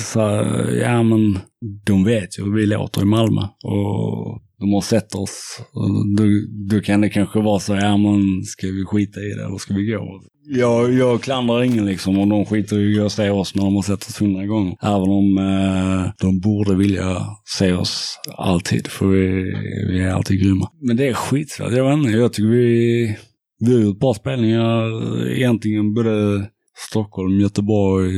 så 0.00 0.20
här, 0.20 0.70
ja 0.82 1.02
men 1.02 1.38
de 1.86 2.04
vet 2.04 2.38
ju 2.38 2.44
hur 2.44 2.54
vi 2.54 2.66
låter 2.66 3.02
i 3.02 3.04
Malmö. 3.04 3.40
Och 3.64 4.42
de 4.58 4.72
har 4.72 4.80
sett 4.80 5.14
oss. 5.14 5.60
Och 5.72 6.16
Då, 6.16 6.24
då 6.70 6.80
kan 6.80 7.00
det 7.00 7.08
kanske 7.08 7.40
vara 7.40 7.60
så, 7.60 7.74
ja 7.74 7.96
men 7.96 8.42
ska 8.44 8.66
vi 8.66 8.84
skita 8.84 9.20
i 9.20 9.28
det 9.28 9.44
eller 9.44 9.58
ska 9.58 9.74
vi 9.74 9.86
gå? 9.86 10.20
Jag, 10.48 10.92
jag 10.92 11.22
klandrar 11.22 11.62
ingen 11.62 11.86
liksom 11.86 12.18
och 12.18 12.28
de 12.28 12.44
skiter 12.44 12.78
i 12.78 13.00
att 13.00 13.12
se 13.12 13.30
oss 13.30 13.54
när 13.54 13.64
de 13.64 13.74
har 13.74 13.82
sett 13.82 14.08
oss 14.08 14.20
hundra 14.20 14.46
gånger. 14.46 14.76
Även 14.82 15.08
om 15.08 15.38
eh, 15.38 16.12
de 16.20 16.40
borde 16.40 16.76
vilja 16.76 17.16
se 17.58 17.72
oss 17.72 18.18
alltid, 18.36 18.86
för 18.86 19.06
vi, 19.06 19.54
vi 19.88 20.00
är 20.02 20.10
alltid 20.10 20.40
grymma. 20.40 20.70
Men 20.80 20.96
det 20.96 21.08
är 21.08 21.14
skitsvårt, 21.14 21.72
jag 21.72 21.84
vet 21.84 21.98
inte, 21.98 22.18
jag 22.18 22.32
tycker 22.32 22.48
vi, 22.48 23.16
vi 23.58 23.74
har 23.74 23.80
gjort 23.80 24.00
bra 24.00 24.14
spelningar 24.14 24.82
egentligen 25.28 25.94
både 25.94 26.46
Stockholm, 26.78 27.40
Göteborg. 27.40 28.14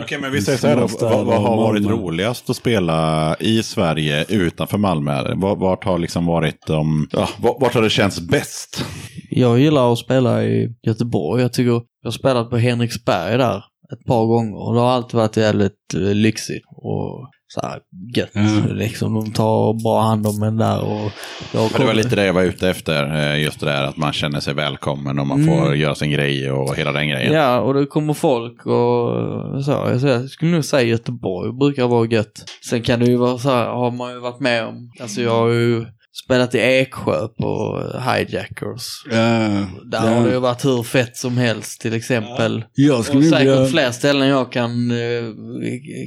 Okej, 0.00 0.18
men 0.20 0.32
vi 0.32 0.42
säger 0.42 0.58
så 0.58 0.66
här 0.66 0.76
då. 0.76 0.86
Vad, 1.00 1.26
vad 1.26 1.42
har 1.42 1.56
varit 1.56 1.86
roligast 1.86 2.50
att 2.50 2.56
spela 2.56 3.36
i 3.40 3.62
Sverige 3.62 4.24
utanför 4.28 4.78
Malmö? 4.78 5.34
Vart, 5.34 5.58
vart 5.58 5.84
har 5.84 5.98
liksom 5.98 6.26
varit 6.26 6.66
de... 6.66 7.08
Ja, 7.12 7.28
vart, 7.38 7.60
vart 7.60 7.74
har 7.74 7.82
det 7.82 7.90
känts 7.90 8.20
bäst? 8.20 8.84
Jag 9.30 9.58
gillar 9.58 9.92
att 9.92 9.98
spela 9.98 10.44
i 10.44 10.68
Göteborg. 10.86 11.42
Jag 11.42 11.52
tycker 11.52 11.70
jag 11.70 11.82
har 12.04 12.10
spelat 12.10 12.50
på 12.50 12.56
Henriksberg 12.56 13.38
där 13.38 13.64
ett 13.92 14.06
par 14.06 14.26
gånger 14.26 14.66
och 14.66 14.74
det 14.74 14.80
har 14.80 14.90
alltid 14.90 15.14
varit 15.14 15.36
jävligt 15.36 15.94
eh, 15.94 16.14
lyxigt 16.14 16.64
och 16.76 17.30
så 17.46 17.60
här 17.66 17.80
gött. 18.16 18.34
Mm. 18.34 18.76
Liksom, 18.76 19.14
de 19.14 19.32
tar 19.32 19.82
bra 19.82 20.00
hand 20.00 20.26
om 20.26 20.42
en 20.42 20.56
där 20.56 20.84
och 20.84 21.10
jag 21.52 21.70
För 21.70 21.78
det 21.78 21.84
var 21.86 21.94
lite 21.94 22.16
det 22.16 22.26
jag 22.26 22.34
var 22.34 22.42
ute 22.42 22.68
efter. 22.68 23.32
eh, 23.34 23.42
Just 23.42 23.60
det 23.60 23.66
där 23.66 23.82
att 23.84 23.96
man 23.96 24.12
känner 24.12 24.40
sig 24.40 24.54
välkommen 24.54 25.18
och 25.18 25.26
man 25.26 25.42
Mm. 25.42 25.58
får 25.58 25.76
göra 25.76 25.94
sin 25.94 26.10
grej 26.10 26.50
och 26.50 26.76
hela 26.76 26.92
den 26.92 27.08
grejen. 27.08 27.32
Ja, 27.32 27.60
och 27.60 27.74
det 27.74 27.86
kommer 27.86 28.14
folk 28.14 28.66
och 28.66 29.64
så. 29.64 29.70
Jag, 29.70 30.00
säger, 30.00 30.20
jag 30.20 30.30
skulle 30.30 30.50
nog 30.50 30.64
säga 30.64 30.82
Göteborg 30.82 31.52
brukar 31.52 31.86
vara 31.88 32.06
gött. 32.06 32.44
Sen 32.68 32.82
kan 32.82 33.00
det 33.00 33.06
ju 33.06 33.16
vara 33.16 33.38
så 33.38 33.50
här, 33.50 33.66
har 33.66 33.90
man 33.90 34.12
ju 34.12 34.18
varit 34.20 34.40
med 34.40 34.64
om. 34.66 34.90
Alltså 35.00 35.20
jag 35.22 35.30
har 35.34 35.48
ju 35.48 35.84
spelat 36.24 36.54
i 36.54 36.58
Eksjö 36.58 37.28
på 37.28 37.82
Hijackers. 37.98 39.04
Ja, 39.10 39.66
Där 39.84 40.14
har 40.14 40.26
det 40.26 40.32
ju 40.32 40.38
varit 40.38 40.64
hur 40.64 40.82
fett 40.82 41.16
som 41.16 41.38
helst 41.38 41.80
till 41.80 41.94
exempel. 41.94 42.64
Jag 42.74 42.98
Och 42.98 43.04
säkert 43.04 43.40
vilja, 43.40 43.66
fler 43.66 43.90
ställen 43.90 44.28
jag 44.28 44.52
kan 44.52 44.90
eh, 44.90 45.24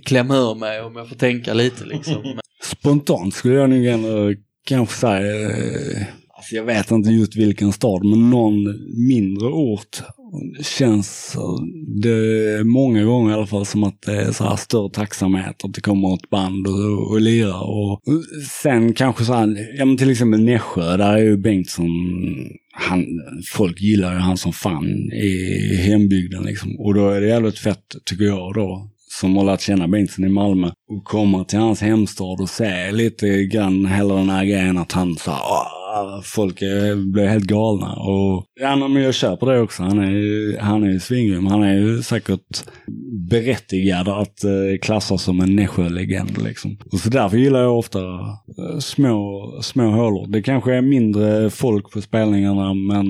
klämma 0.05 0.37
ur 0.37 0.55
mig 0.55 0.81
om 0.81 0.95
jag 0.95 1.09
får 1.09 1.15
tänka 1.15 1.53
lite 1.53 1.85
liksom. 1.85 2.39
Spontant 2.63 3.33
skulle 3.33 3.55
jag 3.55 3.69
nog 3.69 3.85
ändå 3.85 4.33
kanske 4.65 4.95
säga, 4.99 5.49
eh, 5.49 6.05
alltså 6.47 6.55
jag 6.55 6.63
vet 6.63 6.91
inte 6.91 7.09
just 7.09 7.35
vilken 7.35 7.71
stad, 7.71 8.05
men 8.05 8.29
någon 8.29 8.63
mindre 9.07 9.47
ort 9.47 10.01
känns 10.61 11.37
det 12.01 12.63
många 12.65 13.03
gånger 13.03 13.31
i 13.31 13.33
alla 13.33 13.47
fall 13.47 13.65
som 13.65 13.83
att 13.83 14.01
det 14.01 14.21
är 14.21 14.31
så 14.31 14.43
här 14.43 14.55
större 14.55 14.89
tacksamhet 14.89 15.63
att 15.63 15.73
det 15.73 15.81
kommer 15.81 16.13
ett 16.13 16.29
band 16.29 16.67
och, 16.67 17.11
och 17.11 17.21
lirar. 17.21 17.63
Och 17.63 18.01
sen 18.63 18.93
kanske 18.93 19.25
så 19.25 19.33
här, 19.33 19.75
ja 19.77 19.85
men 19.85 19.97
till 19.97 20.09
exempel 20.09 20.43
Nässjö, 20.43 20.97
där 20.97 21.13
är 21.13 21.17
ju 21.17 21.37
Bengtsson, 21.37 21.87
han, 22.73 23.05
folk 23.53 23.81
gillar 23.81 24.13
ju 24.13 24.19
han 24.19 24.37
som 24.37 24.53
fan 24.53 25.11
i 25.13 25.75
hembygden 25.75 26.43
liksom. 26.43 26.79
Och 26.79 26.93
då 26.93 27.09
är 27.09 27.21
det 27.21 27.27
jävligt 27.27 27.59
fett, 27.59 27.95
tycker 28.05 28.25
jag 28.25 28.53
då, 28.53 28.89
som 29.19 29.37
har 29.37 29.45
lärt 29.45 29.61
känna 29.61 29.87
Bengtsson 29.87 30.25
i 30.25 30.29
Malmö 30.29 30.71
och 30.89 31.03
komma 31.03 31.43
till 31.43 31.59
hans 31.59 31.81
hemstad 31.81 32.41
och 32.41 32.49
se 32.49 32.91
lite 32.91 33.43
grann 33.43 33.85
hela 33.85 34.15
den 34.15 34.29
här 34.29 34.45
grejen 34.45 34.77
att 34.77 34.91
han 34.91 35.15
sa 35.15 35.67
folk 36.23 36.61
är, 36.61 37.11
blir 37.11 37.27
helt 37.27 37.43
galna. 37.43 37.93
Och 37.93 38.45
ja, 38.59 38.75
men 38.75 39.03
jag 39.03 39.13
köper 39.13 39.45
det 39.45 39.61
också. 39.61 39.83
Han 39.83 39.99
är 39.99 40.11
ju, 40.11 40.57
han 40.59 40.83
är 40.83 40.87
ju 40.87 40.99
svingrym. 40.99 41.47
Han 41.47 41.63
är 41.63 41.73
ju 41.73 42.01
säkert 42.01 42.63
berättigad 43.29 44.07
att 44.07 44.43
eh, 44.43 44.79
klassas 44.81 45.23
som 45.23 45.39
en 45.39 45.55
Nässjö-legend 45.55 46.43
liksom. 46.43 46.77
Och 46.91 46.99
så 46.99 47.09
därför 47.09 47.37
gillar 47.37 47.61
jag 47.61 47.77
ofta 47.77 47.99
eh, 47.99 48.79
små, 48.79 49.51
små 49.61 49.91
hålor. 49.91 50.27
Det 50.27 50.41
kanske 50.41 50.75
är 50.75 50.81
mindre 50.81 51.49
folk 51.49 51.91
på 51.91 52.01
spelningarna 52.01 52.73
men 52.73 53.05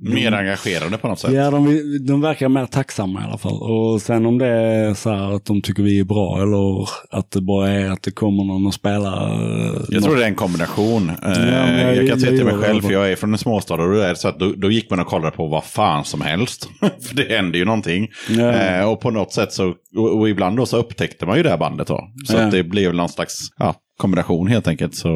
Mer 0.00 0.32
engagerande 0.32 0.98
på 0.98 1.08
något 1.08 1.18
sätt. 1.18 1.32
Ja, 1.32 1.50
de, 1.50 1.80
de 2.06 2.20
verkar 2.20 2.48
mer 2.48 2.66
tacksamma 2.66 3.20
i 3.20 3.24
alla 3.24 3.38
fall. 3.38 3.62
Och 3.62 4.02
sen 4.02 4.26
om 4.26 4.38
det 4.38 4.46
är 4.46 4.94
så 4.94 5.10
här 5.10 5.34
att 5.36 5.44
de 5.44 5.62
tycker 5.62 5.82
vi 5.82 6.00
är 6.00 6.04
bra 6.04 6.42
eller 6.42 6.88
att 7.18 7.30
det 7.30 7.40
bara 7.40 7.68
är 7.70 7.90
att 7.90 8.02
det 8.02 8.10
kommer 8.10 8.44
någon 8.44 8.66
och 8.66 8.74
spelar. 8.74 9.30
eh, 9.30 9.72
Jag 9.88 10.02
tror 10.02 10.16
det 10.16 10.22
är 10.24 10.28
en 10.28 10.34
kombination. 10.34 11.08
Eh, 11.10 11.16
men 11.22 11.86
jag- 11.86 11.96
jag 11.96 12.08
kan 12.08 12.20
säga 12.20 12.36
till 12.36 12.44
mig 12.44 12.54
själv, 12.54 12.82
för 12.82 12.92
jag 12.92 13.12
är 13.12 13.16
från 13.16 13.32
en 13.32 13.38
småstad 13.38 13.74
och 13.74 13.92
då 13.92 13.98
är 14.00 14.14
så 14.14 14.28
att 14.28 14.38
då, 14.38 14.52
då 14.56 14.70
gick 14.70 14.90
man 14.90 15.00
och 15.00 15.06
kollade 15.06 15.36
på 15.36 15.46
vad 15.48 15.64
fan 15.64 16.04
som 16.04 16.20
helst. 16.20 16.68
för 17.08 17.14
det 17.16 17.36
hände 17.36 17.58
ju 17.58 17.64
någonting. 17.64 18.08
Ja. 18.30 18.52
Eh, 18.52 18.88
och 18.90 19.00
på 19.00 19.10
något 19.10 19.32
sätt 19.32 19.52
så, 19.52 19.68
och, 19.96 20.18
och 20.18 20.28
ibland 20.28 20.56
då 20.56 20.66
så 20.66 20.76
upptäckte 20.76 21.26
man 21.26 21.36
ju 21.36 21.42
det 21.42 21.50
här 21.50 21.58
bandet 21.58 21.86
då. 21.86 22.00
Så 22.26 22.36
Ja. 22.36 22.40
att 22.44 22.50
det 22.50 22.64
blev 22.64 22.94
någon 22.94 23.08
slags, 23.08 23.34
ja, 23.58 23.74
kombination 23.98 24.46
helt 24.46 24.68
enkelt. 24.68 24.94
Så 24.94 25.08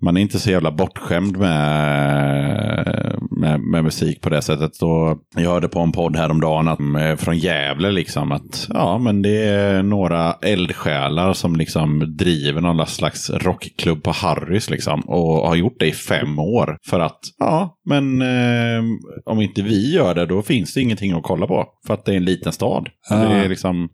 man 0.00 0.16
är 0.16 0.20
inte 0.20 0.38
så 0.38 0.50
jävla 0.50 0.70
bortskämd 0.70 1.36
med, 1.36 3.18
med, 3.30 3.60
med 3.60 3.84
musik 3.84 4.20
på 4.20 4.30
det 4.30 4.42
sättet. 4.42 4.82
Och 4.82 5.18
jag 5.36 5.50
hörde 5.50 5.68
på 5.68 5.80
en 5.80 5.92
podd 5.92 6.16
häromdagen 6.16 6.68
att, 6.68 6.80
eh, 6.80 7.16
från 7.16 7.38
Gävle 7.38 7.90
liksom 7.90 8.32
att 8.32 8.66
ja, 8.68 8.98
men 8.98 9.22
det 9.22 9.44
är 9.44 9.82
några 9.82 10.32
eldsjälar 10.32 11.32
som 11.32 11.56
liksom 11.56 12.16
driver 12.16 12.60
någon 12.60 12.86
slags 12.86 13.30
rockklubb 13.30 14.02
på 14.02 14.10
Harrys 14.10 14.70
liksom. 14.70 15.00
Och 15.00 15.48
har 15.48 15.54
gjort 15.54 15.76
det 15.78 15.86
i 15.86 15.92
fem 15.92 16.38
år. 16.38 16.78
För 16.86 17.00
att, 17.00 17.20
ja, 17.38 17.78
men 17.84 18.22
eh, 18.22 18.82
om 19.24 19.40
inte 19.40 19.62
vi 19.62 19.94
gör 19.94 20.14
det 20.14 20.26
då 20.26 20.42
finns 20.42 20.74
det 20.74 20.80
ingenting 20.80 21.12
att 21.12 21.22
kolla 21.22 21.46
på. 21.46 21.66
För 21.86 21.94
att 21.94 22.04
det 22.04 22.12
är 22.12 22.16
en 22.16 22.24
liten 22.24 22.52
stad. 22.52 22.88
Ja. 23.10 23.16
Det 23.16 23.34
är 23.34 23.48
liksom, 23.48 23.88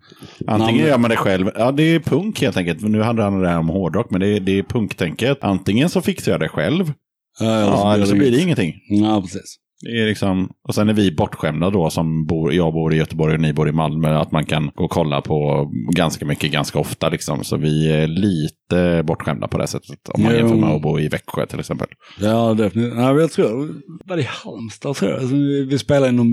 antingen 0.46 0.86
gör 0.86 0.98
man 0.98 1.10
det 1.10 1.16
själv, 1.16 1.50
ja 1.56 1.72
det 1.72 1.82
är 1.82 2.00
punk 2.00 2.40
helt 2.40 2.56
enkelt. 2.56 2.82
Nu 2.82 3.02
handlar 3.02 3.40
det 3.40 3.48
här 3.48 3.58
om 3.58 3.68
hårdrock, 3.68 4.10
men 4.10 4.20
det 4.20 4.28
är, 4.28 4.33
det 4.40 4.58
är 4.58 4.62
punktänket. 4.62 5.38
Antingen 5.40 5.88
så 5.88 6.00
fixar 6.00 6.32
jag 6.32 6.40
det 6.40 6.48
själv, 6.48 6.92
ja, 7.40 7.94
eller 7.94 8.06
så 8.06 8.14
blir 8.14 8.30
det 8.30 8.40
ingenting. 8.40 8.74
Ja, 8.88 9.20
precis. 9.22 9.58
Det 9.80 10.00
är 10.00 10.06
liksom, 10.06 10.50
och 10.68 10.74
sen 10.74 10.88
är 10.88 10.92
vi 10.92 11.12
bortskämda 11.12 11.70
då 11.70 11.90
som 11.90 12.26
bor, 12.26 12.52
jag 12.52 12.72
bor 12.72 12.94
i 12.94 12.96
Göteborg 12.96 13.34
och 13.34 13.40
ni 13.40 13.52
bor 13.52 13.68
i 13.68 13.72
Malmö, 13.72 14.18
att 14.18 14.32
man 14.32 14.44
kan 14.44 14.70
gå 14.74 14.84
och 14.84 14.90
kolla 14.90 15.20
på 15.20 15.70
ganska 15.94 16.26
mycket, 16.26 16.52
ganska 16.52 16.78
ofta 16.78 17.08
liksom. 17.08 17.44
Så 17.44 17.56
vi 17.56 17.92
är 17.92 18.06
lite 18.06 19.02
bortskämda 19.02 19.48
på 19.48 19.58
det 19.58 19.66
sättet. 19.66 20.08
Om 20.08 20.22
man 20.22 20.32
Jo. 20.32 20.38
jämför 20.38 20.56
med 20.56 20.70
att 20.70 20.82
bo 20.82 20.98
i 21.00 21.08
Växjö 21.08 21.46
till 21.46 21.60
exempel. 21.60 21.88
Ja, 22.20 22.54
definitivt. 22.54 22.94
Jag 22.96 23.32
tror, 23.32 23.70
var 24.04 24.16
det 24.16 24.22
i 24.22 24.28
Halmstad 24.44 24.96
tror 24.96 25.10
jag? 25.10 25.20
Alltså, 25.20 25.36
vi, 25.70 25.78
spelade 25.78 26.08
i 26.08 26.12
någon, 26.12 26.32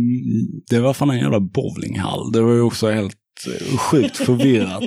det 0.69 0.79
var 0.79 0.93
fan 0.93 1.09
en 1.09 1.19
jävla 1.19 1.39
bowlinghall. 1.39 2.31
Det 2.31 2.41
var 2.41 2.53
ju 2.53 2.61
också 2.61 2.89
helt 2.89 3.15
sjukt 3.77 4.17
förvirrat. 4.17 4.83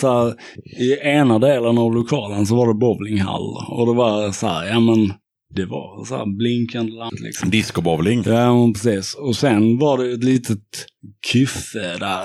så 0.00 0.08
här, 0.08 0.34
I 0.80 0.98
ena 0.98 1.38
delen 1.38 1.78
av 1.78 1.94
lokalen 1.94 2.46
så 2.46 2.56
var 2.56 2.68
det 2.68 2.74
bowlinghall. 2.74 3.56
Och 3.68 3.86
det 3.86 3.92
var 3.92 4.32
så 4.32 4.46
här, 4.46 4.66
ja 4.66 4.80
men 4.80 5.12
det 5.54 5.66
var 5.66 6.04
så 6.04 6.16
här 6.16 6.36
blinkande 6.38 6.92
lamp 6.92 7.20
liksom. 7.20 7.50
Discobowling. 7.50 8.22
Ja, 8.26 8.70
precis. 8.74 9.14
Och 9.14 9.36
sen 9.36 9.78
var 9.78 9.98
det 9.98 10.12
ett 10.12 10.24
litet 10.24 10.86
kyffe 11.32 11.96
där. 11.98 12.24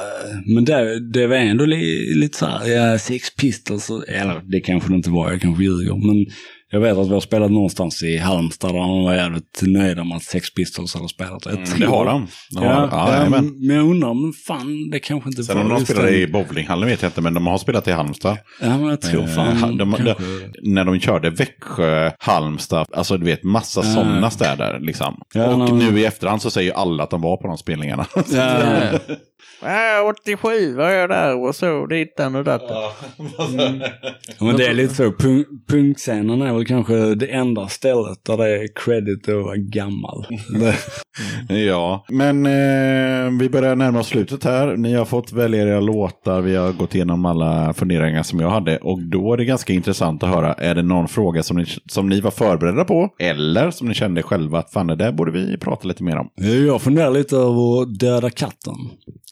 Men 0.54 0.66
det, 0.66 1.10
det 1.12 1.28
var 1.28 1.36
ändå 1.36 1.66
li, 1.66 2.14
lite 2.16 2.38
så 2.38 2.46
här, 2.46 2.68
ja, 2.68 3.00
Sex 3.00 3.36
Pistols, 3.36 3.90
eller 4.08 4.42
det 4.52 4.60
kanske 4.60 4.90
det 4.90 4.96
inte 4.96 5.10
var, 5.10 5.32
jag 5.32 5.42
kanske 5.42 5.64
ljuger. 5.64 6.08
Men 6.08 6.26
jag 6.72 6.80
vet 6.80 6.98
att 6.98 7.08
vi 7.10 7.14
har 7.14 7.20
spelat 7.20 7.52
någonstans 7.52 8.04
i 8.04 8.18
Halmstad 8.18 8.72
där 8.74 8.80
de 8.80 9.04
var 9.04 9.14
jävligt 9.14 9.62
nöjda 9.62 10.04
med 10.04 10.18
att 10.18 10.24
Sex 10.24 10.54
Pistols 10.54 10.94
hade 10.96 11.10
spelat. 11.10 11.46
Mm, 11.46 11.64
det 11.80 11.86
har 11.86 12.06
de. 12.06 12.28
de 12.52 12.58
har, 12.60 12.66
Ja, 12.66 12.88
ja, 12.92 13.08
ja, 13.10 13.18
jajamän. 13.18 13.54
men 13.68 13.76
jag 13.76 13.86
undrar, 13.90 14.14
men 14.14 14.34
fan, 14.48 14.90
det 14.92 15.00
kanske 15.00 15.30
inte 15.30 15.44
Sen 15.44 15.58
om 15.58 15.70
de 15.70 15.86
spelade 15.86 16.18
i 16.18 16.28
bowlinghallen 16.28 16.90
vet 16.90 17.02
jag 17.02 17.10
inte, 17.10 17.22
men 17.22 17.34
de 17.34 17.48
har 17.48 17.58
spelat 17.58 17.88
i 17.88 17.92
Halmstad. 17.92 18.38
Ja, 18.62 18.78
men 18.78 18.84
jag 18.88 19.02
tror 19.02 19.22
Eh, 19.24 19.28
fan 19.28 19.78
de- 19.78 19.92
de-. 19.92 20.16
När 20.64 20.86
de 20.86 21.00
körde 21.00 21.30
Växjö, 21.30 22.12
Halmstad, 22.20 22.88
alltså 22.94 23.18
du 23.18 23.26
vet 23.26 23.44
massa 23.44 23.82
Ja. 23.84 23.94
sådana 23.94 24.30
städer 24.30 24.80
liksom. 24.82 25.14
Och 25.36 25.60
men- 25.60 25.78
nu 25.80 26.00
i 26.00 26.06
efterhand 26.06 26.42
så 26.42 26.50
säger 26.52 26.72
ju 26.72 26.78
alla 26.78 27.04
att 27.04 27.10
de 27.10 27.22
var 27.22 27.38
på 27.38 27.48
de 27.48 27.58
spelningarna. 27.58 28.06
Ja, 29.62 29.98
Ja, 29.98 30.14
87 30.22 30.76
var 30.76 30.90
jag 30.90 31.10
där 31.10 31.44
och 31.44 31.56
så 31.56 31.86
dittan 31.86 32.36
och 32.36 32.44
dattan. 32.44 32.78
Ja, 34.38 34.46
men 34.46 34.58
det 34.58 34.66
är 34.66 34.74
lite 34.74 34.96
så. 34.96 35.12
Punk, 35.12 35.48
punkscenen 35.68 36.42
är 36.42 36.54
väl 36.54 36.66
kanske 36.66 37.16
det 37.16 37.28
enda 37.28 37.68
stället 37.68 38.26
där 38.26 38.38
det 38.38 38.50
är 38.64 38.68
credit 38.76 39.30
att 39.30 39.36
vara 39.36 39.56
gammal. 39.56 40.26
Ja, 41.50 42.06
men 42.10 42.46
eh, 42.46 43.40
vi 43.40 43.50
börjar 43.50 43.76
närma 43.76 44.00
oss 44.00 44.08
slutet 44.08 44.44
här. 44.44 44.76
Ni 44.78 44.94
har 44.94 45.06
fått 45.06 45.32
välja 45.32 45.62
era 45.64 45.80
låtar. 45.80 46.42
Vi 46.42 46.56
har 46.56 46.72
gått 46.72 46.96
igenom 46.96 47.26
alla 47.26 47.74
funderingar 47.74 48.24
som 48.24 48.40
jag 48.40 48.50
hade. 48.50 48.78
Och 48.78 49.02
då 49.02 49.34
är 49.34 49.38
det 49.38 49.46
ganska 49.46 49.74
intressant 49.74 50.24
att 50.24 50.30
höra. 50.30 50.54
Är 50.54 50.76
det 50.76 50.84
någon 50.84 51.08
fråga 51.08 51.44
som 51.44 51.58
ni, 51.58 51.66
som 51.90 52.10
ni 52.10 52.22
var 52.22 52.32
förberedda 52.32 52.86
på? 52.86 53.10
Eller 53.20 53.72
som 53.72 53.88
ni 53.88 53.94
kände 53.94 54.24
själva 54.24 54.60
att 54.60 54.72
fan 54.72 54.88
det 54.88 54.96
där 54.96 55.12
borde 55.12 55.32
vi 55.32 55.58
prata 55.58 55.88
lite 55.88 56.04
mer 56.04 56.18
om. 56.18 56.30
jag 56.68 56.82
funderar 56.82 57.12
lite 57.12 57.36
över 57.36 57.98
Döda 58.00 58.30
katten. 58.30 58.76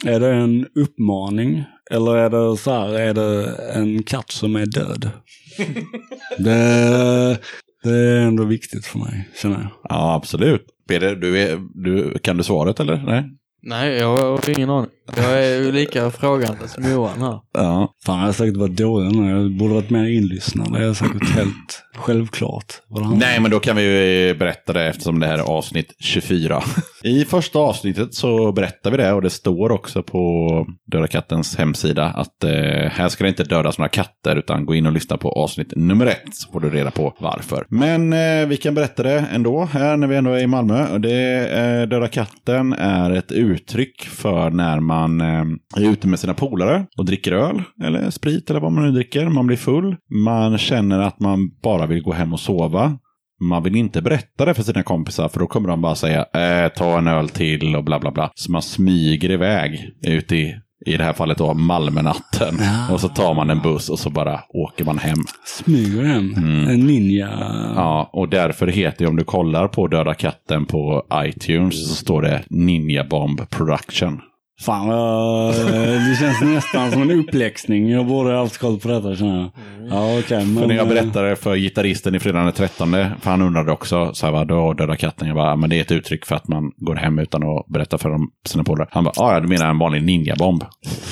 Är 0.05 0.19
det 0.19 0.33
en 0.33 0.67
uppmaning? 0.75 1.63
Eller 1.91 2.15
är 2.15 2.29
det 2.29 2.57
så 2.57 2.71
här, 2.71 2.99
är 2.99 3.13
det 3.13 3.55
en 3.73 4.03
katt 4.03 4.31
som 4.31 4.55
är 4.55 4.65
död? 4.65 5.09
det, 6.37 7.37
det 7.83 7.89
är 7.89 8.21
ändå 8.21 8.43
viktigt 8.43 8.85
för 8.85 8.99
mig, 8.99 9.29
känner 9.41 9.55
jag. 9.55 9.67
Ja, 9.83 10.13
absolut. 10.15 10.65
Peder, 10.87 11.15
du 11.15 11.41
är, 11.41 11.59
du, 11.73 12.19
kan 12.19 12.37
du 12.37 12.43
svaret 12.43 12.79
eller? 12.79 13.03
Nej? 13.05 13.23
Nej, 13.67 13.97
jag 13.97 14.17
har 14.17 14.49
ingen 14.49 14.69
aning. 14.69 14.91
Jag 15.17 15.43
är 15.43 15.61
ju 15.63 15.71
lika 15.71 16.11
frågande 16.11 16.67
som 16.67 16.91
Johan 16.91 17.21
här. 17.21 17.39
Ja. 17.53 17.93
Fan, 18.05 18.19
jag 18.19 18.25
har 18.25 18.33
säkert 18.33 18.57
varit 18.57 18.77
dålig 18.77 19.15
nu. 19.15 19.29
Jag 19.29 19.57
borde 19.57 19.73
varit 19.73 19.89
mer 19.89 20.05
inlyssnad. 20.05 20.67
Jag 20.71 20.83
är 20.83 20.93
säkert 20.93 21.29
helt 21.29 21.83
självklart 21.97 22.73
Nej, 23.15 23.39
men 23.39 23.51
då 23.51 23.59
kan 23.59 23.75
vi 23.75 23.83
ju 23.83 24.29
eh, 24.29 24.37
berätta 24.37 24.73
det 24.73 24.85
eftersom 24.85 25.19
det 25.19 25.27
här 25.27 25.37
är 25.37 25.41
avsnitt 25.41 25.93
24. 25.99 26.63
I 27.03 27.25
första 27.25 27.59
avsnittet 27.59 28.13
så 28.13 28.51
berättar 28.51 28.91
vi 28.91 28.97
det 28.97 29.13
och 29.13 29.21
det 29.21 29.29
står 29.29 29.71
också 29.71 30.03
på 30.03 30.65
Döda 30.91 31.07
kattens 31.07 31.55
hemsida 31.55 32.05
att 32.05 32.43
eh, 32.43 32.51
här 32.91 33.09
ska 33.09 33.23
det 33.23 33.29
inte 33.29 33.43
dödas 33.43 33.77
några 33.77 33.89
katter 33.89 34.35
utan 34.35 34.65
gå 34.65 34.75
in 34.75 34.85
och 34.85 34.91
lyssna 34.91 35.17
på 35.17 35.31
avsnitt 35.31 35.73
nummer 35.75 36.05
ett 36.05 36.35
så 36.35 36.51
får 36.51 36.59
du 36.59 36.69
reda 36.69 36.91
på 36.91 37.13
varför. 37.19 37.65
Men 37.69 38.13
eh, 38.13 38.47
vi 38.47 38.57
kan 38.57 38.75
berätta 38.75 39.03
det 39.03 39.25
ändå 39.33 39.65
här 39.65 39.97
när 39.97 40.07
vi 40.07 40.15
ändå 40.15 40.31
är 40.31 40.43
i 40.43 40.47
Malmö. 40.47 40.97
Det, 40.97 41.49
eh, 41.49 41.87
Döda 41.87 42.07
katten 42.07 42.73
är 42.73 43.11
ett 43.11 43.31
uttryck 43.31 44.01
för 44.01 44.49
när 44.49 44.79
man 44.79 45.21
eh, 45.21 45.45
är 45.77 45.91
ute 45.91 46.07
med 46.07 46.19
sina 46.19 46.33
polare 46.33 46.85
och 46.97 47.05
dricker 47.05 47.31
öl 47.31 47.63
eller 47.83 48.09
sprit 48.09 48.49
eller 48.49 48.59
vad 48.59 48.71
man 48.71 48.85
nu 48.85 48.91
dricker. 48.91 49.29
Man 49.29 49.47
blir 49.47 49.57
full. 49.57 49.95
Man 50.09 50.57
känner 50.57 50.99
att 50.99 51.19
man 51.19 51.49
bara 51.63 51.84
vill 51.87 52.03
gå 52.03 52.13
hem 52.13 52.33
och 52.33 52.39
sova. 52.39 52.97
Man 53.41 53.63
vill 53.63 53.75
inte 53.75 54.01
berätta 54.01 54.45
det 54.45 54.53
för 54.53 54.63
sina 54.63 54.83
kompisar 54.83 55.27
för 55.29 55.39
då 55.39 55.47
kommer 55.47 55.69
de 55.69 55.81
bara 55.81 55.95
säga 55.95 56.25
äh, 56.33 56.69
ta 56.69 56.97
en 56.97 57.07
öl 57.07 57.29
till 57.29 57.75
och 57.75 57.83
bla 57.83 57.99
bla 57.99 58.11
bla. 58.11 58.31
Så 58.35 58.51
man 58.51 58.61
smyger 58.61 59.31
iväg 59.31 59.89
ut 60.07 60.31
i, 60.31 60.55
i 60.85 60.97
det 60.97 61.03
här 61.03 61.13
fallet 61.13 61.37
då 61.37 61.53
Malmönatten. 61.53 62.55
Ja. 62.59 62.93
Och 62.93 63.01
så 63.01 63.07
tar 63.07 63.33
man 63.33 63.49
en 63.49 63.61
buss 63.61 63.89
och 63.89 63.99
så 63.99 64.09
bara 64.09 64.39
åker 64.49 64.85
man 64.85 64.97
hem. 64.97 65.17
Smyger 65.45 66.03
hem. 66.03 66.33
Mm. 66.37 66.67
En 66.67 66.79
ninja. 66.79 67.29
Ja, 67.75 68.09
och 68.13 68.29
därför 68.29 68.67
heter 68.67 69.05
det 69.05 69.09
om 69.09 69.15
du 69.15 69.23
kollar 69.23 69.67
på 69.67 69.87
Döda 69.87 70.13
katten 70.13 70.65
på 70.65 71.05
iTunes 71.13 71.89
så 71.89 71.95
står 71.95 72.21
det 72.21 72.43
Ninja 72.49 73.03
Bomb 73.03 73.49
Production. 73.49 74.21
Fan, 74.61 74.87
vad- 74.87 75.55
det 76.09 76.17
känns 76.19 76.41
nästan 76.41 76.91
som 76.91 77.01
en 77.01 77.11
uppläxning. 77.11 77.89
Jag 77.89 78.05
borde 78.05 78.31
ha 78.31 78.39
haft 78.39 78.57
koll 78.57 78.79
på 78.79 78.87
detta 78.87 79.15
känner 79.15 79.37
jag. 79.39 79.51
Ja, 79.89 80.19
okej. 80.19 80.45
men, 80.45 80.55
För 80.57 80.67
när 80.67 80.75
jag 80.75 80.87
eh, 80.87 80.93
berättade 80.93 81.35
för 81.35 81.55
gitarristen 81.55 82.15
i 82.15 82.19
Fredagen 82.19 82.45
den 82.45 82.53
13, 82.53 82.91
för 82.91 83.29
han 83.29 83.41
undrade 83.41 83.71
också, 83.71 84.13
så 84.13 84.25
här, 84.25 84.33
vad 84.33 84.47
då 84.47 84.73
Döda 84.73 84.95
katten? 84.95 85.27
Jag 85.27 85.35
bara, 85.37 85.49
"Ja, 85.49 85.55
men 85.55 85.69
det 85.69 85.77
är 85.77 85.81
ett 85.81 85.91
uttryck 85.91 86.25
för 86.25 86.35
att 86.35 86.47
man 86.47 86.71
går 86.77 86.95
hem 86.95 87.19
utan 87.19 87.43
att 87.43 87.65
berätta 87.67 87.97
för 87.97 88.09
dem, 88.09 88.29
sina 88.47 88.63
polare. 88.63 88.87
Han 88.91 89.03
bara, 89.03 89.13
"Ah, 89.17 89.33
ja, 89.33 89.39
du 89.39 89.47
menar 89.47 89.69
en 89.69 89.77
vanlig 89.79 90.03
ninjabomb? 90.03 90.63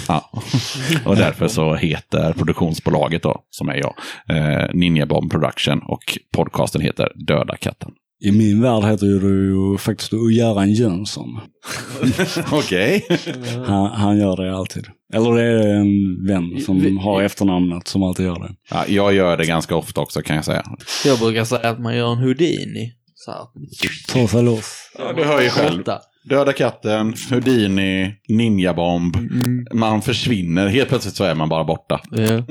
Ja. 0.07 0.29
och 1.05 1.15
därför 1.15 1.47
så 1.47 1.75
heter 1.75 2.33
produktionsbolaget 2.33 3.23
då, 3.23 3.39
som 3.49 3.69
är 3.69 3.75
jag, 3.75 3.93
eh, 4.37 4.65
Ninja 4.73 5.05
Bomb 5.05 5.31
Production 5.31 5.79
och 5.79 6.17
podcasten 6.33 6.81
heter 6.81 7.11
Döda 7.27 7.55
katten. 7.55 7.91
I 8.23 8.31
min 8.31 8.61
värld 8.61 8.83
heter 8.83 9.05
ju 9.05 9.19
det 9.19 9.27
ju 9.27 9.77
faktiskt 9.77 10.13
Göran 10.31 10.71
Jönsson. 10.71 11.39
Okej. 12.51 13.05
Han, 13.65 13.91
han 13.91 14.17
gör 14.17 14.37
det 14.37 14.55
alltid. 14.55 14.87
Eller 15.13 15.35
det 15.35 15.43
är 15.43 15.75
en 15.75 16.25
vän 16.27 16.61
som 16.65 16.97
har 16.97 17.21
efternamnet 17.21 17.87
som 17.87 18.03
alltid 18.03 18.25
gör 18.25 18.39
det. 18.39 18.55
Ja, 18.69 18.85
jag 18.87 19.13
gör 19.13 19.37
det 19.37 19.45
ganska 19.45 19.75
ofta 19.75 20.01
också 20.01 20.21
kan 20.21 20.35
jag 20.35 20.45
säga. 20.45 20.63
Jag 21.05 21.19
brukar 21.19 21.43
säga 21.43 21.69
att 21.69 21.79
man 21.79 21.95
gör 21.95 22.11
en 22.11 22.17
Houdini. 22.17 22.93
Så 23.15 23.31
här. 23.31 23.39
Ta 24.07 24.27
sig 24.27 24.43
loss. 24.43 24.91
Ja, 24.97 25.13
du 25.13 25.23
hör 25.23 25.41
ju 25.41 25.49
själv. 25.49 25.83
Döda 26.29 26.53
katten, 26.53 27.13
Houdini, 27.29 28.15
ninjabomb. 28.27 29.15
Mm. 29.15 29.65
Man 29.73 30.01
försvinner, 30.01 30.67
helt 30.67 30.89
plötsligt 30.89 31.15
så 31.15 31.23
är 31.23 31.35
man 31.35 31.49
bara 31.49 31.63
borta. 31.63 32.01
Ja. 32.11 32.43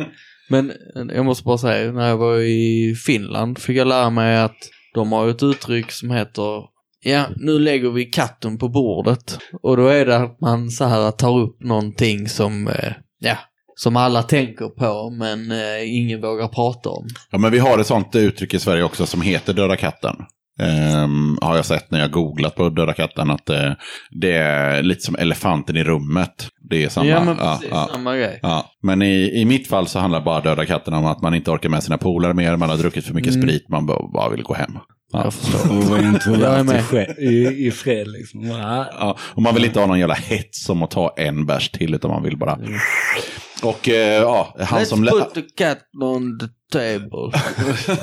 Men 0.51 0.73
jag 0.95 1.25
måste 1.25 1.45
bara 1.45 1.59
säga, 1.59 1.93
när 1.93 2.09
jag 2.09 2.17
var 2.17 2.39
i 2.39 2.95
Finland 3.07 3.59
fick 3.59 3.77
jag 3.77 3.87
lära 3.87 4.11
mig 4.11 4.37
att 4.37 4.57
de 4.95 5.13
har 5.13 5.25
ju 5.25 5.31
ett 5.31 5.43
uttryck 5.43 5.91
som 5.91 6.11
heter 6.11 6.73
Ja, 7.05 7.27
nu 7.37 7.59
lägger 7.59 7.91
vi 7.91 8.05
katten 8.05 8.59
på 8.59 8.69
bordet. 8.69 9.39
Och 9.63 9.77
då 9.77 9.87
är 9.87 10.07
det 10.07 10.17
att 10.17 10.41
man 10.41 10.71
så 10.71 10.85
här 10.85 11.11
tar 11.11 11.39
upp 11.39 11.57
någonting 11.61 12.29
som, 12.29 12.69
eh, 12.69 12.93
ja, 13.19 13.39
som 13.75 13.97
alla 13.97 14.23
tänker 14.23 14.69
på 14.69 15.11
men 15.11 15.51
eh, 15.51 15.97
ingen 15.97 16.21
vågar 16.21 16.49
prata 16.49 16.91
om. 16.91 17.07
Ja, 17.31 17.39
men 17.39 17.53
vi 17.53 17.59
har 17.59 17.79
ett 17.79 17.87
sånt 17.87 18.17
uttryck 18.17 18.55
i 18.55 18.59
Sverige 18.59 18.83
också 18.83 19.07
som 19.07 19.23
heter 19.23 19.53
Döda 19.53 19.77
katten. 19.77 20.17
Ehm, 20.61 21.39
har 21.41 21.57
jag 21.57 21.65
sett 21.65 21.91
när 21.91 22.01
jag 22.01 22.11
googlat 22.11 22.55
på 22.55 22.69
Döda 22.69 22.93
katten 22.93 23.31
att 23.31 23.51
eh, 23.51 23.73
det 24.21 24.33
är 24.37 24.83
lite 24.83 25.01
som 25.01 25.15
elefanten 25.17 25.77
i 25.77 25.85
rummet. 25.85 26.49
Det 26.71 26.85
är 26.85 26.89
samma. 26.89 27.07
ja, 27.07 27.25
men 27.25 27.37
ja, 27.41 27.55
precis 27.57 27.69
ja. 27.71 27.89
samma 27.93 28.17
grej. 28.17 28.39
Ja, 28.43 28.71
men 28.83 29.03
i, 29.03 29.41
i 29.41 29.45
mitt 29.45 29.69
fall 29.69 29.87
så 29.89 29.99
handlar 29.99 30.21
bara 30.21 30.41
Döda 30.41 30.67
katten 30.67 30.95
om 30.95 31.07
att 31.07 31.23
man 31.23 31.35
inte 31.35 31.51
orkar 31.51 31.69
med 31.69 31.83
sina 31.83 31.99
polare 31.99 32.35
mer, 32.35 32.57
man 32.57 32.71
har 32.71 32.77
druckit 32.77 33.07
för 33.07 33.15
mycket 33.15 33.35
Mm. 33.35 33.43
sprit, 33.43 33.69
man 33.69 33.87
bara, 33.87 34.29
vill 34.31 34.43
gå 34.43 34.55
hem. 34.55 34.79
Ja. 35.13 35.21
Jag 35.25 35.35
förstår. 35.35 35.77
Och 35.77 35.85
vara 35.85 35.99
Jag 36.01 36.09
är 36.09 36.09
introvert 36.61 37.15
i, 37.19 37.25
i, 37.27 37.67
i 37.67 37.71
fred 37.71 38.09
liksom. 38.09 38.43
Ja, 38.43 38.87
Ja, 38.99 39.17
och 39.35 39.43
man 39.43 39.55
vill 39.55 39.65
inte 39.65 39.81
ha 39.81 39.87
någon 39.87 39.99
jävla 39.99 40.15
hets 40.15 40.65
som 40.65 40.83
att 40.83 40.91
ta 40.91 41.15
en 41.17 41.47
bärs 41.47 41.71
till, 41.71 41.95
utan 41.95 42.11
man 42.11 42.23
vill 42.23 42.37
bara... 42.39 42.59
Och 43.63 43.89
eh, 43.89 44.23
ja, 44.23 44.55
han 44.61 44.81
Let's 44.81 44.85
som... 44.85 45.05
lä- 45.05 45.11
put 45.11 45.35
the 45.35 45.43
cat 45.65 45.79
on 46.03 46.39
the 46.39 46.47
table. 46.73 47.31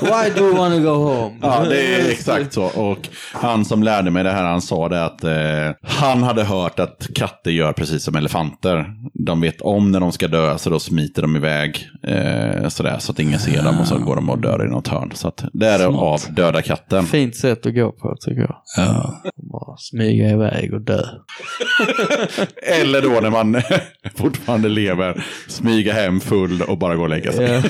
Why 0.00 0.30
do 0.36 0.40
you 0.46 0.56
wanna 0.56 0.78
go 0.78 0.94
home? 0.94 1.38
Ja, 1.42 1.64
det 1.68 1.94
är 1.94 2.10
exakt 2.10 2.52
så. 2.52 2.64
Och 2.64 3.08
han 3.32 3.64
som 3.64 3.82
lärde 3.82 4.10
mig 4.10 4.24
det 4.24 4.30
här, 4.30 4.44
han 4.44 4.60
sa 4.62 4.88
det 4.88 5.04
att 5.04 5.24
eh, 5.24 5.76
han 5.82 6.22
hade 6.22 6.44
hört 6.44 6.78
att 6.80 7.08
katter 7.14 7.50
gör 7.50 7.72
precis 7.72 8.04
som 8.04 8.16
elefanter. 8.16 8.86
De 9.26 9.40
vet 9.40 9.60
om 9.60 9.90
när 9.92 10.00
de 10.00 10.12
ska 10.12 10.28
dö, 10.28 10.58
så 10.58 10.70
då 10.70 10.78
smiter 10.78 11.22
de 11.22 11.36
iväg. 11.36 11.88
Eh, 12.06 12.68
sådär, 12.68 12.96
så 12.98 13.12
att 13.12 13.18
ingen 13.18 13.38
ser 13.38 13.62
dem 13.62 13.80
och 13.80 13.86
så 13.86 13.98
går 13.98 14.16
de 14.16 14.30
och 14.30 14.38
dör 14.38 14.66
i 14.66 14.68
något 14.68 14.88
hörn. 14.88 15.10
Så 15.14 15.28
att 15.28 15.44
det 15.52 15.66
är 15.66 15.86
av 15.86 16.20
Döda 16.30 16.62
katten. 16.62 17.06
Fint 17.06 17.36
sätt 17.36 17.66
att 17.66 17.74
gå 17.74 17.92
på 17.92 18.16
tycker 18.20 18.40
jag. 18.40 18.56
ja. 18.76 19.22
Bara 19.52 19.76
smyga 19.76 20.30
iväg 20.30 20.74
och 20.74 20.80
dö. 20.80 21.02
Eller 22.80 23.02
då 23.02 23.20
när 23.20 23.30
man 23.30 23.62
fortfarande 24.14 24.68
lever, 24.68 25.24
smyga 25.48 25.92
hem 25.92 26.20
full 26.20 26.62
och 26.62 26.78
bara 26.78 26.94
gå 26.94 27.02
och 27.02 27.08
lägga 27.08 27.32
sig. 27.32 27.50
Ja. 27.50 27.62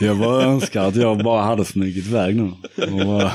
Jag 0.00 0.16
bara 0.18 0.43
önskar 0.44 0.88
att 0.88 0.96
jag 0.96 1.18
bara 1.18 1.42
hade 1.42 1.64
smugit 1.64 2.06
iväg 2.06 2.36
nu. 2.36 2.52
Och 2.76 3.22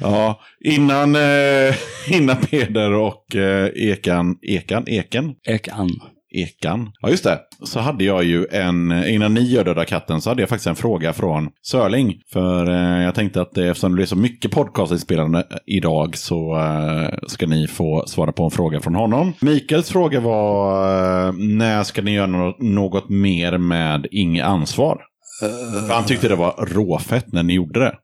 Ja, 0.00 0.40
innan, 0.64 1.16
eh, 1.16 1.74
innan 2.08 2.36
Peder 2.36 2.92
och 2.92 3.36
eh, 3.36 3.70
Ekan, 3.74 4.36
Ekan, 4.42 4.84
Eken, 4.86 5.34
Ekan. 5.44 5.90
Ekan. 6.36 6.92
Ja, 7.00 7.10
just 7.10 7.24
det. 7.24 7.38
Så 7.64 7.80
hade 7.80 8.04
jag 8.04 8.24
ju 8.24 8.46
en, 8.50 9.08
innan 9.08 9.34
ni 9.34 9.40
gör 9.40 9.64
Döda 9.64 9.84
katten, 9.84 10.20
så 10.20 10.30
hade 10.30 10.42
jag 10.42 10.48
faktiskt 10.48 10.66
en 10.66 10.76
fråga 10.76 11.12
från 11.12 11.48
Sörling. 11.62 12.20
För 12.32 12.70
eh, 12.70 13.04
jag 13.04 13.14
tänkte 13.14 13.40
att 13.40 13.58
eh, 13.58 13.68
eftersom 13.68 13.92
det 13.92 13.96
blir 13.96 14.06
så 14.06 14.16
mycket 14.16 14.50
podcastinspelande 14.50 15.44
idag 15.66 16.16
så 16.16 16.56
eh, 16.56 17.18
ska 17.26 17.46
ni 17.46 17.66
få 17.66 18.04
svara 18.06 18.32
på 18.32 18.44
en 18.44 18.50
fråga 18.50 18.80
från 18.80 18.94
honom. 18.94 19.32
Mikaels 19.40 19.90
fråga 19.90 20.20
var, 20.20 21.26
eh, 21.26 21.32
när 21.32 21.82
ska 21.82 22.02
ni 22.02 22.14
göra 22.14 22.26
något, 22.26 22.60
något 22.62 23.08
mer 23.08 23.58
med 23.58 24.06
inget 24.10 24.44
ansvar? 24.44 24.98
För 25.40 25.94
han 25.94 26.04
tyckte 26.04 26.28
det 26.28 26.36
var 26.36 26.66
råfett 26.66 27.32
när 27.32 27.42
ni 27.42 27.54
gjorde 27.54 27.80
det. 27.80 27.94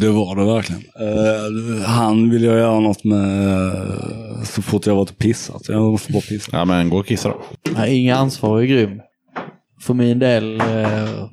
Det 0.00 0.08
var 0.08 0.36
det 0.36 0.44
verkligen. 0.44 0.82
Eh, 1.00 1.82
han 1.86 2.30
ville 2.30 2.46
jag 2.46 2.58
göra 2.58 2.80
något 2.80 3.04
med 3.04 3.66
eh, 3.66 4.42
så 4.42 4.62
fort 4.62 4.86
jag 4.86 4.94
varit 4.94 5.10
och 5.10 5.18
pissat. 5.18 5.68
Jag 5.68 5.82
måste 5.82 6.12
bara 6.12 6.22
pissa. 6.22 6.50
Ja, 6.52 6.64
men 6.64 6.90
gå 6.90 6.98
och 6.98 7.06
kissa 7.06 7.28
då. 7.28 7.42
Nej, 7.76 7.96
inga 7.96 8.16
ansvar 8.16 8.60
är 8.60 8.64
grym. 8.64 9.00
För 9.80 9.94
min 9.94 10.18
del, 10.18 10.60
eh, 10.60 11.26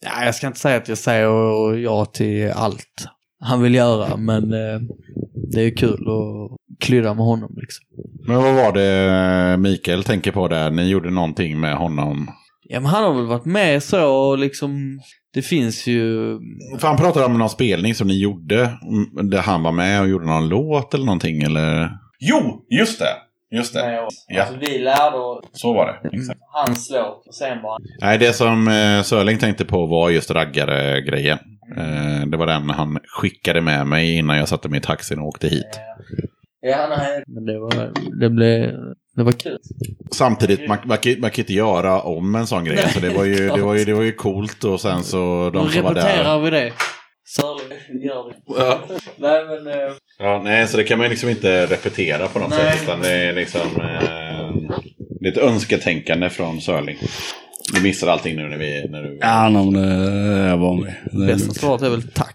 ja, 0.00 0.24
jag 0.24 0.34
ska 0.34 0.46
inte 0.46 0.58
säga 0.58 0.76
att 0.76 0.88
jag 0.88 0.98
säger 0.98 1.74
ja 1.74 2.04
till 2.04 2.50
allt 2.50 3.08
han 3.40 3.62
vill 3.62 3.74
göra, 3.74 4.16
men 4.16 4.52
eh, 4.52 4.80
det 5.52 5.60
är 5.60 5.76
kul 5.76 6.06
att 6.08 6.58
klydda 6.80 7.14
med 7.14 7.24
honom 7.24 7.54
liksom. 7.56 7.84
Men 8.26 8.36
vad 8.36 8.54
var 8.54 8.72
det 8.72 9.56
Mikael 9.56 10.04
tänker 10.04 10.32
på 10.32 10.48
där? 10.48 10.70
Ni 10.70 10.88
gjorde 10.88 11.10
någonting 11.10 11.60
med 11.60 11.76
honom. 11.76 12.30
Ja, 12.70 12.80
men 12.80 12.86
han 12.90 13.04
har 13.04 13.14
väl 13.14 13.26
varit 13.26 13.44
med 13.44 13.82
så 13.82 14.08
och 14.14 14.38
liksom, 14.38 15.00
det 15.34 15.42
finns 15.42 15.86
ju, 15.86 16.38
För 16.78 16.88
han 16.88 16.96
pratade 16.96 17.26
om 17.26 17.38
någon 17.38 17.48
spelning 17.50 17.94
som 17.94 18.06
ni 18.08 18.18
gjorde. 18.22 18.70
mm, 19.14 19.30
Där 19.30 19.38
han 19.38 19.62
var 19.62 19.72
med 19.72 20.00
och 20.00 20.08
gjorde 20.08 20.26
någon 20.26 20.48
låt 20.48 20.94
eller 20.94 21.04
någonting 21.04 21.42
eller? 21.42 21.90
Jo, 22.20 22.66
just 22.78 22.98
det. 22.98 23.56
Just 23.56 23.74
det. 23.74 23.92
Ja. 24.28 24.40
alltså 24.42 24.56
vi 24.60 24.78
lärde 24.78 25.16
oss 25.16 25.44
Så 25.52 25.72
var 25.72 25.86
det. 25.86 26.16
Exakt. 26.18 26.40
hans 26.52 26.90
låt 26.90 27.26
och 27.26 27.34
sen 27.34 27.62
var 27.62 27.78
Nej, 28.00 28.18
det 28.18 28.32
som 28.32 28.68
eh, 28.68 29.02
Sörling 29.02 29.38
tänkte 29.38 29.64
på 29.64 29.86
var 29.86 30.10
just 30.10 30.30
raggare-grejen. 30.30 31.38
Eh, 31.76 32.26
det 32.26 32.36
var 32.36 32.46
den 32.46 32.70
han 32.70 32.98
skickade 33.20 33.60
med 33.60 33.86
mig 33.86 34.16
innan 34.16 34.36
jag 34.38 34.48
satte 34.48 34.68
mig 34.68 34.78
i 34.78 34.82
taxin 34.82 35.18
och 35.18 35.26
åkte 35.28 35.48
hit. 35.48 35.80
Ja, 36.60 36.86
nej. 36.98 37.22
Men 37.26 37.44
det 37.44 37.58
var, 37.58 37.92
det 38.20 38.30
blev, 38.30 38.70
det 39.18 39.24
var 39.24 39.32
kul. 39.32 39.58
Samtidigt, 40.12 40.68
man, 40.68 40.78
man, 40.84 40.98
kan- 40.98 41.20
man 41.20 41.30
kan 41.30 41.42
inte 41.42 41.52
göra 41.52 42.00
om 42.00 42.34
en 42.34 42.46
sån 42.46 42.64
grej. 42.64 42.78
Så 42.94 43.00
det 43.00 43.08
var 43.10 43.24
ju, 43.24 43.48
det 43.48 43.62
var 43.62 43.74
ju, 43.74 43.84
det 43.84 43.94
var 43.94 44.02
ju 44.02 44.12
coolt 44.12 44.64
och 44.64 44.80
sen 44.80 45.02
så 45.04 45.50
de 45.54 45.70
som 45.70 45.82
var 45.82 45.94
där. 45.94 46.00
repeterar 46.02 46.38
vi 46.40 46.50
det. 46.50 46.72
Sörling, 47.36 48.02
gör 48.04 48.28
det. 48.30 48.36
Ja. 48.46 48.80
Nej 49.16 49.44
men, 49.46 49.66
eh, 49.66 49.92
Ja, 50.18 50.40
nej, 50.44 50.66
så 50.68 50.76
det 50.76 50.84
kan 50.84 50.98
man 50.98 51.04
ju 51.04 51.10
liksom 51.10 51.28
inte 51.28 51.66
repetera 51.66 52.26
på 52.28 52.38
något 52.38 52.50
Nej. 52.50 52.72
sätt. 52.72 52.82
Utan 52.82 53.00
det 53.00 53.10
är 53.12 53.32
liksom... 53.32 53.60
Eh, 53.60 54.76
det 55.20 55.28
är 55.28 55.32
ett 55.32 55.38
önsketänkande 55.38 56.30
från 56.30 56.60
Sörling. 56.60 56.96
Du 57.74 57.82
missar 57.82 58.08
allting 58.08 58.36
nu 58.36 58.48
när 58.48 58.58
vi... 58.58 58.88
När 58.88 59.02
du, 59.02 59.18
Ja, 59.20 59.48
nej, 59.48 59.64
men 59.70 59.84
är 59.84 60.48
jag. 60.48 60.86
Det 61.12 61.22
är 61.22 61.26
bästa 61.26 61.54
svaret 61.54 61.82
är 61.82 61.90
väl 61.90 62.02
tack. 62.02 62.34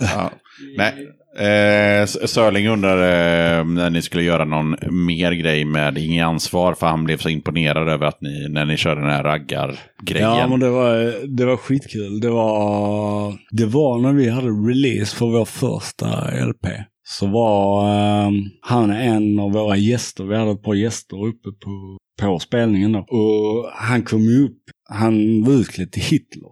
ja. 0.00 0.30
Nej, 0.76 0.92
Eh, 1.38 2.06
Sörling 2.06 2.68
undrar 2.68 2.96
eh, 2.96 3.64
när 3.64 3.90
ni 3.90 4.02
skulle 4.02 4.22
göra 4.22 4.44
någon 4.44 4.76
mer 5.06 5.32
grej 5.32 5.64
med 5.64 5.98
Inge 5.98 6.24
Ansvar, 6.24 6.74
för 6.74 6.86
han 6.86 7.04
blev 7.04 7.18
så 7.18 7.28
imponerad 7.28 7.88
över 7.88 8.06
att 8.06 8.20
ni, 8.20 8.48
när 8.48 8.64
ni 8.64 8.76
körde 8.76 9.00
den 9.00 9.10
här 9.10 9.22
raggargrejen. 9.22 10.38
Ja, 10.38 10.48
men 10.48 10.60
det 10.60 10.70
var, 10.70 11.26
det 11.36 11.44
var 11.44 11.56
skitkul. 11.56 12.20
Det 12.20 12.30
var, 12.30 13.38
det 13.50 13.66
var 13.66 13.98
när 13.98 14.12
vi 14.12 14.28
hade 14.28 14.48
release 14.48 15.16
för 15.16 15.26
vår 15.26 15.44
första 15.44 16.06
LP. 16.46 16.66
Så 17.04 17.26
var 17.26 17.84
eh, 17.84 18.30
han 18.60 18.90
en 18.90 19.38
av 19.38 19.52
våra 19.52 19.76
gäster. 19.76 20.24
Vi 20.24 20.36
hade 20.36 20.50
ett 20.50 20.62
par 20.62 20.74
gäster 20.74 21.26
uppe 21.26 21.48
på, 21.64 21.98
på 22.20 22.38
spelningen 22.38 22.92
då. 22.92 22.98
Och 22.98 23.70
han 23.74 24.02
kom 24.02 24.20
ju 24.20 24.44
upp, 24.44 24.58
han 24.88 25.44
var 25.44 25.52
utklädd 25.52 25.92
till 25.92 26.02
Hitler. 26.02 26.50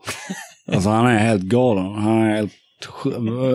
alltså 0.72 0.90
han 0.90 1.06
är 1.06 1.18
helt 1.18 1.42
galen. 1.42 1.94
Han 1.94 2.22
är 2.22 2.36
helt, 2.36 2.52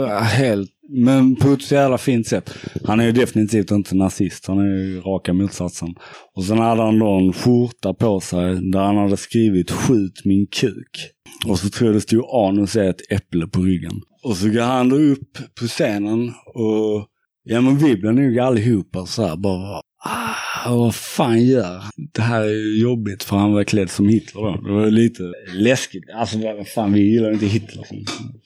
äh, 0.10 0.18
helt 0.18 0.75
men 0.90 1.36
på 1.36 1.50
ett 1.50 1.62
så 1.62 1.76
jävla 1.76 1.98
fint 1.98 2.28
sätt. 2.28 2.54
Han 2.84 3.00
är 3.00 3.06
ju 3.06 3.12
definitivt 3.12 3.72
inte 3.72 3.96
nazist, 3.96 4.48
han 4.48 4.60
är 4.60 4.66
ju 4.66 5.02
raka 5.02 5.34
motsatsen. 5.34 5.96
Och 6.36 6.44
sen 6.44 6.58
hade 6.58 6.82
han 6.82 7.00
då 7.00 7.10
en 7.10 7.34
skjorta 7.34 7.94
på 7.94 8.20
sig 8.20 8.72
där 8.72 8.80
han 8.80 8.98
hade 8.98 9.18
skrivit 9.18 9.72
skjut 9.72 10.26
min 10.26 10.48
kuk. 10.48 11.12
Och 11.48 11.60
så 11.60 11.70
tror 11.70 11.88
jag 11.88 11.96
det 11.96 12.02
stod 12.02 12.26
anus 12.26 12.76
är 12.76 12.90
ett 12.90 13.12
äpple 13.12 13.48
på 13.48 13.62
ryggen. 13.62 14.02
Och 14.24 14.38
så 14.38 14.50
går 14.50 14.62
han 14.62 14.90
då 14.90 14.96
upp 14.96 15.38
på 15.60 15.66
scenen 15.66 16.34
och 16.46 17.08
ja 17.44 17.62
men 17.62 17.78
vi 17.78 17.98
blir 17.98 18.12
nog 18.12 18.40
allihopa 18.40 19.06
så 19.06 19.28
här 19.28 19.36
bara 19.36 19.82
Ah, 20.08 20.70
vad 20.70 20.96
fan 20.96 21.46
gör 21.46 21.84
Det 22.14 22.22
här 22.22 22.42
är 22.42 22.50
ju 22.50 22.82
jobbigt 22.82 23.24
för 23.24 23.38
han 23.38 23.54
var 23.54 23.64
klädd 23.64 23.90
som 23.90 24.10
Hitler 24.10 24.42
då. 24.42 24.62
Det 24.68 24.74
var 24.74 24.92
lite 24.92 25.24
läskigt. 25.54 26.04
Alltså 26.16 26.38
vad 26.38 26.68
fan, 26.68 26.94
vi 26.94 27.00
gillar 27.00 27.32
inte 27.32 27.46
Hitler. 27.46 27.86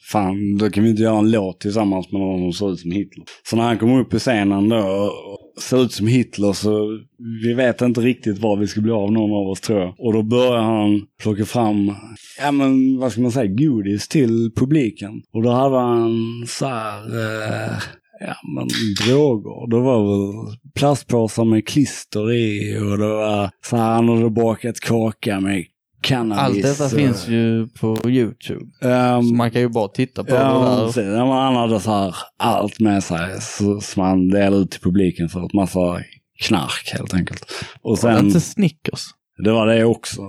Fan, 0.00 0.56
då 0.56 0.70
kan 0.70 0.84
vi 0.84 0.90
inte 0.90 1.02
göra 1.02 1.18
en 1.18 1.30
låt 1.30 1.60
tillsammans 1.60 2.12
med 2.12 2.20
någon 2.20 2.52
som 2.52 2.52
ser 2.52 2.72
ut 2.72 2.80
som 2.80 2.90
Hitler. 2.90 3.24
Så 3.50 3.56
när 3.56 3.62
han 3.62 3.78
kom 3.78 4.00
upp 4.00 4.10
på 4.10 4.18
scenen 4.18 4.68
då 4.68 4.78
och 4.78 5.62
ser 5.62 5.82
ut 5.82 5.92
som 5.92 6.06
Hitler 6.06 6.52
så 6.52 6.98
vi 7.44 7.54
vet 7.54 7.80
inte 7.80 8.00
riktigt 8.00 8.38
vad 8.38 8.58
vi 8.58 8.66
ska 8.66 8.80
bli 8.80 8.92
av 8.92 9.12
någon 9.12 9.30
av 9.30 9.50
oss 9.50 9.60
tror 9.60 9.80
jag. 9.80 9.94
Och 9.98 10.12
då 10.12 10.22
börjar 10.22 10.62
han 10.62 11.02
plocka 11.22 11.44
fram, 11.44 11.94
ja 12.38 12.52
men 12.52 12.98
vad 12.98 13.12
ska 13.12 13.20
man 13.20 13.32
säga, 13.32 13.52
godis 13.54 14.08
till 14.08 14.52
publiken. 14.56 15.22
Och 15.32 15.42
då 15.42 15.50
hade 15.50 15.78
han 15.78 16.44
så 16.46 16.66
här, 16.66 16.98
eh, 16.98 17.76
Ja, 18.20 18.34
men 18.56 18.68
droger. 19.06 19.70
Det 19.70 19.80
var 19.80 20.02
väl 20.02 20.56
plastpåsar 20.74 21.44
med 21.44 21.66
klister 21.68 22.32
i 22.32 22.78
och 22.78 22.98
det 22.98 23.08
var 23.08 23.50
så 23.66 23.76
här, 23.76 23.92
han 23.94 24.08
hade 24.08 24.30
bakat 24.30 24.80
kaka 24.80 25.40
med 25.40 25.64
cannabis. 26.02 26.40
Allt 26.40 26.62
detta 26.62 26.84
och, 26.84 26.90
finns 26.90 27.28
ju 27.28 27.68
på 27.80 28.10
YouTube. 28.10 28.64
Um, 28.82 29.22
Så 29.28 29.34
man 29.34 29.50
kan 29.50 29.60
ju 29.60 29.68
bara 29.68 29.88
titta 29.88 30.24
på 30.24 30.30
det 30.30 30.36
Ja, 30.40 30.76
där. 30.78 30.86
precis. 30.86 31.04
Han 31.16 31.56
hade 31.56 31.80
så 31.80 31.90
här 31.90 32.14
allt 32.38 32.80
med 32.80 33.04
sig 33.04 33.40
som 33.82 34.02
han 34.02 34.28
delade 34.28 34.56
ut 34.62 34.70
till 34.70 34.80
publiken 34.80 35.28
för 35.28 35.46
ett 35.46 35.52
massa 35.52 36.00
knark 36.42 36.90
helt 36.92 37.14
enkelt. 37.14 37.44
Och 37.82 37.98
Var 37.98 38.10
det 38.10 38.16
sen, 38.16 38.26
inte 38.26 38.40
Snickers? 38.40 39.04
det 39.44 39.52
var 39.52 39.66
det 39.66 39.84
också. 39.84 40.22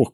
Och 0.00 0.12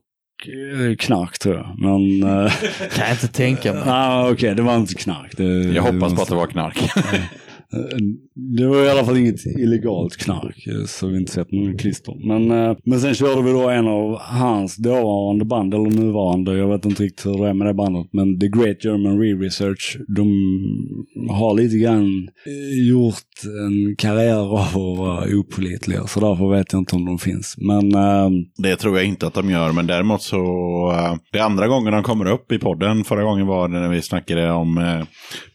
knark 0.98 1.38
tror 1.38 1.54
jag. 1.54 1.74
Men, 1.78 2.22
eh, 2.22 2.52
Kan 2.94 3.04
jag 3.04 3.10
inte 3.10 3.28
tänka 3.28 3.72
mig. 3.72 3.82
ah, 3.86 4.30
okej, 4.30 4.54
det 4.54 4.62
var 4.62 4.76
inte 4.76 4.94
knark. 4.94 5.32
Det, 5.36 5.44
Jag 5.44 5.82
hoppas 5.82 6.14
på 6.14 6.22
att 6.22 6.28
det 6.28 6.34
var 6.34 6.46
knark. 6.46 6.78
Eh, 7.74 7.98
det 8.34 8.66
var 8.66 8.84
i 8.84 8.90
alla 8.90 9.04
fall 9.04 9.16
inget 9.16 9.46
illegalt 9.46 10.16
knark, 10.16 10.66
eh, 10.66 10.84
så 10.86 11.06
vi 11.06 11.18
inte 11.18 11.32
sett 11.32 11.52
någon 11.52 11.78
klister. 11.78 12.14
Men, 12.26 12.50
eh, 12.50 12.76
men 12.84 13.00
sen 13.00 13.14
körde 13.14 13.42
vi 13.42 13.52
då 13.52 13.68
en 13.68 13.86
av 13.86 14.18
hans 14.20 14.76
dåvarande 14.76 15.44
band, 15.44 15.74
eller 15.74 15.90
nuvarande, 15.90 16.56
jag 16.56 16.68
vet 16.68 16.84
inte 16.84 17.02
riktigt 17.02 17.26
hur 17.26 17.42
det 17.42 17.48
är 17.48 17.54
med 17.54 17.66
det 17.66 17.74
bandet, 17.74 18.06
men 18.12 18.40
The 18.40 18.48
Great 18.48 18.84
German 18.84 19.20
Re-Research, 19.20 19.96
de 20.08 20.28
har 21.30 21.54
lite 21.54 21.76
grann 21.76 22.28
gjort 22.88 23.14
en 23.66 23.96
karriär 23.96 24.36
av 24.36 24.54
att 24.54 24.74
vara 24.74 25.38
opålitliga, 25.38 26.06
så 26.06 26.20
därför 26.20 26.56
vet 26.56 26.72
jag 26.72 26.80
inte 26.80 26.96
om 26.96 27.04
de 27.04 27.18
finns. 27.18 27.56
Men 27.58 27.90
Det 28.56 28.76
tror 28.76 28.96
jag 28.96 29.06
inte 29.06 29.26
att 29.26 29.34
de 29.34 29.50
gör, 29.50 29.72
men 29.72 29.86
däremot 29.86 30.22
så... 30.22 30.40
Det 31.32 31.40
andra 31.40 31.68
gången 31.68 31.92
de 31.92 32.02
kommer 32.02 32.32
upp 32.32 32.52
i 32.52 32.58
podden. 32.58 33.04
Förra 33.04 33.22
gången 33.22 33.46
var 33.46 33.68
det 33.68 33.80
när 33.80 33.88
vi 33.88 34.02
snackade 34.02 34.50
om 34.50 35.04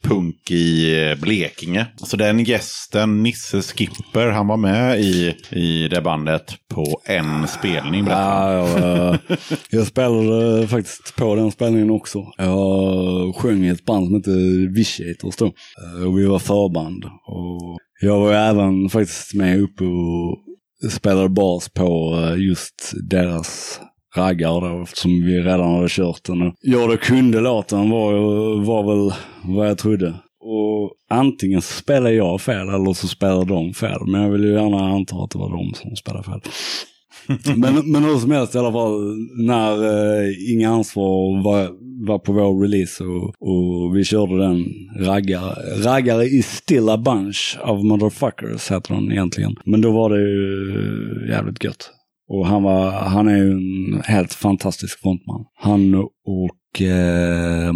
punk 0.01 0.51
i 0.51 0.95
Blekinge. 1.21 1.85
Så 2.09 2.17
den 2.17 2.43
gästen, 2.43 3.23
Nisse 3.23 3.61
Skipper, 3.61 4.27
han 4.27 4.47
var 4.47 4.57
med 4.57 4.99
i, 4.99 5.35
i 5.49 5.87
det 5.87 6.01
bandet 6.01 6.53
på 6.67 7.01
en 7.05 7.47
spelning. 7.47 8.07
han. 8.07 8.11
Ja, 8.11 8.79
jag, 8.79 9.17
jag 9.69 9.87
spelade 9.87 10.67
faktiskt 10.67 11.15
på 11.15 11.35
den 11.35 11.51
spelningen 11.51 11.91
också. 11.91 12.25
Jag 12.37 13.35
sjöng 13.35 13.65
i 13.65 13.69
ett 13.69 13.85
band 13.85 14.05
som 14.05 14.15
hette 14.15 14.31
Vitiators 14.75 15.35
då. 15.35 15.45
Eh, 15.45 16.07
och 16.07 16.19
vi 16.19 16.25
var 16.25 16.39
förband. 16.39 17.05
Och 17.05 17.77
jag 18.01 18.19
var 18.19 18.33
även 18.33 18.89
faktiskt 18.89 19.33
med 19.33 19.61
uppe 19.61 19.83
och 19.83 20.91
spelade 20.91 21.29
bas 21.29 21.69
på 21.69 22.15
eh, 22.23 22.45
just 22.47 22.93
deras 23.09 23.79
raggar 24.15 24.61
då, 24.61 24.83
eftersom 24.83 25.11
vi 25.11 25.39
redan 25.39 25.75
hade 25.75 25.89
kört 25.89 26.23
den. 26.23 26.53
Jag 26.61 26.89
då 26.89 26.97
kunde 26.97 27.39
låten 27.39 27.89
var, 27.89 28.13
var 28.65 28.83
väl 28.83 29.13
vad 29.43 29.69
jag 29.69 29.77
trodde. 29.77 30.13
Och 30.49 30.91
antingen 31.09 31.61
så 31.61 31.73
spelade 31.73 32.15
jag 32.15 32.41
fel 32.41 32.69
eller 32.69 32.93
så 32.93 33.07
spelade 33.07 33.45
de 33.45 33.73
fel. 33.73 33.99
Men 34.07 34.21
jag 34.21 34.29
vill 34.29 34.43
ju 34.43 34.53
gärna 34.53 34.79
anta 34.79 35.15
att 35.15 35.31
det 35.31 35.37
var 35.39 35.49
de 35.49 35.73
som 35.73 35.95
spelade 35.95 36.23
fel. 36.23 36.41
men, 37.57 37.91
men 37.91 38.03
hur 38.03 38.17
som 38.17 38.31
helst 38.31 38.55
i 38.55 38.57
alla 38.57 38.71
fall, 38.71 39.15
när 39.37 39.83
uh, 39.83 40.51
Inga 40.53 40.69
Ansvar 40.69 41.43
var, 41.43 41.69
var 42.07 42.19
på 42.19 42.33
vår 42.33 42.61
release 42.61 43.03
och, 43.03 43.33
och 43.39 43.97
vi 43.97 44.03
körde 44.03 44.37
den 44.37 44.65
raggare. 45.05 45.55
Raggare 45.83 46.25
is 46.25 46.47
still 46.47 46.89
a 46.89 46.97
bunch 46.97 47.57
of 47.63 47.83
motherfuckers 47.83 48.71
heter 48.71 48.95
den 48.95 49.11
egentligen. 49.11 49.55
Men 49.65 49.81
då 49.81 49.91
var 49.91 50.09
det 50.09 50.21
ju 50.21 51.29
jävligt 51.29 51.63
gött. 51.63 51.91
Och 52.29 52.47
han, 52.47 52.63
var, 52.63 52.91
han 52.91 53.27
är 53.27 53.37
ju 53.37 53.51
en 53.51 54.01
helt 54.05 54.33
fantastisk 54.33 54.99
frontman. 54.99 55.45
Han 55.55 55.95
och 56.25 56.81
eh, 56.81 57.73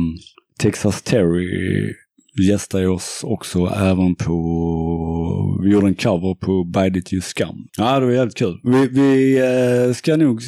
Texas 0.59 1.01
Terry 1.01 1.93
gästade 2.41 2.87
oss 2.87 3.21
också 3.23 3.65
även 3.75 4.15
på, 4.15 5.59
vi 5.63 5.71
gjorde 5.71 5.87
en 5.87 5.95
cover 5.95 6.35
på 6.35 6.63
Bide 6.63 6.99
It 6.99 7.13
You 7.13 7.21
Scum. 7.21 7.55
Ja, 7.77 7.99
det 7.99 8.05
var 8.05 8.13
jävligt 8.13 8.37
kul. 8.37 8.59
Vi, 8.63 8.87
vi 8.87 9.39
eh, 9.39 9.93
ska 9.93 10.17
nog, 10.17 10.41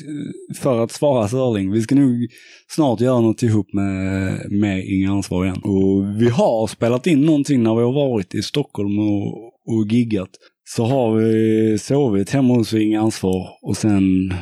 för 0.61 0.83
att 0.83 0.91
svara 0.91 1.27
Sörling, 1.27 1.71
vi 1.71 1.81
ska 1.81 1.95
nog 1.95 2.27
snart 2.69 3.01
göra 3.01 3.21
något 3.21 3.43
ihop 3.43 3.73
med, 3.73 4.51
med 4.51 4.85
Inga 4.85 5.11
Ansvar 5.11 5.45
igen. 5.45 5.61
Och 5.63 6.21
vi 6.21 6.29
har 6.29 6.67
spelat 6.67 7.07
in 7.07 7.21
någonting 7.21 7.63
när 7.63 7.75
vi 7.75 7.81
har 7.81 7.93
varit 7.93 8.35
i 8.35 8.41
Stockholm 8.41 8.99
och, 8.99 9.37
och 9.45 9.87
giggat. 9.89 10.29
Så 10.67 10.85
har 10.85 11.15
vi 11.15 11.77
sovit 11.79 12.29
hemma 12.29 12.53
hos 12.53 12.73
Inga 12.73 13.01
Ansvar 13.01 13.47
och 13.61 13.77
sen 13.77 14.33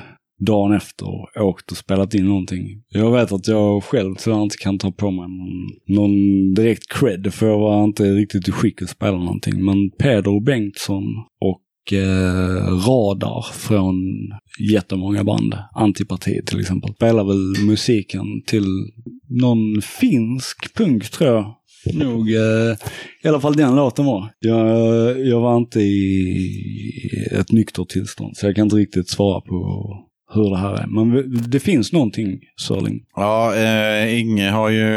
dagen 0.46 0.74
efter 0.74 1.08
åkt 1.42 1.72
och 1.72 1.78
spelat 1.78 2.14
in 2.14 2.26
någonting. 2.26 2.84
Jag 2.90 3.12
vet 3.12 3.32
att 3.32 3.48
jag 3.48 3.84
själv 3.84 4.16
tyvärr 4.16 4.44
inte 4.44 4.58
kan 4.58 4.78
ta 4.78 4.92
på 4.92 5.12
mig 5.12 5.28
någon, 5.28 5.70
någon 5.88 6.54
direkt 6.54 6.88
cred 6.90 7.34
för 7.34 7.48
jag 7.48 7.60
var 7.60 7.84
inte 7.84 8.04
riktigt 8.04 8.48
i 8.48 8.52
skick 8.52 8.82
att 8.82 8.90
spela 8.90 9.18
någonting. 9.18 9.66
Men 9.66 9.92
Peder 9.92 10.46
Bengtsson 10.46 11.04
och 11.42 11.94
eh, 11.94 12.88
Radar 12.88 13.46
från 13.54 13.96
jättemånga 14.72 15.24
band, 15.24 15.56
Antipartiet 15.76 16.48
till 16.48 16.60
exempel, 16.60 16.94
spelar 16.94 17.24
väl 17.24 17.66
musiken 17.66 18.26
till 18.46 18.66
någon 19.30 19.82
finsk 19.82 20.74
punk 20.76 21.10
tror 21.10 21.30
jag. 21.30 21.56
Nog, 21.94 22.30
eh, 22.30 22.76
i 23.24 23.28
alla 23.28 23.40
fall 23.40 23.56
den 23.56 23.76
låten 23.76 24.06
var. 24.06 24.30
Jag, 24.40 25.28
jag 25.28 25.42
var 25.42 25.58
inte 25.58 25.80
i 25.80 26.50
ett 27.32 27.52
nyktert 27.52 27.90
tillstånd 27.90 28.38
så 28.38 28.46
jag 28.46 28.56
kan 28.56 28.64
inte 28.64 28.76
riktigt 28.76 29.10
svara 29.10 29.42
på 29.42 29.56
hur 30.34 30.50
det 30.50 30.58
här 30.58 30.74
är. 30.74 30.88
Men 30.88 31.34
det 31.50 31.60
finns 31.60 31.94
någonting, 31.94 32.40
Sörling. 32.62 33.00
Ja, 33.16 33.56
eh, 33.56 34.20
Inge 34.20 34.50
har 34.50 34.70
ju 34.70 34.90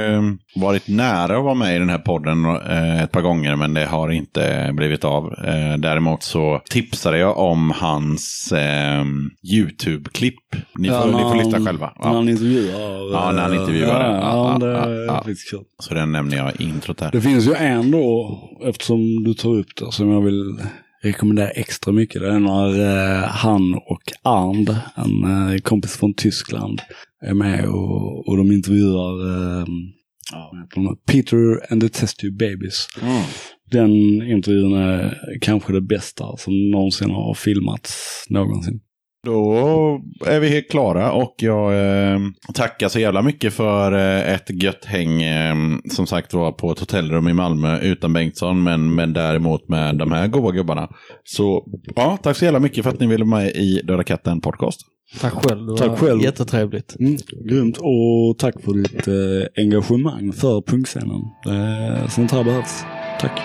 varit 0.56 0.88
nära 0.88 1.36
att 1.38 1.44
vara 1.44 1.54
med 1.54 1.76
i 1.76 1.78
den 1.78 1.88
här 1.90 1.98
podden 1.98 2.44
eh, 2.44 3.02
ett 3.02 3.12
par 3.12 3.20
gånger, 3.20 3.56
men 3.56 3.74
det 3.74 3.84
har 3.84 4.10
inte 4.10 4.70
blivit 4.74 5.04
av. 5.04 5.24
Eh, 5.44 5.76
däremot 5.78 6.22
så 6.22 6.60
tipsade 6.70 7.18
jag 7.18 7.38
om 7.38 7.70
hans 7.76 8.52
eh, 8.52 9.04
YouTube-klipp. 9.54 10.34
Ni, 10.78 10.88
får, 10.88 11.06
ni 11.06 11.12
får 11.12 11.44
lyssna 11.44 11.66
själva. 11.66 11.92
När 11.98 12.08
Ja. 12.08 12.14
han 12.14 12.28
intervjuar. 12.28 13.12
Ja, 13.12 13.32
när 13.32 13.42
han 13.42 13.54
intervjuar. 13.54 14.10
Ja, 14.10 14.16
Ja, 14.20 14.58
ja, 14.60 14.72
ja, 14.72 14.88
det 14.88 15.00
är 15.00 15.06
ja. 15.06 15.24
kul. 15.50 15.60
Så 15.78 15.94
den 15.94 16.12
nämner 16.12 16.36
jag 16.36 16.60
i 16.60 16.64
introt 16.64 17.00
här. 17.00 17.10
Det 17.12 17.20
finns 17.20 17.46
ju 17.48 17.54
en 17.54 17.90
då, 17.90 18.38
eftersom 18.64 19.24
du 19.24 19.34
tar 19.34 19.50
upp 19.54 19.66
det, 19.80 19.92
som 19.92 20.10
jag 20.10 20.20
vill 20.20 20.58
rekommendera 21.02 21.50
extra 21.50 21.92
mycket. 21.92 22.22
Är 22.22 22.38
när 22.38 22.80
eh, 22.80 23.28
han 23.28 23.74
och 23.74 24.02
Arnd, 24.22 24.76
en 24.94 25.24
eh, 25.24 25.58
kompis 25.58 25.96
från 25.96 26.14
Tyskland, 26.14 26.80
är 27.24 27.34
med 27.34 27.64
och, 27.64 28.28
och 28.28 28.36
de 28.36 28.52
intervjuar 28.52 29.26
eh, 29.26 29.66
ja? 30.32 30.52
Peter 31.06 31.72
and 31.72 31.80
the 31.80 31.88
Test 31.88 32.18
Tube 32.18 32.46
Babies. 32.46 32.88
Mm. 33.02 33.22
Den 33.70 33.92
intervjun 34.22 34.74
är 34.74 35.18
kanske 35.40 35.72
det 35.72 35.80
bästa 35.80 36.36
som 36.36 36.70
någonsin 36.70 37.10
har 37.10 37.34
filmats 37.34 38.24
någonsin. 38.28 38.80
Då 39.26 40.00
är 40.26 40.40
vi 40.40 40.48
helt 40.48 40.70
klara 40.70 41.12
och 41.12 41.34
jag 41.38 41.72
eh, 41.74 42.20
tackar 42.54 42.88
så 42.88 42.98
jävla 42.98 43.22
mycket 43.22 43.54
för 43.54 43.92
eh, 43.92 44.34
ett 44.34 44.62
gött 44.62 44.84
häng. 44.84 45.22
Eh, 45.22 45.54
som 45.90 46.06
sagt 46.06 46.34
var 46.34 46.52
på 46.52 46.72
ett 46.72 46.80
hotellrum 46.80 47.28
i 47.28 47.32
Malmö 47.32 47.78
utan 47.80 48.12
Bengtsson 48.12 48.62
men, 48.62 48.94
men 48.94 49.12
däremot 49.12 49.68
med 49.68 49.96
de 49.96 50.12
här 50.12 50.26
goa 50.26 50.52
gubbarna. 50.52 50.88
Så 51.24 51.64
ja, 51.96 52.18
tack 52.22 52.36
så 52.36 52.44
jävla 52.44 52.60
mycket 52.60 52.84
för 52.84 52.90
att 52.90 53.00
ni 53.00 53.06
ville 53.06 53.24
vara 53.24 53.40
med 53.40 53.50
i 53.50 53.82
Döda 53.84 54.04
katten 54.04 54.40
podcast. 54.40 54.80
Tack 55.20 55.32
själv. 55.32 55.66
Det 55.66 55.72
var 55.72 55.78
Tack 55.78 55.98
själv. 55.98 56.22
Jättetrevligt. 56.22 56.96
Mm, 57.00 57.16
grymt 57.48 57.78
och 57.78 58.38
tack 58.38 58.54
för 58.64 58.72
ditt 58.72 59.08
eh, 59.08 59.64
engagemang 59.64 60.32
för 60.32 60.60
punkscenen. 60.60 61.22
Eh, 61.46 62.08
sånt 62.08 62.32
här 62.32 62.44
behövs. 62.44 62.84
Tack. 63.20 63.40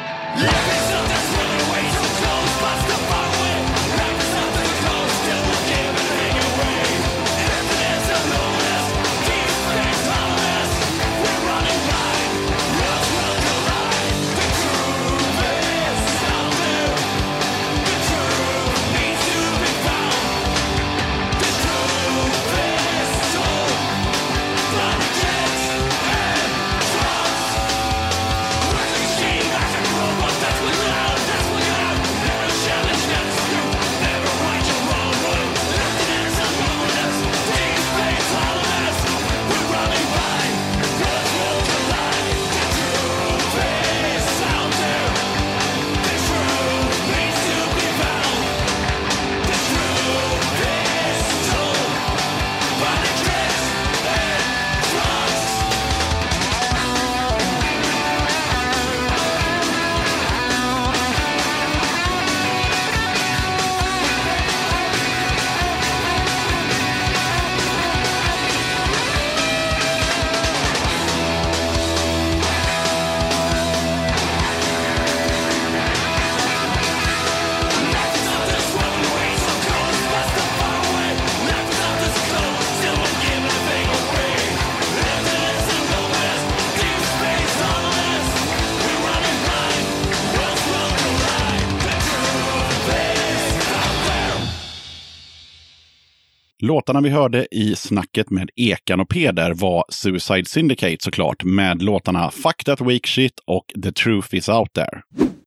Låtarna 96.82 97.02
vi 97.02 97.10
hörde 97.10 97.48
i 97.52 97.76
snacket 97.76 98.30
med 98.30 98.49
Ekan 98.56 98.99
och 98.99 99.10
Peder 99.10 99.53
var 99.53 99.84
Suicide 99.90 100.45
Syndicate 100.45 100.98
såklart, 100.99 101.44
med 101.44 101.82
låtarna 101.82 102.32
Fuck 102.32 102.64
That 102.66 102.82
Weak 102.82 103.08
Shit 103.08 103.34
och 103.48 103.66
The 103.84 103.91
Truth 103.91 104.36
Is 104.36 104.49
Out 104.49 104.74
There. 104.74 105.02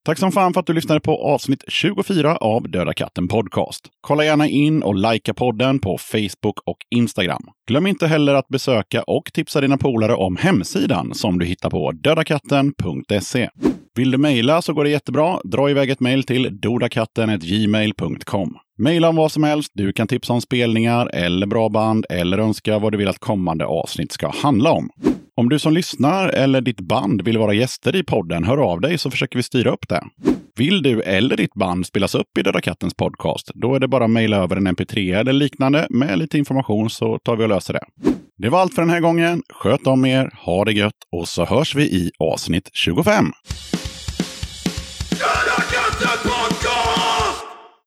Tack 0.05 0.19
som 0.19 0.31
fan 0.31 0.53
för 0.53 0.59
att 0.59 0.67
du 0.67 0.73
lyssnade 0.73 0.99
på 0.99 1.23
avsnitt 1.23 1.63
24 1.67 2.37
av 2.37 2.69
Döda 2.69 2.93
katten 2.93 3.27
Podcast. 3.27 3.85
Kolla 4.01 4.25
gärna 4.25 4.47
in 4.47 4.83
och 4.83 4.95
likea 4.95 5.33
podden 5.33 5.79
på 5.79 5.97
Facebook 5.97 6.59
och 6.65 6.77
Instagram. 6.95 7.43
Glöm 7.67 7.87
inte 7.87 8.07
heller 8.07 8.33
att 8.33 8.47
besöka 8.47 9.03
och 9.03 9.33
tipsa 9.33 9.61
dina 9.61 9.77
polare 9.77 10.15
om 10.15 10.37
hemsidan 10.37 11.13
som 11.13 11.39
du 11.39 11.45
hittar 11.45 11.69
på 11.69 11.91
dödakatten.se. 11.91 13.49
Vill 13.95 14.11
du 14.11 14.17
mejla 14.17 14.61
så 14.61 14.73
går 14.73 14.83
det 14.83 14.89
jättebra. 14.89 15.39
Dra 15.43 15.69
iväg 15.69 15.89
ett 15.89 15.99
mejl 15.99 16.23
till 16.23 16.59
dodakatten.gmail.com. 16.61 18.57
Mejla 18.77 19.09
om 19.09 19.15
vad 19.15 19.31
som 19.31 19.43
helst. 19.43 19.71
Du 19.73 19.93
kan 19.93 20.07
tipsa 20.07 20.33
om 20.33 20.41
spelningar 20.41 21.09
eller 21.13 21.47
bra 21.47 21.69
band 21.69 22.05
eller 22.09 22.37
önska 22.37 22.79
vad 22.79 22.91
du 22.91 22.97
vill 22.97 23.07
att 23.07 23.19
kommande 23.19 23.65
avsnitt 23.65 24.11
ska 24.11 24.29
handla 24.29 24.71
om. 24.71 24.89
Om 25.37 25.49
du 25.49 25.59
som 25.59 25.73
lyssnar 25.73 26.29
eller 26.29 26.61
ditt 26.61 26.81
band 26.81 27.21
vill 27.21 27.37
vara 27.37 27.53
gäster 27.53 27.95
i 27.95 28.03
podden, 28.03 28.43
hör 28.43 28.57
av 28.57 28.81
dig 28.81 28.97
så 28.97 29.11
försöker 29.11 29.39
vi 29.39 29.43
styra 29.43 29.71
upp 29.71 29.89
det. 29.89 30.03
Vill 30.57 30.81
du 30.81 31.01
eller 31.01 31.37
ditt 31.37 31.53
band 31.53 31.85
spelas 31.85 32.15
upp 32.15 32.37
i 32.39 32.41
Döda 32.41 32.61
Kattens 32.61 32.93
podcast, 32.93 33.51
då 33.53 33.75
är 33.75 33.79
det 33.79 33.87
bara 33.87 34.03
att 34.03 34.09
mejla 34.09 34.37
över 34.37 34.55
en 34.55 34.67
mp3 34.67 35.19
eller 35.19 35.33
liknande 35.33 35.87
med 35.89 36.19
lite 36.19 36.37
information 36.37 36.89
så 36.89 37.19
tar 37.19 37.35
vi 37.35 37.43
och 37.43 37.49
löser 37.49 37.73
det. 37.73 37.85
Det 38.37 38.49
var 38.49 38.61
allt 38.61 38.73
för 38.75 38.81
den 38.81 38.91
här 38.91 38.99
gången. 38.99 39.43
Sköt 39.49 39.87
om 39.87 40.05
er, 40.05 40.31
ha 40.45 40.65
det 40.65 40.73
gött 40.73 40.93
och 41.11 41.27
så 41.27 41.45
hörs 41.45 41.75
vi 41.75 41.83
i 41.83 42.11
avsnitt 42.19 42.69
25. 42.73 43.25